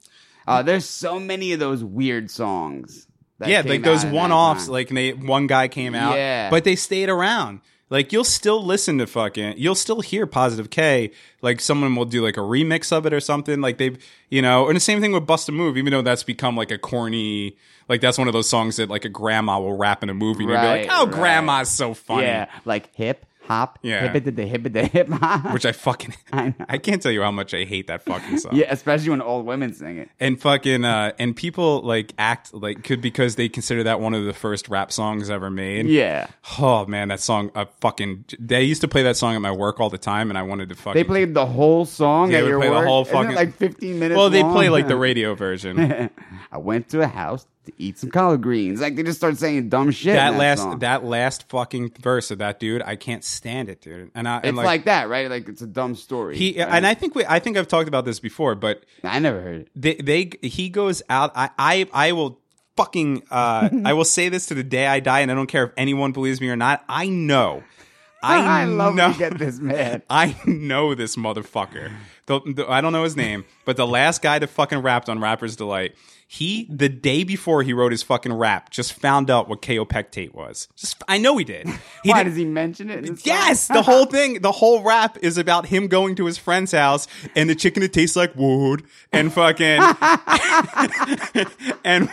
Uh, 0.47 0.63
there's 0.63 0.85
so 0.89 1.19
many 1.21 1.53
of 1.53 1.61
those 1.61 1.83
weird 1.83 2.31
songs. 2.31 3.07
that 3.39 3.49
Yeah, 3.49 3.63
came 3.63 3.71
like 3.71 3.83
those 3.83 4.03
that 4.03 4.13
one-offs. 4.13 4.65
time. 4.67 4.73
Like 4.73 4.89
they, 4.89 5.13
one 5.13 5.47
guy 5.47 5.69
came 5.69 5.95
out, 5.95 6.15
Yeah. 6.17 6.51
but 6.51 6.65
they 6.65 6.77
stayed 6.77 7.09
around. 7.09 7.61
Like 7.93 8.11
you'll 8.13 8.25
still 8.25 8.65
listen 8.65 8.97
to 8.99 9.07
fucking, 9.07 9.55
you'll 9.59 9.75
still 9.75 10.01
hear 10.01 10.27
Positive 10.27 10.71
K. 10.71 11.11
Like 11.43 11.61
someone 11.61 11.95
will 11.95 12.07
do 12.07 12.25
like 12.25 12.39
a 12.39 12.41
remix 12.41 12.91
of 12.91 13.05
it 13.05 13.13
or 13.13 13.21
something. 13.21 13.61
Like 13.61 13.77
they've, 13.77 14.03
you 14.31 14.41
know, 14.41 14.67
and 14.69 14.75
the 14.77 14.81
same 14.81 15.01
thing 15.03 15.13
with 15.13 15.27
Bust 15.27 15.49
a 15.51 15.53
Move. 15.53 15.77
Even 15.77 15.91
though 15.93 16.01
that's 16.01 16.23
become 16.23 16.57
like 16.57 16.71
a 16.71 16.79
corny, 16.79 17.55
like 17.91 18.01
that's 18.01 18.17
one 18.17 18.29
of 18.29 18.33
those 18.33 18.49
songs 18.49 18.77
that 18.77 18.89
like 18.89 19.05
a 19.05 19.11
grandma 19.11 19.61
will 19.61 19.77
rap 19.77 20.03
in 20.03 20.09
a 20.09 20.15
movie. 20.15 20.45
And 20.45 20.53
you'll 20.53 20.61
be 20.63 20.67
Right, 20.67 20.89
like, 20.89 20.99
oh, 20.99 21.05
right. 21.05 21.15
grandma's 21.15 21.71
so 21.71 21.93
funny. 21.93 22.23
yeah, 22.23 22.47
like 22.65 22.95
hip 22.97 23.27
hop, 23.45 23.79
Yeah. 23.83 24.11
hip 24.13 24.27
it 24.27 24.37
the 24.37 24.47
hip 24.47 24.67
it 24.67 24.73
the 24.73 24.85
hip 24.87 25.09
hop. 25.11 25.53
Which 25.53 25.67
I 25.67 25.73
fucking, 25.73 26.15
I. 26.33 26.55
I 26.69 26.79
can't 26.79 27.03
tell 27.03 27.13
you 27.13 27.23
how 27.23 27.31
much 27.31 27.55
I 27.55 27.65
hate 27.65 27.87
that 27.89 28.03
fucking 28.05 28.39
song. 28.39 28.55
yeah, 28.55 28.67
especially 28.71 29.11
when 29.11 29.23
old 29.23 29.47
women 29.47 29.73
sing 29.75 29.99
it. 29.99 30.09
and 30.21 30.41
fucking 30.41 30.85
uh 30.85 31.13
and 31.19 31.35
people 31.37 31.81
like 31.83 32.13
act 32.19 32.53
like 32.55 32.83
could 32.85 33.01
because 33.01 33.37
they 33.37 33.49
consider 33.49 33.83
that 33.85 34.01
one 34.01 34.15
of 34.15 34.25
the 34.25 34.33
first 34.33 34.69
rap 34.69 34.91
songs 34.93 35.31
ever 35.31 35.51
made 35.51 35.87
Yeah, 35.87 36.27
oh 36.61 36.87
man 36.87 37.09
that 37.09 37.21
song 37.21 37.51
uh, 37.55 37.65
fucking 37.81 38.25
they 38.39 38.63
used 38.63 38.81
to 38.83 38.89
play 38.89 39.03
that 39.03 39.17
song 39.17 39.35
at 39.35 39.41
my 39.41 39.53
work 39.53 39.81
all 39.81 39.91
the 39.91 39.99
time 39.99 40.31
and 40.31 40.39
i 40.39 40.43
wanted 40.43 40.69
to 40.71 40.75
fucking 40.75 40.95
they 40.95 41.05
played 41.05 41.35
the 41.35 41.47
whole 41.47 41.85
song 41.85 42.31
Yeah, 42.31 42.39
at 42.39 42.41
they 42.43 42.49
your 42.49 42.59
would 42.59 42.65
play 42.67 42.69
the 42.71 42.79
work. 42.81 42.87
whole 42.87 43.03
Isn't 43.03 43.15
it 43.15 43.23
fucking- 43.23 43.37
like 43.37 43.55
15 43.57 43.99
minutes. 43.99 44.17
well 44.17 44.31
they 44.31 44.43
long? 44.43 44.53
play 44.55 44.69
like 44.69 44.89
the 44.89 44.97
radio 45.09 45.35
version 45.35 46.11
I 46.51 46.59
went 46.59 46.89
to 46.91 47.01
a 47.01 47.07
house 47.07 47.47
to 47.65 47.73
eat 47.79 47.99
some 47.99 48.11
collard 48.11 48.43
greens. 48.43 48.81
Like 48.81 48.97
they 48.97 49.03
just 49.03 49.19
start 49.19 49.37
saying 49.39 49.69
dumb 49.69 49.91
shit. 49.91 50.15
that 50.15 50.33
that 50.33 50.39
last 50.39 50.59
song. 50.61 50.79
that 50.81 51.05
last 51.05 51.49
fucking 51.49 51.93
verse 52.01 52.31
of 52.31 52.39
that 52.39 52.59
dude 52.59 52.83
i 52.83 52.97
can't 52.97 53.23
stand 53.25 53.69
it 53.69 53.81
dude 53.81 54.11
and 54.15 54.29
i 54.29 54.39
and 54.39 54.57
it's 54.59 54.65
like, 54.65 54.85
that, 54.85 55.09
right? 55.09 55.31
Like 55.31 55.49
it's 55.49 55.63
a 55.63 55.67
dumb 55.67 55.95
story. 55.95 56.37
he 56.37 56.59
right? 56.59 56.69
and 56.69 56.87
i 56.87 56.95
think 56.95 57.15
we 57.15 57.25
i 57.27 57.39
think 57.39 57.57
i've 57.57 57.69
talked 57.69 57.89
about 57.89 58.05
this 58.05 58.19
before 58.21 58.55
but 58.55 58.85
I 59.05 59.19
never 59.19 59.41
heard 59.41 59.61
it. 59.63 59.69
they 59.77 59.95
they 59.95 60.31
he 60.43 60.69
goes 60.69 61.03
out 61.09 61.33
i 61.37 61.51
i, 61.59 61.89
I 61.93 62.13
will 62.13 62.41
fucking 62.77 63.23
uh 63.31 63.69
i 63.85 63.93
will 63.93 64.05
say 64.05 64.29
this 64.29 64.47
to 64.47 64.55
the 64.55 64.65
day 64.65 64.87
i 64.87 65.01
die 65.01 65.21
and 65.21 65.31
i 65.31 65.35
don't 65.35 65.47
care 65.47 65.65
if 65.65 65.73
anyone 65.77 66.13
believes 66.13 66.41
me 66.41 66.49
or 66.51 66.57
not 66.57 66.85
i 66.89 67.09
know 67.09 67.63
i, 68.23 68.63
I, 68.63 68.65
love 68.67 68.95
know 68.95 69.09
you 69.09 69.19
get 69.19 69.37
this 69.37 69.59
mad. 69.59 70.03
I 70.11 70.37
know 70.47 70.95
this 70.95 71.17
motherfucker. 71.17 71.93
The, 72.27 72.41
the- 72.55 72.71
I 72.71 72.81
don't 72.81 72.93
know 72.93 73.03
his 73.03 73.17
name, 73.17 73.45
but 73.65 73.77
the 73.77 73.85
last 73.87 74.23
guy 74.23 74.39
that 74.39 74.47
fucking 74.47 74.79
rapped 74.79 75.09
on 75.09 75.19
Rapper's 75.19 75.57
Delight, 75.57 75.97
he 76.35 76.67
the 76.71 76.89
day 76.89 77.25
before 77.25 77.63
he 77.63 77.75
wrote 77.75 77.93
his 77.93 78.03
fucking 78.03 78.33
rap 78.33 78.71
just 78.71 78.95
found 78.95 79.29
out 79.31 79.51
what 79.51 79.61
kaopectate 79.61 80.33
was. 80.33 80.67
Just 80.77 81.03
I 81.07 81.19
know 81.19 81.37
he 81.37 81.45
did. 81.45 81.69
He 82.03 82.09
Why 82.11 82.23
did- 82.25 82.31
does 82.31 82.37
he 82.39 82.47
mention 82.47 82.89
it? 82.91 83.01
in 83.01 83.03
the 83.03 83.21
song? 83.21 83.23
Yes, 83.27 83.69
the 83.69 83.83
whole 83.83 84.07
thing, 84.07 84.41
the 84.41 84.51
whole 84.51 84.83
rap 84.83 85.19
is 85.21 85.37
about 85.39 85.67
him 85.67 85.87
going 85.89 86.15
to 86.17 86.25
his 86.25 86.39
friend's 86.39 86.73
house 86.73 87.07
and 87.37 87.51
the 87.51 87.55
chicken 87.55 87.83
that 87.83 87.93
tastes 87.93 88.17
like 88.17 88.35
wood 88.35 88.83
and 89.13 89.31
fucking 89.33 89.79
and 91.85 92.09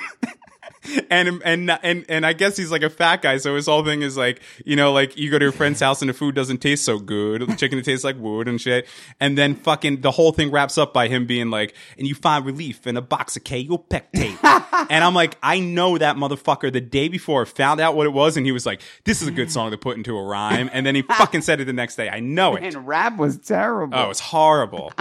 and 1.10 1.42
and 1.44 1.72
and 1.84 2.06
and 2.08 2.26
I 2.26 2.34
guess 2.34 2.56
he's 2.56 2.72
like 2.72 2.84
a 2.84 2.90
fat 2.90 3.22
guy, 3.22 3.38
so 3.38 3.56
his 3.56 3.66
whole 3.66 3.84
thing 3.84 4.02
is 4.02 4.16
like, 4.16 4.42
you 4.66 4.76
know, 4.76 4.92
like 4.92 5.18
you 5.18 5.30
go 5.30 5.38
to 5.38 5.46
your 5.46 5.52
friend's 5.52 5.80
house 5.80 6.02
and 6.02 6.10
the 6.10 6.14
food 6.14 6.36
doesn't 6.36 6.60
taste 6.60 6.86
so 6.86 7.00
good, 7.00 7.42
the 7.42 7.56
chicken 7.56 7.82
tastes 7.82 8.04
like 8.04 8.18
wood 8.18 8.48
and 8.48 8.62
shit, 8.62 8.88
and 9.20 9.38
then 9.38 9.56
fucking 9.56 10.02
the 10.02 10.12
whole 10.12 10.32
thing 10.32 10.52
wraps 10.52 10.78
up 10.78 10.94
by 10.94 11.08
him 11.08 11.26
being 11.26 11.50
like, 11.50 11.76
and 11.98 12.08
you 12.08 12.16
find 12.16 12.46
relief 12.46 12.88
in 12.88 12.96
a 12.96 13.02
box 13.02 13.36
of 13.36 13.44
kaopectate, 13.44 14.38
and 14.90 15.04
I'm 15.04 15.14
like, 15.14 15.38
I 15.44 15.60
know 15.60 15.98
that 15.98 16.16
motherfucker 16.16 16.72
the 16.72 16.82
day 16.82 17.08
before 17.10 17.46
found 17.46 17.82
out 17.82 17.96
what 17.96 18.06
it 18.06 18.14
was, 18.14 18.38
and 18.38 18.46
he 18.46 18.52
was 18.52 18.66
like, 18.66 18.82
this 19.04 19.22
is 19.22 19.28
a 19.28 19.32
good 19.32 19.52
song 19.52 19.72
to 19.72 19.78
put 19.78 19.98
into 19.98 20.18
a 20.18 20.24
rhyme, 20.24 20.70
and 20.72 20.86
then 20.86 20.96
he 20.96 21.02
fucking 21.18 21.42
said 21.42 21.60
it 21.60 21.66
the 21.66 21.74
next 21.74 21.96
day. 21.98 22.10
I 22.10 22.20
know 22.20 22.56
it. 22.56 22.64
And 22.64 22.88
rap 22.88 23.18
was 23.18 23.38
terrible. 23.38 23.98
Oh, 23.98 24.10
it's 24.10 24.20
horrible. 24.20 24.94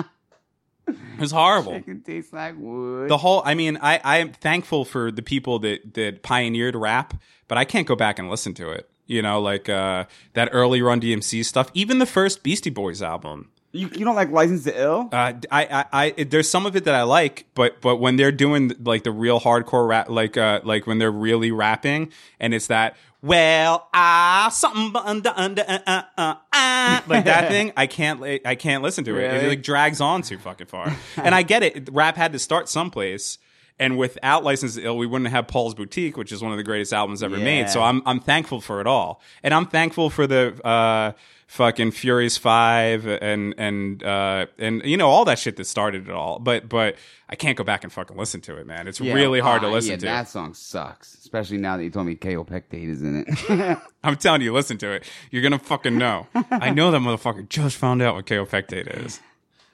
It 1.19 1.21
was 1.21 1.33
horrible 1.33 1.73
Chicken 1.73 2.03
tastes 2.03 2.33
like 2.33 2.55
wood. 2.57 3.09
the 3.09 3.19
whole 3.19 3.43
i 3.45 3.55
mean 3.55 3.77
i 3.83 4.01
i 4.05 4.19
am 4.19 4.33
thankful 4.33 4.85
for 4.85 5.11
the 5.11 5.23
people 5.23 5.59
that 5.61 5.95
that 5.95 6.23
pioneered 6.23 6.77
rap 6.77 7.15
but 7.49 7.59
i 7.59 7.65
can't 7.65 7.87
go 7.87 7.97
back 7.97 8.19
and 8.19 8.31
listen 8.31 8.55
to 8.55 8.71
it 8.71 8.89
you 9.07 9.21
know 9.21 9.41
like 9.41 9.69
uh 9.69 10.05
that 10.35 10.49
early 10.53 10.81
run 10.81 11.01
dmc 11.01 11.45
stuff 11.45 11.71
even 11.75 11.99
the 11.99 12.07
first 12.07 12.43
beastie 12.43 12.71
boys 12.71 13.03
album 13.03 13.51
you, 13.71 13.91
you 13.95 14.05
don't 14.05 14.17
like 14.17 14.31
License 14.31 14.65
to 14.65 14.81
Ill? 14.81 15.11
uh, 15.13 15.35
I, 15.51 15.85
I, 15.93 16.15
I, 16.17 16.25
there's 16.25 16.49
some 16.49 16.65
of 16.65 16.75
it 16.75 16.85
that 16.85 16.95
I 16.95 17.03
like, 17.03 17.45
but, 17.55 17.83
but 17.83 17.97
when 17.97 18.17
they're 18.17 18.33
doing 18.33 18.73
like 18.83 19.05
the 19.05 19.13
real 19.13 19.39
hardcore 19.39 19.87
rap, 19.87 20.09
like, 20.09 20.39
uh, 20.39 20.63
like 20.65 20.87
when 20.87 20.97
they're 20.97 21.13
really 21.13 21.53
rapping, 21.53 22.11
and 22.41 22.55
it's 22.55 22.69
that, 22.69 22.97
well, 23.21 23.89
ah, 23.93 24.49
something 24.53 24.93
but 24.93 25.05
under, 25.05 25.33
under, 25.35 25.63
uh, 25.67 25.79
uh, 25.87 26.03
uh, 26.17 26.35
uh, 26.53 27.01
like 27.09 27.25
that 27.25 27.49
thing, 27.51 27.73
I 27.77 27.87
can't, 27.87 28.23
I 28.45 28.55
can't 28.55 28.83
listen 28.83 29.05
to 29.05 29.19
it. 29.19 29.43
It 29.45 29.49
like 29.49 29.63
drags 29.63 30.01
on 30.01 30.23
too 30.23 30.39
fucking 30.39 30.67
far. 30.69 30.95
and 31.17 31.35
I 31.35 31.43
get 31.43 31.63
it. 31.63 31.89
Rap 31.93 32.17
had 32.17 32.33
to 32.33 32.39
start 32.39 32.69
someplace. 32.69 33.39
And 33.81 33.97
without 33.97 34.43
License 34.43 34.75
to 34.75 34.83
Ill, 34.83 34.99
we 34.99 35.07
wouldn't 35.07 35.31
have 35.31 35.47
Paul's 35.47 35.73
Boutique, 35.73 36.17
which 36.17 36.33
is 36.33 36.43
one 36.43 36.51
of 36.51 36.59
the 36.59 36.65
greatest 36.65 36.93
albums 36.93 37.23
ever 37.23 37.37
made. 37.37 37.71
So 37.71 37.81
I'm 37.81 38.03
I'm 38.07 38.19
thankful 38.19 38.61
for 38.61 38.81
it 38.81 38.89
all, 38.89 39.21
and 39.45 39.55
I'm 39.55 39.67
thankful 39.67 40.11
for 40.11 40.27
the 40.27 40.61
uh, 40.67 41.13
fucking 41.49 41.91
Furious 41.91 42.37
Five 42.39 43.07
and 43.07 43.55
and 43.59 44.03
uh, 44.05 44.47
and 44.59 44.83
you 44.85 44.97
know 44.97 45.09
all 45.09 45.25
that 45.25 45.39
shit 45.41 45.57
that 45.57 45.65
started 45.65 46.09
it 46.09 46.15
all. 46.15 46.39
But 46.39 46.69
but 46.69 46.95
I 47.29 47.35
can't 47.35 47.57
go 47.59 47.65
back 47.65 47.83
and 47.83 47.93
fucking 47.93 48.17
listen 48.17 48.41
to 48.43 48.57
it, 48.59 48.67
man. 48.67 48.87
It's 48.87 49.01
Yeah. 49.01 49.15
really 49.15 49.41
hard 49.41 49.63
to 49.63 49.67
Ah, 49.69 49.73
listen 49.73 49.91
yeah, 49.93 49.97
to. 49.97 50.07
That 50.07 50.29
song 50.29 50.55
sucks, 50.55 51.15
especially 51.15 51.57
now 51.59 51.77
that 51.77 51.83
you 51.85 51.91
told 51.91 52.07
me 52.07 52.15
Kaopectate 52.15 52.89
is 52.89 53.03
in 53.03 53.25
it. 53.27 53.79
I'm 54.05 54.17
telling 54.17 54.43
you, 54.43 54.53
listen 54.53 54.79
to 54.79 54.93
it. 54.93 55.05
You're 55.33 55.43
gonna 55.43 55.59
fucking 55.59 55.99
know. 55.99 56.29
I 56.53 56.71
know 56.71 56.91
that 56.93 57.01
motherfucker 57.01 57.49
just 57.49 57.77
found 57.77 58.03
out 58.03 58.15
what 58.15 58.27
Kaopectate 58.27 59.05
is. 59.05 59.21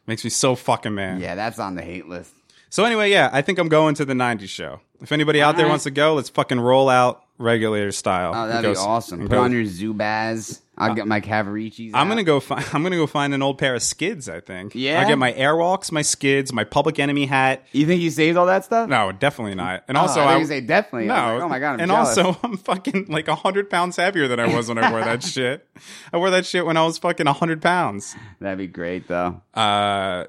Makes 0.07 0.25
me 0.25 0.31
so 0.31 0.55
fucking 0.55 0.95
mad. 0.95 1.20
yeah, 1.20 1.35
that's 1.35 1.59
on 1.59 1.75
the 1.75 1.83
hate 1.83 2.09
list. 2.09 2.33
So 2.70 2.85
anyway, 2.85 3.11
yeah, 3.11 3.31
I 3.33 3.41
think 3.43 3.59
I'm 3.59 3.68
going 3.68 3.95
to 3.97 4.05
the 4.05 4.14
'90s 4.14 4.49
show. 4.49 4.81
If 5.01 5.12
anybody 5.12 5.41
out 5.43 5.57
there 5.57 5.68
wants 5.68 5.85
to 5.85 5.91
go, 5.91 6.14
let's 6.14 6.29
fucking 6.29 6.59
roll 6.61 6.89
out 6.89 7.22
regulator 7.39 7.93
style. 7.93 8.33
Oh, 8.35 8.49
that'd 8.49 8.70
be 8.70 8.77
awesome. 8.77 9.29
Put 9.29 9.39
on 9.39 9.53
your 9.53 9.64
Zubaz. 9.64 10.61
I'll 10.77 10.95
get 10.95 11.07
my 11.07 11.20
Cavariccis. 11.20 11.91
I'm 11.95 12.07
out. 12.07 12.11
gonna 12.11 12.25
go 12.25 12.41
find. 12.41 12.64
I'm 12.72 12.83
gonna 12.83 12.97
go 12.97 13.07
find 13.07 13.33
an 13.35 13.43
old 13.43 13.59
pair 13.59 13.75
of 13.75 13.83
skids. 13.83 14.29
I 14.29 14.41
think. 14.41 14.75
Yeah? 14.75 15.01
I 15.01 15.07
get 15.09 15.18
my 15.18 15.33
Airwalks, 15.33 15.93
my 15.93 16.03
skids, 16.03 16.53
my 16.53 16.64
Public 16.64 16.99
Enemy 16.99 17.27
hat. 17.27 17.64
You 17.72 17.87
think 17.87 18.03
you 18.03 18.11
saved 18.11 18.37
all 18.37 18.47
that 18.47 18.64
stuff? 18.64 18.89
No, 18.89 19.12
definitely 19.12 19.55
not. 19.55 19.85
And 19.89 19.97
Oh, 19.97 20.03
also, 20.03 20.20
I 20.20 20.35
I 20.35 20.43
say 20.45 20.61
definitely. 20.61 21.07
No, 21.09 21.14
like, 21.14 21.43
oh 21.43 21.49
my 21.49 21.59
god, 21.59 21.72
I'm 21.75 21.81
and 21.81 21.91
jealous. 21.91 22.18
also 22.18 22.39
I'm 22.43 22.57
fucking 22.57 23.07
like 23.09 23.29
hundred 23.29 23.70
pounds 23.70 23.97
heavier 23.97 24.27
than 24.29 24.41
I 24.41 24.55
was 24.55 24.68
when 24.68 24.79
I 24.79 24.91
wore 24.91 25.01
that 25.01 25.22
shit. 25.35 25.66
I 26.12 26.16
wore 26.16 26.31
that 26.31 26.47
shit 26.47 26.66
when 26.66 26.77
I 26.77 26.85
was 26.85 26.99
fucking 26.99 27.27
hundred 27.27 27.62
pounds. 27.62 28.16
that'd 28.41 28.59
be 28.59 28.66
great 28.66 29.07
though. 29.09 29.43
Uh, 29.55 30.25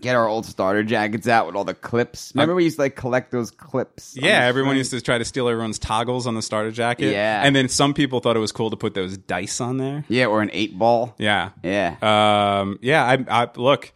Get 0.00 0.16
our 0.16 0.26
old 0.26 0.46
starter 0.46 0.82
jackets 0.82 1.28
out 1.28 1.46
with 1.46 1.54
all 1.56 1.64
the 1.64 1.74
clips. 1.74 2.32
Remember 2.34 2.54
we 2.54 2.64
used 2.64 2.76
to 2.76 2.82
like 2.82 2.96
collect 2.96 3.30
those 3.30 3.50
clips. 3.50 4.16
yeah, 4.16 4.44
everyone 4.44 4.76
used 4.76 4.90
to 4.92 5.00
try 5.00 5.18
to 5.18 5.24
steal 5.24 5.48
everyone's 5.48 5.78
toggles 5.78 6.26
on 6.26 6.34
the 6.34 6.42
starter 6.42 6.70
jacket. 6.70 7.12
Yeah. 7.12 7.42
and 7.44 7.54
then 7.54 7.68
some 7.68 7.94
people 7.94 8.20
thought 8.20 8.36
it 8.36 8.40
was 8.40 8.52
cool 8.52 8.70
to 8.70 8.76
put 8.76 8.94
those 8.94 9.16
dice 9.16 9.60
on 9.60 9.76
there. 9.76 10.04
Yeah, 10.08 10.26
or 10.26 10.42
an 10.42 10.50
eight 10.52 10.78
ball. 10.78 11.14
Yeah, 11.18 11.50
Yeah. 11.62 11.96
Um, 12.02 12.78
yeah, 12.82 13.04
I, 13.04 13.42
I 13.42 13.48
look. 13.56 13.92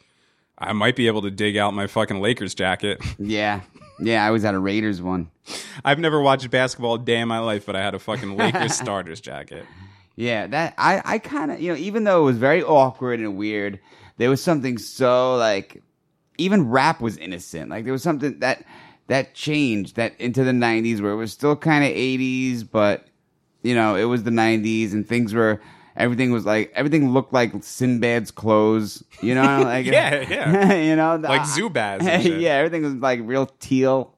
I 0.56 0.72
might 0.72 0.96
be 0.96 1.08
able 1.08 1.22
to 1.22 1.30
dig 1.30 1.56
out 1.56 1.74
my 1.74 1.86
fucking 1.86 2.20
Lakers 2.20 2.54
jacket. 2.54 3.00
yeah. 3.18 3.62
Yeah, 4.00 4.24
I 4.26 4.30
was 4.30 4.44
at 4.44 4.54
a 4.54 4.58
Raiders 4.58 5.00
one. 5.00 5.30
I've 5.84 5.98
never 6.00 6.20
watched 6.20 6.50
basketball 6.50 6.94
a 6.94 6.98
day 6.98 7.18
in 7.18 7.28
my 7.28 7.38
life, 7.38 7.66
but 7.66 7.76
I 7.76 7.82
had 7.82 7.94
a 7.94 7.98
fucking 7.98 8.36
Lakers 8.36 8.74
starters 8.80 9.20
jacket. 9.20 9.66
Yeah, 10.16 10.46
that 10.48 10.74
I 10.78 11.02
I 11.04 11.18
kind 11.18 11.50
of 11.52 11.60
you 11.60 11.72
know 11.72 11.78
even 11.78 12.04
though 12.04 12.22
it 12.22 12.24
was 12.24 12.36
very 12.38 12.62
awkward 12.62 13.20
and 13.20 13.36
weird, 13.36 13.78
there 14.16 14.30
was 14.30 14.42
something 14.42 14.78
so 14.78 15.36
like 15.36 15.82
even 16.38 16.68
rap 16.70 17.00
was 17.00 17.16
innocent. 17.16 17.70
Like 17.70 17.84
there 17.84 17.92
was 17.92 18.02
something 18.02 18.38
that 18.40 18.64
that 19.06 19.34
changed 19.34 19.96
that 19.96 20.18
into 20.20 20.44
the 20.44 20.52
'90s 20.52 21.00
where 21.00 21.12
it 21.12 21.16
was 21.16 21.32
still 21.32 21.56
kind 21.56 21.84
of 21.84 21.90
'80s, 21.90 22.66
but 22.70 23.06
you 23.62 23.74
know 23.74 23.96
it 23.96 24.04
was 24.04 24.22
the 24.24 24.30
'90s 24.30 24.92
and 24.92 25.06
things 25.06 25.34
were 25.34 25.60
everything 25.96 26.32
was 26.32 26.44
like 26.44 26.72
everything 26.74 27.10
looked 27.10 27.32
like 27.32 27.52
Sinbad's 27.52 28.30
clothes. 28.30 29.02
You 29.20 29.34
know, 29.34 29.42
like 29.64 29.86
Yeah, 29.86 30.20
yeah. 30.28 30.74
you 30.74 30.96
know, 30.96 31.16
Like 31.16 31.42
Zubaz 31.42 32.02
yeah, 32.40 32.50
everything 32.54 32.82
was 32.82 32.94
like 32.94 33.20
real 33.22 33.46
teal. 33.60 34.14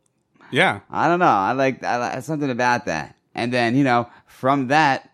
Yeah, 0.50 0.80
I 0.90 1.08
don't 1.08 1.18
know. 1.18 1.26
I 1.26 1.52
like 1.52 1.82
I 1.82 1.96
like 1.96 2.22
something 2.22 2.50
about 2.50 2.86
that. 2.86 3.16
And 3.34 3.52
then 3.52 3.76
you 3.76 3.84
know 3.84 4.08
from 4.26 4.68
that, 4.68 5.10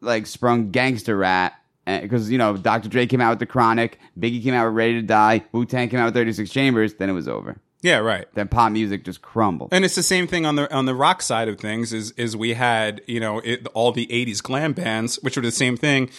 like 0.00 0.26
sprung 0.26 0.70
gangster 0.70 1.16
rap 1.16 1.59
because 2.00 2.30
you 2.30 2.38
know 2.38 2.56
Dr. 2.56 2.88
Dre 2.88 3.06
came 3.06 3.20
out 3.20 3.30
with 3.30 3.38
the 3.40 3.46
Chronic, 3.46 3.98
Biggie 4.18 4.42
came 4.42 4.54
out 4.54 4.66
with 4.66 4.74
Ready 4.76 4.94
to 4.94 5.02
Die, 5.02 5.44
Wu 5.52 5.64
Tang 5.64 5.88
came 5.88 5.98
out 6.00 6.06
with 6.06 6.14
Thirty 6.14 6.32
Six 6.32 6.50
Chambers. 6.50 6.94
Then 6.94 7.10
it 7.10 7.14
was 7.14 7.26
over. 7.28 7.56
yeah, 7.82 7.96
right. 7.96 8.26
Then 8.34 8.46
pop 8.46 8.72
music 8.72 9.06
just 9.06 9.22
crumbled. 9.22 9.70
And 9.72 9.86
it's 9.86 9.94
the 9.94 10.02
same 10.02 10.26
thing 10.26 10.44
on 10.44 10.54
the 10.56 10.70
on 10.74 10.84
the 10.84 10.94
rock 10.94 11.22
side 11.22 11.48
of 11.48 11.58
things. 11.58 11.94
Is 11.94 12.10
is 12.12 12.36
we 12.36 12.52
had 12.52 13.00
you 13.06 13.20
know 13.20 13.38
it, 13.38 13.66
all 13.68 13.90
the 13.92 14.06
'80s 14.08 14.42
glam 14.42 14.74
bands, 14.74 15.16
which 15.22 15.36
were 15.36 15.42
the 15.42 15.50
same 15.50 15.78
thing: 15.78 16.10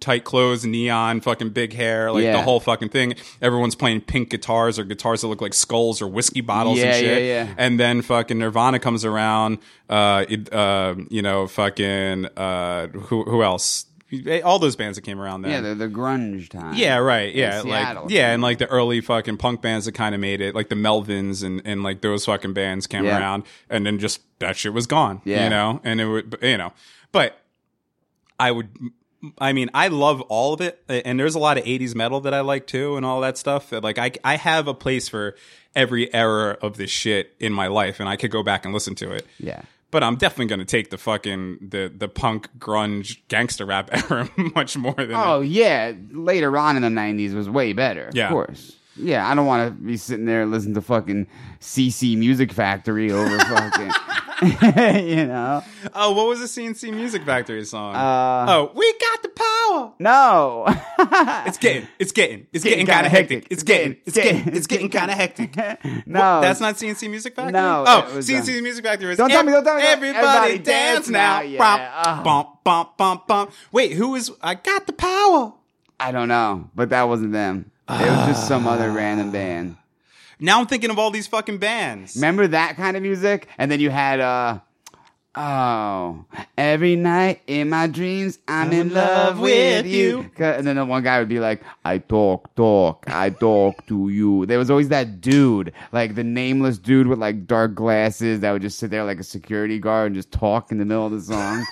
tight 0.00 0.24
clothes, 0.24 0.64
neon, 0.64 1.20
fucking 1.20 1.50
big 1.50 1.74
hair, 1.74 2.10
like 2.10 2.24
the 2.24 2.40
whole 2.40 2.58
fucking 2.58 2.88
thing. 2.88 3.14
Everyone's 3.42 3.74
playing 3.74 4.00
pink 4.02 4.30
guitars 4.30 4.78
or 4.78 4.84
guitars 4.84 5.20
that 5.20 5.28
look 5.28 5.42
like 5.42 5.52
skulls 5.52 6.00
or 6.00 6.08
whiskey 6.08 6.40
bottles 6.40 6.78
Yeah, 6.78 6.86
and 6.86 6.96
shit. 6.96 7.22
yeah, 7.22 7.44
yeah. 7.44 7.54
And 7.58 7.78
then 7.78 8.00
fucking 8.00 8.38
Nirvana 8.38 8.78
comes 8.78 9.04
around. 9.04 9.58
Uh, 9.90 10.24
it, 10.28 10.50
uh, 10.54 10.94
you 11.10 11.20
know, 11.20 11.46
fucking 11.48 12.26
uh, 12.36 12.86
who 12.88 13.24
who 13.24 13.42
else? 13.42 13.84
All 14.44 14.58
those 14.58 14.76
bands 14.76 14.96
that 14.96 15.02
came 15.02 15.20
around 15.20 15.42
then. 15.42 15.50
yeah, 15.52 15.60
the, 15.60 15.74
the 15.74 15.88
grunge 15.88 16.48
time. 16.48 16.74
Yeah, 16.74 16.96
right. 16.96 17.34
Yeah, 17.34 17.60
In 17.60 17.68
like 17.68 17.84
Seattle. 17.84 18.06
yeah, 18.10 18.32
and 18.32 18.42
like 18.42 18.58
the 18.58 18.66
early 18.66 19.00
fucking 19.00 19.36
punk 19.36 19.62
bands 19.62 19.86
that 19.86 19.92
kind 19.92 20.14
of 20.14 20.20
made 20.20 20.40
it, 20.40 20.54
like 20.54 20.68
the 20.68 20.74
Melvins 20.74 21.44
and 21.44 21.62
and 21.64 21.82
like 21.82 22.00
those 22.00 22.24
fucking 22.24 22.52
bands 22.52 22.86
came 22.86 23.04
Yeah. 23.04 23.18
around, 23.18 23.44
and 23.68 23.86
then 23.86 23.98
just 23.98 24.20
that 24.40 24.56
shit 24.56 24.72
was 24.72 24.86
gone. 24.86 25.22
Yeah. 25.24 25.44
you 25.44 25.50
know, 25.50 25.80
and 25.84 26.00
it 26.00 26.06
would, 26.06 26.38
you 26.42 26.58
know, 26.58 26.72
but 27.12 27.38
I 28.38 28.50
would. 28.50 28.68
I 29.38 29.52
mean, 29.52 29.68
I 29.74 29.88
love 29.88 30.22
all 30.22 30.54
of 30.54 30.62
it, 30.62 30.82
and 30.88 31.20
there's 31.20 31.34
a 31.34 31.38
lot 31.38 31.58
of 31.58 31.64
'80s 31.64 31.94
metal 31.94 32.20
that 32.22 32.32
I 32.32 32.40
like 32.40 32.66
too, 32.66 32.96
and 32.96 33.04
all 33.04 33.20
that 33.20 33.36
stuff. 33.36 33.70
Like, 33.70 33.98
I 33.98 34.12
I 34.24 34.36
have 34.36 34.66
a 34.66 34.72
place 34.74 35.10
for 35.10 35.36
every 35.76 36.12
era 36.14 36.56
of 36.62 36.78
this 36.78 36.90
shit 36.90 37.34
in 37.38 37.52
my 37.52 37.66
life, 37.66 38.00
and 38.00 38.08
I 38.08 38.16
could 38.16 38.30
go 38.30 38.42
back 38.42 38.64
and 38.64 38.72
listen 38.72 38.94
to 38.96 39.12
it. 39.12 39.26
yeah. 39.38 39.62
But 39.90 40.04
I'm 40.04 40.16
definitely 40.16 40.46
going 40.46 40.60
to 40.60 40.64
take 40.64 40.90
the 40.90 40.98
fucking 40.98 41.58
the 41.70 41.92
the 41.94 42.08
punk 42.08 42.48
grunge 42.58 43.18
gangster 43.28 43.64
rap 43.66 43.90
era 44.10 44.30
much 44.54 44.76
more 44.76 44.94
than 44.94 45.12
Oh 45.14 45.40
yeah, 45.40 45.92
later 46.12 46.56
on 46.56 46.76
in 46.76 46.82
the 46.82 46.88
'90s 46.88 47.34
was 47.34 47.48
way 47.50 47.72
better. 47.72 48.10
Yeah. 48.12 48.26
of 48.26 48.32
course. 48.32 48.76
Yeah, 48.96 49.26
I 49.28 49.34
don't 49.34 49.46
want 49.46 49.68
to 49.68 49.82
be 49.84 49.96
sitting 49.96 50.26
there 50.26 50.44
listening 50.46 50.74
to 50.74 50.82
fucking 50.82 51.26
C+C 51.60 52.16
Music 52.16 52.52
Factory 52.52 53.10
over 53.10 53.38
fucking, 53.38 53.90
you 54.42 55.26
know. 55.26 55.62
Oh, 55.94 56.12
what 56.12 56.26
was 56.26 56.40
the 56.40 56.48
C+C 56.48 56.90
Music 56.90 57.24
Factory 57.24 57.64
song? 57.64 57.94
Uh, 57.94 58.46
oh, 58.48 58.72
we 58.74 58.92
got 58.98 59.22
the 59.22 59.28
power. 59.28 59.92
No. 59.98 60.66
It's 61.46 61.58
getting, 61.58 61.88
it's 61.98 62.12
getting, 62.12 62.46
it's 62.52 62.62
getting, 62.62 62.86
kind 62.86 63.04
kinda 63.04 63.08
hectic. 63.08 63.46
It's 63.50 63.62
getting, 63.62 63.96
it's 64.04 64.14
getting, 64.14 64.54
it's 64.54 64.66
getting 64.66 64.90
kind 64.90 65.10
of 65.10 65.16
hectic. 65.16 65.56
no, 66.06 66.40
That's 66.40 66.60
not 66.60 66.78
C+C 66.78 67.08
Music 67.08 67.34
Factory. 67.34 67.52
No, 67.52 67.84
oh, 67.86 68.16
was, 68.16 68.28
CNC 68.28 68.58
uh, 68.58 68.62
Music 68.62 68.84
Factory. 68.84 69.12
Is 69.12 69.18
Don't 69.18 69.30
tell 69.30 69.42
me, 69.42 69.52
don't 69.52 69.64
tell 69.64 69.76
me, 69.76 69.82
Everybody, 69.82 70.58
dance, 70.58 71.08
now. 71.08 71.42
Bump, 71.58 71.82
Oh. 72.06 72.22
bump, 72.22 72.64
bump, 72.64 72.96
bump, 72.96 73.26
bump. 73.26 73.52
Wait, 73.72 73.92
who 73.92 74.14
is? 74.14 74.30
I 74.42 74.54
got 74.54 74.86
the 74.86 74.92
power. 74.92 75.54
I 75.98 76.12
don't 76.12 76.28
know, 76.28 76.70
but 76.74 76.90
that 76.90 77.04
wasn't 77.04 77.32
them. 77.32 77.70
It 77.88 78.08
was 78.08 78.26
just 78.28 78.46
some 78.46 78.66
other 78.68 78.90
random 78.92 79.32
band. 79.32 79.76
Now 80.40 80.60
I'm 80.60 80.66
thinking 80.66 80.90
of 80.90 80.98
all 80.98 81.10
these 81.10 81.26
fucking 81.26 81.58
bands. 81.58 82.16
Remember 82.16 82.46
that 82.48 82.76
kind 82.76 82.96
of 82.96 83.02
music? 83.02 83.46
And 83.58 83.70
then 83.70 83.80
you 83.80 83.90
had 83.90 84.20
uh 84.20 84.60
oh, 85.34 86.24
every 86.56 86.96
night 86.96 87.42
in 87.46 87.68
my 87.68 87.86
dreams 87.86 88.38
I'm, 88.48 88.72
in 88.72 88.92
love 88.92 89.38
with 89.38 89.86
you. 89.86 90.30
And 90.38 90.66
then 90.66 90.76
the 90.76 90.84
one 90.84 91.02
guy 91.02 91.18
would 91.18 91.28
be 91.28 91.40
like, 91.40 91.62
I 91.84 91.98
talk, 91.98 92.54
talk, 92.56 93.04
I 93.08 93.30
talk 93.30 93.86
to 93.86 94.08
you. 94.08 94.46
There 94.46 94.58
was 94.58 94.70
always 94.70 94.88
that 94.88 95.20
dude, 95.20 95.72
like 95.92 96.14
the 96.14 96.24
nameless 96.24 96.78
dude 96.78 97.06
with 97.06 97.18
like 97.18 97.46
dark 97.46 97.74
glasses 97.74 98.40
that 98.40 98.52
would 98.52 98.62
just 98.62 98.78
sit 98.78 98.90
there 98.90 99.04
like 99.04 99.20
a 99.20 99.24
security 99.24 99.78
guard 99.78 100.06
and 100.06 100.14
just 100.14 100.32
talk 100.32 100.72
in 100.72 100.78
the 100.78 100.84
middle 100.84 101.06
of 101.06 101.12
the 101.12 101.20
song. 101.20 101.66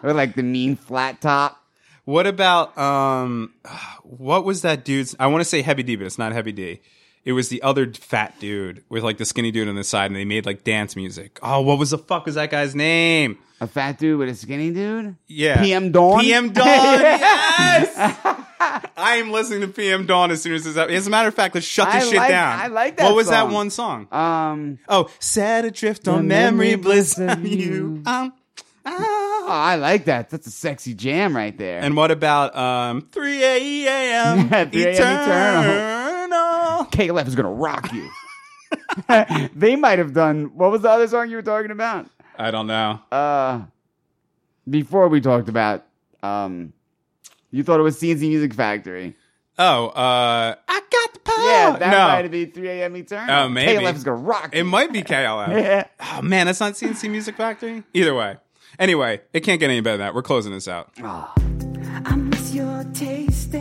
or 0.02 0.12
like 0.12 0.34
the 0.34 0.42
mean 0.42 0.76
flat 0.76 1.20
top. 1.20 1.56
What 2.04 2.26
about 2.26 2.76
um, 2.78 3.54
what 4.02 4.44
was 4.44 4.62
that 4.62 4.84
dude's? 4.84 5.14
I 5.20 5.26
want 5.26 5.42
to 5.42 5.44
say 5.44 5.62
Heavy 5.62 5.82
D, 5.82 5.96
but 5.96 6.06
it's 6.06 6.18
not 6.18 6.32
Heavy 6.32 6.52
D. 6.52 6.80
It 7.24 7.32
was 7.32 7.48
the 7.50 7.62
other 7.62 7.92
fat 7.92 8.38
dude 8.40 8.82
with 8.88 9.02
like 9.02 9.18
the 9.18 9.24
skinny 9.26 9.50
dude 9.50 9.68
on 9.68 9.74
the 9.76 9.84
side, 9.84 10.06
and 10.06 10.16
they 10.16 10.24
made 10.24 10.46
like 10.46 10.64
dance 10.64 10.96
music. 10.96 11.38
Oh, 11.42 11.60
what 11.60 11.78
was 11.78 11.90
the 11.90 11.98
fuck 11.98 12.24
was 12.26 12.34
that 12.36 12.50
guy's 12.50 12.74
name? 12.74 13.38
A 13.60 13.66
fat 13.66 13.98
dude 13.98 14.18
with 14.18 14.30
a 14.30 14.34
skinny 14.34 14.70
dude. 14.70 15.16
Yeah, 15.26 15.62
PM 15.62 15.92
Dawn? 15.92 16.20
PM 16.22 16.50
Dawn. 16.50 16.66
yes. 16.66 17.94
I 18.96 19.16
am 19.16 19.30
listening 19.30 19.60
to 19.60 19.68
PM 19.68 20.06
Dawn 20.06 20.30
as 20.30 20.40
soon 20.40 20.54
as 20.54 20.64
this. 20.64 20.78
Up. 20.78 20.88
As 20.88 21.06
a 21.06 21.10
matter 21.10 21.28
of 21.28 21.34
fact, 21.34 21.54
let's 21.54 21.66
shut 21.66 21.92
this 21.92 22.04
I 22.04 22.08
shit 22.08 22.16
like- 22.16 22.28
down. 22.30 22.58
I 22.58 22.66
like 22.68 22.96
that 22.96 23.04
What 23.04 23.16
was 23.16 23.26
song. 23.26 23.48
that 23.48 23.54
one 23.54 23.68
song? 23.70 24.08
Um, 24.12 24.78
oh, 24.88 25.10
set 25.18 25.66
adrift 25.66 26.08
on 26.08 26.26
memory 26.26 26.74
bliss 26.76 27.16
bliss 27.16 27.32
of 27.32 27.38
of 27.38 27.46
you. 27.46 28.02
Um, 28.06 28.32
oh, 28.86 29.44
ah. 29.46 29.62
I 29.72 29.74
like 29.76 30.06
that. 30.06 30.30
That's 30.30 30.46
a 30.46 30.50
sexy 30.50 30.94
jam 30.94 31.36
right 31.36 31.56
there. 31.56 31.80
And 31.80 31.94
what 31.96 32.10
about 32.10 32.56
um 32.56 33.08
3 33.12 33.44
a.m. 33.44 34.48
3 34.48 34.56
a.m. 34.56 34.68
eternal? 34.72 35.99
KLF 36.90 37.26
is 37.26 37.34
gonna 37.34 37.52
rock 37.52 37.92
you. 37.92 38.08
they 39.54 39.76
might 39.76 39.98
have 39.98 40.12
done. 40.12 40.52
What 40.54 40.70
was 40.70 40.82
the 40.82 40.90
other 40.90 41.08
song 41.08 41.30
you 41.30 41.36
were 41.36 41.42
talking 41.42 41.70
about? 41.70 42.06
I 42.38 42.50
don't 42.50 42.66
know. 42.66 43.00
Uh, 43.10 43.62
before 44.68 45.08
we 45.08 45.20
talked 45.20 45.48
about, 45.48 45.84
um, 46.22 46.72
you 47.50 47.62
thought 47.62 47.80
it 47.80 47.82
was 47.82 47.98
C+C 47.98 48.28
Music 48.28 48.54
Factory. 48.54 49.14
Oh, 49.58 49.88
uh, 49.88 50.54
I 50.68 50.80
got 50.90 51.12
the 51.14 51.20
power. 51.20 51.44
Yeah, 51.44 51.76
that 51.78 51.90
no. 51.90 51.98
might 52.08 52.28
be 52.30 52.46
3 52.46 52.68
a.m. 52.68 52.96
Eternal. 52.96 53.34
Oh, 53.44 53.48
maybe. 53.48 53.82
KLF 53.84 53.94
is 53.96 54.04
gonna 54.04 54.16
rock 54.16 54.50
It 54.52 54.58
you. 54.58 54.64
might 54.64 54.92
be 54.92 55.02
KLF. 55.02 55.48
Yeah. 55.60 55.86
Oh 56.00 56.22
man, 56.22 56.46
that's 56.46 56.60
not 56.60 56.76
C+C 56.76 57.08
Music 57.08 57.36
Factory. 57.36 57.82
Either 57.92 58.14
way. 58.14 58.36
Anyway, 58.78 59.20
it 59.32 59.40
can't 59.40 59.60
get 59.60 59.68
any 59.68 59.80
better 59.80 59.98
than 59.98 60.06
that. 60.06 60.14
We're 60.14 60.22
closing 60.22 60.52
this 60.52 60.68
out. 60.68 60.92
I 61.02 61.28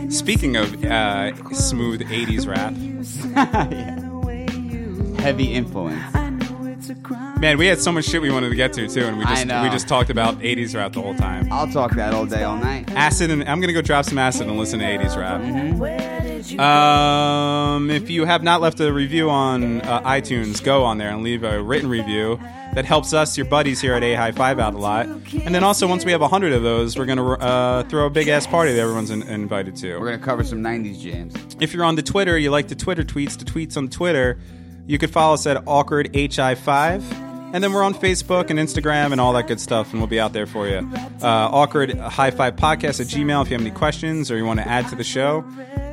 Speaking 0.10 0.56
of 0.56 0.84
uh, 0.84 1.36
smooth 1.54 2.02
'80s 2.02 2.48
rap, 2.48 2.74
you 2.78 3.04
smile 3.04 3.48
and 3.74 4.02
the 4.02 4.18
way 4.18 4.48
you 4.52 5.16
Heavy 5.20 5.54
influence. 5.54 6.16
I 6.16 6.30
know 6.32 6.66
it's 6.66 6.90
a 6.90 6.96
crime. 6.96 7.40
man, 7.40 7.58
we 7.58 7.68
had 7.68 7.80
so 7.80 7.92
much 7.92 8.06
shit 8.06 8.22
we 8.22 8.32
wanted 8.32 8.50
to 8.50 8.56
get 8.56 8.74
to 8.74 8.88
too, 8.88 9.04
and 9.06 9.18
we 9.18 9.26
just 9.26 9.46
we 9.46 9.70
just 9.70 9.88
talked 9.88 10.10
about 10.10 10.40
'80s 10.40 10.76
rap 10.76 10.94
the 10.94 11.02
whole 11.02 11.14
time. 11.16 11.52
I'll 11.52 11.68
talk 11.72 11.92
that 11.96 12.14
all 12.14 12.26
day, 12.26 12.44
all 12.44 12.58
night. 12.58 12.90
Acid, 12.92 13.30
and 13.30 13.44
I'm 13.44 13.62
gonna 13.62 13.74
go 13.74 13.82
drop 13.82 14.06
some 14.06 14.18
acid 14.18 14.48
and 14.48 14.58
listen 14.58 14.80
to 14.80 14.86
'80s 14.86 15.16
rap. 15.16 15.42
Where 15.78 16.22
did 16.50 16.56
you 16.56 16.60
Um, 16.64 17.90
if 17.90 18.10
you 18.10 18.26
have 18.26 18.44
not 18.44 18.62
left 18.62 18.80
a 18.80 18.92
review 18.92 19.30
on 19.30 19.82
uh, 19.82 20.02
iTunes, 20.02 20.64
go 20.64 20.84
on 20.84 20.98
there 20.98 21.10
and 21.10 21.24
leave 21.24 21.44
a 21.44 21.62
written 21.62 21.90
review. 21.90 22.40
That 22.74 22.86
helps 22.86 23.14
us, 23.14 23.36
your 23.36 23.48
buddies 23.48 23.82
here 23.82 23.96
at 23.96 24.04
A 24.04 24.14
High 24.14 24.32
Five, 24.32 24.60
out 24.60 24.76
a 24.76 24.78
lot. 24.78 25.08
And 25.08 25.56
then 25.56 25.64
also, 25.64 25.88
once 25.88 26.06
we 26.06 26.12
have 26.12 26.22
hundred 26.22 26.54
of 26.54 26.62
those, 26.62 26.98
we're 26.98 27.08
gonna 27.08 27.34
uh, 27.34 27.84
throw 27.84 28.06
a 28.06 28.10
big 28.12 28.28
ass 28.28 28.46
party 28.46 28.74
that 28.74 28.80
everyone's 28.80 29.10
in- 29.10 29.24
invited 29.24 29.76
to. 29.78 29.98
We're 29.98 30.12
gonna 30.12 30.24
cover 30.24 30.44
some 30.44 30.60
'90s 30.62 31.02
jams. 31.02 31.34
If 31.60 31.74
you're 31.74 31.84
on 31.84 31.96
the 31.96 32.04
Twitter, 32.04 32.38
you 32.38 32.52
like 32.52 32.68
the 32.68 32.76
Twitter 32.76 33.04
tweets, 33.04 33.40
the 33.40 33.46
tweets 33.46 33.76
on 33.76 33.90
Twitter, 33.90 34.40
you 34.86 35.00
could 35.00 35.10
follow 35.10 35.34
us 35.34 35.48
at 35.48 35.64
awkward 35.68 36.14
hi5. 36.14 37.29
And 37.52 37.64
then 37.64 37.74
we're 37.74 37.84
on 37.84 37.96
Facebook 37.96 38.52
and 38.52 38.60
Instagram 38.60 39.12
and 39.12 39.20
all 39.20 39.34
that 39.34 39.48
good 39.48 39.60
stuff, 39.60 39.92
and 39.92 40.00
we'll 40.00 40.08
be 40.08 40.20
out 40.20 40.34
there 40.34 40.46
for 40.46 40.68
you. 40.68 40.88
Uh, 41.22 41.50
awkward 41.52 41.98
high 41.98 42.30
five 42.32 42.56
podcast 42.56 43.00
at 43.00 43.08
Gmail 43.08 43.42
if 43.42 43.50
you 43.50 43.58
have 43.58 43.66
any 43.66 43.72
questions 43.72 44.30
or 44.30 44.38
you 44.38 44.46
want 44.46 44.60
to 44.60 44.68
add 44.68 44.88
to 44.90 44.96
the 44.96 45.04
show. 45.04 45.44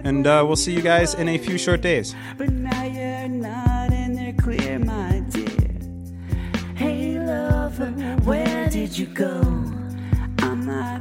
And 0.05 0.27
uh, 0.27 0.45
we'll 0.47 0.57
see 0.57 0.73
you 0.73 0.83
guys 0.83 1.15
in 1.15 1.29
a 1.29 1.39
few 1.39 1.57
short 1.59 1.81
days. 1.81 2.15
But 2.37 2.51
now 2.51 2.85
you're 2.85 3.29
not 3.29 3.93
in 3.93 4.15
there 4.15 4.35
clear, 4.35 4.79
my 4.79 5.21
dear. 5.31 5.49
Hey, 6.75 7.19
lover, 7.19 7.91
where 8.25 8.69
did 8.69 8.97
you 8.97 9.07
go? 9.07 9.41
I'm 10.41 10.67
not 10.67 11.01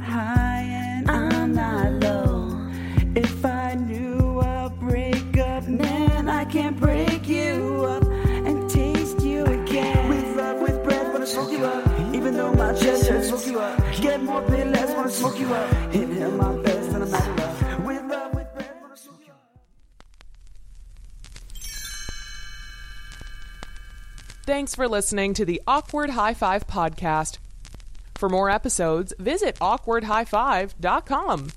wanna 15.06 15.16
smoke 15.16 15.38
you 15.38 15.54
up. 15.54 15.70
My 16.32 16.56
best 16.62 16.90
and 16.90 17.04
I'm 17.04 17.14
out 17.14 17.28
of 17.28 17.38
love. 17.38 17.62
Thanks 24.44 24.74
for 24.76 24.86
listening 24.86 25.34
to 25.34 25.44
the 25.44 25.60
Awkward 25.66 26.10
High 26.10 26.34
Five 26.34 26.68
podcast. 26.68 27.38
For 28.14 28.28
more 28.28 28.48
episodes, 28.48 29.12
visit 29.18 29.56
awkwardhighfive.com. 29.56 31.50